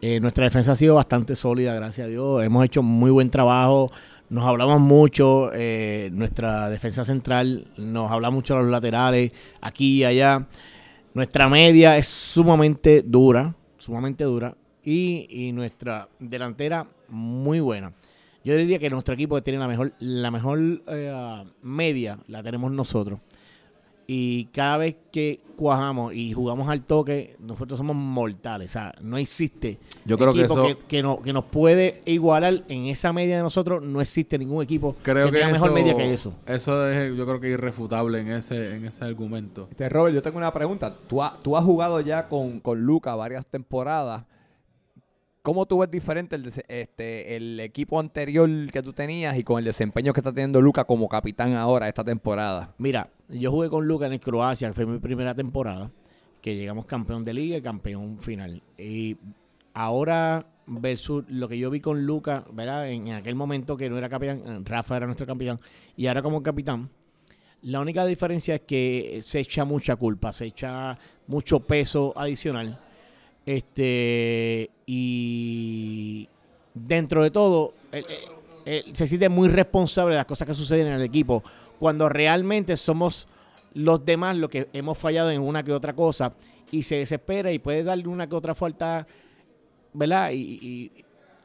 Eh, 0.00 0.20
nuestra 0.20 0.44
defensa 0.44 0.70
ha 0.70 0.76
sido 0.76 0.94
bastante 0.94 1.34
sólida, 1.34 1.74
gracias 1.74 2.06
a 2.06 2.08
Dios. 2.08 2.44
Hemos 2.44 2.64
hecho 2.64 2.80
muy 2.80 3.10
buen 3.10 3.28
trabajo. 3.28 3.90
Nos 4.28 4.44
hablamos 4.46 4.78
mucho. 4.80 5.50
eh, 5.52 6.10
nuestra 6.12 6.70
defensa 6.70 7.04
central 7.04 7.66
nos 7.76 8.08
habla 8.12 8.30
mucho 8.30 8.56
a 8.56 8.60
los 8.60 8.70
laterales, 8.70 9.32
aquí 9.60 9.96
y 9.98 10.04
allá. 10.04 10.46
Nuestra 11.12 11.48
media 11.48 11.96
es 11.96 12.06
sumamente 12.06 13.02
dura, 13.04 13.52
sumamente 13.78 14.22
dura. 14.22 14.54
Y, 14.84 15.26
y 15.28 15.50
nuestra 15.50 16.08
delantera 16.20 16.86
muy 17.08 17.58
buena. 17.58 17.92
Yo 18.44 18.56
diría 18.56 18.78
que 18.78 18.88
nuestro 18.90 19.14
equipo 19.14 19.42
tiene 19.42 19.58
la 19.58 19.68
mejor, 19.68 19.92
la 19.98 20.30
mejor 20.30 20.58
eh, 20.88 21.44
media, 21.62 22.18
la 22.28 22.42
tenemos 22.42 22.72
nosotros. 22.72 23.20
Y 24.12 24.46
cada 24.46 24.76
vez 24.78 24.96
que 25.12 25.38
cuajamos 25.54 26.12
y 26.14 26.32
jugamos 26.32 26.68
al 26.68 26.82
toque, 26.82 27.36
nosotros 27.38 27.78
somos 27.78 27.94
mortales. 27.94 28.70
O 28.70 28.72
sea, 28.72 28.92
no 29.02 29.18
existe 29.18 29.78
Yo 30.04 30.18
creo 30.18 30.32
que 30.32 30.40
equipo 30.42 30.66
eso- 30.66 30.78
que, 30.88 31.00
no- 31.00 31.22
que 31.22 31.32
nos 31.32 31.44
puede 31.44 32.00
igualar 32.06 32.64
en 32.68 32.86
esa 32.86 33.12
media 33.12 33.36
de 33.36 33.42
nosotros. 33.44 33.84
No 33.84 34.00
existe 34.00 34.36
ningún 34.36 34.64
equipo 34.64 34.96
Creo 35.02 35.26
que 35.26 35.32
que, 35.32 35.38
tenga 35.38 35.52
mejor 35.52 35.72
media 35.72 35.96
que 35.96 36.12
eso. 36.12 36.32
Eso 36.46 36.88
es, 36.88 37.16
yo 37.16 37.24
creo 37.24 37.38
que 37.38 37.50
irrefutable 37.50 38.18
en 38.20 38.32
ese, 38.32 38.74
en 38.74 38.84
ese 38.86 39.04
argumento. 39.04 39.68
Este, 39.70 39.88
Robert, 39.88 40.12
yo 40.14 40.22
tengo 40.22 40.38
una 40.38 40.52
pregunta. 40.52 40.92
Tú, 41.06 41.22
ha- 41.22 41.38
tú 41.40 41.56
has 41.56 41.64
jugado 41.64 42.00
ya 42.00 42.26
con, 42.26 42.58
con 42.58 42.80
Luca 42.80 43.14
varias 43.14 43.46
temporadas. 43.46 44.24
¿Cómo 45.50 45.66
tú 45.66 45.78
ves 45.78 45.90
diferente 45.90 46.40
este, 46.68 47.34
el 47.34 47.58
equipo 47.58 47.98
anterior 47.98 48.48
que 48.70 48.84
tú 48.84 48.92
tenías 48.92 49.36
y 49.36 49.42
con 49.42 49.58
el 49.58 49.64
desempeño 49.64 50.12
que 50.12 50.20
está 50.20 50.32
teniendo 50.32 50.60
Luca 50.60 50.84
como 50.84 51.08
capitán 51.08 51.54
ahora 51.54 51.88
esta 51.88 52.04
temporada? 52.04 52.72
Mira, 52.78 53.10
yo 53.28 53.50
jugué 53.50 53.68
con 53.68 53.84
Luca 53.84 54.06
en 54.06 54.12
el 54.12 54.20
Croacia, 54.20 54.72
fue 54.72 54.86
mi 54.86 55.00
primera 55.00 55.34
temporada, 55.34 55.90
que 56.40 56.54
llegamos 56.54 56.84
campeón 56.84 57.24
de 57.24 57.34
liga 57.34 57.56
y 57.56 57.62
campeón 57.62 58.20
final. 58.20 58.62
Y 58.78 59.16
ahora 59.74 60.46
versus 60.68 61.24
lo 61.26 61.48
que 61.48 61.58
yo 61.58 61.68
vi 61.68 61.80
con 61.80 62.06
Luca, 62.06 62.44
¿verdad? 62.52 62.88
En 62.88 63.10
aquel 63.10 63.34
momento 63.34 63.76
que 63.76 63.90
no 63.90 63.98
era 63.98 64.08
capitán, 64.08 64.44
eh, 64.46 64.60
Rafa 64.64 64.98
era 64.98 65.06
nuestro 65.06 65.26
capitán, 65.26 65.58
y 65.96 66.06
ahora 66.06 66.22
como 66.22 66.44
capitán, 66.44 66.90
la 67.62 67.80
única 67.80 68.06
diferencia 68.06 68.54
es 68.54 68.60
que 68.60 69.18
se 69.20 69.40
echa 69.40 69.64
mucha 69.64 69.96
culpa, 69.96 70.32
se 70.32 70.44
echa 70.44 70.96
mucho 71.26 71.58
peso 71.58 72.12
adicional. 72.14 72.78
Este, 73.50 74.70
y 74.86 76.28
dentro 76.72 77.24
de 77.24 77.32
todo, 77.32 77.74
él- 78.64 78.84
se 78.92 79.08
siente 79.08 79.28
muy 79.28 79.48
responsable 79.48 80.12
de 80.12 80.18
las 80.18 80.24
cosas 80.24 80.46
que 80.46 80.54
suceden 80.54 80.86
en 80.86 80.92
el 80.92 81.02
equipo, 81.02 81.42
cuando 81.80 82.08
realmente 82.08 82.76
somos 82.76 83.26
los 83.74 84.04
demás 84.04 84.36
los 84.36 84.50
que 84.50 84.68
hemos 84.72 84.96
fallado 84.96 85.32
en 85.32 85.40
una 85.40 85.64
que 85.64 85.72
otra 85.72 85.94
cosa 85.94 86.32
y 86.70 86.84
se 86.84 86.96
desespera 86.96 87.50
y 87.50 87.58
puede 87.58 87.82
darle 87.82 88.06
una 88.06 88.28
que 88.28 88.36
otra 88.36 88.54
falta, 88.54 89.04
¿verdad? 89.94 90.30
Y, 90.32 90.92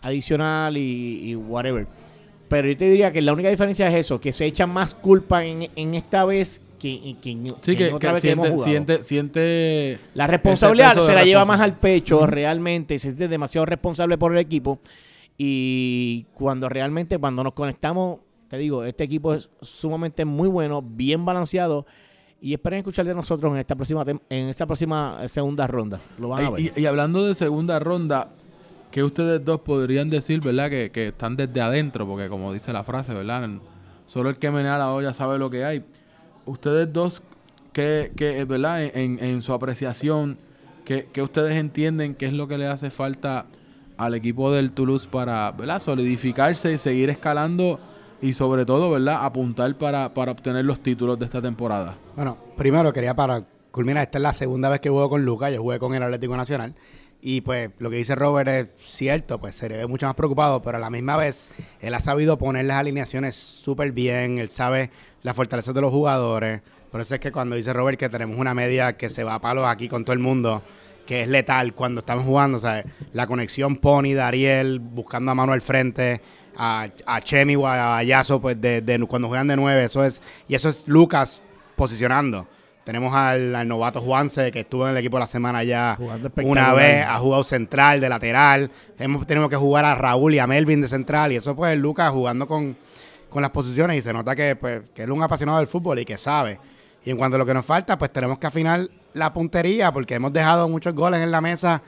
adicional 0.01 0.77
y, 0.77 1.35
whatever. 1.35 1.87
Pero 2.47 2.67
yo 2.67 2.77
te 2.77 2.87
diría 2.87 3.11
que 3.11 3.23
la 3.23 3.33
única 3.33 3.49
diferencia 3.49 3.87
es 3.87 3.95
eso, 3.95 4.21
que 4.21 4.31
se 4.31 4.45
echa 4.45 4.67
más 4.67 4.93
culpa 4.93 5.43
en 5.43 5.95
esta 5.95 6.23
vez 6.23 6.61
que, 6.78 7.15
que 7.21 7.32
en, 7.32 7.47
Sí, 7.61 7.76
que 7.76 7.78
que, 7.78 7.93
otra 7.93 8.09
que 8.09 8.13
vez 8.13 8.21
que 8.21 8.32
hemos 8.32 8.63
siente, 8.63 9.03
siente, 9.03 9.03
siente 9.03 9.99
La 10.13 10.28
responsabilidad 10.28 10.95
se 10.97 11.13
la 11.13 11.23
lleva 11.23 11.45
más 11.45 11.61
al 11.61 11.78
pecho 11.78 12.26
realmente, 12.26 12.97
se 12.99 13.09
siente 13.09 13.28
demasiado 13.28 13.65
responsable 13.65 14.17
por 14.17 14.32
el 14.32 14.38
equipo 14.38 14.80
y 15.38 16.26
cuando 16.34 16.69
realmente 16.69 17.17
cuando 17.17 17.43
nos 17.43 17.53
conectamos, 17.53 18.19
te 18.49 18.57
digo, 18.57 18.84
este 18.84 19.03
equipo 19.03 19.34
es 19.34 19.49
sumamente 19.61 20.23
muy 20.26 20.47
bueno, 20.47 20.82
bien 20.82 21.26
balanceado 21.26 21.86
y 22.41 22.53
esperen 22.53 22.80
escuchar 22.80 23.05
de 23.05 23.15
nosotros 23.15 23.51
en 23.53 23.59
esta 23.59 23.76
próxima 23.76 24.03
en 24.07 24.49
esta 24.49 24.65
próxima 24.65 25.17
eh, 25.21 25.28
segunda 25.28 25.67
ronda. 25.67 25.99
Lo 26.19 26.30
van 26.30 26.45
a 26.45 26.49
ver. 26.51 26.59
Y, 26.59 26.71
y 26.76 26.86
hablando 26.86 27.26
de 27.26 27.34
segunda 27.34 27.80
ronda, 27.80 28.30
¿qué 28.91 29.03
ustedes 29.03 29.43
dos 29.43 29.61
podrían 29.61 30.09
decir, 30.09 30.41
verdad? 30.41 30.69
Que, 30.69 30.91
que 30.91 31.07
están 31.07 31.36
desde 31.36 31.59
adentro, 31.59 32.07
porque 32.07 32.30
como 32.30 32.53
dice 32.53 32.71
la 32.71 32.84
frase, 32.84 33.13
¿verdad? 33.13 33.49
Solo 34.05 34.30
el 34.30 34.38
que 34.38 34.51
menea 34.51 34.78
la 34.78 34.93
olla 34.93 35.13
sabe 35.13 35.38
lo 35.39 35.49
que 35.49 35.65
hay. 35.65 35.84
Ustedes 36.45 36.91
dos, 36.91 37.23
¿qué, 37.73 38.11
qué, 38.15 38.45
verdad? 38.45 38.83
En, 38.83 39.23
en 39.23 39.41
su 39.41 39.53
apreciación, 39.53 40.37
¿qué, 40.85 41.09
qué 41.11 41.21
ustedes 41.21 41.57
entienden 41.57 42.15
que 42.15 42.25
es 42.25 42.33
lo 42.33 42.47
que 42.47 42.57
le 42.57 42.67
hace 42.67 42.89
falta 42.91 43.45
al 43.97 44.13
equipo 44.13 44.51
del 44.51 44.71
Toulouse 44.71 45.07
para, 45.07 45.51
¿verdad? 45.51 45.79
Solidificarse 45.79 46.73
y 46.73 46.77
seguir 46.77 47.09
escalando 47.09 47.79
y 48.21 48.33
sobre 48.33 48.65
todo, 48.65 48.91
¿verdad? 48.91 49.19
Apuntar 49.25 49.77
para, 49.77 50.13
para 50.13 50.31
obtener 50.31 50.65
los 50.65 50.79
títulos 50.81 51.19
de 51.19 51.25
esta 51.25 51.41
temporada. 51.41 51.97
Bueno, 52.15 52.37
primero 52.57 52.91
quería 52.93 53.15
para 53.15 53.45
culminar, 53.71 54.03
esta 54.03 54.17
es 54.17 54.21
la 54.21 54.33
segunda 54.33 54.69
vez 54.69 54.79
que 54.79 54.89
juego 54.89 55.09
con 55.09 55.25
Lucas, 55.25 55.53
yo 55.53 55.61
jugué 55.61 55.79
con 55.79 55.93
el 55.93 56.03
Atlético 56.03 56.37
Nacional. 56.37 56.75
Y 57.21 57.41
pues 57.41 57.71
lo 57.79 57.89
que 57.89 57.95
dice 57.95 58.13
Robert 58.13 58.47
es 58.49 58.67
cierto, 58.83 59.39
pues 59.39 59.55
se 59.55 59.67
le 59.67 59.77
ve 59.77 59.87
mucho 59.87 60.05
más 60.05 60.15
preocupado, 60.15 60.61
pero 60.61 60.77
a 60.77 60.79
la 60.79 60.91
misma 60.91 61.17
vez 61.17 61.47
él 61.79 61.93
ha 61.95 61.99
sabido 61.99 62.37
poner 62.37 62.65
las 62.65 62.77
alineaciones 62.77 63.35
súper 63.35 63.91
bien, 63.93 64.37
él 64.37 64.49
sabe 64.49 64.91
las 65.26 65.36
fortalezas 65.36 65.73
de 65.73 65.82
los 65.82 65.91
jugadores. 65.91 66.61
Por 66.91 67.01
eso 67.01 67.15
es 67.15 67.19
que 67.19 67.32
cuando 67.32 67.55
dice 67.55 67.73
Robert 67.73 67.99
que 67.99 68.07
tenemos 68.09 68.38
una 68.38 68.53
media 68.53 68.95
que 68.95 69.09
se 69.09 69.23
va 69.23 69.34
a 69.34 69.41
palos 69.41 69.65
aquí 69.65 69.89
con 69.89 70.05
todo 70.05 70.13
el 70.13 70.19
mundo, 70.19 70.61
que 71.07 71.23
es 71.23 71.30
letal 71.30 71.73
cuando 71.73 71.99
estamos 72.01 72.23
jugando, 72.23 72.59
¿sabes? 72.59 72.86
La 73.11 73.28
conexión 73.28 73.78
Pony, 73.78 74.13
Dariel, 74.13 74.80
buscando 74.80 75.32
a 75.32 75.36
mano 75.36 75.51
al 75.53 75.61
frente, 75.61 76.21
a, 76.55 76.88
a 77.05 77.21
Chemi 77.21 77.55
o 77.55 77.67
a 77.67 78.01
Yaso, 78.03 78.39
pues 78.39 78.61
de, 78.61 78.82
de- 78.82 78.99
cuando 79.07 79.28
juegan 79.28 79.47
de 79.47 79.55
nueve, 79.55 79.84
eso 79.84 80.05
es, 80.05 80.21
y 80.47 80.55
eso 80.55 80.69
es 80.69 80.88
Lucas 80.88 81.41
posicionando. 81.76 82.47
Tenemos 82.86 83.13
al, 83.15 83.55
al 83.55 83.67
novato 83.67 83.99
Juanse, 83.99 84.51
que 84.51 84.59
estuvo 84.59 84.86
en 84.86 84.91
el 84.91 84.97
equipo 84.97 85.17
la 85.17 85.26
semana 85.26 85.63
ya 85.63 85.97
una 86.51 86.73
vez, 86.76 87.05
ha 87.07 87.17
jugado 87.17 87.43
central, 87.43 87.99
de 87.99 88.09
lateral. 88.09 88.69
Hemos 88.99 89.26
tenido 89.26 89.49
que 89.49 89.55
jugar 89.55 89.86
a 89.86 89.95
Raúl 89.95 90.36
y 90.36 90.39
a 90.39 90.45
Melvin 90.45 90.82
de 90.82 90.88
central, 90.88 91.32
y 91.32 91.38
eso 91.38 91.55
pues 91.55 91.78
Lucas 91.80 92.11
jugando 92.11 92.47
con, 92.47 92.78
con 93.36 93.41
las 93.41 93.51
posiciones, 93.51 93.97
y 93.97 94.01
se 94.01 94.13
nota 94.13 94.33
que, 94.33 94.55
pues, 94.55 94.83
que 94.93 95.03
él 95.03 95.09
es 95.09 95.13
un 95.13 95.21
apasionado 95.21 95.57
del 95.57 95.67
fútbol 95.67 95.99
y 95.99 96.05
que 96.05 96.17
sabe. 96.17 96.57
Y 97.03 97.09
en 97.09 97.17
cuanto 97.17 97.36
a 97.36 97.38
lo 97.38 97.45
que 97.45 97.53
nos 97.53 97.65
falta, 97.65 97.97
pues 97.97 98.09
tenemos 98.09 98.39
que 98.39 98.47
afinar 98.47 98.88
la 99.11 99.33
puntería, 99.33 99.91
porque 99.91 100.15
hemos 100.15 100.31
dejado 100.31 100.69
muchos 100.69 100.95
goles 100.95 101.19
en 101.19 101.31
la 101.31 101.41
mesa. 101.41 101.83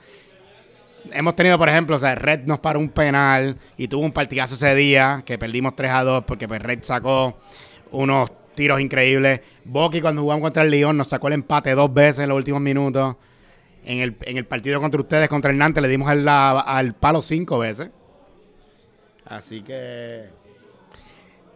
Hemos 1.10 1.34
tenido, 1.36 1.56
por 1.56 1.70
ejemplo, 1.70 1.96
o 1.96 1.98
sea, 1.98 2.14
Red 2.16 2.44
nos 2.44 2.58
paró 2.58 2.78
un 2.78 2.90
penal 2.90 3.56
y 3.78 3.88
tuvo 3.88 4.02
un 4.02 4.12
partidazo 4.12 4.56
ese 4.56 4.74
día, 4.74 5.22
que 5.24 5.38
perdimos 5.38 5.74
3 5.74 5.90
a 5.90 6.04
2, 6.04 6.24
porque 6.26 6.46
pues 6.46 6.60
Red 6.60 6.80
sacó 6.82 7.38
unos 7.92 8.30
tiros 8.54 8.78
increíbles. 8.78 9.40
Boki 9.64 10.02
cuando 10.02 10.20
jugamos 10.20 10.42
contra 10.42 10.64
el 10.64 10.70
León 10.70 10.98
nos 10.98 11.08
sacó 11.08 11.28
el 11.28 11.32
empate 11.32 11.74
dos 11.74 11.94
veces 11.94 12.24
en 12.24 12.28
los 12.28 12.36
últimos 12.36 12.60
minutos. 12.60 13.16
En 13.86 14.00
el, 14.00 14.18
en 14.20 14.36
el 14.36 14.44
partido 14.44 14.82
contra 14.82 15.00
ustedes, 15.00 15.30
contra 15.30 15.50
el 15.50 15.56
Nantes, 15.56 15.82
le 15.82 15.88
dimos 15.88 16.10
al, 16.10 16.28
al 16.28 16.94
palo 16.94 17.22
cinco 17.22 17.58
veces. 17.58 17.88
Así 19.24 19.62
que... 19.62 20.36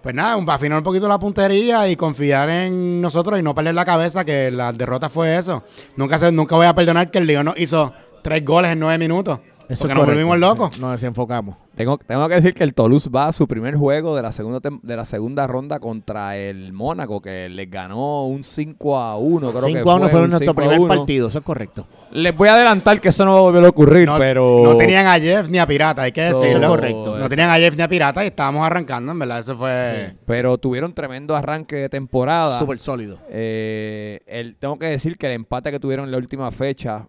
Pues 0.02 0.16
nada, 0.16 0.36
afinar 0.52 0.78
un 0.78 0.84
poquito 0.84 1.06
la 1.06 1.18
puntería 1.18 1.88
y 1.88 1.94
confiar 1.94 2.50
en 2.50 3.00
nosotros 3.00 3.38
y 3.38 3.42
no 3.42 3.54
perder 3.54 3.74
la 3.74 3.84
cabeza 3.84 4.24
que 4.24 4.50
la 4.50 4.72
derrota 4.72 5.08
fue 5.08 5.38
eso. 5.38 5.62
Nunca, 5.94 6.18
se, 6.18 6.32
nunca 6.32 6.56
voy 6.56 6.66
a 6.66 6.74
perdonar 6.74 7.12
que 7.12 7.18
el 7.18 7.26
León 7.26 7.44
nos 7.46 7.58
hizo 7.60 7.92
tres 8.20 8.44
goles 8.44 8.72
en 8.72 8.80
nueve 8.80 8.98
minutos. 8.98 9.38
Eso 9.72 9.82
porque 9.82 9.92
es 9.92 9.98
nos 9.98 10.06
volvimos 10.06 10.38
locos. 10.38 10.78
Nos 10.78 10.92
desenfocamos. 10.92 11.56
Tengo, 11.74 11.96
tengo 11.98 12.28
que 12.28 12.34
decir 12.34 12.52
que 12.52 12.64
el 12.64 12.74
Toulouse 12.74 13.08
va 13.08 13.28
a 13.28 13.32
su 13.32 13.48
primer 13.48 13.76
juego 13.76 14.14
de 14.14 14.20
la 14.22 14.30
segunda 14.30 14.60
de 14.60 14.96
la 14.96 15.04
segunda 15.06 15.46
ronda 15.46 15.80
contra 15.80 16.36
el 16.36 16.72
Mónaco, 16.74 17.22
que 17.22 17.48
les 17.48 17.70
ganó 17.70 18.26
un 18.26 18.44
5 18.44 18.98
a 18.98 19.16
1. 19.16 19.50
Creo 19.52 19.62
5 19.62 19.72
que 19.84 19.90
a 19.90 19.94
1 19.94 20.00
fue, 20.02 20.10
fue 20.10 20.20
un 20.22 20.30
nuestro 20.30 20.38
5 20.38 20.50
a 20.50 20.54
primer 20.54 20.80
1. 20.80 20.88
partido, 20.94 21.28
eso 21.28 21.38
es 21.38 21.44
correcto. 21.44 21.86
Les 22.12 22.36
voy 22.36 22.48
a 22.48 22.54
adelantar 22.56 23.00
que 23.00 23.08
eso 23.08 23.24
no 23.24 23.32
va 23.32 23.38
a 23.38 23.42
volver 23.42 23.64
a 23.64 23.68
ocurrir, 23.70 24.06
No, 24.06 24.18
pero. 24.18 24.60
no 24.62 24.76
tenían 24.76 25.06
a 25.06 25.18
Jeff 25.18 25.48
ni 25.48 25.58
a 25.58 25.66
Pirata, 25.66 26.02
hay 26.02 26.12
que 26.12 26.20
decirlo. 26.20 26.68
correcto. 26.68 27.16
No 27.18 27.28
tenían 27.28 27.48
a 27.48 27.54
Jeff 27.54 27.74
ni 27.74 27.82
a 27.82 27.88
Pirata 27.88 28.22
y 28.22 28.26
estábamos 28.26 28.66
arrancando, 28.66 29.12
en 29.12 29.18
verdad. 29.18 29.38
Eso 29.40 29.56
fue. 29.56 30.14
Pero 30.26 30.58
tuvieron 30.58 30.92
tremendo 30.92 31.34
arranque 31.34 31.76
de 31.76 31.88
temporada. 31.88 32.58
Súper 32.58 32.78
sólido. 32.80 33.16
Eh, 33.30 34.20
el, 34.26 34.56
tengo 34.56 34.78
que 34.78 34.86
decir 34.86 35.16
que 35.16 35.26
el 35.26 35.32
empate 35.32 35.70
que 35.70 35.80
tuvieron 35.80 36.04
en 36.04 36.12
la 36.12 36.18
última 36.18 36.50
fecha 36.50 37.08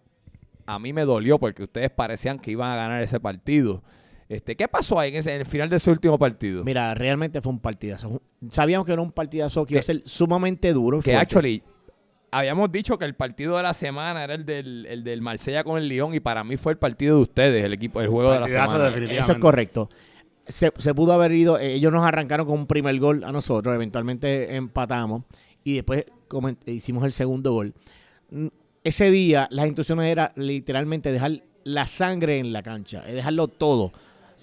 a 0.66 0.80
mí 0.80 0.94
me 0.94 1.04
dolió 1.06 1.40
porque 1.40 1.64
ustedes 1.64 1.90
parecían 1.92 2.40
que 2.40 2.52
iban 2.52 2.72
a 2.72 2.76
ganar 2.76 3.02
ese 3.02 3.20
partido. 3.20 3.84
Este, 4.30 4.56
¿Qué 4.56 4.68
pasó 4.68 4.98
ahí 5.00 5.10
en, 5.12 5.18
ese- 5.18 5.34
en 5.36 5.42
el 5.42 5.46
final 5.46 5.70
de 5.70 5.76
ese 5.76 5.92
último 5.92 6.18
partido? 6.18 6.64
Mira, 6.64 6.94
realmente 6.96 7.42
fue 7.42 7.52
un 7.52 7.60
partidazo. 7.60 8.22
Sabíamos 8.50 8.86
que 8.86 8.94
era 8.94 9.02
un 9.02 9.12
partidazo 9.12 9.66
que 9.66 9.74
iba 9.76 9.80
a 9.82 9.84
ser 9.84 10.02
sumamente 10.06 10.74
duro. 10.74 11.00
que 11.00 11.12
fuerte. 11.12 11.20
actually 11.22 11.64
habíamos 12.32 12.72
dicho 12.72 12.98
que 12.98 13.06
el 13.06 13.14
partido 13.14 13.58
de 13.58 13.64
la 13.64 13.76
semana 13.76 14.24
era 14.24 14.34
el 14.34 14.44
del, 14.44 14.88
el 14.88 15.04
del 15.04 15.22
Marsella 15.22 15.64
con 15.64 15.78
el 15.78 15.88
Lyon 15.88 16.16
y 16.16 16.20
para 16.20 16.44
mí 16.44 16.58
fue 16.58 16.72
el 16.72 16.80
partido 16.80 17.18
de 17.18 17.22
ustedes, 17.22 17.64
el 17.64 17.74
equipo, 17.74 18.02
el 18.02 18.08
juego 18.08 18.32
de 18.34 18.40
la 18.40 18.48
semana. 18.48 18.86
definitivamente. 18.86 19.20
Eso 19.22 19.32
es 19.34 19.38
correcto. 19.38 19.90
Se, 20.48 20.72
se 20.80 20.94
pudo 20.96 21.14
haber 21.14 21.32
ido, 21.34 21.60
eh, 21.60 21.74
ellos 21.74 21.92
nos 21.94 22.04
arrancaron 22.04 22.48
con 22.48 22.58
un 22.58 22.66
primer 22.66 22.98
gol 23.00 23.24
a 23.24 23.32
nosotros, 23.32 23.76
eventualmente 23.76 24.56
empatamos 24.56 25.24
y 25.64 25.76
después 25.76 26.06
hicimos 26.66 27.04
el 27.04 27.12
segundo 27.12 27.54
gol. 27.54 27.76
Ese 28.84 29.12
día 29.12 29.48
las 29.52 29.66
instrucciones 29.66 30.12
eran 30.12 30.32
literalmente 30.36 31.12
dejar 31.12 31.42
la 31.64 31.88
sangre 31.88 32.40
en 32.40 32.52
la 32.52 32.62
cancha, 32.64 33.04
es 33.08 33.14
dejarlo 33.14 33.48
todo. 33.48 33.86
O 33.86 33.92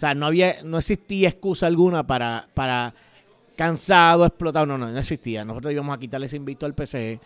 sea, 0.00 0.14
no 0.14 0.26
había, 0.26 0.62
no 0.64 0.78
existía 0.78 1.28
excusa 1.28 1.66
alguna 1.66 2.06
para, 2.06 2.48
para 2.54 2.94
cansado, 3.56 4.24
explotado, 4.24 4.64
no, 4.64 4.78
no, 4.78 4.90
no 4.90 4.98
existía. 4.98 5.44
Nosotros 5.44 5.72
íbamos 5.74 5.94
a 5.94 6.00
quitarle 6.00 6.26
ese 6.26 6.36
invito 6.36 6.64
al 6.64 6.74
PSG. 6.74 7.20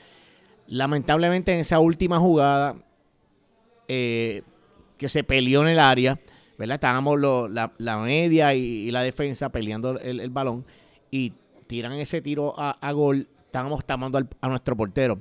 Lamentablemente 0.66 1.52
en 1.54 1.60
esa 1.60 1.78
última 1.78 2.18
jugada 2.18 2.74
eh, 3.88 4.42
que 4.98 5.08
se 5.08 5.24
peleó 5.24 5.62
en 5.62 5.68
el 5.68 5.78
área, 5.78 6.18
¿verdad? 6.58 6.74
Estábamos 6.76 7.20
la, 7.50 7.72
la 7.78 7.98
media 7.98 8.54
y, 8.54 8.60
y 8.60 8.90
la 8.90 9.02
defensa 9.02 9.50
peleando 9.50 9.98
el, 10.00 10.20
el 10.20 10.30
balón 10.30 10.64
y 11.10 11.32
tiran 11.66 11.92
ese 11.92 12.22
tiro 12.22 12.54
a, 12.58 12.72
a 12.72 12.92
gol. 12.92 13.28
Estábamos 13.46 13.84
tamando 13.84 14.18
al- 14.18 14.28
a 14.40 14.48
nuestro 14.48 14.76
portero. 14.76 15.20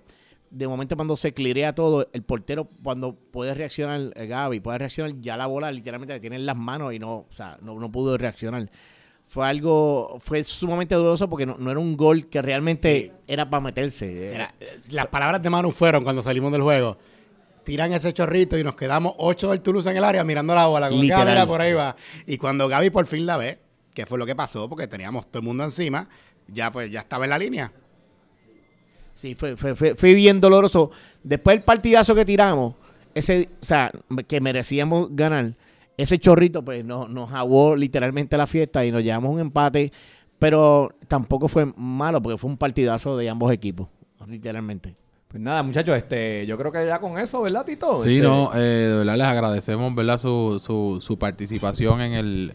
De 0.54 0.68
momento, 0.68 0.96
cuando 0.96 1.18
se 1.18 1.34
clirea 1.34 1.74
todo, 1.74 2.08
el 2.14 2.22
portero, 2.22 2.70
cuando 2.84 3.16
puede 3.16 3.56
reaccionar, 3.56 4.14
eh, 4.16 4.28
Gaby, 4.28 4.60
puede 4.60 4.78
reaccionar, 4.78 5.20
ya 5.20 5.36
la 5.36 5.48
bola 5.48 5.72
literalmente 5.72 6.14
la 6.14 6.20
tiene 6.20 6.36
en 6.36 6.46
las 6.46 6.56
manos 6.56 6.94
y 6.94 7.00
no, 7.00 7.16
o 7.16 7.32
sea, 7.32 7.58
no, 7.62 7.80
no 7.80 7.92
pudo 7.92 8.18
reaccionar. 8.20 8.70
Fue 9.26 9.48
algo, 9.48 10.18
fue 10.20 10.44
sumamente 10.44 10.94
doloroso 10.94 11.28
porque 11.28 11.48
no, 11.48 11.58
no 11.58 11.72
era 11.72 11.80
un 11.80 11.98
gol 11.98 12.28
que 12.28 12.40
realmente 12.40 13.12
era 13.26 13.50
para 13.50 13.62
meterse. 13.62 14.30
Mira, 14.32 14.54
las 14.92 15.08
palabras 15.08 15.42
de 15.42 15.50
Manu 15.50 15.72
fueron 15.72 16.04
cuando 16.04 16.22
salimos 16.22 16.52
del 16.52 16.62
juego. 16.62 17.00
Tiran 17.64 17.92
ese 17.94 18.14
chorrito 18.14 18.56
y 18.56 18.64
nos 18.64 18.76
quedamos 18.76 19.16
ocho 19.18 19.50
del 19.50 19.62
Toulouse 19.62 19.90
en 19.90 19.98
el 19.98 20.04
área 20.04 20.24
mirando 20.24 20.54
la 20.54 20.68
bola. 20.68 20.90
Como 20.90 21.02
que, 21.02 21.14
ah, 21.14 21.48
por 21.48 21.62
ahí 21.62 21.74
va. 21.74 21.96
Y 22.28 22.38
cuando 22.38 22.68
Gaby 22.68 22.92
por 22.92 23.08
fin 23.08 23.26
la 23.26 23.38
ve, 23.38 23.58
que 23.94 24.06
fue 24.06 24.20
lo 24.20 24.26
que 24.28 24.36
pasó, 24.36 24.70
porque 24.70 24.88
teníamos 24.88 25.26
todo 25.32 25.40
el 25.40 25.46
mundo 25.46 25.64
encima, 25.64 26.08
ya 26.48 26.72
pues 26.72 26.92
ya 26.92 27.00
estaba 27.00 27.24
en 27.24 27.32
la 27.32 27.40
línea. 27.40 27.72
Sí, 29.14 29.36
fue, 29.36 29.56
fue, 29.56 29.76
fue, 29.76 29.96
fue 29.96 30.14
bien 30.14 30.42
doloroso. 30.42 30.92
Después 31.24 31.56
del 31.56 31.64
partidazo 31.64 32.16
que 32.16 32.26
tiramos, 32.26 32.76
ese, 33.14 33.50
o 33.62 33.66
sea, 33.66 33.92
que 34.28 34.42
merecíamos 34.42 35.10
ganar, 35.16 35.54
ese 35.98 36.18
chorrito 36.18 36.64
pues 36.66 36.84
nos, 36.84 37.10
nos 37.10 37.32
aguó 37.32 37.76
literalmente 37.76 38.36
la 38.38 38.48
fiesta 38.48 38.84
y 38.86 38.92
nos 38.92 39.04
llevamos 39.04 39.32
un 39.32 39.40
empate, 39.40 39.92
pero 40.40 40.90
tampoco 41.08 41.48
fue 41.48 41.72
malo 41.78 42.22
porque 42.22 42.38
fue 42.38 42.50
un 42.50 42.58
partidazo 42.58 43.16
de 43.16 43.30
ambos 43.30 43.52
equipos, 43.54 43.88
literalmente. 44.28 44.96
Pues 45.28 45.42
nada, 45.42 45.64
muchachos, 45.64 45.96
este, 45.98 46.46
yo 46.46 46.58
creo 46.58 46.72
que 46.72 46.86
ya 46.86 47.00
con 47.00 47.18
eso, 47.18 47.42
¿verdad, 47.42 47.66
Tito? 47.66 47.96
Sí, 47.98 48.16
Este, 48.16 48.28
no, 48.28 48.52
eh, 48.54 48.60
de 48.60 48.98
verdad 48.98 49.18
les 49.18 49.28
agradecemos, 49.28 49.96
¿verdad? 49.96 50.20
Su, 50.20 50.62
su, 50.64 51.00
su 51.02 51.18
participación 51.18 52.02
en 52.02 52.14
el, 52.14 52.54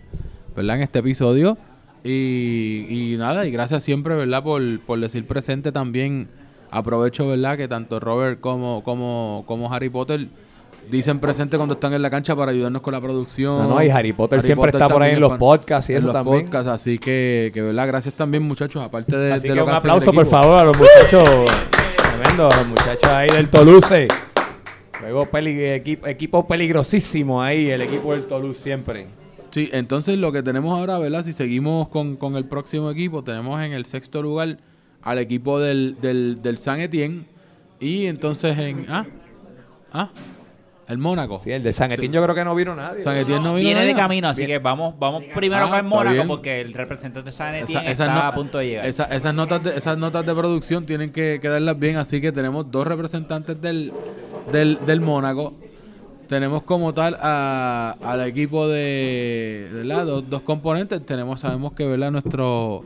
¿verdad? 0.55 0.77
En 0.77 0.83
este 0.83 1.01
episodio. 1.01 1.59
Y, 2.05 2.87
y 2.89 3.17
nada, 3.17 3.45
y 3.47 3.51
gracias 3.51 3.83
siempre, 3.83 4.15
¿verdad? 4.15 4.45
Por, 4.45 4.81
por 4.83 5.01
decir 5.01 5.27
presente 5.27 5.73
también. 5.73 6.29
Aprovecho, 6.71 7.27
¿verdad? 7.27 7.57
Que 7.57 7.69
tanto 7.69 7.99
Robert 8.01 8.41
como, 8.41 8.83
como, 8.83 9.45
como 9.47 9.73
Harry 9.73 9.89
Potter 9.89 10.29
dicen 10.91 11.19
presente 11.19 11.57
cuando 11.57 11.75
están 11.75 11.93
en 11.93 12.03
la 12.03 12.11
cancha 12.11 12.35
para 12.35 12.53
ayudarnos 12.53 12.83
con 12.83 12.93
la 12.93 13.01
producción. 13.01 13.59
No, 13.59 13.75
no, 13.75 13.83
y 13.83 13.91
Harry 13.91 14.13
Potter 14.13 14.43
siempre 14.43 14.71
está 14.71 14.89
por 14.89 15.03
ahí 15.03 15.15
en 15.15 15.21
los 15.21 15.37
podcasts 15.39 15.91
y 15.91 15.93
en 15.93 15.99
eso 15.99 16.07
los 16.09 16.15
también. 16.15 16.43
podcasts, 16.45 16.69
así 16.69 16.99
que, 16.99 17.51
que, 17.53 17.63
¿verdad? 17.63 17.87
Gracias 17.87 18.15
también, 18.15 18.43
muchachos, 18.43 18.83
aparte 18.83 19.17
de, 19.17 19.33
Así 19.33 19.43
de 19.43 19.49
que 19.49 19.55
lo 19.55 19.65
un 19.65 19.71
que 19.71 19.77
aplauso, 19.77 20.13
por 20.13 20.27
favor, 20.27 20.59
a 20.59 20.65
los 20.65 20.77
muchachos. 20.79 21.29
Tremendo, 21.97 22.49
a 22.51 22.57
los 22.57 22.67
muchachos 22.67 23.11
ahí 23.11 23.31
del 23.31 23.49
Toulouse. 23.49 24.09
Luego 25.01 25.29
equipo, 25.33 26.07
equipo 26.07 26.47
peligrosísimo 26.47 27.43
ahí, 27.43 27.71
el 27.71 27.83
equipo 27.83 28.13
del 28.13 28.27
Toulouse 28.27 28.61
siempre. 28.61 29.07
Sí, 29.51 29.71
entonces 29.73 30.19
lo 30.19 30.33
que 30.33 30.43
tenemos 30.43 30.79
ahora, 30.79 30.99
¿verdad? 30.99 31.23
Si 31.23 31.33
seguimos 31.33 31.89
con, 31.89 32.17
con 32.17 32.37
el 32.37 32.45
próximo 32.45 32.91
equipo, 32.91 33.25
tenemos 33.25 33.63
en 33.63 33.73
el 33.73 33.87
sexto 33.87 34.23
lugar 34.23 34.59
al 35.11 35.19
equipo 35.19 35.59
del, 35.61 35.97
del, 36.01 36.41
del 36.43 36.59
San 36.59 36.81
Etienne. 36.81 37.25
Y 37.81 38.07
entonces 38.07 38.57
en. 38.59 38.87
Ah, 38.89 39.07
ah. 39.93 40.11
El 40.89 40.97
Mónaco. 40.97 41.39
Sí, 41.39 41.51
el 41.51 41.63
de 41.63 41.75
San 41.75 41.93
Etienne 41.93 42.15
yo 42.15 42.23
creo 42.23 42.35
que 42.35 42.45
no 42.47 42.55
vino 42.55 42.75
nadie. 42.75 43.01
San 43.03 43.15
Etienne 43.15 43.43
no 43.45 43.55
vino 43.55 43.67
Viene 43.67 43.81
de 43.83 43.89
nadie. 43.93 44.01
camino, 44.03 44.29
así 44.31 44.47
que 44.47 44.59
vamos, 44.59 44.95
vamos 44.99 45.23
primero 45.35 45.67
Ah, 45.67 45.69
con 45.69 45.79
el 45.79 45.85
Mónaco 45.85 46.15
bien. 46.15 46.27
porque 46.29 46.61
el 46.63 46.73
representante 46.73 47.27
de 47.29 47.33
San 47.37 47.55
Esa- 47.55 47.65
Etienne 47.65 47.91
esas 47.91 48.09
está 48.09 48.15
no- 48.15 48.21
a 48.29 48.33
punto 48.33 48.57
de 48.57 48.67
llegar. 48.69 48.87
esa- 48.87 49.05
esas, 49.05 49.35
notas 49.35 49.63
de, 49.63 49.77
esas 49.77 49.99
notas 49.99 50.25
de 50.25 50.35
producción 50.35 50.87
tienen 50.87 51.13
que 51.13 51.41
quedarlas 51.43 51.79
bien, 51.79 51.97
así 51.99 52.23
que 52.23 52.33
tenemos 52.33 52.71
dos 52.71 52.87
representantes 52.87 53.61
del, 53.61 53.93
del, 54.51 54.79
del 54.87 55.01
Mónaco. 55.03 55.53
Tenemos 56.27 56.63
como 56.63 56.95
tal 56.95 57.19
a- 57.21 57.97
al 58.03 58.23
equipo 58.27 58.67
de 58.67 59.69
¿verdad? 59.71 60.07
Dos, 60.07 60.31
dos 60.31 60.41
componentes. 60.41 61.05
Tenemos, 61.05 61.41
sabemos 61.43 61.75
que 61.75 61.87
¿verdad? 61.87 62.11
nuestro 62.13 62.83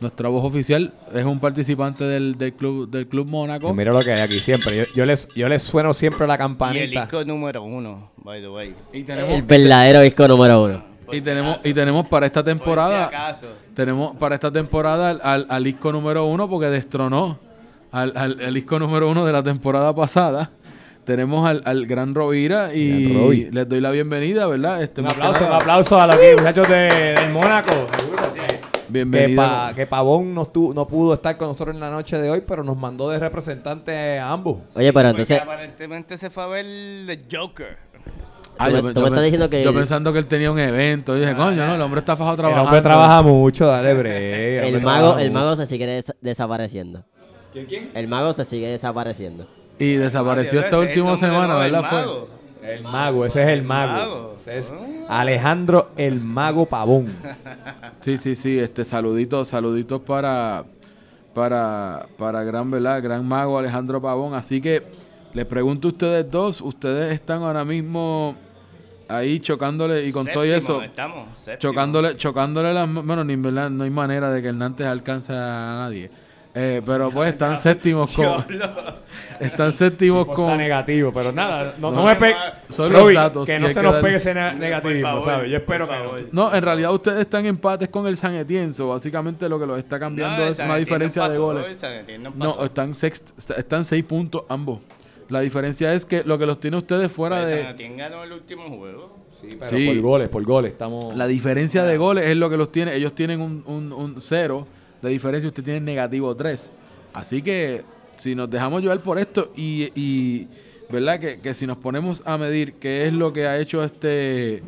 nuestra 0.00 0.28
voz 0.28 0.44
oficial 0.44 0.92
es 1.14 1.24
un 1.24 1.40
participante 1.40 2.04
del, 2.04 2.36
del 2.36 2.52
club 2.52 2.88
del 2.90 3.06
club 3.06 3.28
Mónaco. 3.28 3.72
Mira 3.72 3.92
lo 3.92 4.00
que 4.00 4.12
hay 4.12 4.20
aquí 4.20 4.38
siempre. 4.38 4.76
Yo, 4.76 4.82
yo 4.94 5.04
les, 5.06 5.28
yo 5.34 5.48
les 5.48 5.62
sueno 5.62 5.92
siempre 5.94 6.26
la 6.26 6.34
Y 6.34 6.36
el 6.36 6.38
campanita. 6.38 7.00
disco 7.02 7.24
número 7.24 7.62
uno, 7.62 8.10
by 8.18 8.40
the 8.40 8.48
way. 8.48 8.74
Y 8.92 9.08
El 9.10 9.42
verdadero 9.42 10.00
disco 10.00 10.26
número 10.28 10.62
uno. 10.64 10.84
y 11.12 11.20
tenemos 11.20 11.58
y 11.64 11.72
tenemos 11.72 12.06
para 12.08 12.26
esta 12.26 12.42
temporada 12.42 13.06
acaso. 13.06 13.46
tenemos 13.74 14.16
para 14.16 14.34
esta 14.34 14.50
temporada 14.50 15.10
al, 15.10 15.20
al, 15.22 15.46
al 15.48 15.64
disco 15.64 15.92
número 15.92 16.24
uno 16.26 16.48
porque 16.48 16.66
destronó 16.68 17.38
al, 17.92 18.12
al, 18.16 18.40
al 18.40 18.54
disco 18.54 18.78
número 18.78 19.08
uno 19.08 19.24
de 19.24 19.32
la 19.32 19.42
temporada 19.42 19.94
pasada. 19.94 20.50
Tenemos 21.04 21.46
al, 21.46 21.60
al 21.66 21.84
gran 21.86 22.14
Rovira 22.14 22.72
y 22.74 23.12
Gran 23.12 23.54
les 23.54 23.68
doy 23.68 23.80
la 23.82 23.90
bienvenida, 23.90 24.46
¿verdad? 24.46 24.82
Este, 24.82 25.02
Un 25.02 25.08
aplauso, 25.08 25.46
un 25.46 25.52
aplauso 25.52 26.00
a 26.00 26.06
los 26.06 26.16
muchachos 26.38 26.66
de, 26.66 26.76
del 27.20 27.30
Mónaco. 27.30 27.86
Que, 28.86 28.92
Bienvenido. 28.92 29.42
pa- 29.42 29.72
que 29.74 29.86
Pavón 29.86 30.34
no, 30.34 30.50
no 30.74 30.86
pudo 30.86 31.14
estar 31.14 31.36
con 31.36 31.48
nosotros 31.48 31.74
en 31.74 31.80
la 31.80 31.90
noche 31.90 32.18
de 32.20 32.30
hoy, 32.30 32.42
pero 32.46 32.62
nos 32.64 32.76
mandó 32.76 33.08
de 33.10 33.18
representante 33.18 34.18
a 34.18 34.30
ambos. 34.32 34.58
Oye, 34.74 34.92
pero 34.92 35.08
Porque 35.10 35.22
entonces, 35.22 35.40
aparentemente 35.42 36.18
se 36.18 36.30
fue 36.30 36.42
a 36.42 36.46
ver 36.46 36.66
The 37.06 37.36
Joker. 37.36 37.78
Ah, 38.58 38.66
tú 38.68 38.76
yo, 38.76 38.82
me- 38.82 38.88
pe- 38.90 38.94
tú 38.94 39.00
yo 39.00 39.02
me 39.02 39.08
estás 39.08 39.24
diciendo 39.24 39.50
que 39.50 39.62
yo 39.64 39.70
el- 39.70 39.76
pensando 39.76 40.12
que 40.12 40.18
él 40.20 40.26
tenía 40.26 40.50
un 40.50 40.58
evento. 40.58 41.14
Yo 41.14 41.20
dije, 41.22 41.34
coño, 41.34 41.66
no, 41.66 41.74
el 41.74 41.80
hombre 41.80 42.00
está 42.00 42.14
fajado 42.16 42.32
El 42.34 42.38
trabajando. 42.38 42.64
hombre 42.68 42.82
trabaja 42.82 43.22
mucho, 43.22 43.66
dale 43.66 43.94
bre. 43.94 44.68
el 44.68 44.80
mago, 44.80 45.18
el 45.18 45.30
mago 45.32 45.56
se 45.56 45.66
sigue 45.66 45.86
des- 45.86 46.14
desapareciendo. 46.20 47.04
¿Quién, 47.52 47.66
quién? 47.66 47.90
El 47.94 48.06
mago 48.08 48.32
se 48.32 48.44
sigue 48.44 48.68
desapareciendo. 48.68 49.46
Y 49.78 49.94
desapareció 49.94 50.60
Ese 50.60 50.66
esta 50.68 50.76
es 50.76 50.82
el 50.82 50.88
última 50.88 51.16
semana, 51.16 51.64
el 51.64 51.72
¿verdad? 51.72 51.88
Fue. 51.90 52.43
El 52.64 52.82
mago, 52.82 53.26
ese 53.26 53.42
es 53.42 53.48
el 53.48 53.62
mago. 53.62 54.36
Ese 54.40 54.58
es 54.58 54.72
Alejandro 55.08 55.90
el 55.96 56.20
mago 56.20 56.66
Pavón. 56.66 57.06
Sí, 58.00 58.18
sí, 58.18 58.36
sí, 58.36 58.58
este 58.58 58.84
saluditos, 58.84 59.48
saluditos 59.48 60.00
para 60.02 60.64
para 61.34 62.06
para 62.18 62.44
gran 62.44 62.70
verdad, 62.70 63.02
gran 63.02 63.26
mago 63.26 63.58
Alejandro 63.58 64.00
Pavón, 64.00 64.34
así 64.34 64.60
que 64.60 64.82
les 65.32 65.46
pregunto 65.46 65.88
a 65.88 65.90
ustedes 65.90 66.30
dos, 66.30 66.60
ustedes 66.60 67.12
están 67.14 67.42
ahora 67.42 67.64
mismo 67.64 68.36
ahí 69.08 69.40
chocándole 69.40 70.06
y 70.06 70.12
con 70.12 70.26
todo 70.26 70.44
eso 70.44 70.82
Estamos, 70.82 71.26
séptimo. 71.38 71.72
chocándole 71.72 72.16
chocándole 72.16 72.74
las 72.74 72.92
bueno, 72.92 73.24
ni 73.24 73.32
en 73.34 73.42
verdad 73.42 73.70
no 73.70 73.84
hay 73.84 73.90
manera 73.90 74.30
de 74.30 74.42
que 74.42 74.48
el 74.48 74.58
Nantes 74.58 74.86
alcance 74.86 75.32
a 75.32 75.76
nadie. 75.80 76.10
Eh, 76.56 76.80
pero 76.86 77.10
pues 77.10 77.30
están 77.32 77.60
séptimos 77.60 78.14
con 78.14 78.44
están 79.40 79.72
séptimos 79.72 80.22
Está 80.22 80.34
con 80.34 80.56
negativo, 80.56 81.12
pero 81.12 81.32
nada, 81.32 81.74
no, 81.78 81.90
No, 81.90 81.96
no 82.02 82.06
me 82.06 82.14
pegue. 82.16 82.36
son 82.68 82.92
los 82.92 83.12
datos, 83.12 83.46
Que 83.46 83.58
no 83.58 83.68
se 83.68 83.74
que 83.74 83.82
nos 83.82 83.92
dar- 83.94 84.02
pegue 84.02 84.16
ese 84.16 84.34
ne- 84.34 84.54
negativismo, 84.54 85.20
¿sabes? 85.22 85.50
Yo 85.50 85.56
espero 85.56 85.88
que 85.88 85.96
no. 85.98 86.04
favor. 86.04 86.22
No, 86.30 86.54
en 86.54 86.62
realidad 86.62 86.92
ustedes 86.92 87.18
están 87.20 87.40
en 87.40 87.46
empates 87.46 87.88
con 87.88 88.06
el 88.06 88.16
San 88.16 88.34
Etienne, 88.34 88.72
so 88.72 88.88
básicamente 88.88 89.48
lo 89.48 89.58
que 89.58 89.66
los 89.66 89.78
está 89.78 89.98
cambiando 89.98 90.44
No, 90.44 90.48
es 90.50 90.56
San 90.58 90.66
una 90.68 90.76
diferencia 90.76 91.22
no 91.22 91.28
de 91.28 91.34
pasó, 91.34 91.44
goles. 91.44 91.76
San 91.78 92.22
no 92.22 92.30
No, 92.36 92.52
pasó. 92.52 92.64
están, 92.66 92.92
sext- 92.94 93.56
están 93.58 93.84
seis 93.84 94.04
puntos 94.04 94.44
ambos. 94.48 94.80
La 95.30 95.40
diferencia 95.40 95.92
es 95.92 96.04
que 96.04 96.22
lo 96.22 96.38
que 96.38 96.46
los 96.46 96.60
tiene 96.60 96.76
ustedes 96.76 97.10
fuera 97.10 97.40
El 97.40 97.48
San 97.48 97.64
de... 97.64 97.70
Etienne 97.70 97.96
ganó 97.96 98.22
el 98.22 98.32
último 98.32 98.68
juego. 98.68 99.18
Sí, 99.30 99.48
pero 99.58 99.66
Sí. 99.66 99.86
por 99.88 100.00
goles, 100.00 100.28
por 100.28 100.44
goles. 100.44 100.70
Estamos. 100.72 101.16
La 101.16 101.26
diferencia 101.26 101.82
de 101.82 101.96
goles 101.96 102.26
es 102.26 102.36
lo 102.36 102.48
que 102.48 102.56
los 102.56 102.70
tiene. 102.70 102.94
Ellos 102.94 103.12
tienen 103.14 103.40
un, 103.40 103.64
un, 103.66 103.92
un 103.92 104.20
cero 104.20 104.66
de 105.04 105.10
diferencia, 105.10 105.48
usted 105.48 105.62
tiene 105.62 105.80
negativo 105.80 106.34
tres. 106.34 106.72
Así 107.12 107.42
que 107.42 107.82
si 108.16 108.34
nos 108.34 108.50
dejamos 108.50 108.82
llevar 108.82 109.02
por 109.02 109.18
esto 109.18 109.52
y, 109.56 110.48
¿verdad? 110.90 111.20
Que, 111.20 111.40
que 111.40 111.54
si 111.54 111.66
nos 111.66 111.76
ponemos 111.76 112.22
a 112.26 112.38
medir 112.38 112.74
qué 112.74 113.06
es 113.06 113.12
lo 113.12 113.32
que 113.32 113.46
ha 113.46 113.58
hecho 113.58 113.82
este... 113.84 114.62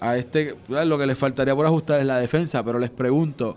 A 0.00 0.16
este, 0.16 0.54
lo 0.68 0.96
que 0.96 1.06
les 1.06 1.18
faltaría 1.18 1.56
por 1.56 1.66
ajustar 1.66 1.98
es 1.98 2.06
la 2.06 2.18
defensa, 2.20 2.62
pero 2.64 2.78
les 2.78 2.90
pregunto, 2.90 3.56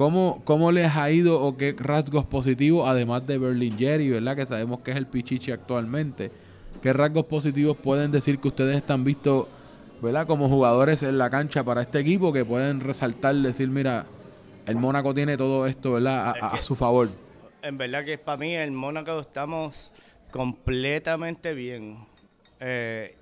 ¿Cómo, 0.00 0.40
¿Cómo 0.46 0.72
les 0.72 0.96
ha 0.96 1.10
ido 1.10 1.42
o 1.42 1.58
qué 1.58 1.76
rasgos 1.78 2.24
positivos, 2.24 2.88
además 2.88 3.26
de 3.26 3.36
Berlingeri, 3.36 4.08
¿verdad? 4.08 4.34
Que 4.34 4.46
sabemos 4.46 4.80
que 4.80 4.92
es 4.92 4.96
el 4.96 5.06
Pichichi 5.06 5.52
actualmente. 5.52 6.30
¿Qué 6.80 6.94
rasgos 6.94 7.26
positivos 7.26 7.76
pueden 7.76 8.10
decir 8.10 8.38
que 8.38 8.48
ustedes 8.48 8.78
están 8.78 9.04
vistos, 9.04 9.46
¿verdad? 10.00 10.26
Como 10.26 10.48
jugadores 10.48 11.02
en 11.02 11.18
la 11.18 11.28
cancha 11.28 11.64
para 11.64 11.82
este 11.82 11.98
equipo 11.98 12.32
que 12.32 12.46
pueden 12.46 12.80
resaltar, 12.80 13.34
decir, 13.34 13.68
mira, 13.68 14.06
el 14.66 14.76
Mónaco 14.76 15.12
tiene 15.14 15.36
todo 15.36 15.66
esto, 15.66 15.92
¿verdad? 15.94 16.28
A, 16.40 16.46
a- 16.46 16.54
a 16.54 16.62
su 16.62 16.74
favor. 16.74 17.08
En 17.62 17.76
verdad 17.78 18.04
que 18.04 18.16
para 18.18 18.36
mí 18.38 18.54
el 18.54 18.70
Mónaco 18.72 19.20
estamos 19.20 19.92
completamente 20.30 21.54
bien. 21.54 21.98
Eh, 22.60 23.14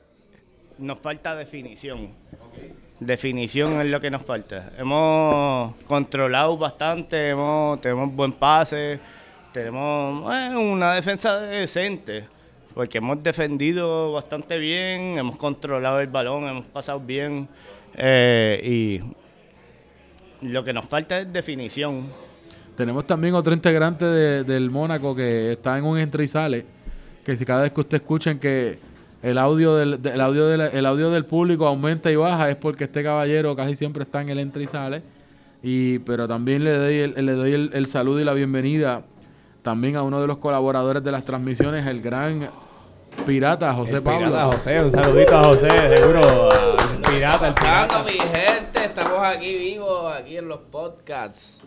nos 0.79 0.99
falta 1.01 1.35
definición. 1.35 2.11
Definición 3.01 3.81
es 3.81 3.87
lo 3.89 4.01
que 4.01 4.11
nos 4.11 4.23
falta. 4.23 4.73
Hemos 4.77 5.75
controlado 5.87 6.57
bastante, 6.57 7.31
hemos, 7.31 7.81
tenemos 7.81 8.13
buen 8.15 8.33
pase, 8.33 8.99
tenemos 9.53 10.35
eh, 10.35 10.57
una 10.57 10.95
defensa 10.95 11.41
decente, 11.41 12.27
porque 12.75 12.99
hemos 12.99 13.23
defendido 13.23 14.13
bastante 14.13 14.59
bien, 14.59 15.17
hemos 15.19 15.37
controlado 15.37 16.01
el 16.01 16.09
balón, 16.09 16.49
hemos 16.49 16.67
pasado 16.67 16.99
bien 17.01 17.49
eh, 17.95 18.61
y 18.65 19.01
lo 20.43 20.63
que 20.65 20.73
nos 20.73 20.87
falta 20.87 21.21
es 21.21 21.33
definición. 21.33 22.07
Tenemos 22.77 23.07
también 23.07 23.35
otro 23.35 23.53
integrante 23.53 24.05
de- 24.05 24.45
del 24.45 24.71
Mónaco 24.71 25.15
que 25.15 25.53
está 25.53 25.77
en 25.79 25.85
un 25.85 25.99
entre 25.99 26.25
y 26.25 26.29
sale. 26.29 26.65
Que 27.25 27.37
si 27.37 27.45
cada 27.45 27.63
vez 27.63 27.73
que 27.73 27.81
usted 27.81 27.97
escuchen 27.97 28.39
que 28.39 28.79
el 29.23 29.37
audio 29.37 29.75
del, 29.75 30.01
de- 30.01 30.11
el 30.11 30.21
audio 30.21 30.47
del, 30.47 30.61
el 30.61 30.87
audio 30.87 31.11
del 31.11 31.25
público 31.25 31.67
aumenta 31.67 32.11
y 32.11 32.17
baja 32.17 32.49
es 32.49 32.57
porque 32.57 32.85
este 32.85 33.03
caballero 33.03 33.57
casi 33.57 33.75
siempre 33.75 34.05
está 34.05 34.21
en 34.23 34.29
el 34.29 34.39
entre 34.39 34.63
y 34.63 34.67
sale. 34.69 35.03
Y, 35.61 35.99
pero 36.01 36.29
también 36.29 36.63
le 36.63 36.79
doy, 36.79 36.95
el, 36.99 37.27
le 37.27 37.33
doy 37.33 37.53
el, 37.53 37.71
el 37.75 37.87
saludo 37.89 38.21
y 38.21 38.25
la 38.25 38.33
bienvenida 38.33 39.03
también 39.63 39.97
a 39.97 40.03
uno 40.03 40.21
de 40.21 40.29
los 40.29 40.39
colaboradores 40.39 41.03
de 41.03 41.11
las 41.11 41.25
transmisiones, 41.25 41.85
el 41.85 42.01
gran 42.01 42.49
pirata 43.27 43.75
José 43.75 43.97
El 43.97 44.03
Pablo. 44.05 44.29
pirata 44.29 44.45
José, 44.45 44.83
un 44.85 44.93
saludito 44.93 45.37
a 45.37 45.43
José, 45.45 45.69
seguro. 45.97 46.21
Pirata, 47.19 47.49
el 47.49 47.55
pirata. 47.55 48.05
Mi 48.05 48.13
gente, 48.13 48.85
estamos 48.85 49.19
aquí 49.25 49.59
vivos, 49.59 50.13
aquí 50.15 50.37
en 50.37 50.47
los 50.49 50.61
podcasts. 50.61 51.65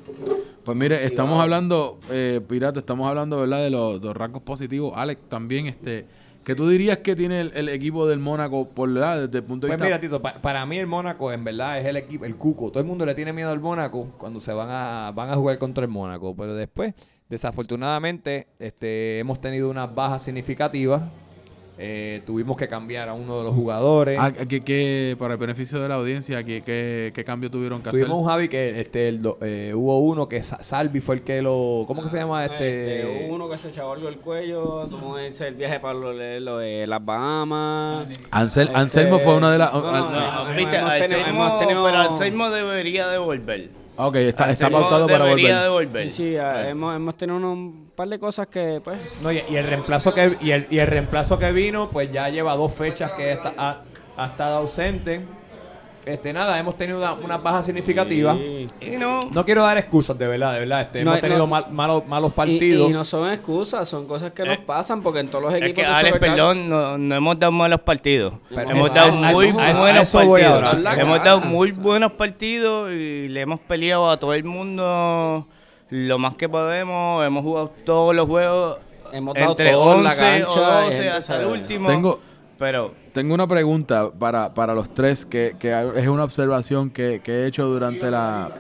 Pues 0.64 0.78
mire, 0.78 1.04
estamos 1.06 1.42
hablando, 1.42 2.00
eh, 2.10 2.40
Pirata, 2.48 2.80
estamos 2.80 3.08
hablando, 3.10 3.38
¿verdad? 3.40 3.60
De 3.60 3.70
los, 3.70 4.00
de 4.00 4.08
los 4.08 4.16
rasgos 4.16 4.42
positivos. 4.44 4.94
Alex, 4.96 5.20
también, 5.28 5.68
este, 5.68 6.06
¿qué 6.46 6.56
tú 6.56 6.70
dirías 6.70 7.00
que 7.00 7.18
tiene 7.18 7.42
el, 7.42 7.52
el 7.54 7.68
equipo 7.68 8.08
del 8.08 8.20
Mónaco 8.20 8.70
por 8.70 8.88
la 8.90 9.20
desde 9.20 9.40
el 9.40 9.44
punto 9.44 9.68
de 9.68 9.72
Pues 9.72 9.78
vista? 9.80 9.86
mira, 9.86 10.00
Tito, 10.00 10.22
pa- 10.22 10.36
para 10.42 10.66
mí 10.66 10.78
el 10.78 10.88
Mónaco 10.88 11.32
en 11.34 11.44
verdad 11.44 11.80
es 11.80 11.86
el 11.86 11.98
equipo, 11.98 12.24
el 12.24 12.36
cuco. 12.38 12.70
Todo 12.70 12.80
el 12.80 12.86
mundo 12.86 13.06
le 13.06 13.14
tiene 13.14 13.34
miedo 13.34 13.50
al 13.52 13.60
Mónaco 13.60 14.08
cuando 14.18 14.40
se 14.40 14.54
van 14.54 14.70
a, 14.72 15.12
van 15.14 15.32
a 15.32 15.36
jugar 15.36 15.58
contra 15.58 15.84
el 15.84 15.90
Mónaco. 15.92 16.34
Pero 16.34 16.54
después, 16.56 16.94
desafortunadamente, 17.28 18.48
este, 18.60 19.20
hemos 19.20 19.42
tenido 19.42 19.70
unas 19.70 19.94
bajas 19.94 20.22
significativas. 20.24 21.02
Eh, 21.84 22.22
tuvimos 22.28 22.56
que 22.58 22.68
cambiar 22.68 23.10
a 23.10 23.14
uno 23.14 23.40
de 23.40 23.44
los 23.46 23.56
jugadores. 23.56 24.18
Ah, 24.22 24.32
¿qué- 24.32 24.62
qué- 24.62 25.16
para 25.18 25.34
el 25.34 25.40
beneficio 25.40 25.82
de 25.82 25.90
la 25.90 25.96
audiencia, 25.96 26.44
¿qué, 26.44 26.62
qué, 26.62 27.12
qué 27.14 27.24
cambio 27.24 27.50
tuvieron 27.50 27.82
que 27.82 27.90
hacer? 27.90 28.02
Tuvimos 28.02 28.22
un 28.22 28.28
Javi 28.30 28.50
que 28.50 28.80
este, 28.80 29.08
el 29.08 29.22
do- 29.24 29.40
eh, 29.42 29.74
hubo 29.76 29.98
uno 30.00 30.30
que 30.30 30.44
Sa- 30.44 30.62
Salvi 30.62 31.00
fue 31.00 31.16
el 31.16 31.22
que 31.24 31.42
lo. 31.42 31.86
¿Cómo 31.88 32.04
que 32.04 32.10
se 32.10 32.18
llama 32.18 32.46
este? 32.46 33.00
Este, 33.02 33.26
hubo 33.26 33.34
uno 33.36 33.50
que 33.50 33.58
se 33.58 33.82
algo 33.82 34.08
el 34.10 34.18
cuello, 34.18 34.88
tomó 34.92 35.18
ese 35.18 35.48
el 35.48 35.56
viaje 35.56 35.80
para 35.80 35.96
lo, 35.96 36.14
lo 36.14 36.58
de 36.60 36.86
las 36.86 37.04
Bahamas. 37.04 38.08
Ansel- 38.30 38.68
Este, 38.68 38.76
Anselmo 38.78 39.20
fue 39.20 39.36
una 39.38 39.52
de 39.52 39.58
las... 39.58 39.74
no, 39.74 39.82
no, 39.82 39.88
al- 39.90 40.12
no, 40.14 40.46
No, 40.50 40.56
viste, 40.56 40.76
hemos 40.78 40.92
tenido- 40.98 41.20
Anselmo- 41.20 41.28
hemos 41.46 41.60
tenido- 41.60 41.84
pero 41.86 41.98
Anselmo 41.98 42.50
debería 42.52 43.08
devolver. 43.08 43.70
Ok, 43.98 44.16
está, 44.18 44.50
está 44.52 44.70
pautado 44.70 45.08
para 45.08 45.26
debería 45.26 45.68
volver. 45.70 45.90
devolver. 45.90 46.10
Sí, 46.12 46.32
sí, 46.32 46.38
ah, 46.38 46.70
hemos, 46.70 46.96
hemos 46.96 47.16
tenido 47.18 47.38
unos- 47.38 47.54
un 47.58 47.81
par 47.96 48.08
de 48.10 48.20
cosas 48.20 48.48
que, 48.48 48.82
pues, 48.84 49.00
No, 49.22 49.32
y, 49.32 49.44
y 49.50 49.56
el 49.56 49.66
reemplazo 49.66 50.14
que 50.14 50.38
y 50.42 50.52
el, 50.52 50.68
y 50.70 50.80
el 50.80 50.88
reemplazo 50.88 51.38
que 51.38 51.52
vino, 51.52 51.90
pues 51.90 52.12
ya 52.12 52.30
lleva 52.30 52.56
dos 52.56 52.74
fechas 52.74 53.12
que 53.12 53.32
está- 53.34 53.54
ha, 53.58 53.82
ha 54.18 54.26
estado 54.26 54.58
ausente. 54.60 55.22
Este 56.04 56.34
nada, 56.34 56.58
hemos 56.58 56.76
tenido 56.78 56.98
una, 56.98 57.62
significativas. 57.62 58.36
Sí. 58.36 58.68
Y 58.82 58.90
no, 58.98 59.30
No 59.32 59.46
quiero 59.46 59.62
dar 59.62 59.78
excusas, 59.78 60.18
de 60.18 60.26
verdad, 60.28 60.54
de 60.54 60.60
verdad. 60.62 60.82
Este, 60.82 61.04
No, 61.04 61.12
hemos 61.12 61.22
tenido 61.22 61.40
no. 61.42 61.48
mal- 61.48 61.66
malos, 61.72 62.08
malos 62.08 62.34
partidos. 62.34 62.90
y 62.90 62.94
no 62.94 63.04
son 63.04 63.30
excusas, 63.30 63.88
son 63.88 64.08
cosas 64.08 64.32
que 64.32 64.44
nos 64.44 64.58
pasan 64.60 65.04
porque 65.04 65.20
en 65.20 65.28
todos 65.30 65.44
los 65.44 65.54
es 65.54 65.62
equipos 65.62 65.76
que 65.76 65.82
de 65.82 65.96
Alex, 65.96 66.18
perdón, 66.18 66.68
no, 66.68 66.98
no 66.98 67.16
hemos 67.16 67.38
dado 67.38 67.52
malos 67.52 67.82
partidos. 67.82 68.34
Pero 68.50 68.68
hemos 68.72 68.92
dado 68.92 69.10
a 69.24 69.30
eso- 69.30 69.38
muy 69.38 69.46
a 69.46 69.50
eso- 69.70 69.78
a 69.78 69.82
buenos 69.82 70.10
partidos. 70.10 70.98
Hemos 70.98 71.24
dado 71.24 71.42
muy 71.42 71.72
buenos 71.72 72.12
partidos 72.14 72.92
y 72.92 73.28
le 73.28 73.42
hemos 73.42 73.60
peleado 73.60 74.10
a 74.10 74.18
todo 74.18 74.34
el 74.34 74.44
mundo 74.44 75.46
lo 75.92 76.18
más 76.18 76.36
que 76.36 76.50
podemos. 76.50 77.24
Hemos 77.24 77.44
jugado 77.44 77.72
todos 77.86 78.16
los 78.16 78.28
juegos 78.28 78.78
Hemos 79.12 79.36
dado 79.36 79.52
entre 79.52 79.72
todo 79.72 79.98
en 79.98 80.04
la 80.04 80.10
11 80.12 80.20
cancha, 80.20 80.50
o 80.50 80.62
y 80.62 80.86
12 80.86 80.96
gente 80.96 81.10
hasta 81.10 81.42
el 81.42 81.48
último. 81.48 81.88
Tengo, 81.88 82.20
Pero 82.58 82.94
Tengo 83.14 83.34
una 83.34 83.46
pregunta 83.48 84.10
para, 84.10 84.54
para 84.54 84.74
los 84.74 84.94
tres, 84.94 85.26
que, 85.26 85.56
que 85.60 85.92
es 85.98 86.08
una 86.08 86.24
observación 86.24 86.90
que, 86.90 87.22
que 87.24 87.32
he 87.32 87.48
hecho 87.48 87.66
durante 87.68 88.10
la 88.10 88.52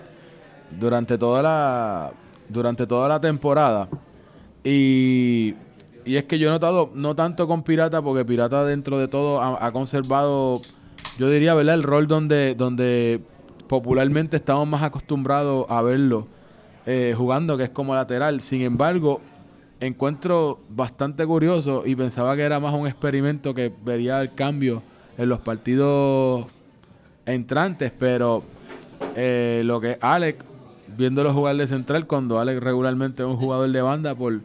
durante 0.69 1.17
toda 1.17 1.41
la 1.41 2.11
durante 2.49 2.85
toda 2.85 3.07
la 3.07 3.19
temporada. 3.19 3.87
Y, 4.63 5.55
y 6.05 6.17
es 6.17 6.25
que 6.25 6.37
yo 6.37 6.49
he 6.49 6.51
notado, 6.51 6.91
no 6.93 7.15
tanto 7.15 7.47
con 7.47 7.63
Pirata, 7.63 8.01
porque 8.01 8.25
Pirata 8.25 8.65
dentro 8.65 8.99
de 8.99 9.07
todo 9.07 9.41
ha, 9.41 9.65
ha 9.65 9.71
conservado, 9.71 10.61
yo 11.17 11.29
diría, 11.29 11.53
¿verdad? 11.53 11.75
El 11.75 11.83
rol 11.83 12.07
donde, 12.07 12.55
donde 12.55 13.21
popularmente 13.67 14.35
estamos 14.35 14.67
más 14.67 14.83
acostumbrados 14.83 15.65
a 15.69 15.81
verlo 15.81 16.27
eh, 16.85 17.13
jugando, 17.15 17.57
que 17.57 17.65
es 17.65 17.69
como 17.69 17.95
lateral. 17.95 18.41
Sin 18.41 18.61
embargo, 18.61 19.21
encuentro 19.79 20.59
bastante 20.69 21.25
curioso 21.25 21.83
y 21.85 21.95
pensaba 21.95 22.35
que 22.35 22.43
era 22.43 22.59
más 22.59 22.73
un 22.73 22.87
experimento 22.87 23.53
que 23.53 23.71
vería 23.83 24.21
el 24.21 24.33
cambio 24.33 24.83
en 25.17 25.29
los 25.29 25.39
partidos 25.39 26.45
entrantes, 27.25 27.91
pero 27.97 28.43
eh, 29.15 29.61
lo 29.65 29.81
que 29.81 29.97
Alex, 30.01 30.43
viéndolo 30.97 31.33
jugar 31.33 31.55
de 31.55 31.67
central, 31.67 32.07
cuando 32.07 32.39
Alex 32.39 32.61
regularmente 32.61 33.23
es 33.23 33.29
un 33.29 33.37
jugador 33.37 33.69
de 33.71 33.81
banda 33.81 34.15
por 34.15 34.41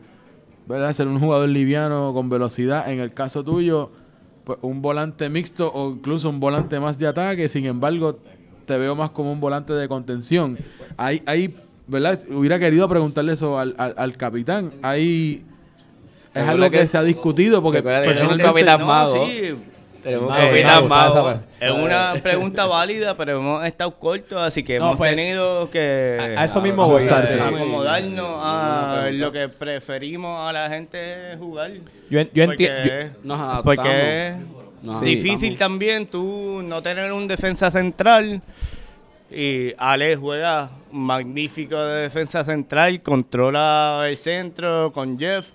¿verdad? 0.66 0.92
ser 0.92 1.06
un 1.06 1.20
jugador 1.20 1.48
liviano 1.48 2.12
con 2.12 2.28
velocidad, 2.28 2.90
en 2.90 3.00
el 3.00 3.12
caso 3.12 3.44
tuyo, 3.44 3.90
pues 4.44 4.58
un 4.62 4.82
volante 4.82 5.28
mixto 5.28 5.70
o 5.72 5.92
incluso 5.92 6.28
un 6.28 6.40
volante 6.40 6.80
más 6.80 6.98
de 6.98 7.06
ataque, 7.06 7.48
sin 7.48 7.66
embargo, 7.66 8.18
te 8.64 8.76
veo 8.78 8.94
más 8.94 9.10
como 9.10 9.32
un 9.32 9.40
volante 9.40 9.72
de 9.72 9.86
contención. 9.88 10.58
Hay, 10.96 11.22
hay 11.26 11.54
¿verdad? 11.86 12.18
Hubiera 12.30 12.58
querido 12.58 12.88
preguntarle 12.88 13.32
eso 13.34 13.58
al, 13.58 13.74
al, 13.78 13.94
al 13.96 14.16
capitán. 14.16 14.72
Hay 14.82 15.44
es 16.34 16.42
algo 16.46 16.64
que, 16.70 16.78
que- 16.80 16.86
se 16.86 16.98
ha 16.98 17.02
discutido 17.02 17.62
porque 17.62 17.78
que 17.78 17.88
personalmente- 17.88 18.42
capitán 18.42 18.80
No, 18.80 19.26
sí. 19.26 19.54
Tenemos 20.02 20.38
Eh, 20.38 20.46
capitán 20.48 20.88
mago. 20.88 21.12
¿sabes? 21.12 21.40
Es 21.58 21.70
una 21.72 22.14
pregunta 22.22 22.66
válida, 22.66 23.16
pero 23.16 23.38
hemos 23.38 23.64
estado 23.64 23.90
cortos, 23.98 24.38
así 24.38 24.62
que 24.62 24.78
No, 24.78 24.86
hemos 24.86 24.98
pues, 24.98 25.16
tenido 25.16 25.68
que 25.68 26.34
a- 26.36 26.42
a 26.42 26.44
eso 26.44 26.60
mismo 26.60 26.86
voy. 26.86 27.08
Sí. 27.08 27.38
acomodarnos 27.40 28.38
a 28.40 29.08
lo 29.10 29.32
que 29.32 29.48
preferimos 29.48 30.48
a 30.48 30.52
la 30.52 30.68
gente 30.68 31.36
jugar. 31.38 31.72
Yo 32.08 32.20
en- 32.20 32.30
yo 32.32 32.44
Porque- 33.64 34.34
Nos 34.82 34.96
es 34.96 35.00
difícil 35.02 35.58
también 35.58 36.06
tú 36.06 36.60
no 36.62 36.80
tener 36.82 37.10
un 37.12 37.26
defensa 37.26 37.70
central. 37.72 38.40
Y 39.30 39.72
Ale 39.76 40.16
juega 40.16 40.70
magnífico 40.92 41.76
de 41.76 42.02
defensa 42.02 42.44
central, 42.44 43.02
controla 43.02 44.04
el 44.08 44.16
centro 44.16 44.92
con 44.92 45.18
Jeff. 45.18 45.50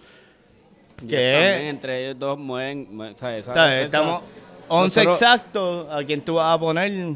Jeff 0.99 1.09
Que 1.09 1.31
también, 1.31 1.43
es- 1.63 1.69
entre 1.69 2.03
ellos 2.05 2.19
dos 2.19 2.37
mueven, 2.37 2.87
mueven- 2.91 3.15
o 3.15 3.17
sea, 3.17 3.37
esa 3.37 3.53
¿sabes? 3.53 3.75
defensa- 3.75 3.97
Estamos 3.97 4.21
11 4.67 5.03
nosotros- 5.05 5.15
exactos 5.21 5.87
a 5.89 6.03
quien 6.03 6.21
tú 6.21 6.35
vas 6.35 6.53
a 6.55 6.59
poner, 6.59 7.15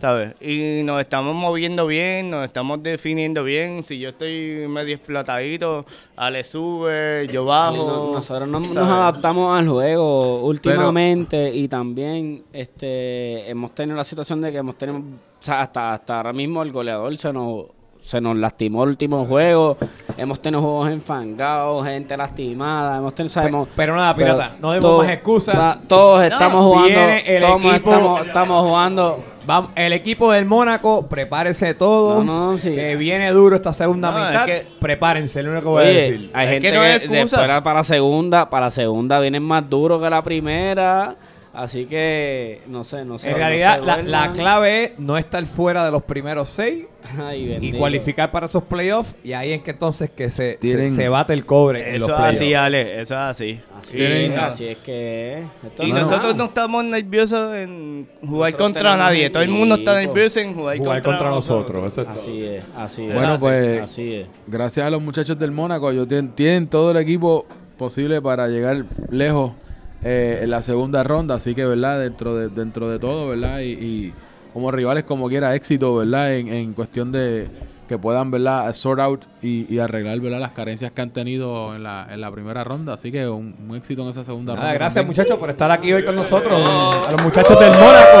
¿sabes? 0.00 0.34
Y 0.40 0.82
nos 0.82 1.00
estamos 1.00 1.34
moviendo 1.34 1.86
bien, 1.86 2.30
nos 2.30 2.44
estamos 2.44 2.82
definiendo 2.82 3.42
bien. 3.44 3.82
Si 3.84 3.98
yo 3.98 4.10
estoy 4.10 4.66
medio 4.68 4.96
explotadito, 4.96 5.86
Ale 6.16 6.44
sube, 6.44 7.26
yo 7.32 7.42
Sí, 7.42 7.46
bajo. 7.48 7.76
no- 7.76 8.12
nosotros 8.14 8.48
no- 8.48 8.60
nos 8.60 8.76
adaptamos 8.76 9.58
al 9.58 9.66
juego 9.68 10.44
últimamente 10.44 11.50
y 11.54 11.68
también 11.68 12.42
este 12.52 13.48
hemos 13.48 13.74
tenido 13.74 13.96
la 13.96 14.04
situación 14.04 14.40
de 14.42 14.52
que 14.52 14.58
hemos 14.58 14.76
tenido, 14.76 15.00
o 15.40 15.44
sea, 15.44 15.62
hasta, 15.62 15.94
hasta 15.94 16.16
ahora 16.16 16.32
mismo 16.32 16.62
el 16.62 16.72
goleador 16.72 17.16
se 17.16 17.32
nos, 17.32 17.66
se 18.00 18.20
nos 18.20 18.36
lastimó 18.36 18.84
el 18.84 18.90
último 18.90 19.24
juego, 19.26 19.76
hemos 20.16 20.40
tenido 20.40 20.62
juegos 20.62 20.90
enfangados, 20.90 21.86
gente 21.86 22.16
lastimada, 22.16 22.98
hemos 22.98 23.14
tenido, 23.14 23.32
sabemos, 23.32 23.68
pero 23.76 23.96
nada, 23.96 24.14
Pirata, 24.14 24.56
no 24.60 24.72
demos 24.72 24.82
todo- 24.90 25.02
más 25.02 25.10
excusas. 25.12 25.78
Todos 25.88 26.22
estamos 26.22 26.64
jugando, 26.64 27.00
el 27.00 27.40
todos 27.40 27.60
equipo- 27.62 27.74
estamos, 27.90 28.26
estamos 28.26 28.62
jugando. 28.64 29.24
Vamos, 29.46 29.70
el 29.76 29.92
equipo 29.92 30.32
del 30.32 30.44
Mónaco, 30.44 31.06
prepárense 31.06 31.72
todos. 31.74 32.24
No, 32.24 32.50
no, 32.52 32.58
sí. 32.58 32.74
Que 32.74 32.96
viene 32.96 33.30
duro 33.30 33.54
esta 33.54 33.72
segunda 33.72 34.10
No, 34.10 34.18
es 34.24 34.30
mitad. 34.32 34.44
que- 34.44 34.66
prepárense, 34.80 35.40
lo 35.42 35.52
único 35.52 35.62
que 35.66 35.68
voy 35.70 35.84
a 35.84 35.86
decir. 35.86 36.30
hay 36.34 36.46
Es 36.46 36.52
gente 36.54 36.68
que 36.68 36.74
que, 36.76 36.94
es 36.94 37.00
después 37.10 37.30
para 37.62 37.74
la 37.74 37.84
segunda, 37.84 38.50
para 38.50 38.66
la 38.66 38.70
segunda 38.72 39.20
vienen 39.20 39.44
más 39.44 39.68
duros 39.70 40.02
que 40.02 40.10
la 40.10 40.20
primera, 40.22 41.14
así 41.56 41.86
que 41.86 42.60
no 42.68 42.84
sé, 42.84 43.04
no 43.04 43.18
sé. 43.18 43.28
En 43.28 43.32
no 43.32 43.38
realidad, 43.38 43.80
la, 44.04 44.32
clave 44.32 44.84
es 44.84 44.98
no 44.98 45.16
estar 45.18 45.44
fuera 45.46 45.84
de 45.84 45.90
los 45.90 46.02
primeros 46.04 46.48
seis 46.48 46.84
Ay, 47.18 47.58
y 47.60 47.72
cualificar 47.72 48.30
para 48.30 48.46
esos 48.46 48.64
playoffs. 48.64 49.14
Y 49.24 49.32
ahí 49.32 49.52
en 49.52 49.62
que 49.62 49.70
entonces 49.70 50.10
que 50.10 50.28
se, 50.28 50.58
se, 50.60 51.08
bate 51.08 51.32
el 51.32 51.46
cobre 51.46 51.94
en 51.94 52.00
los 52.00 52.08
Eso 52.08 52.12
es 52.12 52.16
playoffs. 52.16 52.36
así, 52.42 52.54
Ale, 52.54 53.00
eso 53.00 53.14
es 53.14 53.20
así. 53.20 53.60
Así, 53.78 53.96
Tienen- 53.96 54.32
es, 54.32 54.38
así 54.38 54.66
es 54.66 54.78
que 54.78 55.44
esto 55.64 55.82
Y 55.84 55.90
no 55.92 55.96
es 55.98 56.02
nosotros 56.04 56.32
nada. 56.32 56.38
no 56.38 56.44
estamos 56.44 56.84
nerviosos 56.84 57.54
en 57.56 58.08
jugar 58.20 58.52
Nosotros 58.52 58.66
contra 58.66 58.96
nadie. 58.96 59.30
Todo 59.30 59.42
el 59.42 59.50
mundo 59.50 59.76
está 59.76 59.94
nervioso 60.00 60.40
en 60.40 60.54
jugar, 60.54 60.78
Jugar 60.78 61.02
contra 61.02 61.30
nosotros. 61.30 61.92
Eso 61.92 62.02
es 62.02 62.06
todo. 62.08 62.16
Así 62.16 62.44
es, 62.44 62.64
así 62.76 63.04
es. 63.06 63.14
Bueno, 63.14 63.38
pues- 63.38 63.80
así 63.82 64.14
es. 64.14 64.26
gracias 64.46 64.86
a 64.86 64.90
los 64.90 65.00
muchachos 65.02 65.38
del 65.38 65.52
Mónaco, 65.52 65.90
ellos 65.90 66.08
tienen, 66.08 66.32
tienen 66.32 66.66
todo 66.66 66.90
el 66.90 66.96
equipo 66.98 67.46
posible 67.78 68.20
para 68.20 68.48
llegar 68.48 68.84
lejos 69.10 69.52
eh, 70.02 70.40
en 70.42 70.50
la 70.50 70.62
segunda 70.62 71.02
ronda, 71.02 71.34
así 71.36 71.54
que, 71.54 71.64
¿verdad? 71.64 72.00
Dentro 72.00 72.34
de, 72.36 72.48
dentro 72.48 72.88
de 72.88 72.98
todo, 72.98 73.28
¿verdad? 73.28 73.60
Y, 73.60 73.72
y 73.72 74.14
como 74.52 74.70
rivales, 74.70 75.04
como 75.04 75.28
quiera, 75.28 75.54
éxito, 75.54 75.94
¿verdad? 75.96 76.34
En, 76.34 76.48
en 76.48 76.72
cuestión 76.74 77.12
de 77.12 77.48
que 77.88 77.98
puedan, 77.98 78.30
¿verdad? 78.32 78.72
Sort 78.72 79.00
out 79.00 79.24
y, 79.42 79.72
y 79.72 79.78
arreglar, 79.78 80.18
¿verdad? 80.20 80.40
Las 80.40 80.50
carencias 80.52 80.90
que 80.90 81.02
han 81.02 81.10
tenido 81.10 81.74
en 81.76 81.82
la, 81.84 82.08
en 82.10 82.20
la 82.20 82.30
primera 82.32 82.64
ronda, 82.64 82.94
así 82.94 83.12
que 83.12 83.28
un, 83.28 83.54
un 83.68 83.76
éxito 83.76 84.02
en 84.02 84.08
esa 84.08 84.24
segunda 84.24 84.54
Nada, 84.54 84.66
ronda. 84.66 84.74
gracias 84.74 84.94
también. 84.94 85.08
muchachos 85.08 85.38
por 85.38 85.50
estar 85.50 85.70
aquí 85.70 85.92
hoy 85.92 86.04
con 86.04 86.16
nosotros. 86.16 86.68
A 86.68 87.12
los 87.12 87.22
muchachos 87.22 87.58
del 87.60 87.70
Mónaco. 87.70 88.18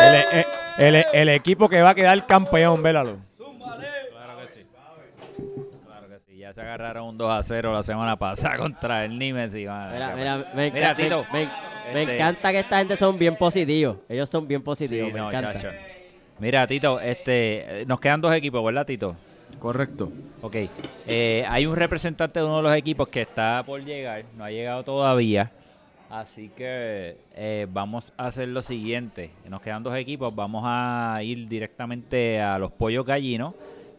El, 0.00 0.14
el- 0.38 0.94
el- 0.96 1.04
el 1.12 1.28
equipo 1.28 1.68
que 1.68 1.80
va 1.80 1.90
a 1.90 1.94
quedar 1.94 2.26
campeón, 2.26 2.82
vélalo. 2.82 3.18
Claro 3.38 4.36
que 4.40 4.48
sí. 4.52 4.66
Claro 5.86 6.08
que 6.08 6.18
sí. 6.26 6.38
Ya 6.38 6.52
se 6.52 6.60
agarraron 6.74 7.08
un 7.10 7.18
2 7.18 7.30
a 7.32 7.42
0 7.42 7.72
la 7.72 7.82
semana 7.82 8.16
pasada 8.16 8.56
contra 8.58 9.04
el 9.04 9.18
Nimes. 9.18 9.54
Y, 9.54 9.66
madre, 9.66 9.94
Mira, 9.94 10.14
mira, 10.16 10.52
me, 10.54 10.70
Mira, 10.70 10.92
enca- 10.92 10.96
Tito. 10.96 11.26
me- 11.32 11.44
me- 11.46 11.50
me 11.94 12.00
este- 12.02 12.14
encanta 12.16 12.52
que 12.52 12.58
esta 12.60 12.78
gente 12.78 12.96
son 12.96 13.18
bien 13.18 13.36
positivos. 13.36 13.98
Ellos 14.08 14.28
son 14.28 14.46
bien 14.48 14.62
positivos, 14.62 15.08
Sí, 15.08 15.12
me 15.14 15.20
no, 15.20 15.28
encanta. 15.28 15.52
chacho. 15.54 15.68
Mira, 16.38 16.66
Tito, 16.66 17.00
este, 17.00 17.84
nos 17.86 18.00
quedan 18.00 18.20
dos 18.20 18.34
equipos, 18.34 18.64
¿verdad, 18.64 18.84
Tito? 18.84 19.16
Correcto. 19.58 20.10
Ok. 20.42 20.56
Eh, 21.06 21.44
hay 21.48 21.64
un 21.66 21.76
representante 21.76 22.40
de 22.40 22.44
uno 22.46 22.56
de 22.58 22.62
los 22.64 22.76
equipos 22.76 23.08
que 23.08 23.22
está 23.22 23.62
por 23.64 23.82
llegar, 23.84 24.24
no 24.36 24.44
ha 24.44 24.50
llegado 24.50 24.82
todavía. 24.82 25.52
Así 26.10 26.48
que 26.56 27.16
eh, 27.34 27.66
vamos 27.70 28.12
a 28.16 28.26
hacer 28.26 28.48
lo 28.48 28.62
siguiente. 28.62 29.30
Nos 29.48 29.60
quedan 29.62 29.82
dos 29.82 29.96
equipos. 29.96 30.34
Vamos 30.34 30.62
a 30.66 31.18
ir 31.22 31.48
directamente 31.48 32.40
a 32.40 32.58
los 32.58 32.70
pollos 32.72 33.04
gallinos. 33.06 33.54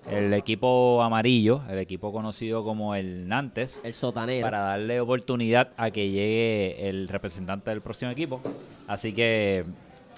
El 0.10 0.34
equipo 0.34 1.02
amarillo, 1.02 1.62
el 1.70 1.80
equipo 1.80 2.12
conocido 2.12 2.64
como 2.64 2.94
el 2.96 3.28
Nantes. 3.28 3.80
El 3.84 3.94
sotanero. 3.94 4.46
Para 4.46 4.60
darle 4.60 5.00
oportunidad 5.00 5.70
a 5.78 5.90
que 5.90 6.10
llegue 6.10 6.88
el 6.88 7.08
representante 7.08 7.72
del 7.72 7.82
próximo 7.82 8.12
equipo. 8.12 8.40
Así 8.88 9.14
que 9.14 9.66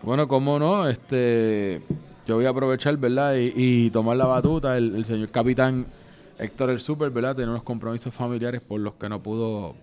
Bueno, 0.03 0.27
cómo 0.27 0.59
no, 0.59 0.87
este, 0.89 1.81
yo 2.27 2.35
voy 2.35 2.45
a 2.45 2.49
aprovechar, 2.49 2.97
¿verdad? 2.97 3.35
Y, 3.35 3.53
y 3.55 3.89
tomar 3.89 4.17
la 4.17 4.25
batuta. 4.25 4.77
El, 4.77 4.95
el 4.95 5.05
señor 5.05 5.29
capitán 5.29 5.85
Héctor 6.37 6.69
el 6.71 6.79
Super, 6.79 7.09
¿verdad? 7.09 7.35
Tiene 7.35 7.51
unos 7.51 7.63
compromisos 7.63 8.13
familiares 8.13 8.61
por 8.61 8.79
los 8.81 8.95
que 8.95 9.07
no 9.07 9.23
pudo 9.23 9.73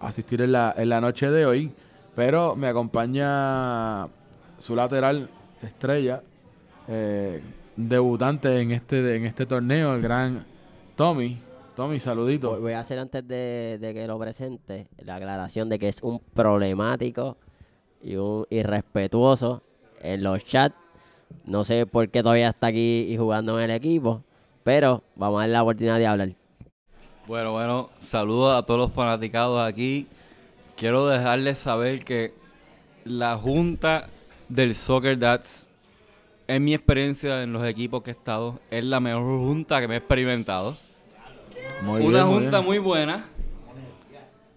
asistir 0.00 0.40
en 0.40 0.52
la, 0.52 0.74
en 0.76 0.88
la 0.88 1.00
noche 1.00 1.30
de 1.30 1.44
hoy. 1.44 1.70
Pero 2.16 2.56
me 2.56 2.66
acompaña 2.66 4.08
su 4.58 4.74
lateral 4.74 5.28
estrella, 5.62 6.22
eh, 6.88 7.40
debutante 7.88 8.60
en 8.60 8.72
este, 8.72 9.16
en 9.16 9.24
este 9.24 9.46
torneo, 9.46 9.94
el 9.94 10.02
gran 10.02 10.44
Tommy. 10.96 11.38
Tommy, 11.76 11.98
saludito. 11.98 12.60
Voy 12.60 12.72
a 12.72 12.80
hacer 12.80 12.98
antes 12.98 13.26
de, 13.26 13.78
de 13.80 13.94
que 13.94 14.06
lo 14.06 14.18
presente 14.18 14.88
la 14.98 15.16
aclaración 15.16 15.68
de 15.68 15.78
que 15.78 15.88
es 15.88 16.02
un 16.02 16.20
problemático 16.20 17.36
y 18.02 18.16
un 18.16 18.46
irrespetuoso 18.50 19.62
en 20.00 20.22
los 20.22 20.44
chats. 20.44 20.76
No 21.44 21.64
sé 21.64 21.86
por 21.86 22.08
qué 22.10 22.22
todavía 22.22 22.50
está 22.50 22.66
aquí 22.66 23.06
y 23.08 23.16
jugando 23.16 23.58
en 23.58 23.70
el 23.70 23.76
equipo, 23.76 24.22
pero 24.64 25.02
vamos 25.16 25.38
a 25.38 25.40
darle 25.42 25.52
la 25.54 25.62
oportunidad 25.62 25.98
de 25.98 26.06
hablar. 26.06 26.32
Bueno, 27.26 27.52
bueno, 27.52 27.90
saludos 28.00 28.56
a 28.56 28.66
todos 28.66 28.80
los 28.80 28.92
fanaticados 28.92 29.66
aquí. 29.66 30.08
Quiero 30.76 31.06
dejarles 31.06 31.60
saber 31.60 32.04
que 32.04 32.34
la 33.04 33.38
junta 33.38 34.08
del 34.48 34.74
Soccer 34.74 35.18
Dads, 35.18 35.68
en 36.50 36.64
mi 36.64 36.74
experiencia 36.74 37.44
en 37.44 37.52
los 37.52 37.64
equipos 37.64 38.02
que 38.02 38.10
he 38.10 38.12
estado, 38.12 38.58
es 38.72 38.82
la 38.82 38.98
mejor 38.98 39.22
junta 39.38 39.80
que 39.80 39.86
me 39.86 39.94
he 39.94 39.98
experimentado. 39.98 40.76
Muy 41.82 42.02
Una 42.02 42.24
bien, 42.24 42.26
muy 42.26 42.34
junta 42.34 42.58
bien. 42.58 42.66
muy 42.66 42.78
buena. 42.78 43.28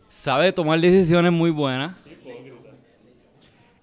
Sabe 0.10 0.52
tomar 0.52 0.80
decisiones 0.80 1.32
muy 1.32 1.52
buenas. 1.52 1.96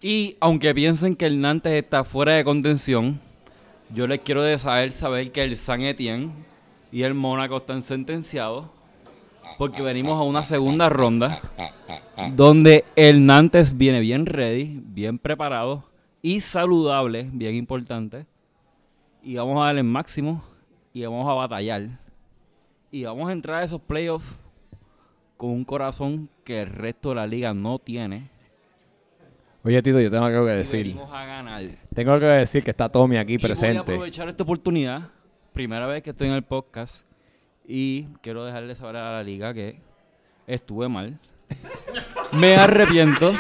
Y 0.03 0.37
aunque 0.41 0.75
piensen 0.75 1.15
que 1.15 1.27
el 1.27 1.41
Nantes 1.41 1.73
está 1.73 2.03
fuera 2.03 2.35
de 2.35 2.43
contención, 2.43 3.21
yo 3.95 4.09
les 4.09 4.21
quiero 4.23 4.43
de 4.43 4.59
saber, 4.59 4.91
saber 4.91 5.31
que 5.31 5.45
el 5.45 5.57
San 5.57 5.83
Etienne 5.83 6.33
y 6.91 7.03
el 7.03 7.15
Mónaco 7.15 7.59
están 7.59 7.85
sentenciados 7.85 8.67
porque 9.57 9.83
venimos 9.83 10.15
a 10.15 10.23
una 10.23 10.43
segunda 10.43 10.89
ronda 10.89 11.41
donde 12.33 12.85
el 12.97 13.25
Nantes 13.25 13.77
viene 13.77 14.01
bien 14.01 14.27
ready, 14.27 14.81
bien 14.85 15.19
preparado 15.19 15.90
y 16.23 16.41
saludable, 16.41 17.29
bien 17.33 17.55
importante. 17.55 18.27
Y 19.23 19.37
vamos 19.37 19.61
a 19.61 19.67
darle 19.67 19.81
el 19.81 19.87
máximo 19.87 20.43
y 20.93 21.05
vamos 21.05 21.29
a 21.29 21.35
batallar. 21.35 21.87
Y 22.91 23.05
vamos 23.05 23.29
a 23.29 23.33
entrar 23.33 23.63
a 23.63 23.65
esos 23.65 23.81
playoffs 23.81 24.37
con 25.37 25.51
un 25.51 25.65
corazón 25.65 26.29
que 26.45 26.63
el 26.63 26.69
resto 26.69 27.11
de 27.11 27.15
la 27.17 27.27
liga 27.27 27.55
no 27.55 27.79
tiene. 27.79 28.29
Oye, 29.63 29.83
Tito, 29.83 30.01
yo 30.01 30.11
tengo 30.11 30.25
algo 30.25 30.47
que 30.47 30.55
Y 30.55 30.57
decir. 30.57 30.97
a 31.13 31.25
ganar. 31.27 31.65
Tengo 31.95 32.13
algo 32.13 32.21
que 32.27 32.33
decir 32.33 32.65
que 32.65 32.71
está 32.71 32.89
Tommy 32.89 33.19
aquí 33.19 33.35
Y 33.35 33.37
Voy 33.37 33.45
a 33.45 33.49
presente. 33.49 33.79
aprovechar 33.81 34.29
esta 34.29 34.43
oportunidad, 34.43 35.11
primera 35.53 35.87
vez 35.87 36.03
que 36.03 36.11
estoy 36.11 36.29
en 36.29 36.35
el 36.35 36.43
podcast, 36.43 37.05
y 37.67 38.05
quiero 38.23 38.45
dejarle 38.45 38.75
saber 38.75 38.97
a 38.97 39.13
la 39.13 39.23
liga 39.23 39.53
que 39.53 39.79
estuve 40.47 40.89
mal. 40.89 41.19
Me 42.33 42.57
arrepiento. 42.57 43.33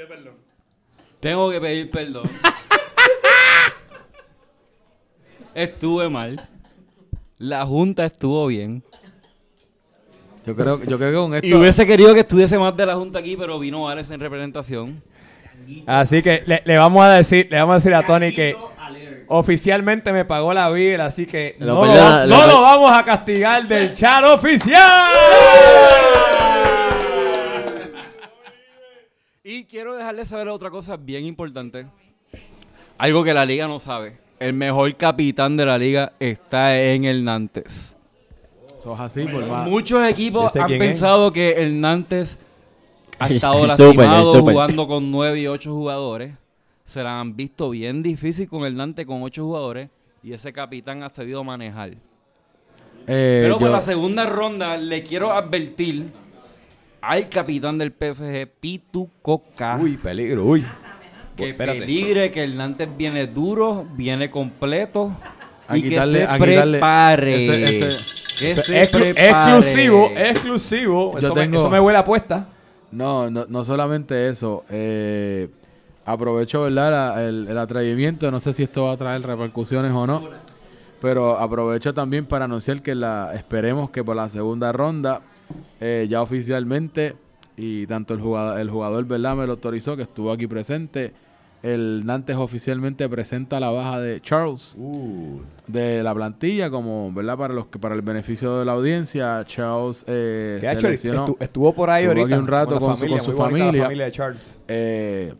Pide 0.00 0.06
perdón. 0.08 0.34
Tengo 1.20 1.50
que 1.50 1.60
pedir 1.60 1.90
perdón. 1.90 2.22
Estuve 5.54 6.08
mal. 6.08 6.48
La 7.36 7.66
junta 7.66 8.06
estuvo 8.06 8.46
bien. 8.46 8.82
Yo 10.46 10.56
creo, 10.56 10.82
yo 10.82 10.96
creo 10.96 11.10
que 11.10 11.16
con 11.16 11.34
esto. 11.34 11.46
Y 11.46 11.52
hubiese 11.52 11.86
querido 11.86 12.14
que 12.14 12.20
estuviese 12.20 12.58
más 12.58 12.74
de 12.78 12.86
la 12.86 12.96
junta 12.96 13.18
aquí, 13.18 13.36
pero 13.36 13.58
vino 13.58 13.86
Ares 13.90 14.10
en 14.10 14.20
representación. 14.20 15.02
Así 15.86 16.22
que 16.22 16.44
le, 16.46 16.62
le 16.64 16.78
vamos 16.78 17.04
a 17.04 17.10
decir, 17.12 17.48
le 17.50 17.58
vamos 17.58 17.74
a 17.74 17.76
decir 17.76 17.94
a 17.94 18.06
Tony 18.06 18.32
que 18.32 18.56
oficialmente 19.28 20.12
me 20.12 20.24
pagó 20.24 20.54
la 20.54 20.70
bill, 20.70 21.02
así 21.02 21.26
que 21.26 21.56
Lo 21.58 21.74
no, 21.74 21.80
perdona, 21.82 22.24
lo, 22.24 22.26
lo 22.26 22.36
no 22.36 22.40
per- 22.46 22.52
lo 22.54 22.62
vamos 22.62 22.90
a 22.90 23.04
castigar 23.04 23.68
del 23.68 23.92
chat 23.92 24.24
oficial. 24.24 25.12
Y 29.42 29.64
quiero 29.64 29.96
dejarles 29.96 30.28
saber 30.28 30.48
otra 30.48 30.70
cosa 30.70 30.96
bien 30.96 31.24
importante. 31.24 31.86
Algo 32.98 33.24
que 33.24 33.32
la 33.32 33.46
liga 33.46 33.66
no 33.66 33.78
sabe. 33.78 34.18
El 34.38 34.52
mejor 34.52 34.94
capitán 34.96 35.56
de 35.56 35.64
la 35.66 35.78
liga 35.78 36.12
está 36.20 36.78
en 36.78 37.04
el 37.04 37.24
Nantes. 37.24 37.96
Sos 38.80 38.98
así, 39.00 39.24
por 39.24 39.46
más. 39.46 39.68
Muchos 39.68 40.06
equipos 40.06 40.50
¿Ese 40.50 40.60
han 40.60 40.72
es? 40.72 40.78
pensado 40.78 41.32
que 41.32 41.52
el 41.52 41.80
Nantes 41.80 42.38
ha 43.18 43.28
estado 43.28 43.62
el 43.62 43.68
lastimado 43.68 43.92
super, 43.92 44.18
el 44.18 44.24
super. 44.24 44.52
jugando 44.54 44.86
con 44.86 45.10
9 45.10 45.40
y 45.40 45.46
8 45.46 45.72
jugadores. 45.72 46.34
Se 46.86 47.02
la 47.02 47.20
han 47.20 47.36
visto 47.36 47.70
bien 47.70 48.02
difícil 48.02 48.48
con 48.48 48.64
el 48.64 48.76
Nantes 48.76 49.06
con 49.06 49.22
8 49.22 49.42
jugadores. 49.44 49.88
Y 50.22 50.34
ese 50.34 50.52
capitán 50.52 51.02
ha 51.02 51.08
sabido 51.08 51.42
manejar. 51.44 51.90
Eh, 53.06 53.40
Pero 53.42 53.54
para 53.56 53.66
yo- 53.70 53.72
la 53.72 53.80
segunda 53.80 54.26
ronda 54.26 54.76
le 54.76 55.02
quiero 55.02 55.32
advertir 55.32 56.12
al 57.02 57.28
capitán 57.28 57.78
del 57.78 57.92
PSG, 57.92 58.46
Pitu 58.60 59.10
Coca. 59.22 59.76
Uy, 59.80 59.96
peligro, 59.96 60.44
uy. 60.44 60.64
Que 61.36 61.50
Espérate. 61.50 61.80
peligre, 61.80 62.30
que 62.30 62.44
el 62.44 62.56
Nantes 62.56 62.88
viene 62.96 63.26
duro, 63.26 63.86
viene 63.94 64.30
completo. 64.30 65.16
A 65.68 65.78
y 65.78 65.82
quitarle- 65.82 66.26
que 66.26 66.32
se 66.32 66.38
prepare. 66.38 67.44
ese- 67.44 67.64
ese- 67.78 68.44
que 68.44 68.50
Eso- 68.50 68.62
se 68.62 68.82
exclu- 68.82 69.14
prepare. 69.14 69.28
exclusivo, 69.30 70.10
exclusivo. 70.16 71.12
Yo 71.12 71.18
Eso, 71.18 71.34
me, 71.34 71.40
tengo- 71.42 71.58
eso 71.58 71.70
me 71.70 71.80
huele 71.80 71.96
a 71.98 72.00
apuesta. 72.00 72.48
No, 72.90 73.30
no, 73.30 73.46
no 73.48 73.64
solamente 73.64 74.28
eso. 74.28 74.64
eh, 74.68 75.48
aprovecho, 76.04 76.62
¿verdad? 76.62 76.90
la- 77.14 77.22
el, 77.24 77.46
el 77.48 77.56
atrevimiento. 77.58 78.30
No 78.32 78.40
sé 78.40 78.52
si 78.52 78.64
esto 78.64 78.84
va 78.84 78.92
a 78.92 78.96
traer 78.96 79.22
repercusiones 79.22 79.92
o 79.92 80.06
no. 80.06 80.22
Pero 81.00 81.38
aprovecho 81.38 81.94
también 81.94 82.26
para 82.26 82.44
anunciar 82.46 82.82
que 82.82 82.94
la 82.94 83.32
esperemos 83.34 83.90
que 83.90 84.02
por 84.04 84.16
la 84.16 84.28
segunda 84.28 84.72
ronda, 84.72 85.20
eh, 85.80 86.06
ya 86.08 86.22
oficialmente, 86.22 87.14
y 87.56 87.86
tanto 87.86 88.14
el 88.14 88.20
jugador, 88.20 88.58
el 88.60 88.70
jugador, 88.70 89.04
¿verdad? 89.06 89.36
Me 89.36 89.46
lo 89.46 89.52
autorizó, 89.52 89.96
que 89.96 90.02
estuvo 90.02 90.32
aquí 90.32 90.46
presente. 90.46 91.12
El 91.62 92.06
Nantes 92.06 92.36
oficialmente 92.36 93.06
presenta 93.10 93.60
la 93.60 93.68
baja 93.68 94.00
de 94.00 94.22
Charles 94.22 94.74
de 95.66 96.02
la 96.02 96.14
plantilla, 96.14 96.70
como, 96.70 97.12
¿verdad? 97.12 97.36
Para 97.36 97.52
los 97.52 97.66
que 97.66 97.78
para 97.78 97.94
el 97.94 98.00
beneficio 98.00 98.58
de 98.60 98.64
la 98.64 98.72
audiencia, 98.72 99.44
Charles 99.44 100.04
eh, 100.06 100.56
se 100.58 100.68
ha 100.68 100.72
hecho, 100.72 100.88
lesionó. 100.88 101.36
estuvo 101.38 101.74
por 101.74 101.90
ahí 101.90 102.04
Estuvo 102.04 102.20
ahorita. 102.22 102.34
aquí 102.36 102.42
un 102.42 102.48
rato 102.48 102.78
con, 102.80 102.96
su- 102.96 102.96
familia, 103.00 103.18
con 103.18 103.26
su 103.26 103.38
familia. 103.38 103.82
familia 103.82 104.04
de 104.06 104.12
Charles. 104.12 104.58
Eh, 104.68 105.34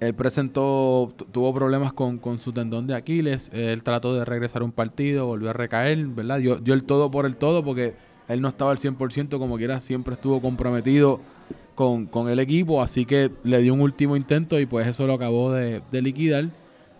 él 0.00 0.14
presentó, 0.14 1.12
tu- 1.14 1.26
tuvo 1.26 1.54
problemas 1.54 1.92
con, 1.92 2.18
con 2.18 2.40
su 2.40 2.52
tendón 2.52 2.86
de 2.88 2.94
Aquiles. 2.94 3.50
Él 3.54 3.82
trató 3.84 4.14
de 4.14 4.24
regresar 4.24 4.62
a 4.62 4.64
un 4.64 4.72
partido, 4.72 5.26
volvió 5.26 5.50
a 5.50 5.52
recaer, 5.52 6.06
¿verdad? 6.06 6.38
Dio, 6.38 6.56
dio 6.56 6.74
el 6.74 6.82
todo 6.84 7.10
por 7.10 7.24
el 7.26 7.36
todo 7.36 7.62
porque 7.62 7.94
él 8.32 8.40
no 8.40 8.48
estaba 8.48 8.70
al 8.72 8.78
100%, 8.78 9.38
como 9.38 9.56
quiera, 9.56 9.80
siempre 9.80 10.14
estuvo 10.14 10.40
comprometido 10.40 11.20
con, 11.74 12.06
con 12.06 12.28
el 12.28 12.38
equipo. 12.38 12.82
Así 12.82 13.04
que 13.04 13.30
le 13.44 13.60
dio 13.62 13.74
un 13.74 13.80
último 13.80 14.16
intento 14.16 14.58
y 14.60 14.66
pues 14.66 14.86
eso 14.86 15.06
lo 15.06 15.14
acabó 15.14 15.52
de, 15.52 15.82
de 15.90 16.02
liquidar. 16.02 16.48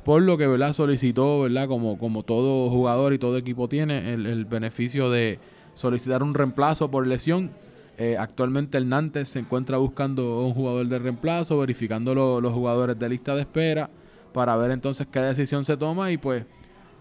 Por 0.04 0.22
lo 0.22 0.38
que, 0.38 0.46
¿verdad? 0.46 0.72
Solicitó, 0.72 1.40
¿verdad? 1.40 1.68
Como, 1.68 1.98
como 1.98 2.22
todo 2.22 2.70
jugador 2.70 3.12
y 3.12 3.18
todo 3.18 3.36
equipo 3.36 3.68
tiene, 3.68 4.14
el, 4.14 4.26
el 4.26 4.44
beneficio 4.46 5.10
de 5.10 5.38
solicitar 5.74 6.22
un 6.22 6.34
reemplazo 6.34 6.90
por 6.90 7.06
lesión. 7.06 7.50
Eh, 7.98 8.16
actualmente 8.18 8.78
el 8.78 8.88
Nantes 8.88 9.28
se 9.28 9.38
encuentra 9.40 9.76
buscando 9.76 10.40
un 10.40 10.54
jugador 10.54 10.86
de 10.88 10.98
reemplazo, 10.98 11.58
verificando 11.58 12.14
lo- 12.14 12.40
los 12.40 12.52
jugadores 12.54 12.98
de 12.98 13.08
lista 13.10 13.34
de 13.34 13.42
espera 13.42 13.90
para 14.32 14.56
ver 14.56 14.70
entonces 14.70 15.06
qué 15.12 15.20
decisión 15.20 15.66
se 15.66 15.76
toma 15.76 16.10
y 16.10 16.16
pues 16.16 16.44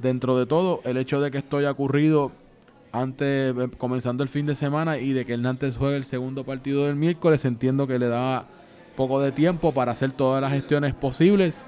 dentro 0.01 0.37
de 0.37 0.45
todo 0.45 0.81
el 0.83 0.97
hecho 0.97 1.21
de 1.21 1.31
que 1.31 1.37
esto 1.37 1.57
haya 1.57 1.71
ocurrido 1.71 2.33
antes, 2.91 3.55
eh, 3.55 3.69
comenzando 3.77 4.23
el 4.23 4.29
fin 4.29 4.45
de 4.45 4.55
semana 4.55 4.97
y 4.97 5.13
de 5.13 5.25
que 5.25 5.37
Nantes 5.37 5.77
juegue 5.77 5.97
el 5.97 6.03
segundo 6.03 6.43
partido 6.43 6.85
del 6.85 6.95
miércoles, 6.95 7.45
entiendo 7.45 7.87
que 7.87 7.99
le 7.99 8.07
da 8.07 8.45
poco 8.95 9.21
de 9.21 9.31
tiempo 9.31 9.73
para 9.73 9.91
hacer 9.91 10.11
todas 10.11 10.41
las 10.41 10.51
gestiones 10.51 10.93
posibles 10.93 11.65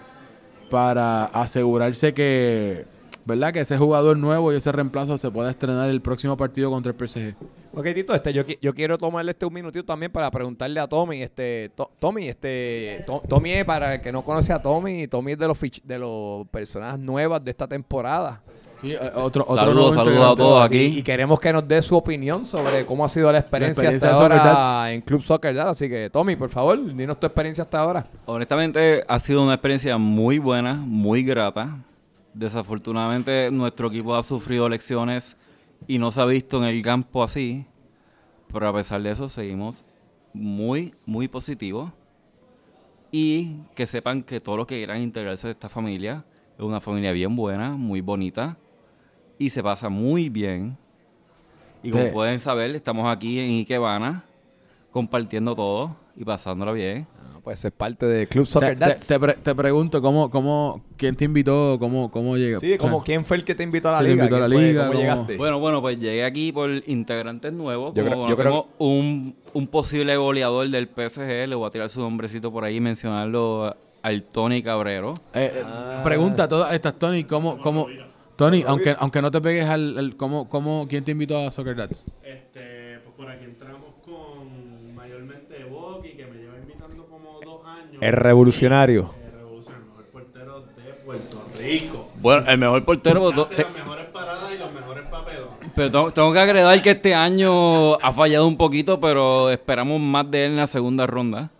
para 0.71 1.25
asegurarse 1.25 2.13
que, 2.13 2.85
¿verdad? 3.25 3.53
Que 3.53 3.61
ese 3.61 3.77
jugador 3.77 4.17
nuevo 4.17 4.51
y 4.51 4.55
ese 4.57 4.71
reemplazo 4.71 5.17
se 5.17 5.29
pueda 5.31 5.49
estrenar 5.49 5.89
el 5.89 6.01
próximo 6.01 6.35
partido 6.37 6.69
contra 6.69 6.91
el 6.91 7.07
PSG. 7.07 7.35
Ok, 7.73 7.85
Tito, 7.95 8.13
este, 8.13 8.33
yo, 8.33 8.43
yo 8.61 8.73
quiero 8.73 8.97
tomarle 8.97 9.31
este 9.31 9.45
un 9.45 9.53
minutito 9.53 9.85
también 9.85 10.11
para 10.11 10.29
preguntarle 10.29 10.79
a 10.81 10.87
Tommy, 10.87 11.21
este, 11.21 11.71
To- 11.75 11.89
Tommy, 11.99 12.27
este, 12.27 13.03
To- 13.07 13.23
Tommy 13.29 13.51
es 13.51 13.63
para 13.65 13.95
el 13.95 14.01
que 14.01 14.11
no 14.11 14.23
conoce 14.23 14.51
a 14.51 14.61
Tommy, 14.61 15.07
Tommy 15.07 15.31
es 15.33 15.37
de 15.37 15.47
los 15.47 15.57
fich- 15.61 15.81
de 15.83 15.97
los 15.97 16.45
personas 16.49 16.99
nuevas 16.99 17.41
de 17.43 17.51
esta 17.51 17.67
temporada. 17.67 18.41
Sí, 18.75 18.91
eh, 18.91 18.99
otro, 19.15 19.43
otro 19.47 19.55
Saludos, 19.55 19.75
nuevo 19.75 19.91
saludos 19.93 20.31
a 20.33 20.35
todos 20.35 20.65
aquí. 20.65 20.83
Y 20.97 21.03
queremos 21.03 21.39
que 21.39 21.53
nos 21.53 21.65
dé 21.65 21.81
su 21.81 21.95
opinión 21.95 22.45
sobre 22.45 22.85
cómo 22.85 23.05
ha 23.05 23.07
sido 23.07 23.31
la 23.31 23.37
experiencia, 23.39 23.83
experiencia 23.83 24.11
hasta 24.11 24.21
ahora 24.49 24.91
en 24.91 25.01
Club 25.01 25.21
Soccer. 25.21 25.57
Así 25.61 25.87
que, 25.87 26.09
Tommy, 26.09 26.35
por 26.35 26.49
favor, 26.49 26.93
dinos 26.93 27.19
tu 27.19 27.27
experiencia 27.27 27.63
hasta 27.63 27.79
ahora. 27.79 28.05
Honestamente, 28.25 29.03
ha 29.07 29.19
sido 29.19 29.43
una 29.43 29.53
experiencia 29.53 29.97
muy 29.97 30.39
buena, 30.39 30.73
muy 30.73 31.23
grata. 31.23 31.77
Desafortunadamente, 32.33 33.49
nuestro 33.51 33.87
equipo 33.87 34.15
ha 34.15 34.23
sufrido 34.23 34.69
lecciones 34.69 35.35
y 35.87 35.97
no 35.97 36.11
se 36.11 36.21
ha 36.21 36.25
visto 36.25 36.57
en 36.57 36.63
el 36.65 36.81
campo 36.81 37.23
así. 37.23 37.65
Pero 38.51 38.67
a 38.67 38.73
pesar 38.73 39.01
de 39.01 39.11
eso, 39.11 39.27
seguimos 39.29 39.83
muy, 40.33 40.93
muy 41.05 41.27
positivos. 41.27 41.91
Y 43.11 43.57
que 43.75 43.87
sepan 43.87 44.23
que 44.23 44.39
todos 44.39 44.57
los 44.57 44.67
que 44.67 44.77
quieran 44.77 45.01
integrarse 45.01 45.49
a 45.49 45.51
esta 45.51 45.67
familia 45.67 46.23
es 46.57 46.63
una 46.63 46.79
familia 46.79 47.11
bien 47.11 47.35
buena, 47.35 47.71
muy 47.71 47.99
bonita. 47.99 48.57
Y 49.37 49.49
se 49.49 49.61
pasa 49.61 49.89
muy 49.89 50.29
bien. 50.29 50.77
Y 51.83 51.91
como 51.91 52.11
pueden 52.11 52.39
saber, 52.39 52.73
estamos 52.75 53.11
aquí 53.11 53.39
en 53.39 53.49
Ikebana 53.59 54.23
compartiendo 54.91 55.55
todo 55.55 55.95
y 56.15 56.23
pasándola 56.23 56.71
bien. 56.71 57.07
Pues 57.43 57.63
es 57.65 57.71
parte 57.71 58.05
de 58.05 58.27
Club 58.27 58.45
Soccer 58.45 58.75
te- 58.77 58.85
Dads. 58.85 59.07
te 59.07 59.19
pre- 59.19 59.33
te 59.35 59.55
pregunto, 59.55 60.01
¿cómo, 60.01 60.29
cómo, 60.29 60.83
¿quién 60.97 61.15
te 61.15 61.25
invitó? 61.25 61.77
¿Cómo, 61.79 62.11
cómo 62.11 62.37
llega? 62.37 62.59
Sí, 62.59 62.77
como 62.77 63.03
quién 63.03 63.25
fue 63.25 63.37
el 63.37 63.43
que 63.43 63.55
te 63.55 63.63
invitó 63.63 63.89
a 63.89 63.93
la 63.93 63.97
¿Quién 63.99 64.09
te 64.09 64.13
liga. 64.13 64.23
invitó 64.25 64.35
a 64.35 64.47
la 64.47 64.47
liga? 64.47 64.81
¿Cómo 64.81 64.91
¿Cómo? 64.91 65.01
llegaste? 65.01 65.37
Bueno, 65.37 65.59
bueno, 65.59 65.81
pues 65.81 65.99
llegué 65.99 66.23
aquí 66.23 66.51
por 66.51 66.69
integrantes 66.87 67.51
nuevos. 67.53 67.93
Yo 67.95 68.03
como 68.03 68.25
creo- 68.25 68.29
yo 68.29 68.35
creo 68.37 68.67
un, 68.77 69.35
un 69.53 69.67
posible 69.67 70.15
goleador 70.17 70.69
del 70.69 70.87
PSG, 70.87 71.47
le 71.47 71.55
voy 71.55 71.67
a 71.67 71.71
tirar 71.71 71.89
su 71.89 71.99
nombrecito 72.01 72.51
por 72.51 72.63
ahí 72.63 72.77
y 72.77 72.79
mencionarlo 72.81 73.75
al 74.03 74.23
Tony 74.23 74.61
Cabrero. 74.63 75.15
eh, 75.33 75.51
eh, 75.55 76.01
Pregunta 76.03 76.47
todas 76.47 76.73
estas, 76.73 76.97
Tony, 76.97 77.23
¿cómo, 77.23 77.59
cómo, 77.59 77.87
Tony, 78.35 78.63
aunque, 78.65 78.95
aunque 78.97 79.21
no 79.21 79.29
te 79.29 79.39
pegues 79.41 79.65
al, 79.67 79.97
al- 79.97 80.15
¿cómo, 80.17 80.49
cómo, 80.49 80.87
¿quién 80.89 81.03
te 81.03 81.11
invitó 81.11 81.37
a 81.45 81.51
Soccer 81.51 81.75
Dads? 81.75 82.09
Este, 82.23 82.99
pues 83.03 83.15
por 83.15 83.29
aquí 83.29 83.45
entramos 83.45 83.93
con 84.03 84.95
mayormente 84.95 85.63
Boki, 85.65 86.13
que 86.15 86.25
me 86.25 86.37
lleva 86.39 86.57
invitando 86.57 87.05
como 87.05 87.39
dos 87.45 87.61
años. 87.67 87.90
El 88.01 88.13
revolucionario. 88.13 89.11
El 89.25 89.31
revolucionario, 89.39 89.85
el 89.85 89.87
mejor 89.87 90.05
portero 90.11 90.61
de 90.61 90.93
Puerto 91.05 91.43
Rico. 91.57 92.09
Bueno, 92.21 92.43
el 92.47 92.57
mejor 92.57 92.83
portero... 92.85 93.21
pues, 93.21 93.37
Hace 93.37 93.55
te- 93.55 93.63
las 93.63 93.73
mejores 93.73 94.05
paradas 94.07 94.51
y 94.53 94.57
los 94.57 94.73
mejores 94.73 95.05
papelones. 95.07 95.71
pero 95.75 95.91
tengo, 95.91 96.11
tengo 96.11 96.33
que 96.33 96.39
agregar 96.39 96.81
que 96.81 96.91
este 96.91 97.13
año 97.15 97.95
ha 97.95 98.11
fallado 98.13 98.47
un 98.47 98.57
poquito, 98.57 98.99
pero 98.99 99.49
esperamos 99.49 99.99
más 100.01 100.29
de 100.29 100.45
él 100.45 100.51
en 100.51 100.57
la 100.57 100.67
segunda 100.67 101.05
ronda. 101.07 101.51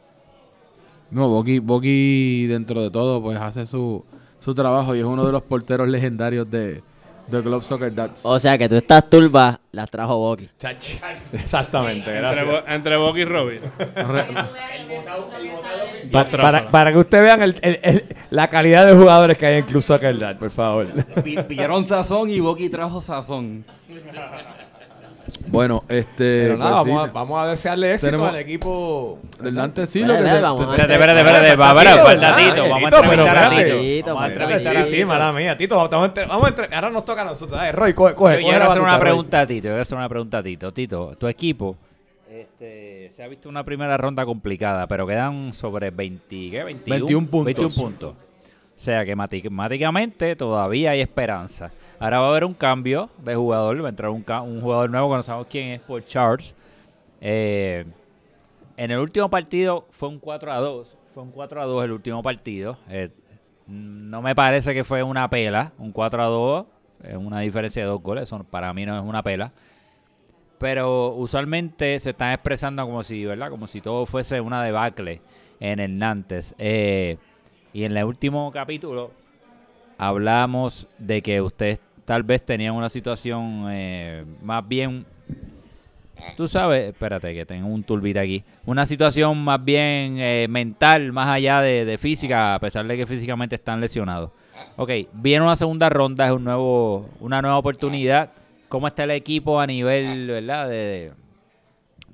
No, 1.12 1.28
Boki, 1.30 1.60
Boki 1.60 2.48
dentro 2.48 2.82
de 2.82 2.90
todo, 2.90 3.22
pues 3.22 3.38
hace 3.38 3.66
su, 3.66 4.04
su 4.40 4.54
trabajo 4.54 4.96
y 4.96 5.00
es 5.00 5.06
uno 5.06 5.26
de 5.26 5.32
los 5.34 5.42
porteros 5.44 5.88
legendarios 5.90 6.50
de, 6.50 6.82
de 7.28 7.42
Globe 7.42 7.64
Soccer 7.64 7.94
Dads. 7.94 8.22
O 8.24 8.40
sea 8.40 8.58
que 8.58 8.68
tú 8.68 8.76
estás 8.76 9.10
turba, 9.10 9.60
las 9.72 9.90
trajo 9.90 10.18
Boki. 10.18 10.50
Exactamente, 11.34 12.00
Entre, 12.00 12.16
gracias. 12.16 12.64
Entre 12.68 12.96
Boca 12.98 13.20
y 13.20 13.26
Robin. 13.26 13.60
Pa- 16.12 16.26
para, 16.30 16.70
para 16.70 16.92
que 16.92 16.98
ustedes 16.98 17.24
vean 17.24 17.42
el- 17.42 17.58
el- 17.62 17.80
el- 17.84 18.06
la 18.32 18.50
calidad 18.50 18.86
de 18.86 18.94
jugadores 18.94 19.38
que 19.38 19.46
hay 19.46 19.60
en 19.60 19.66
Club 19.66 19.82
Soccer 19.82 20.18
Dad, 20.20 20.38
por 20.38 20.52
favor. 20.52 20.88
Pi- 21.24 21.42
Pillaron 21.44 21.86
sazón 21.86 22.30
y 22.30 22.40
Boqui 22.40 22.70
trajo 22.70 23.00
sazón. 23.02 23.64
Bueno, 25.48 25.84
este. 25.90 26.44
Pero 26.44 26.58
nada, 26.58 26.72
pues, 26.82 26.84
sí, 26.86 26.90
vamos, 26.92 27.10
a, 27.10 27.12
vamos 27.14 27.40
a 27.44 27.48
desearle 27.50 27.94
éxito 27.94 28.08
tenemos- 28.12 28.30
al 28.30 28.36
equipo 28.38 29.20
del 29.42 29.56
Nantes, 29.56 29.90
sí, 29.90 30.00
lo 30.02 30.08
que 30.08 30.14
espérate, 30.20 30.42
vamos 30.42 30.62
Espérate, 30.62 30.94
espérate, 30.94 31.20
espérate. 31.20 31.56
Va 31.56 31.70
a 31.72 31.74
Tito, 31.76 32.06
falta 32.06 32.36
¿verdad? 32.36 32.38
Tito. 32.38 32.70
Vamos 32.70 32.94
a 32.94 32.98
entrevistar 32.98 33.38
a. 33.38 33.50
Tito. 33.50 34.08
Vamos 34.08 34.24
a 34.24 34.28
entrevistar 34.28 34.74
Sí, 34.74 34.80
a 34.80 34.84
sí, 34.84 34.96
Tito. 34.96 35.08
mala 35.08 35.32
mía. 35.32 35.58
Tito, 35.58 35.76
vamos 35.76 35.94
a, 35.94 36.06
entre- 36.06 36.26
vamos 36.26 36.46
a 36.46 36.50
entre- 36.50 36.76
ahora 36.76 36.90
nos 36.90 37.06
toca 37.06 37.22
a 37.22 37.26
nosotros. 37.26 37.60
Dale, 37.60 37.72
Roy, 37.72 37.94
coge, 37.94 38.16
coge. 38.16 38.42
Yo 38.44 38.50
quiero 38.50 38.70
hacer 38.70 38.82
una 38.82 39.00
pregunta 39.00 39.42
a 39.42 39.48
Tito. 39.48 39.64
Yo 39.68 39.72
quiero 39.72 39.82
hacer 39.82 39.98
una 39.98 40.10
pregunta 40.10 40.38
a 40.38 40.44
Tito. 40.44 40.72
Tito, 40.74 41.16
tu 41.18 41.28
equipo 41.28 41.76
este, 42.30 43.12
se 43.16 43.24
ha 43.24 43.28
visto 43.28 43.50
una 43.50 43.64
primera 43.64 43.98
ronda 43.98 44.26
complicada, 44.26 44.88
pero 44.88 45.06
quedan 45.06 45.54
sobre 45.54 45.92
20, 45.92 46.50
¿qué? 46.50 46.64
21, 46.64 46.96
21 47.00 47.28
puntos. 47.28 47.46
21 47.46 47.70
puntos. 47.76 48.14
O 48.82 48.84
sea 48.84 49.06
que 49.06 49.16
matemáticamente 49.16 50.36
todavía 50.36 50.90
hay 50.90 51.02
esperanza. 51.02 51.72
Ahora 52.00 52.20
va 52.20 52.26
a 52.26 52.30
haber 52.32 52.46
un 52.46 52.56
cambio 52.56 53.12
de 53.24 53.36
jugador. 53.36 53.80
Va 53.80 53.86
a 53.86 53.90
entrar 53.90 54.10
un, 54.10 54.26
un 54.28 54.60
jugador 54.60 54.90
nuevo 54.90 55.12
que 55.12 55.18
no 55.18 55.22
sabemos 55.22 55.48
quién 55.52 55.68
es 55.68 55.82
por 55.82 56.04
Charles. 56.04 56.56
Eh, 57.22 57.86
en 58.78 58.90
el 58.90 58.98
último 58.98 59.30
partido 59.30 59.86
fue 59.92 60.10
un 60.10 60.18
4 60.18 60.52
a 60.52 60.58
2. 60.58 60.98
Fue 61.14 61.22
un 61.22 61.30
4 61.30 61.62
a 61.62 61.66
2 61.66 61.86
el 61.86 61.92
último 61.92 62.24
partido. 62.24 62.80
Eh, 62.90 63.10
no 63.68 64.24
me 64.24 64.34
parece 64.34 64.74
que 64.74 64.84
fue 64.84 65.04
una 65.04 65.30
pela. 65.30 65.74
Un 65.78 65.92
4 65.92 66.24
a 66.24 66.26
2 66.26 66.66
es 67.04 67.16
una 67.18 67.42
diferencia 67.42 67.84
de 67.84 67.88
dos 67.88 68.02
goles. 68.02 68.24
Eso 68.24 68.44
para 68.46 68.74
mí 68.74 68.84
no 68.88 68.98
es 68.98 69.04
una 69.04 69.22
pela. 69.22 69.52
Pero 70.58 71.14
usualmente 71.14 72.00
se 72.00 72.10
están 72.10 72.34
expresando 72.34 72.84
como 72.84 73.04
si, 73.04 73.26
¿verdad? 73.26 73.52
Como 73.52 73.68
si 73.68 73.80
todo 73.80 74.08
fuese 74.08 74.42
una 74.42 74.64
debacle 74.64 75.22
en 75.60 75.80
el 75.80 76.00
Nantes. 76.00 76.56
Eh, 76.58 77.20
y 77.74 77.84
en 77.84 77.96
el 77.96 78.04
último 78.04 78.52
capítulo 78.52 79.12
hablamos 79.98 80.88
de 80.98 81.22
que 81.22 81.42
ustedes 81.42 81.80
tal 82.06 82.24
vez 82.24 82.44
tenían 82.44 82.76
una 82.76 82.90
situación 82.90 83.68
eh, 83.70 84.26
más 84.42 84.68
bien 84.68 85.06
Tú 86.38 86.48
sabes, 86.48 86.90
espérate 86.90 87.34
que 87.34 87.46
tengo 87.46 87.68
un 87.68 87.84
turbito 87.84 88.20
aquí. 88.20 88.44
Una 88.66 88.86
situación 88.86 89.44
más 89.44 89.64
bien 89.64 90.18
eh, 90.20 90.48
mental, 90.50 91.12
más 91.12 91.28
allá 91.28 91.62
de, 91.62 91.98
física, 91.98 92.56
a 92.56 92.60
pesar 92.60 92.88
de 92.88 92.98
que 92.98 93.08
físicamente 93.08 93.56
están 93.56 93.82
lesionados. 93.82 94.32
Ok, 94.76 94.92
viene 95.14 95.44
una 95.44 95.56
segunda 95.56 95.90
ronda, 95.90 96.28
es 96.28 96.32
un 96.32 96.44
nuevo, 96.44 97.10
una 97.20 97.42
nueva 97.42 97.58
oportunidad. 97.58 98.32
¿Cómo 98.70 98.88
está 98.88 99.04
el 99.04 99.12
equipo 99.12 99.60
a 99.60 99.68
nivel, 99.68 100.28
verdad, 100.28 100.70
de, 100.70 101.12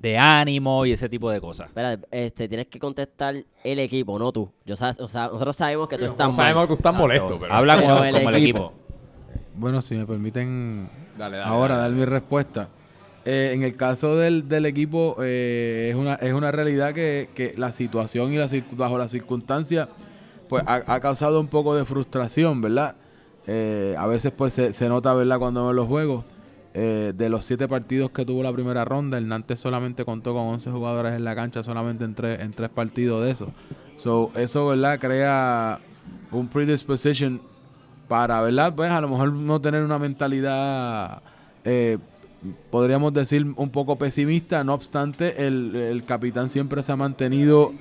de 0.00 0.16
ánimo 0.16 0.86
y 0.86 0.92
ese 0.92 1.08
tipo 1.08 1.30
de 1.30 1.40
cosas? 1.40 1.68
Espera, 1.68 1.98
este, 2.10 2.46
tienes 2.48 2.66
que 2.68 2.78
contestar 2.78 3.34
el 3.64 3.78
equipo, 3.78 4.18
no 4.18 4.30
tú. 4.32 4.50
Yo 4.64 4.74
o 4.74 4.76
sea, 4.76 4.92
nosotros 4.98 5.56
sabemos 5.56 5.88
que 5.88 5.98
tú 5.98 6.04
estás 6.06 6.28
mal. 6.28 6.36
sabemos 6.36 6.62
que 6.64 6.68
tú 6.68 6.74
estás 6.74 6.94
molesto, 6.94 7.38
pero- 7.40 7.52
Habla 7.52 7.76
Pero 7.76 7.88
como, 7.88 8.04
el 8.04 8.14
como 8.14 8.28
el 8.30 8.36
equipo. 8.36 8.72
Bueno, 9.56 9.80
si 9.80 9.96
me 9.96 10.06
permiten 10.06 10.88
Dale, 11.16 11.36
dale, 11.38 11.48
ahora 11.50 11.76
dale. 11.76 11.88
dar 11.90 11.98
mi 11.98 12.04
respuesta. 12.04 12.68
Eh, 13.24 13.50
en 13.52 13.62
el 13.64 13.76
caso 13.76 14.14
del, 14.16 14.48
del 14.48 14.64
equipo, 14.66 15.16
eh, 15.20 15.88
es, 15.90 15.96
una, 15.96 16.14
es 16.14 16.32
una 16.32 16.52
realidad 16.52 16.94
que, 16.94 17.28
que 17.34 17.52
la 17.56 17.72
situación 17.72 18.32
y 18.32 18.36
la, 18.36 18.46
bajo 18.72 18.96
las 18.96 19.10
circunstancias 19.10 19.88
pues 20.48 20.62
ha, 20.66 20.82
ha 20.86 21.00
causado 21.00 21.40
un 21.40 21.48
poco 21.48 21.74
de 21.74 21.84
frustración, 21.84 22.60
¿verdad? 22.62 22.94
Eh, 23.46 23.94
a 23.98 24.06
veces 24.06 24.32
pues 24.34 24.54
se, 24.54 24.72
se 24.72 24.88
nota, 24.88 25.12
¿verdad? 25.12 25.38
Cuando 25.38 25.66
ven 25.66 25.76
los 25.76 25.86
juegos. 25.88 26.24
Eh, 26.74 27.12
de 27.16 27.28
los 27.30 27.44
siete 27.44 27.66
partidos 27.66 28.10
que 28.10 28.24
tuvo 28.24 28.42
la 28.42 28.52
primera 28.52 28.84
ronda, 28.84 29.16
el 29.18 29.26
Nantes 29.26 29.58
solamente 29.58 30.04
contó 30.04 30.34
con 30.34 30.42
11 30.42 30.70
jugadores 30.70 31.14
en 31.14 31.24
la 31.24 31.34
cancha, 31.34 31.62
solamente 31.62 32.04
en 32.04 32.14
tres, 32.14 32.40
en 32.40 32.52
tres 32.52 32.68
partidos 32.68 33.24
de 33.24 33.30
eso. 33.30 33.52
So, 33.96 34.30
eso, 34.34 34.66
¿verdad? 34.66 34.98
Crea 35.00 35.80
un 36.30 36.46
predisposition 36.48 37.40
para, 38.06 38.40
¿verdad? 38.42 38.74
Pues 38.74 38.90
a 38.90 39.00
lo 39.00 39.08
mejor 39.08 39.32
no 39.32 39.60
tener 39.60 39.82
una 39.82 39.98
mentalidad, 39.98 41.22
eh, 41.64 41.98
podríamos 42.70 43.12
decir, 43.12 43.46
un 43.56 43.70
poco 43.70 43.96
pesimista. 43.96 44.62
No 44.62 44.74
obstante, 44.74 45.46
el, 45.46 45.74
el 45.74 46.04
capitán 46.04 46.48
siempre 46.48 46.82
se 46.82 46.92
ha 46.92 46.96
mantenido 46.96 47.72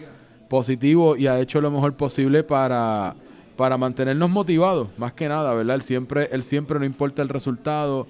positivo 0.49 1.15
y 1.15 1.27
ha 1.27 1.39
hecho 1.39 1.61
lo 1.61 1.71
mejor 1.71 1.95
posible 1.95 2.43
para, 2.43 3.15
para 3.55 3.77
mantenernos 3.77 4.29
motivados, 4.29 4.87
más 4.97 5.13
que 5.13 5.27
nada, 5.27 5.53
¿verdad? 5.53 5.75
Él 5.75 5.81
siempre, 5.81 6.29
él 6.31 6.43
siempre 6.43 6.79
no 6.79 6.85
importa 6.85 7.21
el 7.21 7.29
resultado, 7.29 8.07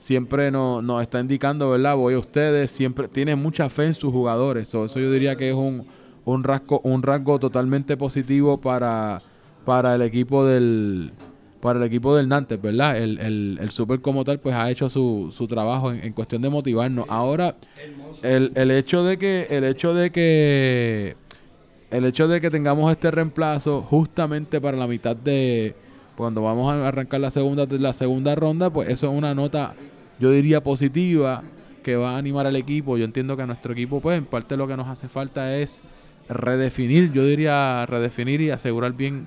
siempre 0.00 0.50
nos, 0.50 0.82
nos 0.82 1.02
está 1.02 1.20
indicando, 1.20 1.70
¿verdad? 1.70 1.94
Voy 1.94 2.14
a 2.14 2.18
ustedes, 2.18 2.72
siempre 2.72 3.06
tiene 3.06 3.36
mucha 3.36 3.68
fe 3.68 3.86
en 3.86 3.94
sus 3.94 4.10
jugadores. 4.10 4.66
So, 4.66 4.86
eso 4.86 4.98
yo 4.98 5.12
diría 5.12 5.36
que 5.36 5.50
es 5.50 5.54
un, 5.54 5.86
un 6.24 6.42
rasgo, 6.42 6.80
un 6.82 7.02
rasgo 7.02 7.38
totalmente 7.38 7.96
positivo 7.96 8.58
para, 8.60 9.22
para 9.64 9.94
el 9.94 10.02
equipo 10.02 10.44
del 10.44 11.12
para 11.60 11.78
el 11.78 11.84
equipo 11.84 12.16
del 12.16 12.26
Nantes, 12.26 12.60
¿verdad? 12.60 12.96
El, 12.96 13.18
el, 13.20 13.58
el 13.60 13.70
Super 13.70 14.00
como 14.00 14.24
tal, 14.24 14.40
pues 14.40 14.54
ha 14.54 14.70
hecho 14.70 14.88
su, 14.88 15.28
su 15.30 15.46
trabajo 15.46 15.92
en, 15.92 16.02
en 16.02 16.14
cuestión 16.14 16.40
de 16.40 16.48
motivarnos. 16.48 17.04
Ahora, 17.10 17.54
el, 18.22 18.52
el 18.54 18.70
hecho 18.70 19.04
de 19.04 19.18
que, 19.18 19.46
el 19.50 19.64
hecho 19.64 19.92
de 19.92 20.10
que, 20.10 21.16
el 21.90 22.06
hecho 22.06 22.28
de 22.28 22.40
que 22.40 22.50
tengamos 22.50 22.90
este 22.90 23.10
reemplazo 23.10 23.82
justamente 23.82 24.58
para 24.58 24.78
la 24.78 24.86
mitad 24.86 25.14
de 25.14 25.74
cuando 26.16 26.42
vamos 26.42 26.72
a 26.72 26.86
arrancar 26.88 27.20
la 27.20 27.30
segunda 27.30 27.66
la 27.70 27.92
segunda 27.92 28.34
ronda, 28.34 28.70
pues 28.70 28.88
eso 28.88 29.06
es 29.10 29.12
una 29.16 29.34
nota, 29.34 29.74
yo 30.18 30.30
diría 30.30 30.62
positiva 30.62 31.42
que 31.82 31.96
va 31.96 32.14
a 32.14 32.18
animar 32.18 32.46
al 32.46 32.56
equipo. 32.56 32.98
Yo 32.98 33.04
entiendo 33.04 33.36
que 33.36 33.42
a 33.42 33.46
nuestro 33.46 33.72
equipo, 33.72 34.00
pues, 34.00 34.18
en 34.18 34.26
parte 34.26 34.56
lo 34.56 34.66
que 34.68 34.76
nos 34.76 34.88
hace 34.88 35.08
falta 35.08 35.56
es 35.56 35.82
redefinir, 36.28 37.10
yo 37.12 37.24
diría 37.24 37.86
redefinir 37.86 38.40
y 38.40 38.50
asegurar 38.50 38.92
bien 38.92 39.26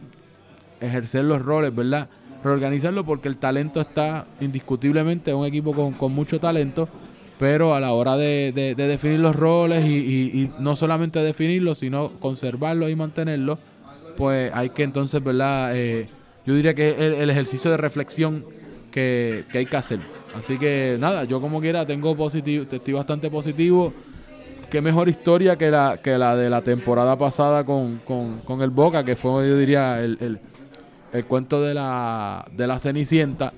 ejercer 0.80 1.26
los 1.26 1.42
roles, 1.42 1.74
¿verdad? 1.74 2.10
Reorganizarlo 2.44 3.06
porque 3.06 3.28
el 3.30 3.38
talento 3.38 3.80
está 3.82 4.28
indiscutiblemente 4.40 5.32
es 5.32 5.38
un 5.38 5.46
equipo 5.46 5.74
con, 5.74 5.94
con 5.94 6.12
mucho 6.12 6.40
talento, 6.40 6.90
pero 7.40 7.74
a 7.74 7.80
la 7.80 7.94
hora 7.94 8.18
de, 8.18 8.52
de- 8.54 8.76
de 8.76 8.88
definir 8.88 9.20
los 9.20 9.36
roles 9.36 9.86
y, 9.86 9.98
y- 9.98 10.42
y 10.44 10.50
no 10.60 10.76
solamente 10.76 11.20
definirlos, 11.20 11.80
sino 11.80 12.12
conservarlos 12.20 12.90
y 12.90 12.96
mantenerlos, 12.96 13.60
pues 14.18 14.52
hay 14.54 14.70
que 14.70 14.84
entonces, 14.84 15.24
¿verdad? 15.24 15.76
Eh, 15.76 16.08
yo 16.46 16.54
diría 16.56 16.74
que 16.74 16.90
es 16.90 17.20
el, 17.20 17.30
ejercicio 17.30 17.72
de 17.72 17.78
reflexión 17.78 18.46
que, 18.92 19.46
hay 19.54 19.66
que 19.66 19.78
hacer. 19.78 20.00
Así 20.36 20.58
que 20.58 20.98
nada, 21.00 21.24
yo 21.24 21.40
como 21.40 21.62
quiera 21.62 21.86
tengo 21.86 22.16
positivo, 22.16 22.66
estoy 22.70 22.94
bastante 22.94 23.30
positivo. 23.30 23.94
Qué 24.70 24.82
mejor 24.82 25.08
historia 25.08 25.56
que 25.56 25.70
la, 25.70 26.00
que 26.04 26.18
la 26.18 26.36
de 26.36 26.50
la 26.50 26.62
temporada 26.62 27.16
pasada 27.18 27.64
con, 27.64 28.02
con, 28.06 28.40
con 28.40 28.62
el 28.62 28.72
Boca, 28.72 29.04
que 29.04 29.16
fue, 29.16 29.48
yo 29.48 29.58
diría, 29.58 30.02
el, 30.02 30.18
el, 30.20 30.40
el 31.14 31.26
cuento 31.26 31.62
de 31.62 31.76
la, 31.76 32.46
de 32.52 32.66
la 32.66 32.80
Cenicienta, 32.80 33.54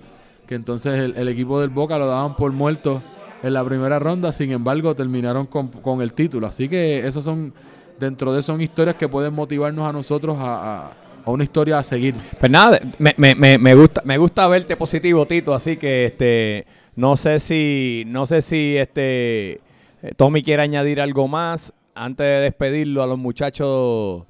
que 0.45 0.55
entonces 0.55 0.99
el, 0.99 1.15
el 1.15 1.29
equipo 1.29 1.61
del 1.61 1.69
Boca 1.69 1.97
lo 1.97 2.07
daban 2.07 2.35
por 2.35 2.51
muerto 2.51 3.01
en 3.43 3.53
la 3.53 3.63
primera 3.63 3.97
ronda, 3.99 4.33
sin 4.33 4.51
embargo 4.51 4.93
terminaron 4.95 5.45
con, 5.45 5.69
con 5.69 6.01
el 6.01 6.13
título. 6.13 6.47
Así 6.47 6.67
que 6.67 7.07
esos 7.07 7.23
son, 7.23 7.53
dentro 7.99 8.33
de 8.33 8.41
eso 8.41 8.51
son 8.51 8.61
historias 8.61 8.95
que 8.97 9.07
pueden 9.07 9.33
motivarnos 9.33 9.87
a 9.87 9.93
nosotros 9.93 10.37
a, 10.39 10.87
a- 10.87 10.91
a 11.25 11.31
una 11.31 11.43
historia 11.43 11.79
a 11.79 11.83
seguir. 11.83 12.15
Pues 12.39 12.51
nada, 12.51 12.79
me, 12.99 13.13
me, 13.17 13.35
me, 13.35 13.57
me 13.57 13.75
gusta, 13.75 14.01
me 14.05 14.17
gusta 14.17 14.47
verte 14.47 14.77
positivo, 14.77 15.25
Tito, 15.25 15.53
así 15.53 15.77
que 15.77 16.05
este 16.05 16.65
no 16.95 17.17
sé 17.17 17.39
si, 17.39 18.03
no 18.07 18.25
sé 18.25 18.41
si 18.41 18.77
este 18.77 19.59
Tommy 20.15 20.43
quiere 20.43 20.63
añadir 20.63 21.01
algo 21.01 21.27
más 21.27 21.73
antes 21.93 22.25
de 22.25 22.39
despedirlo 22.41 23.03
a 23.03 23.07
los 23.07 23.17
muchachos 23.17 24.23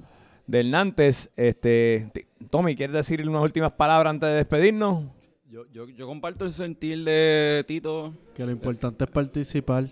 del 0.46 0.70
Nantes. 0.70 1.30
Este, 1.36 2.10
Tommy, 2.50 2.74
¿quieres 2.74 2.94
decir 2.94 3.28
unas 3.28 3.42
últimas 3.42 3.72
palabras 3.72 4.10
antes 4.10 4.28
de 4.30 4.36
despedirnos? 4.36 5.04
Yo, 5.48 5.64
yo, 5.72 5.88
yo 5.88 6.06
comparto 6.06 6.44
el 6.44 6.52
sentir 6.52 7.04
de 7.04 7.64
Tito. 7.66 8.14
Que 8.34 8.44
lo 8.44 8.52
importante 8.52 9.04
es 9.04 9.10
participar. 9.10 9.86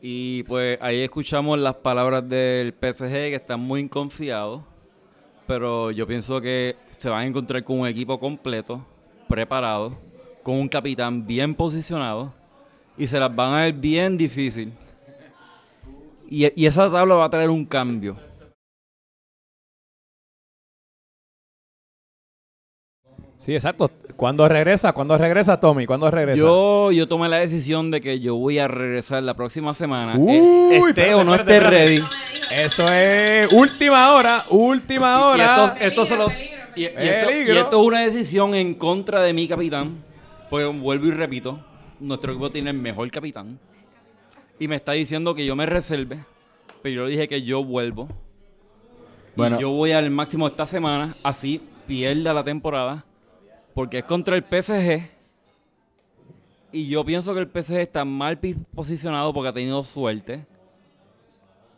Y 0.00 0.42
pues 0.44 0.78
ahí 0.80 1.00
escuchamos 1.00 1.58
las 1.58 1.76
palabras 1.76 2.28
del 2.28 2.72
PSG 2.72 3.08
que 3.08 3.34
están 3.34 3.60
muy 3.60 3.88
confiados. 3.88 4.62
Pero 5.48 5.90
yo 5.90 6.06
pienso 6.06 6.42
que 6.42 6.76
se 6.98 7.08
van 7.08 7.20
a 7.22 7.26
encontrar 7.26 7.64
con 7.64 7.80
un 7.80 7.88
equipo 7.88 8.20
completo, 8.20 8.84
preparado, 9.26 9.96
con 10.42 10.56
un 10.56 10.68
capitán 10.68 11.26
bien 11.26 11.54
posicionado. 11.54 12.34
Y 12.98 13.06
se 13.06 13.18
las 13.18 13.34
van 13.34 13.54
a 13.54 13.62
ver 13.62 13.72
bien 13.72 14.18
difícil. 14.18 14.74
Y, 16.28 16.52
y 16.54 16.66
esa 16.66 16.92
tabla 16.92 17.14
va 17.14 17.24
a 17.24 17.30
traer 17.30 17.48
un 17.48 17.64
cambio. 17.64 18.16
Sí, 23.38 23.54
exacto. 23.54 23.90
¿Cuándo 24.16 24.46
regresa? 24.48 24.92
¿Cuándo 24.92 25.16
regresa, 25.16 25.58
Tommy? 25.58 25.86
¿Cuándo 25.86 26.10
regresa? 26.10 26.36
Yo, 26.36 26.92
yo 26.92 27.08
tomé 27.08 27.28
la 27.30 27.38
decisión 27.38 27.90
de 27.90 28.02
que 28.02 28.20
yo 28.20 28.34
voy 28.34 28.58
a 28.58 28.68
regresar 28.68 29.22
la 29.22 29.32
próxima 29.32 29.72
semana. 29.72 30.18
Uy, 30.18 30.34
eh, 30.36 30.76
esté 30.76 30.88
espérate, 30.88 31.14
o 31.14 31.24
no 31.24 31.34
esté 31.34 31.60
ready. 31.60 32.02
Eso 32.52 32.86
es 32.92 33.52
última 33.52 34.14
hora, 34.14 34.42
última 34.50 35.26
hora. 35.26 35.36
Y 35.36 35.40
esto, 35.80 35.84
esto 35.86 36.04
se 36.04 36.16
lo- 36.16 36.30
y- 36.30 36.82
y 36.82 36.84
esto- 36.84 37.26
Peligro. 37.28 37.54
y 37.54 37.58
esto 37.58 37.80
es 37.80 37.86
una 37.86 38.00
decisión 38.00 38.54
en 38.54 38.74
contra 38.74 39.20
de 39.22 39.32
mi 39.32 39.46
capitán. 39.46 40.02
Pues 40.48 40.66
vuelvo 40.80 41.06
y 41.06 41.10
repito, 41.10 41.60
nuestro 42.00 42.32
equipo 42.32 42.50
tiene 42.50 42.70
el 42.70 42.76
mejor 42.78 43.10
capitán. 43.10 43.58
Y 44.58 44.66
me 44.66 44.76
está 44.76 44.92
diciendo 44.92 45.34
que 45.34 45.44
yo 45.44 45.54
me 45.54 45.66
reserve. 45.66 46.24
Pero 46.82 46.94
yo 46.96 47.04
le 47.04 47.10
dije 47.10 47.28
que 47.28 47.42
yo 47.42 47.62
vuelvo. 47.62 48.08
Bueno. 49.36 49.56
Y 49.58 49.60
yo 49.62 49.70
voy 49.70 49.92
al 49.92 50.10
máximo 50.10 50.46
esta 50.46 50.64
semana. 50.66 51.14
Así 51.22 51.60
pierda 51.86 52.32
la 52.32 52.42
temporada. 52.42 53.04
Porque 53.74 53.98
es 53.98 54.04
contra 54.04 54.34
el 54.36 54.42
PSG. 54.42 55.10
Y 56.72 56.88
yo 56.88 57.04
pienso 57.04 57.34
que 57.34 57.40
el 57.40 57.48
PSG 57.48 57.76
está 57.80 58.04
mal 58.04 58.38
posicionado 58.74 59.32
porque 59.32 59.48
ha 59.48 59.52
tenido 59.52 59.82
suerte. 59.84 60.44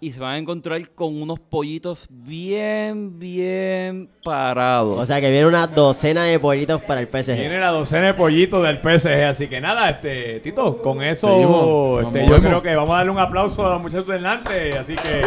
Y 0.02 0.12
se 0.12 0.20
van 0.20 0.32
a 0.32 0.39
encontrar 0.39 0.89
con 0.90 1.20
unos 1.20 1.39
pollitos 1.39 2.06
bien, 2.09 3.18
bien 3.18 4.09
parados. 4.24 4.98
O 4.98 5.05
sea 5.05 5.20
que 5.20 5.31
viene 5.31 5.47
una 5.47 5.66
docena 5.66 6.24
de 6.24 6.39
pollitos 6.39 6.81
para 6.81 7.02
el 7.02 7.06
PSG. 7.06 7.36
Tiene 7.36 7.59
la 7.59 7.68
docena 7.68 8.06
de 8.06 8.14
pollitos 8.14 8.62
del 8.62 8.78
PSG, 8.78 9.24
así 9.24 9.47
que 9.47 9.60
nada, 9.60 9.90
este, 9.90 10.40
Tito, 10.40 10.81
con 10.81 11.02
eso 11.02 11.28
Seguimos, 11.28 12.05
este, 12.05 12.27
yo 12.27 12.40
creo 12.40 12.62
que 12.62 12.74
vamos 12.74 12.93
a 12.93 12.97
darle 12.97 13.12
un 13.12 13.18
aplauso 13.18 13.66
a 13.66 13.74
los 13.74 13.82
muchachos 13.82 14.06
del 14.06 14.22
Nantes, 14.22 14.74
así 14.74 14.94
que 14.94 15.20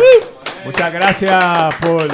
muchas 0.65 0.91
gracias 0.91 1.75
por, 1.75 2.07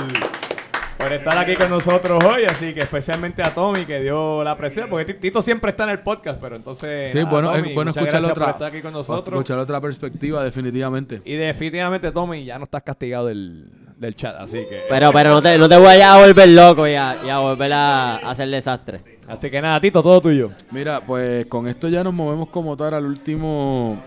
por 0.99 1.13
estar 1.13 1.37
aquí 1.37 1.55
con 1.55 1.69
nosotros 1.69 2.21
hoy, 2.25 2.43
así 2.43 2.73
que 2.73 2.81
especialmente 2.81 3.41
a 3.41 3.53
Tommy 3.53 3.85
que 3.85 4.01
dio 4.01 4.43
la 4.43 4.57
presencia, 4.57 4.89
porque 4.89 5.13
Ti- 5.13 5.19
Tito 5.21 5.41
siempre 5.41 5.71
está 5.71 5.85
en 5.85 5.91
el 5.91 5.99
podcast, 5.99 6.39
pero 6.41 6.57
entonces 6.57 7.09
Sí, 7.11 7.23
bueno, 7.23 7.51
Tommy, 7.53 7.69
es 7.69 7.75
bueno 7.75 7.91
escuchar 7.91 8.23
otra, 8.25 8.49
estar 8.51 8.67
aquí 8.67 8.81
con 8.81 8.91
nosotros. 8.91 9.39
escuchar 9.39 9.59
otra 9.59 9.79
perspectiva, 9.79 10.43
definitivamente. 10.43 11.21
Y 11.23 11.35
definitivamente 11.35 12.11
Tommy 12.11 12.43
ya 12.43 12.57
no 12.57 12.65
estás 12.65 12.83
castigado 12.83 13.27
del, 13.27 13.65
del 13.97 14.15
chat, 14.15 14.35
así 14.39 14.57
que 14.69 14.83
Pero, 14.89 15.11
pero 15.13 15.29
no 15.31 15.41
te, 15.41 15.57
no 15.57 15.69
te 15.69 15.77
vayas 15.77 16.09
a 16.09 16.19
volver 16.19 16.49
loco 16.49 16.85
y 16.85 16.95
a, 16.95 17.17
y 17.25 17.29
a 17.29 17.39
volver 17.39 17.71
a, 17.71 18.15
a 18.17 18.31
hacer 18.31 18.49
desastre. 18.49 19.01
Así 19.25 19.49
que 19.49 19.61
nada, 19.61 19.79
Tito, 19.79 20.03
todo 20.03 20.19
tuyo. 20.19 20.51
Mira, 20.71 20.99
pues 21.05 21.45
con 21.45 21.67
esto 21.69 21.87
ya 21.87 22.03
nos 22.03 22.13
movemos 22.13 22.49
como 22.49 22.75
tal 22.75 22.93
al 22.95 23.05
último 23.05 24.03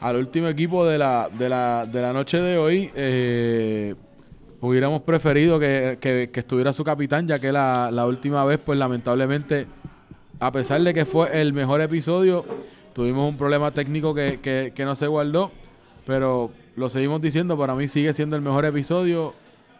al 0.00 0.16
último 0.16 0.48
equipo 0.48 0.84
de 0.86 0.96
la, 0.98 1.28
de 1.32 1.48
la, 1.48 1.84
de 1.86 2.02
la 2.02 2.12
noche 2.12 2.38
de 2.40 2.56
hoy. 2.58 2.90
Eh, 2.94 3.94
hubiéramos 4.60 5.02
preferido 5.02 5.58
que, 5.58 5.98
que- 6.00 6.30
que 6.32 6.40
estuviera 6.40 6.72
su 6.72 6.84
capitán, 6.84 7.26
ya 7.28 7.38
que 7.38 7.52
la, 7.52 7.90
la 7.90 8.06
última 8.06 8.44
vez, 8.44 8.58
pues 8.64 8.78
lamentablemente, 8.78 9.66
a 10.40 10.50
pesar 10.52 10.80
de 10.82 10.92
que 10.94 11.04
fue 11.04 11.40
el 11.40 11.52
mejor 11.52 11.80
episodio, 11.80 12.44
tuvimos 12.92 13.28
un 13.28 13.36
problema 13.36 13.70
técnico 13.70 14.14
que, 14.14 14.40
que- 14.40 14.72
que 14.74 14.84
no 14.84 14.94
se 14.94 15.06
guardó. 15.06 15.50
Pero 16.06 16.50
lo 16.76 16.88
seguimos 16.88 17.20
diciendo, 17.20 17.56
para 17.58 17.74
mí 17.74 17.86
sigue 17.88 18.12
siendo 18.14 18.34
el 18.36 18.42
mejor 18.42 18.64
episodio. 18.64 19.34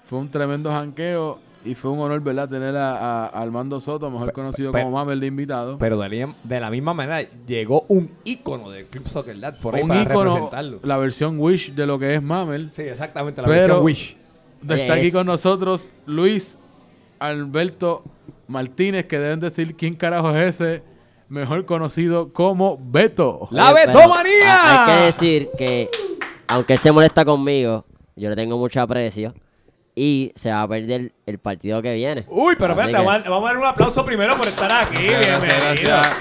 Fue 0.05 0.18
un 0.18 0.28
tremendo 0.30 0.70
janqueo 0.70 1.38
y 1.64 1.74
fue 1.74 1.90
un 1.90 1.98
honor, 2.00 2.20
¿verdad?, 2.20 2.48
tener 2.48 2.76
a, 2.76 3.26
a 3.26 3.26
Armando 3.28 3.80
Soto, 3.80 4.10
mejor 4.10 4.32
conocido 4.32 4.70
como 4.72 4.90
Mamel 4.90 5.20
de 5.20 5.26
invitado. 5.26 5.78
Pero 5.78 5.98
de, 5.98 6.09
la- 6.09 6.34
de 6.44 6.60
la 6.60 6.70
misma 6.70 6.94
manera, 6.94 7.26
llegó 7.46 7.84
un 7.88 8.10
ícono 8.24 8.70
del 8.70 8.86
Club 8.86 9.09
Soccer 9.09 9.38
Dad 9.40 9.56
por 9.60 9.74
ahí 9.74 9.82
un 9.82 9.88
para 9.88 10.02
ícono, 10.02 10.24
representarlo. 10.24 10.80
la 10.82 10.96
versión 10.98 11.38
Wish 11.40 11.74
de 11.74 11.86
lo 11.86 11.98
que 11.98 12.14
es 12.14 12.22
Mamel. 12.22 12.68
Sí, 12.72 12.82
exactamente, 12.82 13.40
la 13.42 13.48
Pero 13.48 13.59
versión 13.60 13.84
Wish. 13.84 14.16
Está 14.62 14.74
Oye, 14.74 14.93
aquí 14.93 15.12
con 15.12 15.26
nosotros 15.26 15.90
Luis 16.06 16.59
Alberto 17.18 18.02
Martínez, 18.47 19.06
que 19.06 19.18
deben 19.18 19.40
decir 19.40 19.74
quién 19.76 19.94
carajo 19.94 20.35
es 20.36 20.60
ese, 20.60 20.82
mejor 21.28 21.64
conocido 21.66 22.32
como 22.32 22.78
Beto. 22.80 23.48
¡La 23.51 23.70
Oye, 23.72 23.82
ha- 24.44 24.86
Hay 24.86 24.93
que 24.98 25.05
decir 25.06 25.51
que, 25.56 25.90
aunque 26.47 26.72
él 26.74 26.78
se 26.78 26.93
molesta 26.93 27.24
conmigo, 27.24 27.85
yo 28.16 28.30
le 28.30 28.36
tengo 28.36 28.56
mucho 28.59 28.80
aprecio 28.80 29.35
y 29.94 30.32
se 30.35 30.51
va 30.51 30.62
a 30.62 30.68
perder 30.68 31.12
el 31.26 31.39
partido 31.39 31.80
que 31.82 31.94
viene. 31.94 32.24
Uy, 32.28 32.55
pero 32.59 32.72
Así 32.72 32.80
espérate, 32.80 32.93
que- 33.24 33.30
vamos 33.30 33.44
a, 33.48 33.52
dar 33.52 33.59
un 33.59 33.64
aplauso 33.66 34.05
primero 34.05 34.36
por 34.36 34.47
estar 34.48 34.70
aquí. 34.85 35.02
Bienvenido. 35.02 35.39
gracias. 35.40 36.16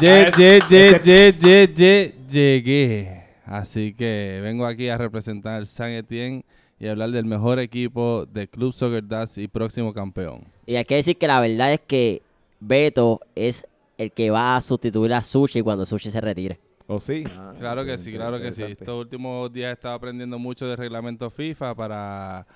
Ye, 0.00 0.30
ye, 0.36 0.60
ye, 0.68 1.00
ye, 1.02 1.32
ye, 1.38 1.72
ye, 1.74 2.14
llegué. 2.30 3.24
Así 3.46 3.94
que 3.94 4.40
vengo 4.42 4.66
aquí 4.66 4.88
a 4.90 4.98
representar 4.98 5.66
San 5.66 5.88
Etienne 5.90 6.44
y 6.80 6.86
hablar 6.88 7.10
del 7.10 7.24
mejor 7.24 7.58
equipo 7.58 8.26
del 8.26 8.48
Club 8.48 8.72
Soccer 8.72 9.06
Dats 9.06 9.38
y 9.38 9.48
próximo 9.48 9.92
campeón. 9.92 10.42
Y 10.66 10.76
hay 10.76 10.84
que 10.84 10.96
decir 10.96 11.16
que 11.16 11.26
la 11.26 11.40
verdad 11.40 11.72
es 11.72 11.80
que 11.86 12.22
Beto 12.60 13.20
es 13.34 13.66
el 13.96 14.12
que 14.12 14.30
va 14.30 14.56
a 14.56 14.60
sustituir 14.60 15.12
a 15.14 15.22
Sushi 15.22 15.60
cuando 15.62 15.84
Sushi 15.84 16.10
se 16.10 16.20
retire. 16.20 16.58
¿O 16.86 17.00
sí? 17.00 17.24
Claro 17.58 17.84
que 17.84 17.98
sí, 17.98 18.12
claro 18.12 18.40
que 18.40 18.52
sí. 18.52 18.62
Estos 18.62 18.98
últimos 19.00 19.52
días 19.52 19.70
he 19.70 19.72
estado 19.74 19.94
aprendiendo 19.94 20.38
mucho 20.38 20.66
del 20.66 20.76
reglamento 20.78 21.28
FIFA 21.28 21.74
para 21.74 22.46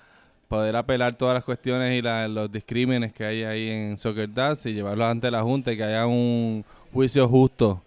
poder 0.48 0.76
apelar 0.76 1.14
todas 1.14 1.34
las 1.34 1.44
cuestiones 1.44 1.98
y 1.98 2.02
la- 2.02 2.28
los 2.28 2.50
discrímenes 2.50 3.12
que 3.12 3.24
hay 3.24 3.42
ahí 3.42 3.68
en 3.70 3.98
Soccer 3.98 4.32
Dats 4.32 4.66
y 4.66 4.72
llevarlos 4.74 5.06
ante 5.06 5.30
la 5.30 5.42
Junta 5.42 5.72
y 5.72 5.76
que 5.76 5.84
haya 5.84 6.06
un 6.06 6.64
juicio 6.92 7.28
justo. 7.28 7.82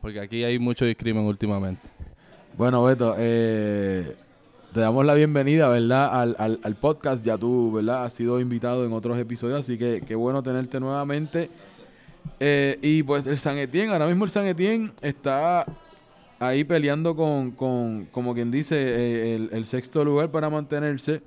Porque 0.00 0.20
aquí 0.20 0.44
hay 0.44 0.58
mucho 0.58 0.84
discrimen 0.84 1.24
últimamente. 1.24 1.82
Bueno, 2.56 2.82
Beto, 2.84 3.14
eh, 3.18 4.16
te 4.72 4.80
damos 4.80 5.04
la 5.04 5.14
bienvenida, 5.14 5.68
¿verdad? 5.68 6.20
Al, 6.20 6.58
al- 6.62 6.76
podcast. 6.76 7.24
Ya 7.24 7.36
tú, 7.36 7.72
¿verdad? 7.72 8.04
Has 8.04 8.12
sido 8.12 8.40
invitado 8.40 8.84
en 8.84 8.92
otros 8.92 9.18
episodios, 9.18 9.60
así 9.60 9.76
que 9.76 10.02
qué 10.06 10.14
bueno 10.14 10.42
tenerte 10.42 10.78
nuevamente. 10.78 11.50
Eh, 12.38 12.78
y 12.82 13.02
pues 13.02 13.26
el 13.26 13.38
San 13.38 13.58
Etienne, 13.58 13.92
ahora 13.92 14.06
mismo 14.06 14.24
el 14.24 14.30
San 14.30 14.46
Etienne 14.46 14.92
está 15.00 15.66
ahí 16.38 16.64
peleando 16.64 17.16
con, 17.16 17.50
con 17.52 18.06
como 18.06 18.34
quien 18.34 18.50
dice, 18.50 18.76
eh, 18.78 19.48
el, 19.50 19.66
sexto 19.66 20.04
lugar 20.04 20.30
para 20.30 20.48
mantenerse. 20.50 21.22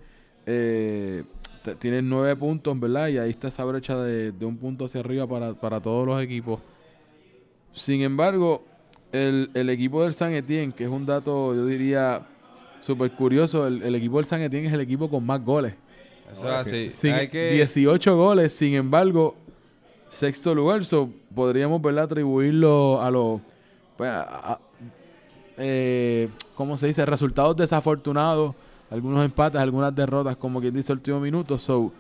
Eh, 0.45 1.23
tienen 1.79 2.09
nueve 2.09 2.35
puntos, 2.35 2.79
¿verdad? 2.79 3.07
Y 3.07 3.17
ahí 3.17 3.29
está 3.29 3.47
esa 3.49 3.63
brecha 3.65 3.97
de, 3.97 4.31
de 4.31 4.45
un 4.45 4.57
punto 4.57 4.85
hacia 4.85 5.01
arriba 5.01 5.27
para, 5.27 5.53
para 5.53 5.81
todos 5.81 6.05
los 6.05 6.21
equipos. 6.21 6.59
Sin 7.73 8.01
embargo, 8.01 8.63
el, 9.11 9.49
el 9.53 9.69
equipo 9.69 10.03
del 10.03 10.13
San 10.13 10.33
Etienne, 10.33 10.73
que 10.73 10.83
es 10.83 10.89
un 10.89 11.05
dato, 11.05 11.55
yo 11.55 11.65
diría, 11.65 12.27
súper 12.83 13.11
curioso, 13.11 13.65
el, 13.65 13.81
el 13.81 13.95
equipo 13.95 14.17
del 14.17 14.25
San 14.25 14.41
Etienne 14.41 14.67
es 14.67 14.73
el 14.73 14.81
equipo 14.81 15.09
con 15.09 15.25
más 15.25 15.43
goles. 15.43 15.73
Eso 16.31 16.49
es 16.49 16.55
así. 16.67 16.89
Sin- 16.91 17.13
Hay 17.13 17.27
que- 17.29 17.51
18 17.51 18.15
goles, 18.17 18.51
sin 18.53 18.73
embargo, 18.73 19.35
sexto 20.09 20.53
lugar, 20.53 20.83
so, 20.83 21.09
podríamos 21.33 21.81
¿verdad? 21.81 22.05
atribuirlo 22.05 23.01
a 23.01 23.09
los, 23.09 23.39
pues, 23.97 24.09
a- 24.09 24.53
a- 24.53 24.59
eh, 25.57 26.29
¿cómo 26.55 26.77
se 26.77 26.87
dice? 26.87 27.05
Resultados 27.05 27.55
desafortunados, 27.55 28.55
algunos 28.89 29.23
empates, 29.23 29.61
algunas 29.61 29.93
derrotas, 29.95 30.35
como 30.35 30.59
quien 30.59 30.73
dice, 30.73 30.91
el 30.91 30.97
último 30.99 31.19
minuto. 31.19 31.57
So, 31.57 31.91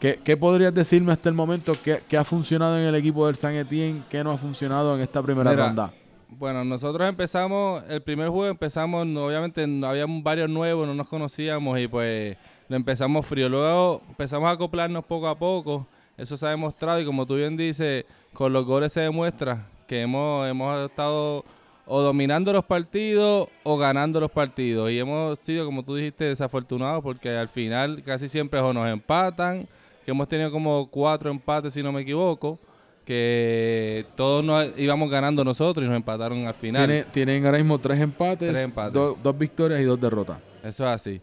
¿qué, 0.00 0.18
qué 0.22 0.36
podrías 0.36 0.74
decirme 0.74 1.12
hasta 1.12 1.28
el 1.28 1.34
momento? 1.34 1.72
¿Qué, 1.82 2.02
qué 2.08 2.16
ha 2.16 2.24
funcionado 2.24 2.78
en 2.78 2.84
el 2.84 2.94
equipo 2.94 3.26
del 3.26 3.36
San 3.36 3.54
Etienne? 3.54 4.02
¿Qué 4.10 4.22
no 4.24 4.32
ha 4.32 4.36
funcionado 4.36 4.94
en 4.96 5.00
esta 5.02 5.22
primera 5.22 5.50
Mira, 5.50 5.66
ronda? 5.66 5.92
Bueno, 6.28 6.64
nosotros 6.64 7.08
empezamos, 7.08 7.84
el 7.88 8.02
primer 8.02 8.28
juego 8.28 8.48
empezamos, 8.48 9.06
obviamente 9.06 9.62
había 9.86 10.06
varios 10.08 10.50
nuevos, 10.50 10.86
no 10.86 10.94
nos 10.94 11.08
conocíamos 11.08 11.78
y 11.78 11.86
pues 11.86 12.36
lo 12.68 12.76
empezamos 12.76 13.24
frío. 13.24 13.48
Luego 13.48 14.02
empezamos 14.08 14.48
a 14.48 14.52
acoplarnos 14.52 15.04
poco 15.04 15.28
a 15.28 15.38
poco. 15.38 15.86
Eso 16.16 16.36
se 16.36 16.46
ha 16.46 16.50
demostrado 16.50 17.00
y 17.00 17.04
como 17.04 17.26
tú 17.26 17.36
bien 17.36 17.56
dices, 17.56 18.04
con 18.32 18.52
los 18.52 18.64
goles 18.64 18.92
se 18.92 19.02
demuestra 19.02 19.68
que 19.86 20.02
hemos, 20.02 20.48
hemos 20.48 20.90
estado 20.90 21.44
o 21.86 22.00
dominando 22.00 22.52
los 22.52 22.64
partidos 22.64 23.48
o 23.62 23.76
ganando 23.76 24.18
los 24.18 24.30
partidos. 24.30 24.90
Y 24.90 24.98
hemos 24.98 25.38
sido, 25.38 25.64
como 25.64 25.84
tú 25.84 25.94
dijiste, 25.94 26.24
desafortunados 26.24 27.04
porque 27.04 27.36
al 27.36 27.48
final 27.48 28.02
casi 28.02 28.28
siempre 28.28 28.58
o 28.58 28.72
nos 28.72 28.88
empatan, 28.88 29.68
que 30.04 30.10
hemos 30.10 30.26
tenido 30.26 30.50
como 30.50 30.88
cuatro 30.90 31.30
empates 31.30 31.74
si 31.74 31.82
no 31.84 31.92
me 31.92 32.02
equivoco, 32.02 32.58
que 33.06 34.04
todos 34.16 34.44
nos 34.44 34.68
íbamos 34.76 35.08
ganando 35.08 35.44
nosotros 35.44 35.84
y 35.84 35.88
nos 35.88 35.96
empataron 35.96 36.46
al 36.46 36.54
final. 36.54 36.86
Tiene- 36.86 37.04
tienen 37.04 37.46
ahora 37.46 37.58
mismo 37.58 37.78
tres 37.78 38.00
empates, 38.00 38.50
Tres 38.50 38.64
empates. 38.64 38.92
do- 38.92 39.16
dos 39.22 39.38
victorias 39.38 39.80
y 39.80 39.84
dos 39.84 39.98
derrotas. 40.00 40.38
Eso 40.62 40.84
es 40.84 40.90
así. 40.90 41.20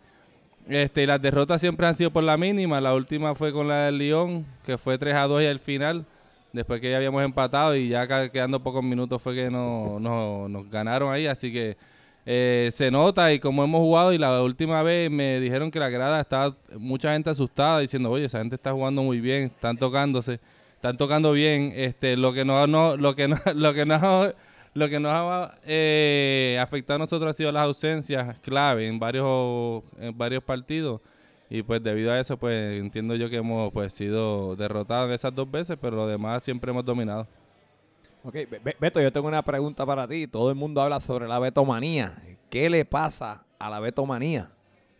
Este, 0.67 1.03
y 1.03 1.05
las 1.05 1.21
derrotas 1.21 1.59
siempre 1.59 1.85
han 1.85 1.93
sido 1.93 2.09
por 2.09 2.23
la 2.23 2.37
mínima. 2.37 2.79
La 2.79 2.93
última 2.95 3.35
fue 3.35 3.51
con 3.51 3.67
la 3.67 3.85
del 3.87 3.97
Lyon, 3.97 4.45
que 4.65 4.77
fue 4.77 4.97
3 4.97 5.13
a 5.13 5.27
2 5.27 5.43
y 5.43 5.45
al 5.45 5.59
final, 5.59 6.05
después 6.53 6.79
que 6.79 6.89
ya 6.89 6.95
habíamos 6.97 7.21
empatado 7.21 7.75
y 7.75 7.89
ya 7.89 8.07
quedando 8.31 8.61
pocos 8.63 8.81
minutos 8.81 9.21
fue 9.21 9.35
que 9.35 9.51
no, 9.51 9.99
no- 9.99 10.47
nos 10.47 10.69
ganaron 10.69 11.11
ahí. 11.11 11.27
Así 11.27 11.51
que 11.51 11.75
eh, 12.25 12.69
se 12.71 12.89
nota 12.89 13.33
y 13.33 13.39
como 13.39 13.61
hemos 13.65 13.81
jugado 13.81 14.13
y 14.13 14.17
la 14.17 14.41
última 14.41 14.81
vez 14.83 15.11
me 15.11 15.41
dijeron 15.41 15.69
que 15.69 15.79
la 15.79 15.89
grada 15.89 16.21
estaba 16.21 16.55
mucha 16.79 17.11
gente 17.11 17.29
asustada 17.29 17.79
diciendo, 17.79 18.09
oye, 18.09 18.23
esa 18.23 18.39
gente 18.39 18.55
está 18.55 18.71
jugando 18.71 19.03
muy 19.03 19.19
bien, 19.19 19.43
están 19.53 19.75
tocándose, 19.75 20.39
están 20.83 20.97
tocando 20.97 21.31
bien. 21.31 21.71
Este, 21.77 22.17
lo 22.17 22.33
que 22.33 22.43
no, 22.43 22.67
no, 22.67 22.97
lo 22.97 23.15
que 23.15 23.29
no, 23.29 23.37
lo 23.55 23.73
que 23.73 23.85
no 23.85 24.33
lo 24.75 24.89
que 24.89 24.99
nos 24.99 25.11
ha 25.13 25.57
eh, 25.65 26.57
afectado 26.61 26.95
a 26.95 26.99
nosotros 26.99 27.29
ha 27.29 27.33
sido 27.33 27.51
las 27.53 27.63
ausencias 27.63 28.37
clave 28.39 28.87
en 28.87 28.99
varios, 28.99 29.83
en 29.99 30.17
varios 30.17 30.43
partidos. 30.43 30.99
Y 31.49 31.61
pues 31.63 31.81
debido 31.83 32.11
a 32.11 32.19
eso, 32.19 32.35
pues 32.37 32.79
entiendo 32.81 33.15
yo 33.15 33.29
que 33.29 33.37
hemos 33.37 33.71
pues 33.71 33.93
sido 33.93 34.55
derrotados 34.57 35.11
esas 35.11 35.33
dos 35.33 35.49
veces, 35.49 35.77
pero 35.79 35.95
lo 35.95 36.07
demás 36.07 36.43
siempre 36.43 36.71
hemos 36.71 36.83
dominado. 36.83 37.27
Ok, 38.25 38.33
Be- 38.33 38.59
Be- 38.63 38.75
Beto, 38.79 38.99
yo 38.99 39.11
tengo 39.11 39.27
una 39.27 39.43
pregunta 39.43 39.85
para 39.85 40.05
ti. 40.07 40.27
Todo 40.27 40.49
el 40.49 40.55
mundo 40.55 40.81
habla 40.81 40.99
sobre 40.99 41.27
la 41.29 41.39
betomanía. 41.39 42.15
¿Qué 42.49 42.69
le 42.69 42.83
pasa 42.83 43.43
a 43.59 43.69
la 43.69 43.79
betomanía? 43.79 44.49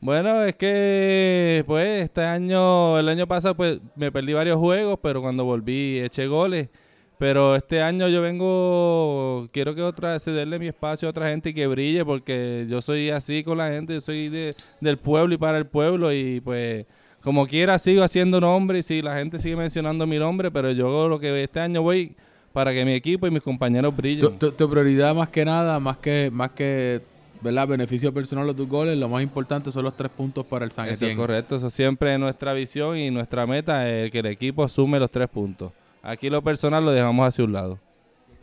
Bueno, 0.04 0.44
es 0.44 0.56
que 0.56 1.64
pues 1.66 2.04
este 2.04 2.22
año, 2.22 3.00
el 3.00 3.08
año 3.08 3.26
pasado 3.26 3.56
pues 3.56 3.80
me 3.96 4.12
perdí 4.12 4.34
varios 4.34 4.58
juegos, 4.60 5.00
pero 5.02 5.22
cuando 5.22 5.46
volví 5.46 6.00
eché 6.00 6.28
goles. 6.28 6.70
Pero 7.18 7.56
este 7.56 7.82
año 7.82 8.10
yo 8.10 8.22
vengo, 8.22 9.48
quiero 9.54 9.74
que 9.76 9.82
otra 9.82 10.20
cederle 10.20 10.60
mi 10.60 10.68
espacio 10.68 11.08
a 11.08 11.12
otra 11.12 11.30
gente 11.30 11.52
y 11.52 11.54
que 11.54 11.68
brille, 11.68 12.04
porque 12.04 12.66
yo 12.70 12.82
soy 12.82 13.12
así 13.12 13.44
con 13.44 13.60
la 13.60 13.70
gente, 13.70 13.94
yo 13.94 14.02
soy 14.02 14.28
de, 14.28 14.56
del 14.82 14.98
pueblo 14.98 15.34
y 15.34 15.38
para 15.38 15.58
el 15.58 15.66
pueblo, 15.68 16.12
y 16.12 16.42
pues 16.42 16.86
como 17.22 17.48
quiera 17.48 17.80
sigo 17.80 18.04
haciendo 18.04 18.42
nombre 18.42 18.80
y 18.80 18.84
sí, 18.84 19.02
la 19.02 19.16
gente 19.16 19.40
sigue 19.40 19.56
mencionando 19.56 20.06
mi 20.06 20.18
nombre, 20.18 20.52
pero 20.52 20.72
yo 20.72 21.08
lo 21.08 21.18
que 21.18 21.44
este 21.44 21.62
año 21.62 21.82
voy 21.82 22.14
para 22.52 22.74
que 22.74 22.84
mi 22.84 22.94
equipo 22.94 23.26
y 23.26 23.32
mis 23.32 23.42
compañeros 23.44 23.96
brillen. 23.96 24.38
Tu- 24.38 24.52
tu 24.52 24.70
prioridad 24.70 25.16
más 25.16 25.30
que 25.30 25.46
nada, 25.46 25.80
más 25.80 25.98
que, 25.98 26.30
más 26.34 26.52
que 26.52 27.02
¿verdad? 27.44 27.68
beneficio 27.68 28.14
personal 28.14 28.48
de 28.48 28.54
tus 28.54 28.68
goles, 28.68 28.98
lo 28.98 29.10
más 29.10 29.22
importante 29.22 29.72
son 29.72 29.84
los 29.84 29.96
tres 29.96 30.10
puntos 30.10 30.46
para 30.46 30.66
el 30.66 30.72
San 30.72 30.88
Eso 30.88 31.06
es 31.06 31.16
correcto, 31.16 31.58
eso 31.58 31.70
siempre 31.70 32.14
es 32.14 32.20
nuestra 32.20 32.54
visión 32.54 32.98
y 32.98 33.12
nuestra 33.12 33.46
meta 33.46 33.90
es 33.90 34.12
que 34.12 34.20
el 34.20 34.28
equipo 34.28 34.68
sume 34.70 35.00
los 35.00 35.12
tres 35.12 35.28
puntos. 35.28 35.72
Aquí 36.02 36.30
lo 36.30 36.42
personal 36.42 36.84
lo 36.84 36.92
dejamos 36.92 37.28
hacia 37.28 37.46
un 37.46 37.54
lado. 37.54 37.80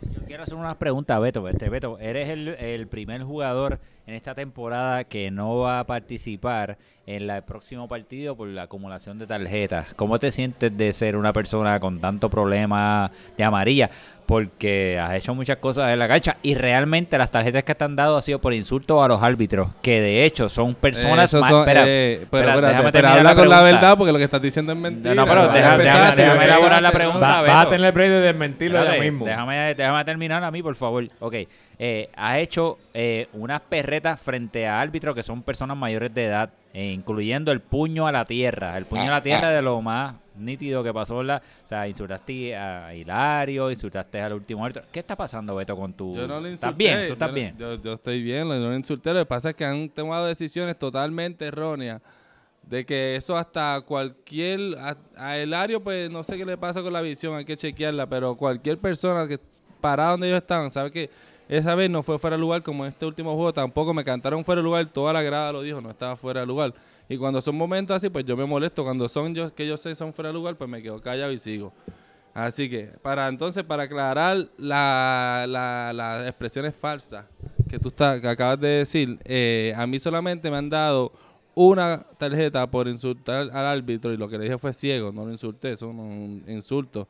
Yo 0.02 0.22
quiero 0.26 0.42
hacer 0.42 0.56
unas 0.56 0.76
preguntas, 0.76 1.20
Beto. 1.20 1.46
Este, 1.48 1.68
Beto, 1.68 1.98
eres 1.98 2.28
el, 2.30 2.48
el 2.48 2.86
primer 2.86 3.22
jugador 3.22 3.78
en 4.10 4.16
esta 4.16 4.34
temporada 4.34 5.04
que 5.04 5.30
no 5.30 5.58
va 5.60 5.78
a 5.80 5.84
participar 5.86 6.76
en 7.06 7.26
la- 7.28 7.36
el 7.36 7.42
próximo 7.44 7.86
partido 7.88 8.36
por 8.36 8.48
la 8.48 8.62
acumulación 8.64 9.18
de 9.20 9.26
tarjetas. 9.26 9.94
¿Cómo 9.94 10.18
te 10.18 10.30
sientes 10.32 10.76
de 10.76 10.92
ser 10.92 11.16
una 11.16 11.32
persona 11.32 11.78
con 11.78 12.00
tanto 12.00 12.28
problema 12.28 13.10
de 13.38 13.44
amarilla? 13.44 13.88
Porque 14.26 14.96
has 14.98 15.14
hecho 15.14 15.34
muchas 15.34 15.56
cosas 15.56 15.92
en 15.92 15.98
la 15.98 16.06
cancha 16.06 16.36
y 16.42 16.54
realmente 16.54 17.18
las 17.18 17.30
tarjetas 17.32 17.64
que 17.64 17.74
te 17.74 17.82
han 17.84 17.96
dado 17.96 18.16
ha 18.16 18.22
sido 18.22 18.40
por 18.40 18.52
insulto 18.52 19.02
a 19.02 19.08
los 19.08 19.20
árbitros, 19.22 19.70
que 19.82 20.00
de 20.00 20.24
hecho 20.24 20.48
son 20.48 20.74
personas 20.76 21.32
más... 21.34 21.48
son, 21.50 21.60
espera, 21.60 21.82
eh, 21.86 22.26
pero, 22.30 22.48
espera, 22.50 22.68
déjame 22.68 22.82
pero 22.84 22.92
terminar 22.92 23.18
habla 23.18 23.34
con 23.34 23.48
la 23.48 23.62
verdad 23.62 23.98
porque 23.98 24.12
lo 24.12 24.18
que 24.18 24.24
estás 24.24 24.42
diciendo 24.42 24.72
es 24.72 24.78
mentira. 24.78 25.14
No, 25.16 25.24
pero 25.26 25.46
Ya 25.46 25.52
deja- 25.78 26.12
déjame, 26.14 26.44
elaborar 26.44 26.82
la 26.82 26.92
pregunta. 26.92 27.20
Va- 27.20 27.42
vas 27.42 27.66
a 27.66 27.70
tener 27.70 27.86
el 27.86 27.92
break 27.92 28.10
de 28.10 28.20
desmentirlo 28.20 28.78
Espérate, 28.78 29.02
mismo. 29.10 29.24
Déjame, 29.26 29.74
déjame 29.74 30.04
terminar 30.04 30.44
a 30.44 30.50
mí, 30.52 30.62
por 30.62 30.76
favor. 30.76 31.08
Ok. 31.18 31.34
Eh, 31.82 32.10
has 32.14 32.36
hecho 32.36 32.78
eh, 32.92 33.26
unas 33.32 33.62
perretas 33.62 33.99
frente 34.16 34.66
a 34.66 34.80
árbitros 34.80 35.14
que 35.14 35.22
son 35.22 35.42
personas 35.42 35.76
mayores 35.76 36.12
de 36.14 36.24
edad, 36.24 36.50
eh, 36.72 36.92
incluyendo 36.92 37.52
el 37.52 37.60
puño 37.60 38.06
a 38.06 38.12
la 38.12 38.24
tierra. 38.24 38.76
El 38.76 38.86
puño 38.86 39.04
a 39.04 39.10
la 39.10 39.22
tierra 39.22 39.50
de 39.50 39.62
lo 39.62 39.80
más 39.82 40.14
nítido 40.36 40.82
que 40.82 40.92
pasó. 40.92 41.22
La, 41.22 41.36
o 41.36 41.68
sea, 41.68 41.86
insultaste 41.86 42.56
a 42.56 42.94
Hilario, 42.94 43.70
insultaste 43.70 44.20
al 44.20 44.32
último 44.32 44.64
árbitro. 44.64 44.84
¿Qué 44.90 45.00
está 45.00 45.16
pasando, 45.16 45.54
Beto, 45.56 45.76
con 45.76 45.92
tu... 45.92 46.14
Yo 46.16 46.26
no 46.26 46.40
le 46.40 46.52
¿Estás 46.52 46.70
insulté. 46.70 46.84
bien? 46.84 47.06
¿Tú 47.06 47.12
estás 47.12 47.28
yo, 47.28 47.34
bien? 47.34 47.56
Yo, 47.58 47.74
yo 47.82 47.92
estoy 47.92 48.22
bien, 48.22 48.48
no 48.48 48.70
le 48.70 48.76
insulté. 48.76 49.12
Lo 49.12 49.20
que 49.20 49.26
pasa 49.26 49.50
es 49.50 49.56
que 49.56 49.64
han 49.64 49.88
tomado 49.90 50.26
decisiones 50.26 50.78
totalmente 50.78 51.46
erróneas. 51.46 52.00
De 52.62 52.86
que 52.86 53.16
eso 53.16 53.36
hasta 53.36 53.80
cualquier... 53.82 54.76
A, 54.78 54.96
a 55.16 55.38
Hilario, 55.38 55.82
pues 55.82 56.10
no 56.10 56.22
sé 56.22 56.36
qué 56.36 56.44
le 56.44 56.56
pasa 56.56 56.82
con 56.82 56.92
la 56.92 57.02
visión, 57.02 57.36
hay 57.36 57.44
que 57.44 57.56
chequearla. 57.56 58.06
Pero 58.06 58.36
cualquier 58.36 58.78
persona 58.78 59.26
que 59.28 59.38
parada 59.80 60.10
donde 60.10 60.28
ellos 60.28 60.42
estaban, 60.42 60.70
sabe 60.70 60.90
que 60.90 61.10
esa 61.58 61.74
vez 61.74 61.90
no 61.90 62.02
fue 62.02 62.18
fuera 62.18 62.36
de 62.36 62.40
lugar 62.40 62.62
como 62.62 62.84
en 62.84 62.90
este 62.92 63.04
último 63.06 63.34
juego. 63.34 63.52
Tampoco 63.52 63.92
me 63.92 64.04
cantaron 64.04 64.44
fuera 64.44 64.60
de 64.60 64.64
lugar. 64.64 64.86
Toda 64.86 65.12
la 65.12 65.22
grada 65.22 65.52
lo 65.52 65.62
dijo, 65.62 65.80
no 65.80 65.90
estaba 65.90 66.16
fuera 66.16 66.40
de 66.40 66.46
lugar. 66.46 66.72
Y 67.08 67.16
cuando 67.16 67.42
son 67.42 67.56
momentos 67.56 67.96
así, 67.96 68.08
pues 68.08 68.24
yo 68.24 68.36
me 68.36 68.44
molesto. 68.46 68.84
Cuando 68.84 69.08
son 69.08 69.34
yo 69.34 69.52
que 69.54 69.66
yo 69.66 69.76
sé 69.76 69.94
son 69.94 70.12
fuera 70.14 70.28
de 70.28 70.34
lugar, 70.34 70.56
pues 70.56 70.70
me 70.70 70.80
quedo 70.82 71.00
callado 71.00 71.32
y 71.32 71.38
sigo. 71.38 71.72
Así 72.32 72.70
que, 72.70 72.84
para 73.02 73.26
entonces, 73.26 73.64
para 73.64 73.82
aclarar 73.82 74.48
la, 74.56 75.44
la- 75.48 75.92
las 75.92 76.28
expresiones 76.28 76.74
falsas 76.76 77.24
que 77.68 77.78
tú 77.80 77.88
estás, 77.88 78.20
que 78.20 78.28
acabas 78.28 78.60
de 78.60 78.68
decir, 78.68 79.18
eh, 79.24 79.74
a 79.76 79.84
mí 79.88 79.98
solamente 79.98 80.48
me 80.50 80.56
han 80.56 80.70
dado 80.70 81.12
una 81.56 82.06
tarjeta 82.18 82.70
por 82.70 82.86
insultar 82.86 83.50
al 83.52 83.66
árbitro 83.66 84.12
y 84.12 84.16
lo 84.16 84.28
que 84.28 84.38
le 84.38 84.44
dije 84.44 84.58
fue 84.58 84.72
ciego, 84.72 85.10
no 85.10 85.24
lo 85.24 85.32
insulté, 85.32 85.72
eso 85.72 85.92
no 85.92 86.04
es 86.04 86.08
un 86.08 86.44
insulto. 86.46 87.08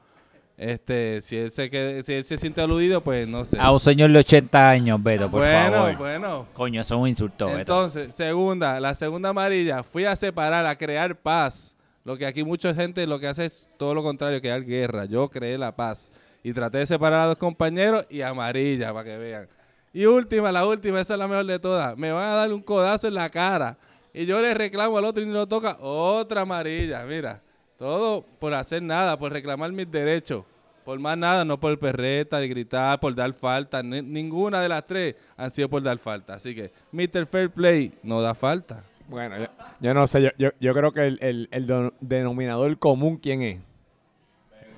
Este, 0.62 1.22
si 1.22 1.38
él 1.38 1.50
se 1.50 1.70
quede- 1.70 2.02
si 2.02 2.12
él 2.12 2.22
se 2.22 2.36
siente 2.36 2.60
aludido, 2.60 3.00
pues 3.00 3.26
no 3.26 3.46
sé. 3.46 3.56
A 3.58 3.72
un 3.72 3.80
señor 3.80 4.12
de 4.12 4.18
80 4.18 4.68
años, 4.68 5.02
Beto, 5.02 5.30
por 5.30 5.40
bueno, 5.40 5.72
favor. 5.78 5.96
bueno. 5.96 6.46
Coño, 6.52 6.82
eso 6.82 6.96
es 6.96 7.00
un 7.00 7.08
insulto, 7.08 7.46
Beto. 7.46 7.58
Entonces, 7.60 8.14
segunda, 8.14 8.78
la 8.78 8.94
segunda 8.94 9.30
amarilla, 9.30 9.82
fui 9.82 10.04
a 10.04 10.14
separar, 10.14 10.66
a 10.66 10.76
crear 10.76 11.16
paz. 11.16 11.78
Lo 12.04 12.14
que 12.18 12.26
aquí 12.26 12.44
mucha 12.44 12.74
gente 12.74 13.06
lo 13.06 13.18
que 13.18 13.28
hace 13.28 13.46
es 13.46 13.70
todo 13.78 13.94
lo 13.94 14.02
contrario, 14.02 14.38
crear 14.42 14.62
guerra. 14.62 15.06
Yo 15.06 15.30
creé 15.30 15.56
la 15.56 15.74
paz 15.74 16.12
y 16.42 16.52
traté 16.52 16.76
de 16.76 16.84
separar 16.86 17.20
a 17.20 17.24
dos 17.26 17.38
compañeros 17.38 18.04
y 18.10 18.20
amarilla 18.20 18.92
para 18.92 19.04
que 19.04 19.16
vean. 19.16 19.48
Y 19.94 20.04
última, 20.04 20.52
la 20.52 20.66
última, 20.66 21.00
esa 21.00 21.14
es 21.14 21.18
la 21.18 21.26
mejor 21.26 21.46
de 21.46 21.58
todas. 21.58 21.96
Me 21.96 22.12
van 22.12 22.28
a 22.28 22.34
dar 22.34 22.52
un 22.52 22.60
codazo 22.60 23.08
en 23.08 23.14
la 23.14 23.30
cara 23.30 23.78
y 24.12 24.26
yo 24.26 24.42
le 24.42 24.52
reclamo 24.52 24.98
al 24.98 25.06
otro 25.06 25.22
y 25.22 25.26
ni 25.26 25.32
lo 25.32 25.46
toca, 25.46 25.78
otra 25.80 26.42
amarilla. 26.42 27.02
Mira, 27.04 27.40
todo 27.78 28.26
por 28.38 28.52
hacer 28.52 28.82
nada, 28.82 29.18
por 29.18 29.32
reclamar 29.32 29.72
mis 29.72 29.90
derechos. 29.90 30.44
Por 30.90 30.98
más 30.98 31.16
nada, 31.16 31.44
no 31.44 31.60
por 31.60 31.78
perreta, 31.78 32.40
de 32.40 32.48
gritar, 32.48 32.98
por 32.98 33.14
dar 33.14 33.32
falta. 33.32 33.80
Ni- 33.80 34.02
ninguna 34.02 34.60
de 34.60 34.68
las 34.68 34.84
tres 34.88 35.14
han 35.36 35.52
sido 35.52 35.68
por 35.68 35.80
dar 35.84 35.98
falta. 35.98 36.34
Así 36.34 36.52
que, 36.52 36.72
Mr. 36.90 37.26
Fair 37.26 37.48
Play 37.48 37.92
no 38.02 38.20
da 38.20 38.34
falta. 38.34 38.82
Bueno, 39.06 39.38
yo, 39.38 39.46
yo 39.78 39.94
no 39.94 40.08
sé, 40.08 40.20
yo, 40.20 40.30
yo, 40.36 40.48
yo 40.58 40.74
creo 40.74 40.90
que 40.90 41.06
el, 41.06 41.18
el, 41.22 41.48
el 41.52 41.66
do- 41.68 41.94
denominador 42.00 42.76
común, 42.80 43.18
¿quién 43.18 43.40
es? 43.42 43.58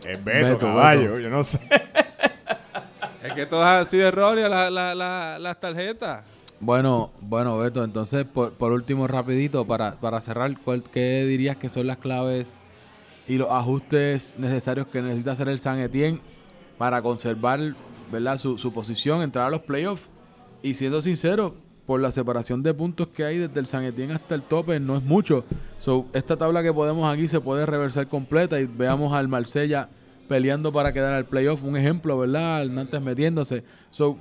Es 0.05 0.23
Beto, 0.23 0.49
Beto, 0.49 0.59
caballo, 0.59 1.13
Beto. 1.13 1.19
yo 1.21 1.31
no 1.31 1.45
sé. 1.45 1.59
Es 3.25 3.33
que 3.33 3.47
todas 3.47 3.81
han 3.81 3.87
sido 3.87 4.07
erróneas 4.09 4.51
la- 4.51 4.69
la- 4.69 4.95
la- 4.95 5.39
las 5.39 5.59
tarjetas. 5.61 6.25
Bueno, 6.61 7.11
bueno, 7.23 7.57
Beto, 7.57 7.85
entonces 7.85 8.27
por, 8.27 8.53
por 8.53 8.73
último, 8.73 9.07
rapidito, 9.09 9.65
para, 9.67 9.93
para 9.93 10.21
cerrar, 10.21 10.55
¿cuál, 10.63 10.83
¿qué 10.83 11.25
dirías 11.25 11.57
que 11.57 11.71
son 11.71 11.87
las 11.87 11.97
claves 11.97 12.59
y 13.27 13.37
los 13.37 13.51
ajustes 13.51 14.37
necesarios 14.39 14.87
que 14.87 15.03
necesita 15.03 15.33
hacer 15.33 15.49
el 15.49 15.59
San 15.59 15.79
Etienne 15.79 16.21
para 16.79 17.03
conservar 17.03 17.75
¿verdad? 18.11 18.37
Su, 18.37 18.59
su 18.59 18.73
posición, 18.73 19.23
entrar 19.23 19.47
a 19.47 19.51
los 19.51 19.63
playoffs? 19.63 20.09
Y 20.63 20.75
siendo 20.75 21.01
sincero, 21.01 21.55
por 21.87 22.01
la 22.01 22.13
separación 22.13 22.63
de 22.63 22.75
puntos 22.75 23.09
que 23.09 23.25
hay 23.25 23.39
desde 23.39 23.59
el 23.59 23.67
San 23.67 23.85
Etienne 23.85 24.15
hasta 24.15 24.35
el 24.35 24.43
tope, 24.43 24.79
no 24.79 24.97
es 24.97 25.03
mucho. 25.03 25.45
So, 25.79 26.07
esta 26.13 26.37
tabla 26.37 26.63
que 26.63 26.73
podemos 26.73 27.13
aquí 27.13 27.27
se 27.27 27.41
puede 27.41 27.67
reversar 27.67 28.07
completa 28.09 28.61
y 28.61 28.67
veamos 28.67 29.13
al 29.13 29.29
Marsella 29.29 29.89
peleando 30.29 30.73
para 30.73 30.93
quedar 30.93 31.15
al 31.15 31.25
playoff. 31.25 31.65
Un 31.65 31.77
ejemplo, 31.77 32.17
¿verdad? 32.19 32.63
El 32.63 32.75
Nantes 32.75 33.03
metiéndose. 33.03 33.65
So, 33.91 34.19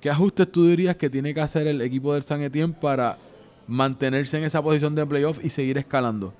¿Qué 0.00 0.10
ajustes 0.10 0.50
tú 0.52 0.66
dirías 0.66 0.94
que 0.96 1.10
tiene 1.10 1.34
que 1.34 1.40
hacer 1.40 1.66
el 1.66 1.80
equipo 1.80 2.14
del 2.14 2.22
San 2.22 2.40
Etienne 2.40 2.72
para 2.72 3.18
mantenerse 3.66 4.38
en 4.38 4.44
esa 4.44 4.62
posición 4.62 4.94
de 4.94 5.04
playoff 5.04 5.44
y 5.44 5.50
seguir 5.50 5.76
escalando? 5.76 6.32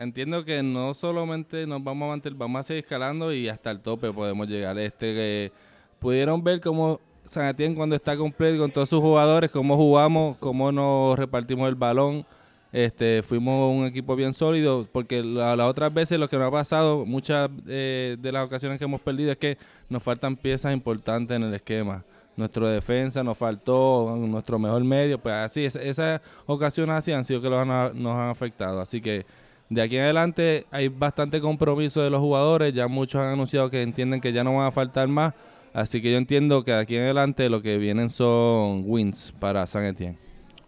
Entiendo 0.00 0.42
que 0.46 0.62
no 0.62 0.94
solamente 0.94 1.66
nos 1.66 1.84
vamos 1.84 2.06
a 2.06 2.08
mantener, 2.12 2.38
vamos 2.38 2.60
a 2.60 2.62
seguir 2.62 2.84
escalando 2.84 3.34
y 3.34 3.50
hasta 3.50 3.70
el 3.70 3.80
tope 3.80 4.10
podemos 4.10 4.48
llegar. 4.48 4.78
Este 4.78 5.12
que 5.14 5.52
pudieron 5.98 6.42
ver 6.42 6.58
cómo 6.62 6.98
San 7.26 7.46
Etienne 7.48 7.76
cuando 7.76 7.94
está 7.96 8.16
completo 8.16 8.58
con 8.58 8.70
todos 8.70 8.88
sus 8.88 9.00
jugadores, 9.00 9.50
cómo 9.50 9.76
jugamos, 9.76 10.38
cómo 10.38 10.72
nos 10.72 11.18
repartimos 11.18 11.68
el 11.68 11.74
balón. 11.74 12.24
Este, 12.72 13.22
fuimos 13.22 13.76
un 13.76 13.84
equipo 13.84 14.16
bien 14.16 14.32
sólido, 14.32 14.88
porque 14.90 15.22
la- 15.22 15.54
las 15.54 15.66
otras 15.68 15.92
veces 15.92 16.18
lo 16.18 16.30
que 16.30 16.38
nos 16.38 16.48
ha 16.48 16.50
pasado, 16.50 17.04
muchas 17.04 17.50
eh, 17.68 18.16
de 18.18 18.32
las 18.32 18.46
ocasiones 18.46 18.78
que 18.78 18.84
hemos 18.84 19.02
perdido 19.02 19.32
es 19.32 19.36
que 19.36 19.58
nos 19.90 20.02
faltan 20.02 20.34
piezas 20.34 20.72
importantes 20.72 21.36
en 21.36 21.42
el 21.42 21.52
esquema. 21.52 22.02
Nuestro 22.36 22.66
defensa 22.68 23.22
nos 23.22 23.36
faltó, 23.36 24.16
nuestro 24.18 24.58
mejor 24.58 24.82
medio, 24.82 25.18
pues 25.18 25.34
así, 25.34 25.66
es- 25.66 25.76
esas 25.76 26.22
ocasiones 26.46 26.96
así 26.96 27.12
han 27.12 27.26
sido 27.26 27.42
que 27.42 27.50
nos 27.50 27.68
han 27.68 28.30
afectado. 28.30 28.80
Así 28.80 29.02
que 29.02 29.26
de 29.70 29.82
aquí 29.82 29.96
en 29.96 30.02
adelante 30.02 30.66
hay 30.70 30.88
bastante 30.88 31.40
compromiso 31.40 32.02
de 32.02 32.10
los 32.10 32.20
jugadores, 32.20 32.74
ya 32.74 32.88
muchos 32.88 33.20
han 33.20 33.32
anunciado 33.32 33.70
que 33.70 33.82
entienden 33.82 34.20
que 34.20 34.32
ya 34.32 34.44
no 34.44 34.56
van 34.56 34.66
a 34.66 34.70
faltar 34.72 35.06
más, 35.08 35.32
así 35.72 36.02
que 36.02 36.10
yo 36.10 36.18
entiendo 36.18 36.64
que 36.64 36.72
de 36.72 36.78
aquí 36.78 36.96
en 36.96 37.04
adelante 37.04 37.48
lo 37.48 37.62
que 37.62 37.78
vienen 37.78 38.08
son 38.08 38.82
wins 38.84 39.32
para 39.38 39.66
San 39.66 39.84
Etienne. 39.84 40.18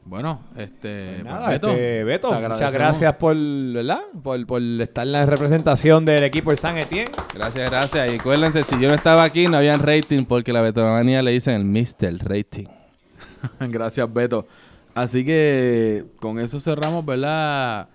Bueno, 0.04 0.40
este. 0.56 1.14
Pues 1.14 1.24
nada, 1.24 1.44
pues, 1.44 1.54
este, 1.54 2.04
Beto, 2.04 2.30
te 2.30 2.48
muchas 2.48 2.72
gracias 2.72 3.14
por, 3.16 3.36
¿verdad? 3.36 4.00
Por, 4.22 4.46
por 4.46 4.60
estar 4.60 5.06
en 5.06 5.12
la 5.12 5.26
representación 5.26 6.04
del 6.04 6.24
equipo 6.24 6.50
de 6.50 6.56
San 6.56 6.76
Etienne. 6.76 7.10
Gracias, 7.32 7.70
gracias. 7.70 8.12
Y 8.12 8.16
acuérdense, 8.16 8.64
si 8.64 8.80
yo 8.80 8.88
no 8.88 8.94
estaba 8.94 9.22
aquí, 9.22 9.46
no 9.46 9.58
habían 9.58 9.80
rating, 9.80 10.24
porque 10.24 10.52
la 10.52 10.60
Betomanía 10.60 11.22
le 11.22 11.30
dicen 11.30 11.54
el 11.54 11.64
Mister 11.64 12.18
Rating. 12.18 12.66
Gracias, 13.60 14.12
Beto. 14.12 14.46
Así 14.94 15.24
que 15.24 16.04
con 16.16 16.38
eso 16.38 16.58
cerramos, 16.60 17.04
¿verdad? 17.04 17.88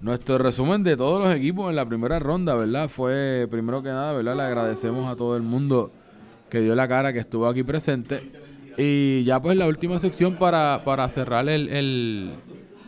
Nuestro 0.00 0.38
resumen 0.38 0.82
de 0.82 0.96
todos 0.96 1.22
los 1.22 1.34
equipos 1.34 1.68
en 1.68 1.76
la 1.76 1.84
primera 1.86 2.18
ronda, 2.18 2.54
¿verdad? 2.54 2.88
Fue, 2.88 3.46
primero 3.50 3.82
que 3.82 3.90
nada, 3.90 4.12
¿verdad? 4.14 4.34
Le 4.36 4.42
agradecemos 4.44 5.10
a 5.10 5.16
todo 5.16 5.36
el 5.36 5.42
mundo 5.42 5.92
que 6.48 6.60
dio 6.60 6.74
la 6.74 6.88
cara, 6.88 7.12
que 7.12 7.18
estuvo 7.18 7.46
aquí 7.46 7.62
presente. 7.62 8.30
Y 8.78 9.24
ya 9.24 9.40
pues 9.42 9.56
la 9.58 9.66
última 9.66 9.98
sección 9.98 10.36
para, 10.36 10.80
para 10.86 11.06
cerrar 11.10 11.46
el, 11.50 11.68
el, 11.68 12.30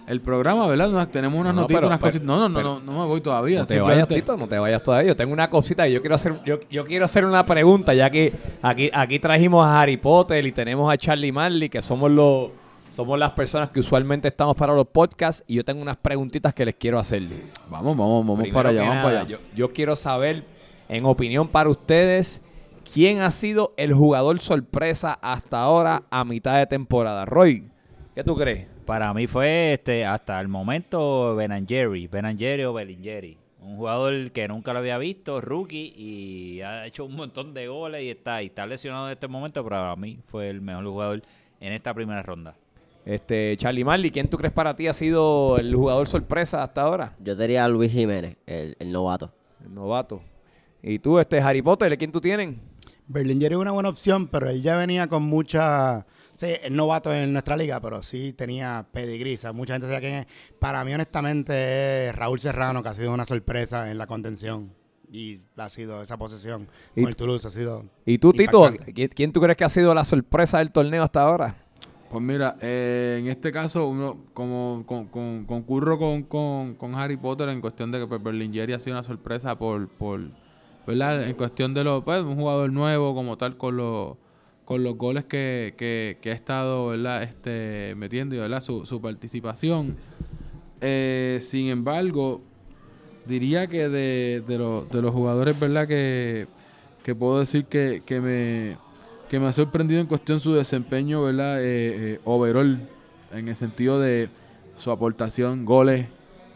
el 0.06 0.20
programa, 0.22 0.66
¿verdad? 0.66 0.88
Nos- 0.90 1.10
tenemos 1.10 1.38
unas 1.38 1.54
No, 1.54 1.60
notitas, 1.62 1.80
pero- 1.80 1.88
unas 1.88 1.98
pero- 1.98 2.08
cositas. 2.08 2.26
No, 2.26 2.38
no, 2.38 2.48
no, 2.48 2.54
pero- 2.54 2.80
no, 2.82 2.92
no 2.92 3.00
me 3.02 3.06
voy 3.06 3.20
todavía. 3.20 3.58
No 3.60 3.66
te 3.66 3.78
vayas, 3.78 4.08
Tito, 4.08 4.36
no 4.38 4.48
te 4.48 4.58
vayas 4.58 4.82
todavía. 4.82 5.08
Yo 5.08 5.16
tengo 5.16 5.34
una 5.34 5.50
cosita 5.50 5.86
y 5.86 5.92
yo 5.92 6.00
quiero 6.00 6.14
hacer, 6.14 6.40
yo, 6.46 6.60
yo 6.70 6.86
quiero 6.86 7.04
hacer 7.04 7.26
una 7.26 7.44
pregunta, 7.44 7.92
ya 7.92 8.08
que 8.08 8.32
aquí, 8.62 8.88
aquí 8.90 9.18
trajimos 9.18 9.66
a 9.66 9.82
Harry 9.82 9.98
Potter 9.98 10.46
y 10.46 10.52
tenemos 10.52 10.90
a 10.90 10.96
Charlie 10.96 11.30
Marley, 11.30 11.68
que 11.68 11.82
somos 11.82 12.10
los, 12.10 12.48
somos 12.94 13.18
las 13.18 13.30
personas 13.32 13.70
que 13.70 13.80
usualmente 13.80 14.28
estamos 14.28 14.54
para 14.54 14.74
los 14.74 14.86
podcasts, 14.86 15.44
y 15.46 15.56
yo 15.56 15.64
tengo 15.64 15.80
unas 15.80 15.96
preguntitas 15.96 16.52
que 16.54 16.64
les 16.64 16.74
quiero 16.74 16.98
hacer. 16.98 17.22
Vamos, 17.68 17.96
vamos, 17.96 18.26
vamos 18.26 18.38
Primero 18.38 18.54
para 18.54 18.68
allá, 18.70 18.80
vamos 18.80 18.94
nada, 18.96 19.06
para 19.06 19.20
allá. 19.20 19.28
Yo, 19.28 19.38
yo 19.54 19.72
quiero 19.72 19.96
saber, 19.96 20.44
en 20.88 21.04
opinión 21.06 21.48
para 21.48 21.70
ustedes, 21.70 22.40
¿quién 22.92 23.20
ha 23.20 23.30
sido 23.30 23.72
el 23.76 23.94
jugador 23.94 24.40
sorpresa 24.40 25.18
hasta 25.22 25.60
ahora 25.60 26.04
a 26.10 26.24
mitad 26.24 26.58
de 26.58 26.66
temporada? 26.66 27.24
Roy, 27.24 27.70
¿qué 28.14 28.22
tú 28.24 28.36
crees? 28.36 28.66
Para 28.84 29.14
mí 29.14 29.26
fue 29.26 29.74
este 29.74 30.04
hasta 30.04 30.40
el 30.40 30.48
momento 30.48 31.36
Benangeri, 31.36 32.08
Benangeri 32.08 32.64
o 32.64 32.72
Belingeri. 32.72 33.38
Un 33.60 33.76
jugador 33.76 34.32
que 34.32 34.48
nunca 34.48 34.72
lo 34.72 34.80
había 34.80 34.98
visto, 34.98 35.40
rookie, 35.40 35.94
y 35.96 36.60
ha 36.62 36.84
hecho 36.84 37.04
un 37.04 37.14
montón 37.14 37.54
de 37.54 37.68
goles 37.68 38.02
y 38.02 38.10
está, 38.10 38.42
y 38.42 38.46
está 38.46 38.66
lesionado 38.66 39.06
en 39.06 39.12
este 39.12 39.28
momento, 39.28 39.62
pero 39.62 39.76
para 39.76 39.96
mí 39.96 40.18
fue 40.26 40.50
el 40.50 40.60
mejor 40.60 40.84
jugador 40.84 41.22
en 41.60 41.72
esta 41.72 41.94
primera 41.94 42.22
ronda. 42.22 42.56
Este, 43.04 43.56
Charlie 43.56 43.84
Marley, 43.84 44.10
¿quién 44.10 44.28
tú 44.28 44.36
crees 44.36 44.52
para 44.52 44.76
ti 44.76 44.86
ha 44.86 44.92
sido 44.92 45.58
el 45.58 45.74
jugador 45.74 46.06
sorpresa 46.06 46.62
hasta 46.62 46.82
ahora? 46.82 47.16
Yo 47.20 47.34
diría 47.34 47.64
a 47.64 47.68
Luis 47.68 47.92
Jiménez, 47.92 48.36
el, 48.46 48.76
el 48.78 48.92
novato. 48.92 49.32
El 49.64 49.74
novato. 49.74 50.22
¿Y 50.82 50.98
tú, 51.00 51.18
este 51.18 51.40
Harry 51.40 51.62
Potter, 51.62 51.96
quién 51.98 52.12
tú 52.12 52.20
tienes? 52.20 52.56
Berlinger 53.08 53.52
es 53.52 53.58
una 53.58 53.72
buena 53.72 53.88
opción, 53.88 54.28
pero 54.28 54.48
él 54.48 54.62
ya 54.62 54.76
venía 54.76 55.08
con 55.08 55.24
mucha... 55.24 56.06
Sí, 56.34 56.46
es 56.62 56.70
novato 56.70 57.12
en 57.12 57.32
nuestra 57.32 57.56
liga, 57.56 57.80
pero 57.80 58.02
sí 58.02 58.32
tenía 58.32 58.86
sea, 59.36 59.52
mucha 59.52 59.74
gente 59.74 59.86
sabe 59.86 60.00
quién 60.00 60.14
es. 60.14 60.26
Para 60.58 60.82
mí, 60.84 60.94
honestamente, 60.94 62.08
es 62.08 62.16
Raúl 62.16 62.38
Serrano, 62.40 62.82
que 62.82 62.88
ha 62.88 62.94
sido 62.94 63.12
una 63.12 63.26
sorpresa 63.26 63.90
en 63.90 63.98
la 63.98 64.06
contención. 64.06 64.72
Y 65.10 65.42
ha 65.58 65.68
sido 65.68 66.00
esa 66.00 66.16
posesión 66.16 66.68
¿Y 66.96 67.02
con 67.02 67.10
el 67.10 67.16
tú- 67.16 67.24
Toulouse. 67.24 67.46
Ha 67.46 67.50
sido 67.50 67.84
¿Y 68.06 68.16
tú, 68.16 68.32
Tito, 68.32 68.64
impactante. 68.64 68.92
¿quién- 68.94 69.10
quién 69.14 69.32
tú 69.32 69.40
crees 69.42 69.58
que 69.58 69.64
ha 69.64 69.68
sido 69.68 69.92
la 69.92 70.04
sorpresa 70.04 70.58
del 70.58 70.72
torneo 70.72 71.02
hasta 71.02 71.20
ahora? 71.20 71.56
Pues 72.12 72.22
mira, 72.22 72.56
eh, 72.60 73.16
en 73.20 73.28
este 73.28 73.50
caso, 73.50 73.88
uno 73.88 74.18
como 74.34 74.84
con, 74.86 75.06
con- 75.06 75.46
concurro 75.46 75.98
con, 75.98 76.24
con, 76.24 76.74
con 76.74 76.94
Harry 76.94 77.16
Potter 77.16 77.48
en 77.48 77.62
cuestión 77.62 77.90
de 77.90 78.00
que 78.00 78.06
pues, 78.06 78.22
Berlingeri 78.22 78.74
ha 78.74 78.78
sido 78.78 78.96
una 78.96 79.02
sorpresa 79.02 79.56
por, 79.58 79.88
por 79.88 80.20
¿verdad? 80.86 81.26
En 81.26 81.34
cuestión 81.34 81.72
de 81.72 81.84
los, 81.84 82.04
pues, 82.04 82.22
un 82.22 82.36
jugador 82.36 82.70
nuevo 82.70 83.14
como 83.14 83.38
tal 83.38 83.56
con 83.56 83.76
los 83.78 84.16
con 84.66 84.84
los 84.84 84.96
goles 84.96 85.24
que, 85.24 85.74
que, 85.76 86.18
que 86.20 86.30
ha 86.30 86.34
estado, 86.34 86.88
¿verdad? 86.88 87.22
Este, 87.24 87.94
metiendo 87.96 88.34
y, 88.36 88.38
¿verdad? 88.38 88.60
Su, 88.60 88.86
su 88.86 89.00
participación. 89.00 89.96
Eh, 90.80 91.40
sin 91.42 91.68
embargo, 91.68 92.42
diría 93.26 93.66
que 93.66 93.88
de, 93.88 94.42
de, 94.46 94.58
los- 94.58 94.88
de 94.90 95.02
los 95.02 95.12
jugadores, 95.12 95.58
¿verdad? 95.58 95.88
Que, 95.88 96.46
que 97.02 97.14
puedo 97.14 97.40
decir 97.40 97.64
que, 97.64 98.02
que 98.06 98.20
me 98.20 98.76
que 99.32 99.40
me 99.40 99.46
ha 99.46 99.52
sorprendido 99.54 99.98
en 99.98 100.06
cuestión 100.06 100.40
su 100.40 100.52
desempeño, 100.52 101.22
¿verdad? 101.22 101.58
Eh, 101.58 101.64
eh, 101.64 102.20
overall, 102.22 102.86
en 103.32 103.48
el 103.48 103.56
sentido 103.56 103.98
de 103.98 104.28
su 104.76 104.90
aportación, 104.90 105.64
goles, 105.64 106.06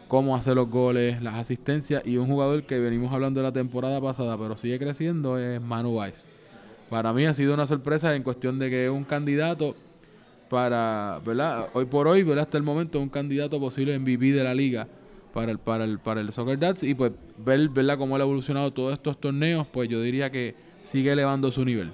cómo 0.07 0.35
hacer 0.35 0.53
los 0.53 0.69
goles, 0.69 1.19
las 1.23 1.33
asistencias 1.33 2.05
y 2.05 2.17
un 2.17 2.27
jugador 2.27 2.67
que 2.67 2.79
venimos 2.79 3.11
hablando 3.11 3.39
de 3.39 3.45
la 3.45 3.51
temporada 3.51 3.99
pasada, 3.99 4.37
pero 4.37 4.57
sigue 4.57 4.77
creciendo, 4.77 5.39
es 5.39 5.59
Manu 5.59 5.97
Weiss. 5.97 6.27
Para 6.87 7.13
mí 7.13 7.25
ha 7.25 7.33
sido 7.33 7.55
una 7.55 7.65
sorpresa 7.65 8.13
en 8.13 8.21
cuestión 8.21 8.59
de 8.59 8.69
que 8.69 8.85
es 8.85 8.91
un 8.91 9.05
candidato 9.05 9.75
para, 10.47 11.19
¿verdad? 11.25 11.69
Hoy 11.73 11.85
por 11.85 12.07
hoy, 12.07 12.21
¿verdad? 12.21 12.43
Hasta 12.43 12.59
el 12.59 12.63
momento, 12.63 12.99
un 12.99 13.09
candidato 13.09 13.59
posible 13.59 13.97
MVP 13.97 14.33
de 14.33 14.43
la 14.43 14.53
liga 14.53 14.87
para 15.33 15.51
el, 15.51 15.57
para 15.57 15.83
el, 15.83 15.97
para 15.97 16.21
el 16.21 16.31
Soccer 16.31 16.59
Dats 16.59 16.83
y 16.83 16.93
pues 16.93 17.11
ver, 17.43 17.69
¿verdad? 17.69 17.97
Cómo 17.97 18.17
él 18.17 18.21
ha 18.21 18.25
evolucionado 18.25 18.71
todos 18.71 18.93
estos 18.93 19.19
torneos, 19.19 19.65
pues 19.65 19.89
yo 19.89 19.99
diría 19.99 20.29
que 20.29 20.53
sigue 20.83 21.11
elevando 21.11 21.49
su 21.49 21.65
nivel. 21.65 21.91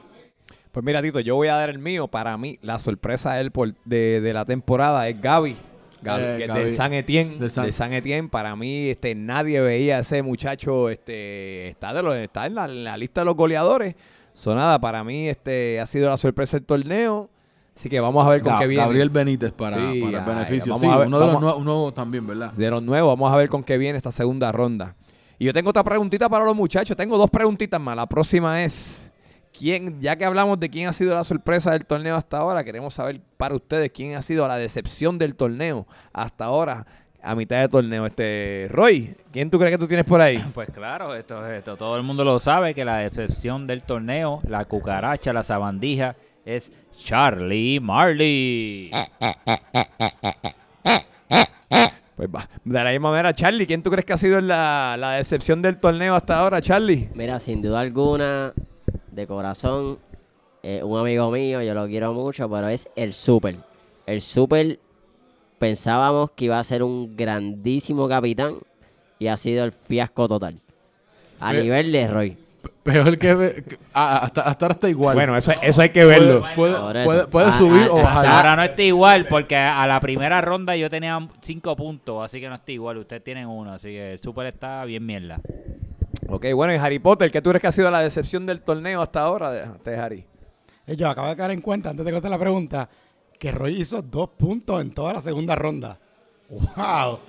Pues 0.73 0.83
mira, 0.85 1.01
Tito, 1.01 1.21
yo 1.21 1.35
voy 1.35 1.47
a 1.47 1.55
dar 1.55 1.69
el 1.69 1.79
mío. 1.79 2.07
Para 2.09 2.37
mí, 2.37 2.57
la 2.61 2.79
sorpresa 2.79 3.35
de, 3.35 3.41
él 3.41 3.51
por- 3.51 3.75
de, 3.85 4.19
de 4.19 4.33
la 4.33 4.43
temporada 4.43 5.07
es 5.07 5.21
Gaby. 5.21 5.55
Gaby, 6.01 6.23
Eh, 6.23 6.45
Gaby. 6.47 6.59
del 6.63 6.71
San 6.71 6.93
Etienne. 6.93 7.37
Del 7.37 7.49
San- 7.51 7.63
Del 7.65 7.73
San 7.73 7.93
Etienne. 7.93 8.27
Para 8.27 8.55
mí, 8.57 8.89
este, 8.89 9.15
nadie 9.15 9.61
veía 9.61 9.97
a 9.97 9.99
ese 9.99 10.21
muchacho. 10.23 10.89
Este, 10.89 11.69
está, 11.69 11.93
de 11.93 12.03
los, 12.03 12.15
está 12.15 12.47
en, 12.47 12.55
la, 12.55 12.65
en 12.65 12.83
la 12.83 12.97
lista 12.97 13.21
de 13.21 13.25
los 13.25 13.35
goleadores. 13.37 13.95
Sonada, 14.33 14.79
para 14.81 15.03
mí, 15.03 15.29
este, 15.29 15.79
ha 15.79 15.85
sido 15.85 16.09
la 16.09 16.17
sorpresa 16.17 16.57
del 16.57 16.65
torneo. 16.65 17.29
Así 17.75 17.87
que 17.87 17.99
vamos 17.99 18.25
a 18.25 18.29
ver 18.29 18.41
con 18.41 18.57
qué 18.59 18.67
viene. 18.67 18.83
Gabriel 18.83 19.09
Benítez 19.11 19.51
para, 19.51 19.77
Sí, 19.77 20.01
para 20.01 20.09
el 20.09 20.15
ay, 20.29 20.35
beneficio. 20.35 20.73
vamos 20.73 20.81
Sí, 20.81 20.87
ver- 20.99 21.07
uno 21.07 21.19
de 21.19 21.25
los 21.27 21.39
nuevos 21.41 21.63
nuevos 21.63 21.93
también, 21.93 22.25
¿verdad? 22.27 22.51
de 22.53 22.69
los 22.71 22.81
nuevos. 22.83 23.11
Vamos 23.13 23.31
a 23.31 23.35
ver 23.37 23.47
con 23.49 23.63
qué 23.63 23.77
viene 23.77 23.97
esta 23.97 24.11
segunda 24.11 24.51
ronda. 24.51 24.95
Y 25.39 25.45
yo 25.45 25.53
tengo 25.53 25.69
otra 25.69 25.83
preguntita 25.83 26.27
para 26.29 26.45
los 26.45 26.55
muchachos. 26.55 26.95
Tengo 26.97 27.17
dos 27.17 27.29
preguntitas 27.29 27.79
más. 27.79 27.95
La 27.95 28.05
próxima 28.07 28.63
es, 28.63 29.02
¿quién, 29.57 30.01
ya 30.01 30.15
que 30.15 30.25
hablamos 30.25 30.59
de 30.59 30.69
quién 30.69 30.89
ha 30.89 30.93
sido 30.93 31.13
la 31.15 31.23
sorpresa 31.23 31.71
del 31.71 31.85
torneo 31.85 32.15
hasta 32.15 32.37
ahora, 32.37 32.63
queremos 32.63 32.95
saber 32.95 33.21
para 33.37 33.55
ustedes 33.55 33.91
quién 33.91 34.15
ha 34.15 34.21
sido 34.21 34.47
la 34.47 34.57
decepción 34.57 35.17
del 35.17 35.35
torneo 35.35 35.87
hasta 36.11 36.45
ahora, 36.45 36.85
a 37.21 37.35
mitad 37.35 37.61
de 37.61 37.69
torneo. 37.69 38.05
Este, 38.05 38.67
Roy, 38.69 39.15
¿quién 39.31 39.49
tú 39.49 39.57
crees 39.57 39.71
que 39.71 39.77
tú 39.77 39.87
tienes 39.87 40.05
por 40.05 40.19
ahí? 40.19 40.43
Pues 40.53 40.69
claro, 40.71 41.15
esto, 41.15 41.47
esto 41.47 41.77
todo 41.77 41.95
el 41.95 42.03
mundo 42.03 42.23
lo 42.25 42.39
sabe 42.39 42.73
que 42.73 42.83
la 42.83 42.97
decepción 42.97 43.65
del 43.67 43.83
torneo, 43.83 44.41
la 44.47 44.65
cucaracha, 44.65 45.31
la 45.31 45.43
sabandija, 45.43 46.15
es 46.45 46.71
Charlie 46.97 47.79
Marley. 47.79 48.91
Pues 52.15 52.29
va. 52.29 52.47
De 52.63 52.83
la 52.83 52.91
misma 52.91 53.09
manera, 53.09 53.33
Charlie, 53.33 53.65
¿quién 53.65 53.81
tú 53.81 53.89
crees 53.89 54.05
que 54.05 54.13
ha 54.13 54.17
sido 54.17 54.39
la, 54.39 54.95
la 54.99 55.13
decepción 55.13 55.61
del 55.61 55.77
torneo 55.77 56.15
hasta 56.15 56.39
ahora, 56.39 56.61
Charlie? 56.61 57.09
Mira, 57.15 57.39
sin 57.39 57.61
duda 57.61 57.79
alguna, 57.79 58.53
de 59.13 59.27
corazón, 59.27 59.99
eh, 60.63 60.81
un 60.83 60.99
amigo 60.99 61.29
mío, 61.31 61.61
yo 61.61 61.73
lo 61.73 61.87
quiero 61.87 62.13
mucho, 62.13 62.49
pero 62.49 62.67
es 62.67 62.87
el 62.95 63.13
Super. 63.13 63.57
El 64.05 64.21
Super 64.21 64.79
pensábamos 65.59 66.31
que 66.31 66.45
iba 66.45 66.59
a 66.59 66.63
ser 66.63 66.83
un 66.83 67.15
grandísimo 67.15 68.07
capitán 68.07 68.55
y 69.19 69.27
ha 69.27 69.37
sido 69.37 69.63
el 69.63 69.71
fiasco 69.71 70.27
total. 70.27 70.59
A 71.39 71.51
Pe- 71.51 71.63
nivel 71.63 71.91
de 71.91 72.07
Roy. 72.07 72.37
Peor 72.83 73.17
que, 73.17 73.63
que- 73.67 73.77
ah, 73.93 74.19
hasta, 74.23 74.41
hasta 74.41 74.65
ahora 74.65 74.73
está 74.73 74.89
igual. 74.89 75.15
Bueno, 75.15 75.37
eso, 75.37 75.51
eso 75.61 75.81
hay 75.81 75.89
que 75.89 76.03
verlo. 76.05 76.41
Puede, 76.41 76.55
puede- 76.55 76.75
Por 76.77 76.97
eso. 76.97 77.05
puede- 77.05 77.27
puede 77.27 77.47
Ah, 77.47 77.51
subir 77.53 77.87
ah, 77.89 77.93
o 77.93 77.95
bajar. 77.97 78.25
Ahora 78.25 78.55
no 78.57 78.63
está 78.63 78.81
igual 78.81 79.27
porque 79.27 79.55
a 79.55 79.85
la 79.87 79.99
primera 79.99 80.41
ronda 80.41 80.75
yo 80.75 80.89
tenía 80.89 81.25
cinco 81.41 81.75
puntos, 81.75 82.23
así 82.23 82.39
que 82.41 82.47
no 82.49 82.55
está 82.55 82.71
igual. 82.71 82.97
Ustedes 82.97 83.23
tienen 83.23 83.47
uno, 83.47 83.71
así 83.73 83.89
que 83.89 84.13
el 84.13 84.19
Super 84.19 84.47
está 84.47 84.83
bien 84.85 85.05
mierda. 85.05 85.39
Ok, 86.35 86.47
bueno, 86.55 86.73
y 86.73 86.77
Harry 86.77 86.99
Potter, 86.99 87.31
¿qué 87.31 87.41
tú 87.41 87.51
crees 87.51 87.61
que 87.61 87.67
ha 87.67 87.71
sido 87.71 87.91
la 87.91 87.99
decepción 88.01 88.45
del 88.45 88.61
torneo 88.61 89.01
hasta 89.01 89.21
ahora, 89.21 89.55
este, 89.75 89.95
Harry? 89.95 90.25
Eh, 90.87 90.95
Yo 90.95 91.07
acabo 91.09 91.27
de 91.27 91.35
caer 91.35 91.51
en 91.51 91.61
cuenta, 91.61 91.91
antes 91.91 92.03
de 92.05 92.11
que 92.11 92.21
te 92.21 92.29
la 92.29 92.39
pregunta, 92.39 92.89
que 93.39 93.51
Roy 93.51 93.81
hizo 93.81 94.01
dos 94.01 94.29
puntos 94.29 94.81
en 94.81 94.93
toda 94.93 95.13
la 95.13 95.21
segunda 95.21 95.55
ronda. 95.55 95.99
¡Wow! 96.49 97.19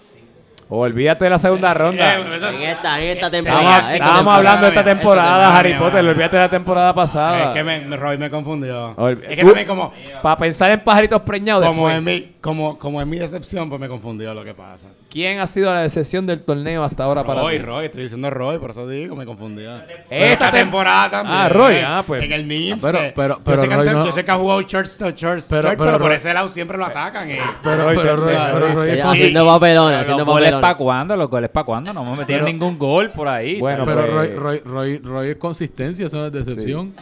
Olvídate 0.70 1.24
de 1.24 1.31
la 1.31 1.39
segunda 1.39 1.74
ronda. 1.74 2.14
En 2.16 2.62
esta, 2.62 2.98
en 2.98 3.09
esta 3.10 3.26
Estábamos, 3.26 3.31
temporada. 3.31 3.78
esta 3.78 3.93
estábamos 3.94 4.16
temporada. 4.16 4.36
hablando 4.39 4.60
de 4.62 4.68
esta 4.68 4.81
Esta 4.81 4.90
temporada, 4.94 5.26
temporada, 5.28 5.59
Harry 5.59 5.74
Potter. 5.74 6.02
mía. 6.02 6.10
Olvídate 6.12 6.36
de 6.36 6.43
la 6.43 6.48
temporada 6.51 6.94
pasada. 6.94 7.43
Es 7.48 7.48
que 7.55 7.62
me, 7.64 7.81
me- 7.81 7.97
Roy 7.98 8.16
me 8.18 8.31
confundió. 8.31 8.97
Olvi- 8.97 9.22
Es 9.24 9.36
que 9.36 9.43
Tú- 9.43 9.47
también 9.48 9.66
como, 9.66 9.93
Para 10.22 10.36
pensar 10.39 10.70
en 10.70 10.81
pajaritos 10.82 11.20
preñados 11.20 11.66
como, 11.66 11.89
después. 11.89 11.98
en 11.98 12.05
mi, 12.05 12.34
como, 12.45 12.79
como 12.79 13.01
en 13.01 13.09
mi 13.09 13.19
decepción, 13.19 13.71
pues 13.71 13.81
me 13.81 13.89
confundió 13.89 14.35
lo 14.35 14.45
que 14.45 14.53
pasa. 14.53 14.89
¿Quién 15.09 15.39
ha 15.39 15.47
sido 15.47 15.73
la 15.73 15.81
decepción 15.81 16.27
del 16.27 16.43
torneo 16.43 16.85
hasta 16.85 17.05
ahora 17.05 17.25
para 17.25 17.41
Roy, 17.41 17.57
ti? 17.57 17.62
Roy, 17.65 17.87
estoy 17.87 18.03
diciendo 18.03 18.29
Roy, 18.29 18.59
por 18.59 18.71
eso 18.73 18.87
digo, 18.87 19.16
me 19.16 19.25
confundió. 19.25 19.75
Esta 19.79 19.95
Esta 20.11 20.49
tem- 20.51 20.53
temporada 20.65 21.09
también. 21.09 21.39
Ah, 21.39 21.49
Roy, 21.49 21.77
eh, 21.77 21.85
ah, 21.87 22.05
pues. 22.07 22.23
En 22.23 22.33
el 22.33 22.47
NIMS. 22.47 22.83
Pero- 22.83 22.99
pero- 23.15 23.37
yo 23.39 23.45
pero 23.45 23.62
sé 23.62 23.69
que 23.69 23.75
Roy 23.77 23.87
no- 23.91 24.05
Yo 24.05 24.12
sé 24.12 24.25
que 24.27 24.31
ha 24.31 24.35
jugado 24.37 24.61
Church 24.62 24.91
to 24.99 25.11
Church, 25.12 25.45
Pero- 25.49 25.62
Church, 25.62 25.71
pero 25.71 25.77
pero, 25.79 25.99
por 25.99 26.09
Roy- 26.09 26.16
ese 26.16 26.35
lado 26.35 26.49
siempre 26.51 26.77
lo 26.77 26.85
atacan. 26.85 27.31
eh. 27.31 27.39
Pero, 27.62 27.77
Roy, 27.85 27.97
pero, 27.97 28.16
pero- 28.16 28.16
Roy- 28.27 28.37
pero 28.53 28.75
Roy 28.75 28.91
es 28.91 28.99
Eh, 28.99 29.03
consi- 29.03 29.11
Haciendo 29.12 29.47
papelones, 29.47 29.93
Los 29.93 30.01
haciendo 30.03 30.25
goles 30.27 30.45
papelones. 30.45 30.62
para 30.62 30.75
cuándo, 30.77 31.16
los 31.16 31.31
goles 31.31 31.49
para 31.51 31.65
cuándo, 31.65 31.93
no 31.95 32.05
me 32.05 32.16
metieron 32.19 32.45
ningún 32.45 32.79
gol 32.79 33.11
por 33.11 33.27
ahí. 33.27 33.59
Bueno, 33.59 33.85
pero 33.87 34.07
Roy, 34.07 34.29
pues- 34.29 34.39
Roy, 34.39 34.59
Roy, 34.66 34.99
Roy 34.99 35.29
es 35.31 35.37
consistencia, 35.37 36.07
eso 36.09 36.19
no 36.19 36.27
es 36.27 36.33
decepción. 36.33 36.93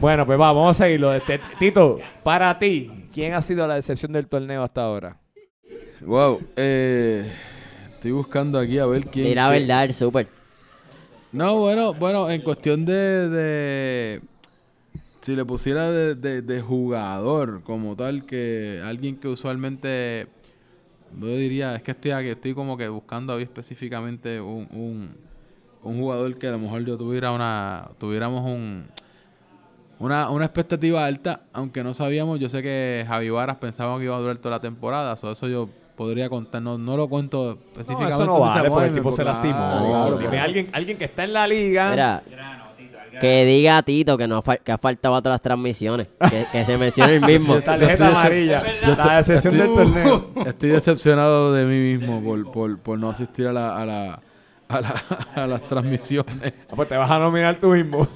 Bueno, 0.00 0.26
pues 0.26 0.40
va, 0.40 0.46
vamos 0.52 0.76
a 0.80 0.84
seguirlo. 0.84 1.14
Este, 1.14 1.40
Tito, 1.60 1.98
para 2.24 2.58
ti, 2.58 2.90
¿quién 3.12 3.34
ha 3.34 3.42
sido 3.42 3.66
la 3.66 3.74
decepción 3.76 4.12
del 4.12 4.26
torneo 4.26 4.62
hasta 4.62 4.82
ahora? 4.82 5.16
Wow, 6.00 6.40
eh, 6.56 7.30
estoy 7.94 8.10
buscando 8.10 8.58
aquí 8.58 8.78
a 8.78 8.86
ver 8.86 9.02
quién. 9.06 9.34
Quién- 9.48 9.68
verdad, 9.68 9.84
el 9.84 9.92
Super. 9.92 10.28
No, 11.30 11.56
bueno, 11.56 11.94
bueno, 11.94 12.28
en 12.30 12.42
cuestión 12.42 12.84
de, 12.84 13.28
de- 13.30 14.20
si 15.22 15.34
le 15.36 15.44
pusiera 15.44 15.90
de, 15.90 16.14
de- 16.14 16.42
de 16.42 16.60
jugador 16.60 17.62
como 17.62 17.96
tal, 17.96 18.26
que 18.26 18.82
alguien 18.84 19.16
que 19.16 19.28
usualmente, 19.28 20.26
yo 21.18 21.26
diría, 21.28 21.74
es 21.76 21.82
que 21.82 21.92
estoy 21.92 22.10
aquí, 22.10 22.28
estoy 22.28 22.54
como 22.54 22.76
que 22.76 22.88
buscando 22.88 23.32
ahí 23.34 23.44
específicamente 23.44 24.40
un, 24.40 24.68
un, 24.72 25.16
un 25.84 25.98
jugador 26.00 26.36
que 26.36 26.48
a 26.48 26.50
lo 26.50 26.58
mejor 26.58 26.84
yo 26.84 26.98
tuviera 26.98 27.30
una, 27.30 27.88
tuviéramos 27.98 28.44
un, 28.44 28.86
una, 30.02 30.30
una 30.30 30.44
expectativa 30.44 31.04
alta, 31.04 31.40
aunque 31.52 31.82
no 31.84 31.94
sabíamos, 31.94 32.38
yo 32.40 32.48
sé 32.48 32.62
que 32.62 33.04
Javi 33.08 33.30
Varas 33.30 33.56
pensaba 33.56 33.96
que 33.98 34.04
iba 34.04 34.16
a 34.16 34.20
durar 34.20 34.36
toda 34.38 34.56
la 34.56 34.60
temporada, 34.60 35.16
so 35.16 35.32
eso 35.32 35.48
yo 35.48 35.68
podría 35.96 36.28
contar, 36.28 36.60
no, 36.62 36.78
no 36.78 36.96
lo 36.96 37.08
cuento 37.08 37.44
No, 37.44 37.50
específicamente. 37.72 38.14
eso 38.14 38.26
no 38.26 38.40
vale, 38.40 38.68
porque 38.68 38.86
el 38.86 38.90
"Bueno, 38.92 38.94
tipo 38.94 39.12
se 39.12 39.24
lastimó. 39.24 39.54
claro, 39.54 40.18
Dime, 40.18 40.30
claro". 40.30 40.44
alguien, 40.44 40.70
alguien 40.72 40.98
que 40.98 41.04
está 41.04 41.24
en 41.24 41.32
la 41.32 41.46
liga. 41.46 41.90
Mira, 41.90 42.22
que 43.20 43.44
diga 43.44 43.76
a 43.76 43.82
Tito 43.82 44.16
que, 44.16 44.26
no 44.26 44.42
que 44.42 44.72
ha 44.72 44.78
faltado 44.78 45.14
a 45.14 45.20
todas 45.22 45.34
las 45.34 45.42
transmisiones. 45.42 46.08
Que, 46.30 46.44
que 46.50 46.64
se 46.64 46.76
mencione 46.78 47.16
el 47.16 47.20
mismo. 47.20 47.56
Tarjeta 47.60 47.92
estoy 47.92 48.06
decep- 48.08 48.10
amarilla. 48.16 48.62
yo 48.80 48.86
La 48.86 48.92
estoy- 48.94 49.16
decepción 49.34 49.58
del 49.58 49.66
estoy- 49.68 49.76
torneo. 49.92 50.30
Estoy 50.46 50.68
decepcionado 50.70 51.52
de 51.52 51.64
mí 51.66 51.78
mismo 51.98 52.20
por, 52.22 52.50
por, 52.50 52.78
por 52.78 52.98
no 52.98 53.10
asistir 53.10 53.46
a, 53.46 53.52
la, 53.52 53.76
a, 53.76 53.84
la, 53.86 54.20
a, 54.68 54.80
la- 54.80 55.02
a 55.36 55.46
las 55.46 55.62
transmisiones. 55.68 56.54
Ah, 56.70 56.72
Pues 56.74 56.88
te 56.88 56.96
vas 56.96 57.10
a 57.10 57.18
nominar 57.18 57.56
tú 57.60 57.68
mismo. 57.68 58.08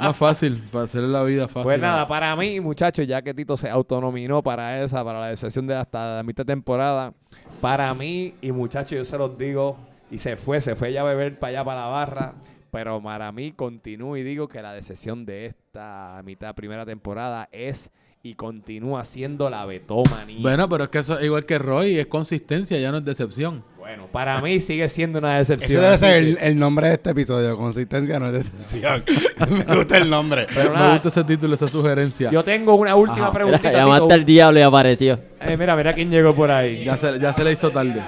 Más 0.00 0.16
fácil, 0.16 0.62
para 0.72 0.84
hacerle 0.84 1.08
la 1.08 1.22
vida 1.22 1.46
fácil. 1.46 1.62
Pues 1.62 1.80
nada, 1.80 2.06
para 2.08 2.34
mí, 2.36 2.60
muchachos, 2.60 3.06
ya 3.06 3.22
que 3.22 3.34
Tito 3.34 3.56
se 3.56 3.68
autonominó 3.68 4.42
para 4.42 4.82
esa, 4.82 5.04
para 5.04 5.20
la 5.20 5.28
decepción 5.28 5.66
de 5.66 5.74
hasta 5.76 6.16
la 6.16 6.22
mitad 6.22 6.44
de 6.44 6.52
temporada, 6.52 7.12
para 7.60 7.92
mí, 7.94 8.34
y 8.40 8.52
muchachos, 8.52 8.98
yo 8.98 9.04
se 9.04 9.18
los 9.18 9.36
digo, 9.38 9.76
y 10.10 10.18
se 10.18 10.36
fue, 10.36 10.60
se 10.60 10.76
fue 10.76 10.92
ya 10.92 11.02
a 11.02 11.04
beber 11.04 11.38
para 11.38 11.50
allá, 11.50 11.64
para 11.64 11.80
la 11.82 11.86
barra, 11.86 12.34
pero 12.70 13.02
para 13.02 13.30
mí 13.32 13.52
continúo 13.52 14.16
y 14.16 14.22
digo 14.22 14.48
que 14.48 14.60
la 14.60 14.72
decepción 14.72 15.24
de 15.24 15.46
esta 15.46 16.20
mitad 16.24 16.54
primera 16.54 16.84
temporada 16.84 17.48
es 17.52 17.90
y 18.26 18.34
continúa 18.36 19.04
siendo 19.04 19.50
la 19.50 19.66
Betomanía. 19.66 20.40
Bueno, 20.40 20.66
pero 20.66 20.84
es 20.84 20.90
que 20.90 20.98
eso 20.98 21.18
es 21.18 21.26
igual 21.26 21.44
que 21.44 21.58
Roy, 21.58 21.98
es 21.98 22.06
consistencia, 22.06 22.78
ya 22.78 22.90
no 22.90 22.96
es 22.96 23.04
decepción. 23.04 23.62
Bueno, 23.78 24.06
para 24.10 24.40
mí 24.40 24.60
sigue 24.60 24.88
siendo 24.88 25.18
una 25.18 25.36
decepción. 25.36 25.70
Ese 25.72 25.78
debe 25.80 25.98
ser 25.98 26.16
el, 26.16 26.38
el 26.40 26.58
nombre 26.58 26.88
de 26.88 26.94
este 26.94 27.10
episodio. 27.10 27.54
Consistencia 27.58 28.18
no 28.18 28.28
es 28.28 28.32
decepción. 28.32 29.04
Me 29.68 29.76
gusta 29.76 29.98
el 29.98 30.08
nombre. 30.08 30.46
Pero 30.54 30.70
Me 30.70 30.76
nada, 30.76 30.92
gusta 30.94 31.08
ese 31.10 31.24
título, 31.24 31.54
esa 31.54 31.68
sugerencia. 31.68 32.30
yo 32.30 32.42
tengo 32.42 32.74
una 32.76 32.96
última 32.96 33.16
Mira, 33.28 33.32
preguntita. 33.32 33.72
llamaste 33.72 34.14
al 34.14 34.24
diablo 34.24 34.58
y 34.58 34.62
apareció. 34.62 35.20
Eh, 35.42 35.56
mira, 35.58 35.76
mira 35.76 35.92
quién 35.92 36.10
llegó 36.10 36.34
por 36.34 36.50
ahí. 36.50 36.82
Ya 36.82 36.96
se, 36.96 37.20
ya 37.20 37.30
se 37.34 37.44
le 37.44 37.52
hizo 37.52 37.70
tarde. 37.70 38.02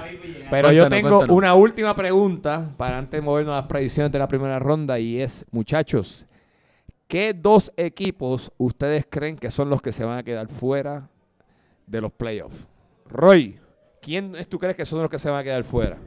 Pero 0.49 0.71
yo 0.71 0.89
tengo 0.89 1.09
cuéntanos. 1.17 1.37
una 1.37 1.53
última 1.53 1.95
pregunta 1.95 2.71
para 2.75 2.97
antes 2.97 3.19
de 3.19 3.21
movernos 3.21 3.53
a 3.53 3.57
las 3.57 3.67
predicciones 3.67 4.11
de 4.11 4.17
la 4.17 4.27
primera 4.27 4.57
ronda 4.57 4.97
y 4.97 5.21
es, 5.21 5.45
muchachos, 5.51 6.25
¿qué 7.07 7.33
dos 7.33 7.71
equipos 7.77 8.51
ustedes 8.57 9.05
creen 9.09 9.37
que 9.37 9.51
son 9.51 9.69
los 9.69 9.81
que 9.81 9.91
se 9.91 10.03
van 10.03 10.17
a 10.19 10.23
quedar 10.23 10.47
fuera 10.47 11.09
de 11.85 12.01
los 12.01 12.11
playoffs? 12.11 12.67
Roy, 13.09 13.57
¿quién 14.01 14.35
es- 14.35 14.47
tú 14.49 14.59
crees 14.59 14.75
que 14.75 14.85
son 14.85 15.01
los 15.01 15.09
que 15.09 15.19
se 15.19 15.29
van 15.29 15.39
a 15.39 15.43
quedar 15.43 15.63
fuera? 15.63 15.97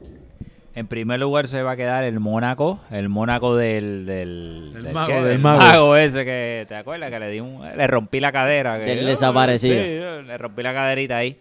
En 0.73 0.87
primer 0.87 1.19
lugar 1.19 1.49
se 1.49 1.61
va 1.63 1.71
a 1.71 1.75
quedar 1.75 2.05
el 2.05 2.21
Mónaco, 2.21 2.79
el 2.91 3.09
Mónaco 3.09 3.57
del, 3.57 4.05
del, 4.05 4.71
El 4.75 4.83
del 4.83 4.93
mago, 4.93 5.57
mago. 5.57 5.95
ese 5.97 6.23
que, 6.23 6.65
¿te 6.69 6.75
acuerdas? 6.75 7.11
Que 7.11 7.19
le 7.19 7.29
di 7.29 7.41
un, 7.41 7.61
le 7.75 7.87
rompí 7.87 8.21
la 8.21 8.31
cadera. 8.31 8.79
que- 8.79 8.85
Del 8.85 9.05
desaparecido. 9.05 9.75
Sí, 9.75 10.25
le 10.27 10.37
rompí 10.37 10.63
la 10.63 10.73
caderita 10.73 11.17
ahí. 11.17 11.37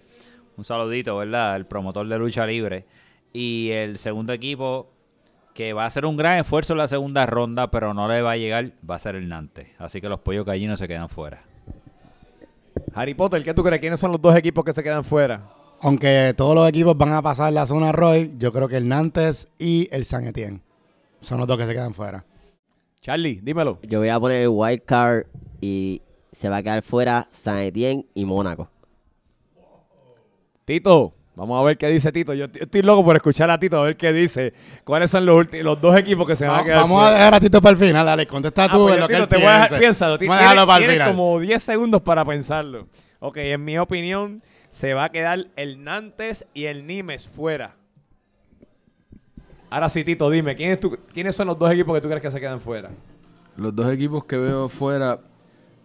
Un 0.57 0.65
saludito, 0.65 1.17
¿verdad? 1.17 1.55
El 1.55 1.65
promotor 1.67 2.09
de 2.09 2.19
lucha 2.19 2.45
libre. 2.45 2.87
Y 3.33 3.71
el 3.71 3.99
segundo 3.99 4.33
equipo, 4.33 4.91
que 5.55 5.73
va 5.73 5.85
a 5.85 5.87
hacer 5.87 6.07
un 6.07 6.17
gran 6.17 6.39
esfuerzo 6.39 6.73
en 6.75 6.79
la 6.79 6.89
segunda 6.89 7.27
ronda, 7.27 7.71
pero 7.71 7.95
no 7.95 8.09
le 8.09 8.23
va 8.23 8.33
a 8.33 8.37
llegar, 8.37 8.73
va 8.89 8.97
a 8.97 8.99
ser 8.99 9.17
el 9.17 9.29
Nantes. 9.29 9.69
Así 9.79 10.01
que 10.01 10.09
los 10.09 10.21
pollos 10.21 10.45
gallinos 10.45 10.79
se 10.79 10.89
quedan 10.89 11.09
fuera. 11.09 11.43
Harry 12.95 13.15
Potter, 13.15 13.43
¿qué 13.43 13.55
tú 13.55 13.63
crees? 13.63 13.81
¿Quiénes 13.81 14.01
son 14.01 14.13
los 14.13 14.21
dos 14.21 14.35
equipos 14.37 14.65
que 14.65 14.73
se 14.73 14.83
quedan 14.83 15.05
fuera? 15.05 15.51
Aunque 15.81 16.35
todos 16.37 16.55
los 16.55 16.69
equipos 16.69 16.97
van 16.97 17.13
a 17.13 17.23
pasar 17.23 17.53
la 17.53 17.67
zona 17.67 17.93
Roy, 17.93 18.35
yo 18.39 18.53
creo 18.53 18.69
que 18.69 18.77
el 18.77 18.89
Nantes 18.89 19.47
y 19.59 19.89
el 19.93 20.05
San 20.05 20.27
Etienne 20.27 20.61
son 21.21 21.39
los 21.39 21.47
dos 21.47 21.57
que 21.57 21.67
se 21.67 21.73
quedan 21.73 21.95
fuera. 21.95 22.25
Charlie, 23.01 23.41
dímelo. 23.43 23.79
Yo 23.83 23.99
voy 23.99 24.11
a 24.11 24.21
poner 24.21 24.43
el 24.43 24.49
wild 24.49 24.83
card 24.85 25.27
y 25.61 26.03
se 26.33 26.49
va 26.49 26.59
a 26.59 26.63
quedar 26.63 26.83
fuera 26.83 27.29
San 27.31 27.59
Etienne 27.59 28.07
y 28.15 28.25
Mónaco. 28.25 28.71
Tito, 30.65 31.15
vamos 31.41 31.61
a 31.61 31.65
ver 31.67 31.79
qué 31.79 31.89
dice 31.89 32.13
Tito. 32.13 32.35
Yo 32.35 32.45
estoy 32.53 32.83
loco 32.83 33.05
por 33.05 33.17
escuchar 33.17 33.51
a 33.51 33.59
Tito 33.59 33.79
a 33.81 33.85
ver 33.85 33.97
qué 33.97 34.13
dice. 34.13 34.53
¿Cuáles 34.85 35.11
son 35.11 35.25
los, 35.27 35.37
ulti- 35.37 35.63
los 35.63 35.81
dos 35.81 35.97
equipos 35.97 36.27
que 36.27 36.37
se 36.37 36.47
van 36.47 36.61
a 36.61 36.65
quedar 36.65 36.81
vamos 36.83 36.99
fuera? 37.01 37.11
a 37.15 37.19
dejar 37.19 37.35
a 37.35 37.41
Tito 37.41 37.61
para 37.63 37.73
el 37.73 37.77
final, 37.79 38.07
dale, 38.07 38.27
contesta 38.27 38.65
Ah, 38.65 38.69
tú 38.71 38.83
pues 38.85 38.95
en 38.95 38.97
yo, 38.97 39.01
lo 39.01 39.09
que 39.09 39.15
Tito, 39.15 39.23
él 39.25 39.29
te 39.29 39.37
voy 39.37 39.45
a 39.47 39.53
dejar, 39.63 39.79
piénsalo. 39.79 40.19
Ti- 40.19 40.27
Vamos 40.27 40.39
a 40.39 40.43
dejarlo 40.43 40.63
tienes- 40.63 40.75
para 40.75 40.85
el 40.85 40.93
final. 40.93 41.09
como 41.11 41.41
10 41.41 41.63
segundos 41.63 42.03
para 42.03 42.25
pensarlo. 42.25 42.89
Ok, 43.21 43.37
en 43.39 43.65
mi 43.65 43.79
opinión, 43.79 44.43
se 44.71 44.95
va 44.95 45.05
a 45.05 45.09
quedar 45.11 45.49
el 45.57 45.83
Nantes 45.83 46.45
y 46.55 46.65
el 46.67 46.87
Nimes 46.87 47.29
fuera. 47.29 47.77
Ahora 49.71 49.89
sí, 49.89 50.03
Tito, 50.05 50.29
dime, 50.31 50.57
¿quién 50.57 50.73
es 50.73 50.81
tu- 50.81 50.99
¿quiénes 51.13 51.37
son 51.37 51.47
los 51.47 51.59
dos 51.59 51.71
equipos 51.73 51.95
que 51.95 52.01
tú 52.01 52.09
crees 52.09 52.23
que 52.23 52.31
se 52.31 52.41
quedan 52.41 52.61
fuera? 52.61 52.91
Los 53.57 53.75
dos 53.75 53.93
equipos 53.93 54.25
que 54.25 54.37
veo 54.37 54.69
fuera, 54.69 55.21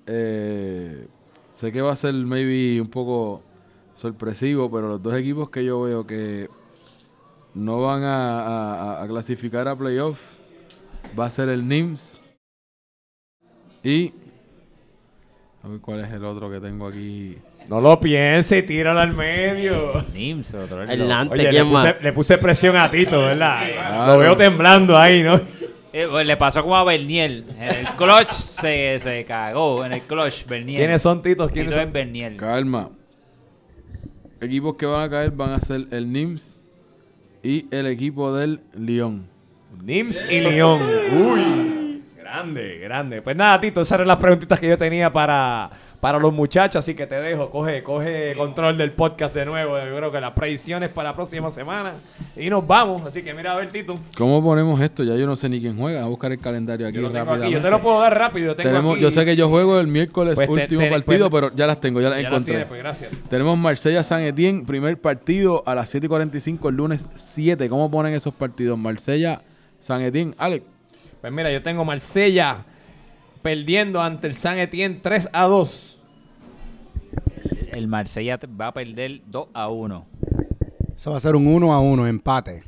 eh, 0.08 1.08
sé 1.48 1.72
que 1.72 1.82
va 1.82 1.92
a 1.92 1.96
ser 1.96 2.14
maybe 2.14 2.82
un 2.82 2.88
poco 2.90 3.44
sorpresivo, 3.96 4.70
pero 4.72 4.88
los 4.90 5.02
dos 5.02 5.16
equipos 5.16 5.50
que 5.50 5.64
yo 5.66 5.82
veo 5.82 6.06
que 6.06 6.50
no 7.54 7.82
van 7.82 8.04
a, 8.04 8.42
a- 9.00 9.04
a 9.04 9.08
clasificar 9.08 9.68
a 9.68 9.76
playoff 9.76 10.20
va 11.18 11.26
a 11.26 11.30
ser 11.30 11.50
el 11.50 11.68
NIMS 11.68 12.22
y... 13.84 14.14
A 15.64 15.68
ver 15.68 15.80
cuál 15.80 16.02
es 16.02 16.12
el 16.12 16.24
otro 16.26 16.50
que 16.52 16.60
tengo 16.60 16.86
aquí. 16.88 17.38
No 17.68 17.82
lo 17.82 18.00
piense, 18.00 18.62
tíralo 18.62 19.00
al 19.00 19.14
medio. 19.14 20.06
Nims, 20.14 20.54
otro 20.54 20.82
Oye, 20.82 20.96
le 20.96 21.50
¿quién 21.50 21.64
puse, 21.64 21.72
más? 21.72 21.96
le 22.04 22.14
puse 22.14 22.38
presión 22.38 22.78
a 22.78 22.92
Tito, 22.92 23.20
¿verdad? 23.22 23.66
Claro. 23.74 24.14
Lo 24.14 24.20
veo 24.20 24.36
temblando 24.38 24.96
ahí, 24.96 25.24
¿no? 25.24 25.42
Eh, 25.92 26.08
pues, 26.08 26.28
le 26.28 26.38
pasó 26.38 26.62
como 26.62 26.76
a 26.76 26.84
Berniel. 26.84 27.46
En 27.58 27.64
el 27.88 27.88
clutch 27.96 28.30
se, 28.30 29.00
se 29.00 29.26
cagó. 29.26 29.84
En 29.84 29.94
el 29.94 30.02
clutch, 30.02 30.46
Berniel. 30.46 30.78
¿Quiénes 30.78 31.02
son, 31.02 31.24
Tito? 31.24 31.48
¿Quiénes 31.48 31.72
Tito 31.72 31.80
son? 31.82 31.88
es 31.88 31.94
Berniel. 31.94 32.38
Calma. 32.38 32.90
Equipos 34.42 34.76
que 34.76 34.86
van 34.86 35.04
a 35.04 35.10
caer 35.10 35.32
van 35.32 35.52
a 35.52 35.60
ser 35.60 35.88
el 35.92 36.12
NIMS 36.12 36.58
y 37.42 37.68
el 37.72 37.88
equipo 37.88 38.34
del 38.34 38.62
Lyon. 38.74 39.28
Nims 39.84 40.24
y 40.30 40.40
León. 40.42 40.82
Uy. 41.14 42.04
Grande, 42.18 42.80
grande. 42.80 43.22
Pues 43.22 43.36
nada, 43.36 43.62
Tito, 43.62 43.82
esas 43.82 43.98
eran 43.98 44.08
las 44.08 44.18
preguntitas 44.18 44.60
que 44.60 44.68
yo 44.68 44.78
tenía 44.78 45.14
para, 45.14 45.70
para 46.06 46.20
los 46.20 46.32
muchachos, 46.32 46.76
así 46.86 46.94
que 46.94 47.08
te 47.08 47.16
dejo. 47.16 47.50
Coge, 47.50 47.82
coge 47.82 48.36
control 48.38 48.78
del 48.78 48.92
podcast 48.92 49.34
de 49.34 49.44
nuevo. 49.44 49.76
Yo 49.84 49.96
creo 49.98 50.12
que 50.12 50.22
las 50.22 50.34
predicciones 50.34 50.90
para 50.90 51.10
la 51.10 51.16
próxima 51.16 51.50
semana. 51.50 51.94
Y 52.38 52.48
nos 52.48 52.68
vamos. 52.68 53.02
Así 53.08 53.24
que 53.24 53.34
mira 53.34 53.54
a 53.54 53.56
ver, 53.56 53.72
Tito. 53.72 53.98
¿Cómo 54.16 54.44
ponemos 54.44 54.80
esto? 54.82 55.04
Ya 55.04 55.16
yo 55.16 55.26
no 55.26 55.36
sé 55.36 55.50
ni 55.50 55.60
quién 55.60 55.76
juega. 55.76 56.04
A 56.04 56.06
buscar 56.06 56.32
el 56.32 56.38
calendario 56.38 56.86
aquí 56.86 56.98
Yo 57.02 57.08
aquí. 57.08 57.50
Yo 57.52 57.60
te 57.60 57.72
lo 57.72 57.82
puedo 57.82 58.00
dar 58.02 58.16
rápido. 58.16 58.46
Yo 58.46 58.56
tengo 58.56 58.70
Tenemos, 58.70 58.94
aquí- 58.94 59.02
yo 59.02 59.10
sé 59.10 59.26
que 59.26 59.36
yo 59.36 59.50
juego 59.50 59.80
el 59.80 59.88
miércoles 59.88 60.36
Pues 60.36 60.48
último 60.48 60.82
te- 60.82 60.92
partido, 60.92 61.28
pues- 61.32 61.42
pero 61.42 61.56
ya 61.56 61.66
las 61.66 61.80
tengo, 61.80 62.00
ya 62.02 62.10
las 62.10 62.18
Ya 62.20 62.24
las 62.26 62.32
encontré. 62.34 62.52
tienes, 62.54 62.68
pues, 62.68 62.80
gracias. 62.84 63.12
Tenemos 63.28 63.58
Marsella 63.58 64.04
San 64.04 64.22
Etienne, 64.22 64.64
primer 64.64 65.02
partido 65.02 65.64
a 65.66 65.74
las 65.74 65.90
7 65.90 66.06
y 66.06 66.10
45 66.10 66.70
el 66.70 66.76
lunes 66.76 67.08
7. 67.16 67.68
¿Cómo 67.68 67.90
ponen 67.90 68.14
esos 68.14 68.32
partidos? 68.36 68.78
Marsella 68.78 69.42
San 69.80 70.04
Etienne. 70.04 70.36
Alex. 70.38 70.64
Pues 71.20 71.34
mira, 71.34 71.52
yo 71.52 71.64
tengo 71.64 71.84
Marsella 71.84 72.64
perdiendo 73.42 74.02
ante 74.02 74.28
el 74.28 74.36
San 74.36 74.60
Etienne 74.60 75.00
3 75.02 75.30
a 75.34 75.46
2. 75.46 75.94
El 77.76 77.90
Marsella 77.90 78.40
va 78.60 78.68
a 78.68 78.74
perder 78.74 79.20
2 79.28 79.48
a 79.54 79.68
1. 79.68 80.06
Eso 80.96 81.12
va 81.12 81.18
a 81.18 81.20
ser 81.20 81.36
un 81.36 81.46
1 81.46 81.74
a 81.74 81.82
1, 81.82 82.08
empate. 82.08 82.64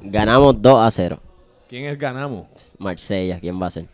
Ganamos 0.00 0.62
2 0.62 0.86
a 0.86 0.88
0. 0.88 1.18
¿Quién 1.68 1.86
es 1.86 1.98
ganamos? 1.98 2.46
Marsella, 2.78 3.40
¿quién 3.40 3.60
va 3.60 3.66
a 3.66 3.70
ser? 3.70 3.88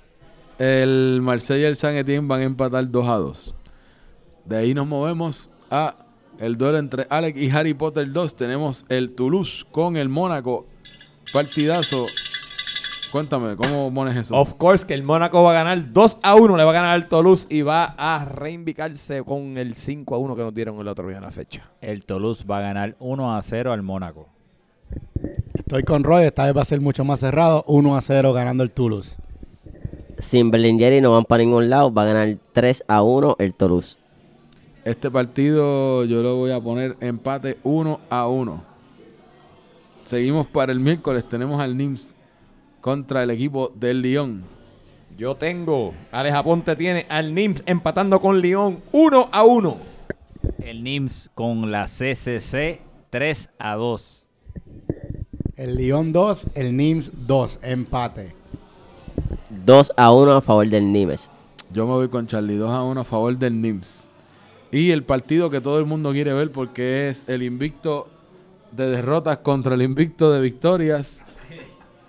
El 0.59 1.21
Marsella 1.23 1.63
y 1.63 1.65
el 1.65 1.77
San 1.77 1.97
Etienne 1.97 2.29
van 2.29 2.43
a 2.43 2.45
empatar 2.45 2.91
2 2.91 3.09
a 3.09 3.17
2. 3.17 3.55
De 4.45 4.57
ahí 4.59 4.75
nos 4.75 4.87
movemos 4.87 5.49
a 5.71 5.97
el 6.39 6.59
duelo 6.59 6.77
entre 6.77 7.07
Alex 7.09 7.39
y 7.39 7.49
Harry 7.49 7.73
Potter 7.73 8.13
2. 8.13 8.37
Tenemos 8.37 8.85
el 8.91 9.15
Toulouse 9.15 9.65
con 9.71 9.97
el 9.97 10.11
Mónaco. 10.11 10.67
Partidazo. 11.33 12.05
Cuéntame, 13.11 13.57
¿cómo 13.57 13.93
pones 13.93 14.17
eso? 14.17 14.37
Of 14.37 14.55
course 14.55 14.87
que 14.87 14.93
el 14.93 15.03
Mónaco 15.03 15.43
va 15.43 15.53
a 15.53 15.55
ganar 15.55 15.93
2 15.93 16.19
a 16.23 16.35
1, 16.35 16.57
le 16.57 16.65
va 16.65 16.71
a 16.71 16.75
ganar 16.75 16.91
al 16.91 17.09
Toulouse 17.09 17.47
y 17.49 17.63
va 17.63 17.95
a 17.97 18.25
reivindicarse 18.25 19.23
con 19.23 19.57
el 19.57 19.75
5 19.75 20.15
a 20.15 20.19
1 20.19 20.37
que 20.37 20.43
nos 20.43 20.55
dieron 20.55 20.79
el 20.79 20.89
otro 20.89 21.09
día 21.09 21.17
en 21.17 21.23
la 21.23 21.31
fecha. 21.31 21.71
El 21.81 22.05
Toulouse 22.05 22.45
va 22.45 22.59
a 22.59 22.61
ganar 22.61 22.97
1 22.99 23.37
a 23.37 23.41
0 23.41 23.73
al 23.73 23.83
Mónaco. 23.83 24.29
Estoy 25.55 25.85
con 25.85 26.05
Roy, 26.05 26.25
esta 26.25 26.45
vez 26.45 26.57
va 26.57 26.63
a 26.63 26.67
ser 26.67 26.81
mucho 26.81 27.05
más 27.05 27.21
cerrado. 27.21 27.65
1 27.67 27.97
a 27.97 28.01
0 28.01 28.33
ganando 28.33 28.63
el 28.63 28.73
Toulouse. 28.73 29.17
Sin 30.19 30.51
Berlingeri 30.51 31.01
no 31.01 31.13
van 31.13 31.25
para 31.25 31.43
ningún 31.43 31.71
lado. 31.71 31.93
Va 31.93 32.03
a 32.03 32.07
ganar 32.07 32.37
3 32.53 32.85
a 32.89 33.03
1 33.03 33.37
el 33.39 33.55
Toulouse. 33.55 33.99
Este 34.85 35.11
partido 35.11 36.05
yo 36.05 36.23
lo 36.23 36.37
voy 36.37 36.51
a 36.51 36.61
poner 36.61 36.97
empate 37.01 37.59
1 37.63 38.01
a 38.11 38.29
1. 38.29 38.63
Seguimos 40.05 40.47
para 40.47 40.73
el 40.73 40.81
miércoles. 40.81 41.29
Tenemos 41.29 41.61
al 41.61 41.77
NIMS 41.77 42.15
contra 42.89 43.23
el 43.23 43.31
equipo 43.31 43.71
del 43.75 44.01
Lyon. 44.01 44.45
Yo 45.19 45.35
tengo, 45.35 45.93
Alex 46.11 46.35
Aponte 46.35 46.75
tiene 46.75 47.05
al 47.11 47.35
Nims 47.35 47.63
empatando 47.67 48.19
con 48.19 48.41
Lyon 48.41 48.81
1 48.93 49.29
a 49.31 49.45
1. 49.45 49.77
El 50.61 50.83
NIMS 50.83 51.29
con 51.35 51.71
la 51.71 51.85
CCC 51.85 52.81
3 53.11 53.51
a 53.59 53.75
2. 53.75 54.27
El 55.57 55.77
Lyon 55.77 56.15
2, 56.15 56.47
el 56.55 56.75
Nims 56.79 57.13
2, 57.27 57.59
empate. 57.63 58.35
2 59.67 59.93
a 59.95 60.11
1 60.11 60.33
a 60.33 60.41
favor 60.41 60.67
del 60.67 60.91
Nimes. 60.91 61.31
Yo 61.71 61.87
me 61.87 61.93
voy 61.93 62.09
con 62.09 62.27
Charlie 62.27 62.57
2 62.57 62.71
a 62.71 62.83
1 62.85 63.03
a 63.03 63.05
favor 63.05 63.37
del 63.37 63.61
NIMS. 63.61 64.07
Y 64.73 64.93
el 64.93 65.03
partido 65.03 65.51
que 65.51 65.61
todo 65.61 65.79
el 65.79 65.85
mundo 65.85 66.13
quiere 66.13 66.33
ver 66.33 66.51
porque 66.53 67.11
es 67.11 67.29
el 67.29 67.43
invicto 67.43 68.09
de 68.73 68.89
derrotas 68.89 69.37
contra 69.41 69.75
el 69.75 69.83
invicto 69.83 70.33
de 70.33 70.41
victorias. 70.41 71.21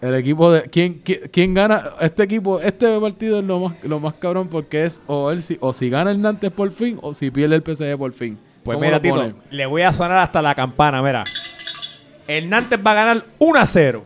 El 0.02 0.16
equipo 0.16 0.52
de. 0.52 0.64
¿Quién, 0.70 1.02
quién, 1.04 1.22
quién 1.32 1.54
gana? 1.54 1.92
Este 2.00 2.24
equipo, 2.24 2.60
este 2.62 3.00
partido 3.00 3.40
es 3.40 3.46
lo 3.46 3.60
más, 3.60 3.84
lo 3.84 4.00
más 4.00 4.14
cabrón 4.16 4.48
porque 4.48 4.86
es 4.86 5.02
o, 5.08 5.32
él, 5.32 5.42
si, 5.44 5.58
o 5.60 5.74
si 5.74 5.90
gana 5.90 6.12
el 6.12 6.22
Nantes 6.22 6.52
por 6.52 6.72
fin 6.72 6.98
o 7.02 7.14
si 7.14 7.32
pierde 7.32 7.56
el 7.56 7.64
PSG 7.64 7.98
por 7.98 8.14
fin. 8.14 8.40
Pues 8.64 8.76
¿Cómo 8.76 8.86
mira, 8.86 9.02
Tito, 9.02 9.34
le 9.50 9.66
voy 9.66 9.82
a 9.82 9.92
sonar 9.92 10.20
hasta 10.20 10.42
la 10.42 10.56
campana, 10.56 11.02
mira. 11.02 11.24
El 12.28 12.50
Nantes 12.50 12.80
va 12.86 12.92
a 12.92 12.96
ganar 12.96 13.26
1 13.40 13.60
a 13.60 13.66
0. 13.66 14.06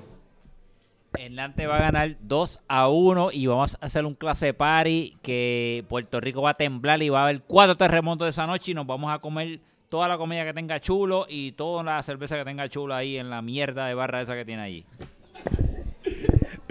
El 1.19 1.35
Nante 1.35 1.67
va 1.67 1.77
a 1.77 1.81
ganar 1.81 2.15
2 2.21 2.59
a 2.67 2.89
1 2.89 3.29
y 3.33 3.45
vamos 3.45 3.77
a 3.79 3.85
hacer 3.85 4.05
un 4.05 4.15
clase 4.15 4.53
party 4.53 5.17
que 5.21 5.85
Puerto 5.87 6.19
Rico 6.19 6.41
va 6.41 6.51
a 6.51 6.53
temblar 6.55 7.03
y 7.03 7.09
va 7.09 7.19
a 7.19 7.23
haber 7.25 7.41
cuatro 7.43 7.75
terremotos 7.75 8.27
esa 8.27 8.47
noche 8.47 8.71
y 8.71 8.73
nos 8.73 8.87
vamos 8.87 9.13
a 9.13 9.19
comer 9.19 9.59
toda 9.89 10.07
la 10.07 10.17
comida 10.17 10.43
que 10.43 10.53
tenga 10.53 10.79
chulo 10.79 11.27
y 11.29 11.51
toda 11.51 11.83
la 11.83 12.01
cerveza 12.01 12.35
que 12.35 12.43
tenga 12.43 12.67
chulo 12.67 12.95
ahí 12.95 13.17
en 13.17 13.29
la 13.29 13.43
mierda 13.43 13.85
de 13.85 13.93
barra 13.93 14.21
esa 14.21 14.33
que 14.33 14.43
tiene 14.43 14.63
allí. 14.63 14.85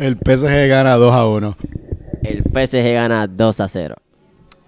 El 0.02 0.16
PSG 0.16 0.68
gana 0.68 0.96
2 0.96 1.14
a 1.14 1.26
1. 1.28 1.56
El 2.24 2.42
PSG 2.42 2.92
gana 2.94 3.26
2 3.28 3.60
a 3.60 3.68
0. 3.68 3.94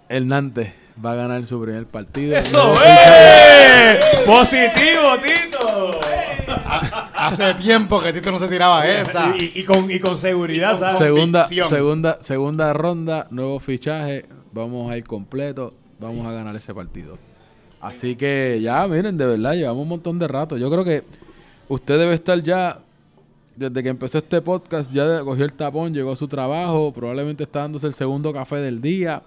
El 0.09 0.29
Nantes 0.29 0.73
va 1.05 1.13
a 1.13 1.15
ganar 1.17 1.45
su 1.47 1.61
primer 1.61 1.87
partido. 1.87 2.37
¡Eso 2.37 2.57
No, 2.57 2.73
es! 2.75 3.99
¡Positivo, 4.27 5.19
Tito! 5.25 6.01
Hace 7.17 7.55
tiempo 7.55 8.01
que 8.01 8.13
Tito 8.13 8.31
no 8.31 8.39
se 8.39 8.47
tiraba 8.47 8.87
esa. 8.87 9.35
Y, 9.39 9.59
y 9.61 9.65
con, 9.65 9.91
y 9.91 9.99
con 9.99 10.19
seguridad, 10.19 10.79
¿sabes? 10.79 10.99
segunda, 10.99 11.43
convicción. 11.43 11.69
segunda, 11.69 12.17
segunda 12.21 12.73
ronda, 12.73 13.27
nuevo 13.31 13.59
fichaje, 13.59 14.27
vamos 14.53 14.89
a 14.93 14.97
ir 14.97 15.05
completo, 15.05 15.75
vamos 15.99 16.27
a 16.29 16.33
ganar 16.33 16.55
ese 16.55 16.73
partido. 16.73 17.19
Así 17.81 18.15
que 18.15 18.61
ya, 18.63 18.87
miren, 18.87 19.19
de 19.19 19.27
verdad, 19.27 19.55
llevamos 19.55 19.83
un 19.83 19.89
montón 19.89 20.19
de 20.21 20.29
rato. 20.29 20.57
Yo 20.59 20.71
creo 20.71 20.85
que 20.85 21.03
usted 21.69 21.99
debe 21.99 22.15
estar 22.15 22.41
ya, 22.41 22.79
desde 23.57 23.83
que 23.83 23.89
empezó 23.89 24.19
este 24.19 24.41
podcast, 24.41 24.93
ya 24.93 25.21
cogió 25.23 25.45
el 25.45 25.53
tapón, 25.53 25.95
llegó 25.95 26.13
a 26.13 26.17
su 26.17 26.29
trabajo, 26.29 26.93
probablemente 26.93 27.45
está 27.45 27.61
dándose 27.61 27.87
el 27.87 27.95
segundo 27.95 28.33
café 28.33 28.57
del 28.57 28.81
día, 28.81 29.23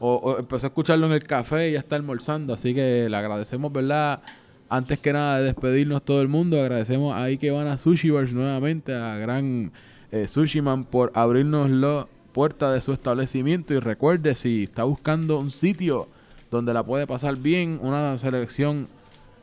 o, 0.00 0.36
empezó 0.38 0.66
a 0.66 0.68
escucharlo 0.68 1.06
en 1.06 1.12
el 1.12 1.24
café 1.24 1.70
y 1.70 1.72
ya 1.72 1.80
está 1.80 1.96
almorzando. 1.96 2.54
Así 2.54 2.74
que 2.74 3.08
le 3.08 3.16
agradecemos, 3.16 3.72
¿verdad? 3.72 4.20
Antes 4.68 4.98
que 4.98 5.12
nada 5.12 5.38
de 5.38 5.44
despedirnos 5.44 6.02
todo 6.02 6.20
el 6.20 6.28
mundo, 6.28 6.60
agradecemos 6.60 7.14
a 7.14 7.24
Ikebana 7.24 7.78
Sushi 7.78 8.10
Bars 8.10 8.32
nuevamente, 8.32 8.94
a 8.94 9.16
Gran 9.16 9.72
eh, 10.12 10.28
Sushi 10.28 10.60
Man 10.60 10.84
por 10.84 11.10
abrirnos 11.14 11.70
la 11.70 12.06
puerta 12.32 12.72
de 12.72 12.80
su 12.80 12.92
establecimiento. 12.92 13.74
Y 13.74 13.80
recuerde, 13.80 14.34
si 14.34 14.64
está 14.64 14.84
buscando 14.84 15.38
un 15.38 15.50
sitio 15.50 16.08
donde 16.50 16.74
la 16.74 16.84
puede 16.84 17.06
pasar 17.06 17.36
bien, 17.36 17.80
una 17.82 18.16
selección 18.18 18.88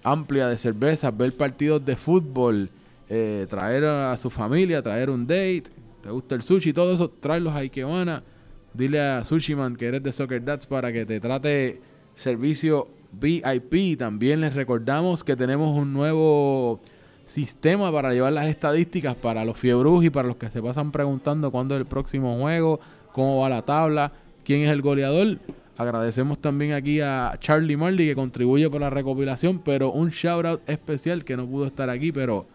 amplia 0.03 0.47
de 0.47 0.57
cervezas, 0.57 1.15
ver 1.17 1.35
partidos 1.35 1.83
de 1.83 1.95
fútbol, 1.95 2.69
eh, 3.09 3.45
traer 3.49 3.85
a 3.85 4.17
su 4.17 4.29
familia, 4.29 4.81
traer 4.81 5.09
un 5.09 5.25
date, 5.25 5.63
te 6.01 6.09
gusta 6.09 6.35
el 6.35 6.41
sushi, 6.41 6.73
todo 6.73 6.93
eso, 6.93 7.09
tráelos 7.09 7.53
a 7.53 7.59
Ikebana. 7.59 8.23
Dile 8.75 8.99
a 8.99 9.23
Sushi 9.23 9.55
Man 9.55 9.75
que 9.77 9.85
eres 9.85 10.03
de 10.03 10.11
Soccer 10.11 10.43
Dads 10.43 10.67
para 10.67 10.91
que 10.91 11.05
te 11.05 11.19
trate 11.19 11.79
servicio 12.13 12.89
VIP. 13.13 13.97
También 13.97 14.41
les 14.41 14.53
recordamos 14.53 15.23
que 15.23 15.35
tenemos 15.35 15.75
un 15.77 15.93
nuevo 15.93 16.81
sistema 17.23 17.91
para 17.91 18.13
llevar 18.13 18.33
las 18.33 18.47
estadísticas 18.47 19.15
para 19.15 19.45
los 19.45 19.57
fiebrus 19.57 20.03
y 20.05 20.09
para 20.09 20.27
los 20.27 20.37
que 20.37 20.51
se 20.51 20.61
pasan 20.61 20.91
preguntando 20.91 21.51
cuándo 21.51 21.73
es 21.75 21.79
el 21.79 21.87
próximo 21.87 22.37
juego, 22.37 22.79
cómo 23.13 23.39
va 23.39 23.49
la 23.49 23.61
tabla, 23.61 24.11
quién 24.43 24.61
es 24.61 24.71
el 24.71 24.81
goleador. 24.81 25.39
Agradecemos 25.77 26.39
también 26.39 26.73
aquí 26.73 27.01
a 27.01 27.35
Charlie 27.39 27.77
Marley 27.77 28.07
que 28.07 28.15
contribuye 28.15 28.69
por 28.69 28.81
la 28.81 28.89
recopilación, 28.89 29.59
pero 29.59 29.91
un 29.91 30.09
shout 30.09 30.45
out 30.45 30.69
especial 30.69 31.23
que 31.23 31.35
no 31.35 31.47
pudo 31.47 31.65
estar 31.65 31.89
aquí, 31.89 32.11
pero 32.11 32.45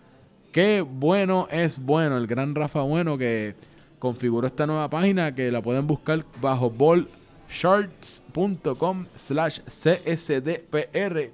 qué 0.52 0.82
bueno 0.82 1.48
es 1.50 1.78
bueno, 1.78 2.16
el 2.16 2.26
gran 2.26 2.54
Rafa 2.54 2.82
Bueno 2.82 3.16
que 3.18 3.54
configuró 3.98 4.46
esta 4.46 4.66
nueva 4.66 4.90
página 4.90 5.34
que 5.34 5.50
la 5.50 5.62
pueden 5.62 5.86
buscar 5.86 6.24
bajo 6.40 6.70
ballsharts.com 6.70 9.06
slash 9.14 9.60
csdpr. 9.66 11.30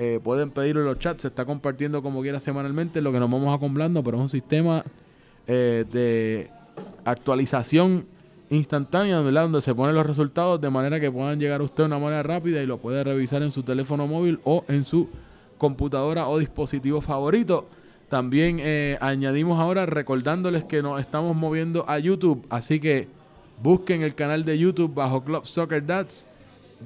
Eh, 0.00 0.20
pueden 0.22 0.50
pedirlo 0.50 0.82
en 0.82 0.86
los 0.86 0.98
chats, 0.98 1.22
se 1.22 1.28
está 1.28 1.44
compartiendo 1.44 2.02
como 2.02 2.22
quiera 2.22 2.40
semanalmente, 2.40 3.00
lo 3.00 3.12
que 3.12 3.18
nos 3.18 3.30
vamos 3.30 3.54
acumulando, 3.54 4.04
pero 4.04 4.18
es 4.18 4.22
un 4.22 4.28
sistema 4.28 4.84
eh, 5.46 5.84
de 5.90 6.50
actualización 7.04 8.06
instantánea. 8.50 9.16
Donde 9.16 9.60
se 9.60 9.74
ponen 9.74 9.96
los 9.96 10.06
resultados 10.06 10.60
de 10.60 10.70
manera 10.70 11.00
que 11.00 11.10
puedan 11.10 11.40
llegar 11.40 11.60
a 11.60 11.64
usted 11.64 11.82
de 11.84 11.86
una 11.86 11.98
manera 11.98 12.22
rápida 12.22 12.62
y 12.62 12.66
lo 12.66 12.78
puede 12.78 13.02
revisar 13.02 13.42
en 13.42 13.50
su 13.50 13.64
teléfono 13.64 14.06
móvil 14.06 14.38
o 14.44 14.64
en 14.68 14.84
su 14.84 15.08
computadora 15.56 16.28
o 16.28 16.38
dispositivo 16.38 17.00
favorito. 17.00 17.66
También 18.08 18.58
eh, 18.60 18.96
añadimos 19.00 19.60
ahora 19.60 19.84
recordándoles 19.84 20.64
que 20.64 20.82
nos 20.82 21.00
estamos 21.00 21.36
moviendo 21.36 21.84
a 21.88 21.98
YouTube, 21.98 22.46
así 22.48 22.80
que 22.80 23.08
busquen 23.62 24.02
el 24.02 24.14
canal 24.14 24.44
de 24.44 24.58
YouTube 24.58 24.94
bajo 24.94 25.22
Club 25.22 25.44
Soccer 25.44 25.84
Dads, 25.84 26.26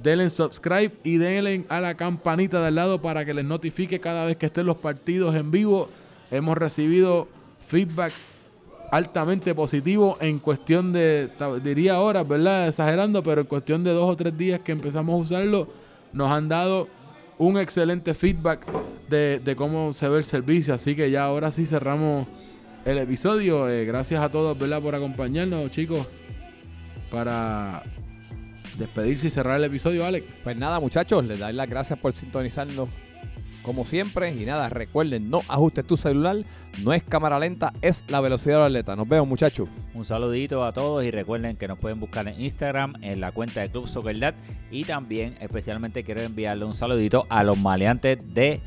denle 0.01 0.29
subscribe 0.29 0.91
y 1.03 1.17
denle 1.17 1.65
a 1.69 1.79
la 1.79 1.95
campanita 1.95 2.59
de 2.59 2.67
al 2.67 2.75
lado 2.75 3.01
para 3.01 3.23
que 3.23 3.33
les 3.33 3.45
notifique 3.45 3.99
cada 3.99 4.25
vez 4.25 4.35
que 4.35 4.47
estén 4.47 4.65
los 4.65 4.77
partidos 4.77 5.33
en 5.35 5.49
vivo. 5.49 5.87
Hemos 6.29 6.57
recibido 6.57 7.29
feedback 7.67 8.11
altamente 8.91 9.55
positivo 9.55 10.17
en 10.19 10.39
cuestión 10.39 10.91
de, 10.91 11.29
diría 11.63 11.99
horas, 11.99 12.27
¿verdad? 12.27 12.67
Exagerando, 12.67 13.23
pero 13.23 13.41
en 13.41 13.47
cuestión 13.47 13.83
de 13.83 13.91
dos 13.91 14.09
o 14.09 14.15
tres 14.17 14.37
días 14.37 14.59
que 14.59 14.71
empezamos 14.71 15.13
a 15.13 15.17
usarlo, 15.17 15.67
nos 16.11 16.29
han 16.31 16.49
dado 16.49 16.87
un 17.43 17.57
excelente 17.57 18.13
feedback 18.13 18.65
de, 19.09 19.39
de 19.43 19.55
cómo 19.55 19.93
se 19.93 20.07
ve 20.07 20.17
el 20.17 20.23
servicio. 20.23 20.73
Así 20.73 20.95
que 20.95 21.11
ya 21.11 21.25
ahora 21.25 21.51
sí 21.51 21.65
cerramos 21.65 22.27
el 22.85 22.97
episodio. 22.97 23.69
Eh, 23.69 23.85
gracias 23.85 24.21
a 24.21 24.29
todos, 24.29 24.57
¿verdad? 24.57 24.81
Por 24.81 24.95
acompañarnos, 24.95 25.69
chicos. 25.71 26.07
Para 27.11 27.83
despedirse 28.77 29.27
y 29.27 29.29
cerrar 29.29 29.57
el 29.57 29.65
episodio, 29.65 30.05
Alex. 30.05 30.25
Pues 30.43 30.57
nada, 30.57 30.79
muchachos, 30.79 31.23
les 31.25 31.39
doy 31.39 31.53
las 31.53 31.69
gracias 31.69 31.99
por 31.99 32.13
sintonizarnos 32.13 32.89
como 33.63 33.85
siempre. 33.85 34.29
Y 34.29 34.45
nada, 34.45 34.69
recuerden, 34.69 35.29
no 35.29 35.41
ajustes 35.47 35.85
tu 35.85 35.97
celular, 35.97 36.37
no 36.83 36.93
es 36.93 37.01
cámara 37.01 37.39
lenta, 37.39 37.73
es 37.81 38.03
la 38.07 38.21
velocidad 38.21 38.57
del 38.57 38.65
atleta. 38.65 38.95
Nos 38.95 39.07
vemos, 39.07 39.27
muchachos. 39.27 39.69
Un 39.93 40.05
saludito 40.05 40.63
a 40.63 40.73
todos 40.73 41.03
y 41.03 41.09
recuerden 41.09 41.55
que 41.55 41.67
nos 41.67 41.79
pueden 41.79 41.99
buscar 41.99 42.27
en 42.27 42.39
Instagram 42.39 42.93
en 43.01 43.19
la 43.19 43.31
cuenta 43.31 43.61
de 43.61 43.71
Club 43.71 43.87
Soccer 43.87 44.19
Dad 44.19 44.35
y 44.69 44.83
también 44.83 45.35
especialmente 45.39 46.03
quiero 46.03 46.21
enviarle 46.21 46.65
un 46.65 46.75
saludito 46.75 47.25
a 47.29 47.43
los 47.43 47.57
maleantes 47.57 48.33
de 48.33 48.61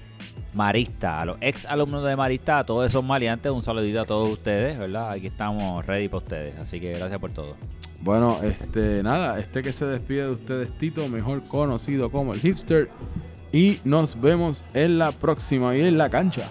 Marista, 0.54 1.20
a 1.20 1.26
los 1.26 1.36
ex 1.40 1.66
alumnos 1.66 2.04
de 2.04 2.16
Marista, 2.16 2.58
a 2.60 2.64
todos 2.64 2.86
esos 2.86 3.04
maleantes, 3.04 3.52
un 3.52 3.62
saludito 3.62 4.00
a 4.00 4.06
todos 4.06 4.30
ustedes, 4.30 4.78
¿verdad? 4.78 5.10
Aquí 5.10 5.26
estamos 5.26 5.84
ready 5.84 6.08
para 6.08 6.18
ustedes, 6.18 6.56
así 6.56 6.80
que 6.80 6.92
gracias 6.92 7.20
por 7.20 7.30
todo. 7.30 7.56
Bueno, 8.02 8.38
este, 8.42 9.02
nada, 9.02 9.38
este 9.38 9.62
que 9.62 9.72
se 9.72 9.84
despide 9.84 10.22
de 10.22 10.30
ustedes, 10.30 10.72
Tito, 10.72 11.08
mejor 11.08 11.44
conocido 11.44 12.10
como 12.10 12.32
el 12.32 12.40
hipster. 12.40 12.88
Y 13.56 13.80
nos 13.84 14.20
vemos 14.20 14.66
en 14.74 14.98
la 14.98 15.12
próxima 15.12 15.74
y 15.74 15.80
en 15.80 15.96
la 15.96 16.10
cancha. 16.10 16.42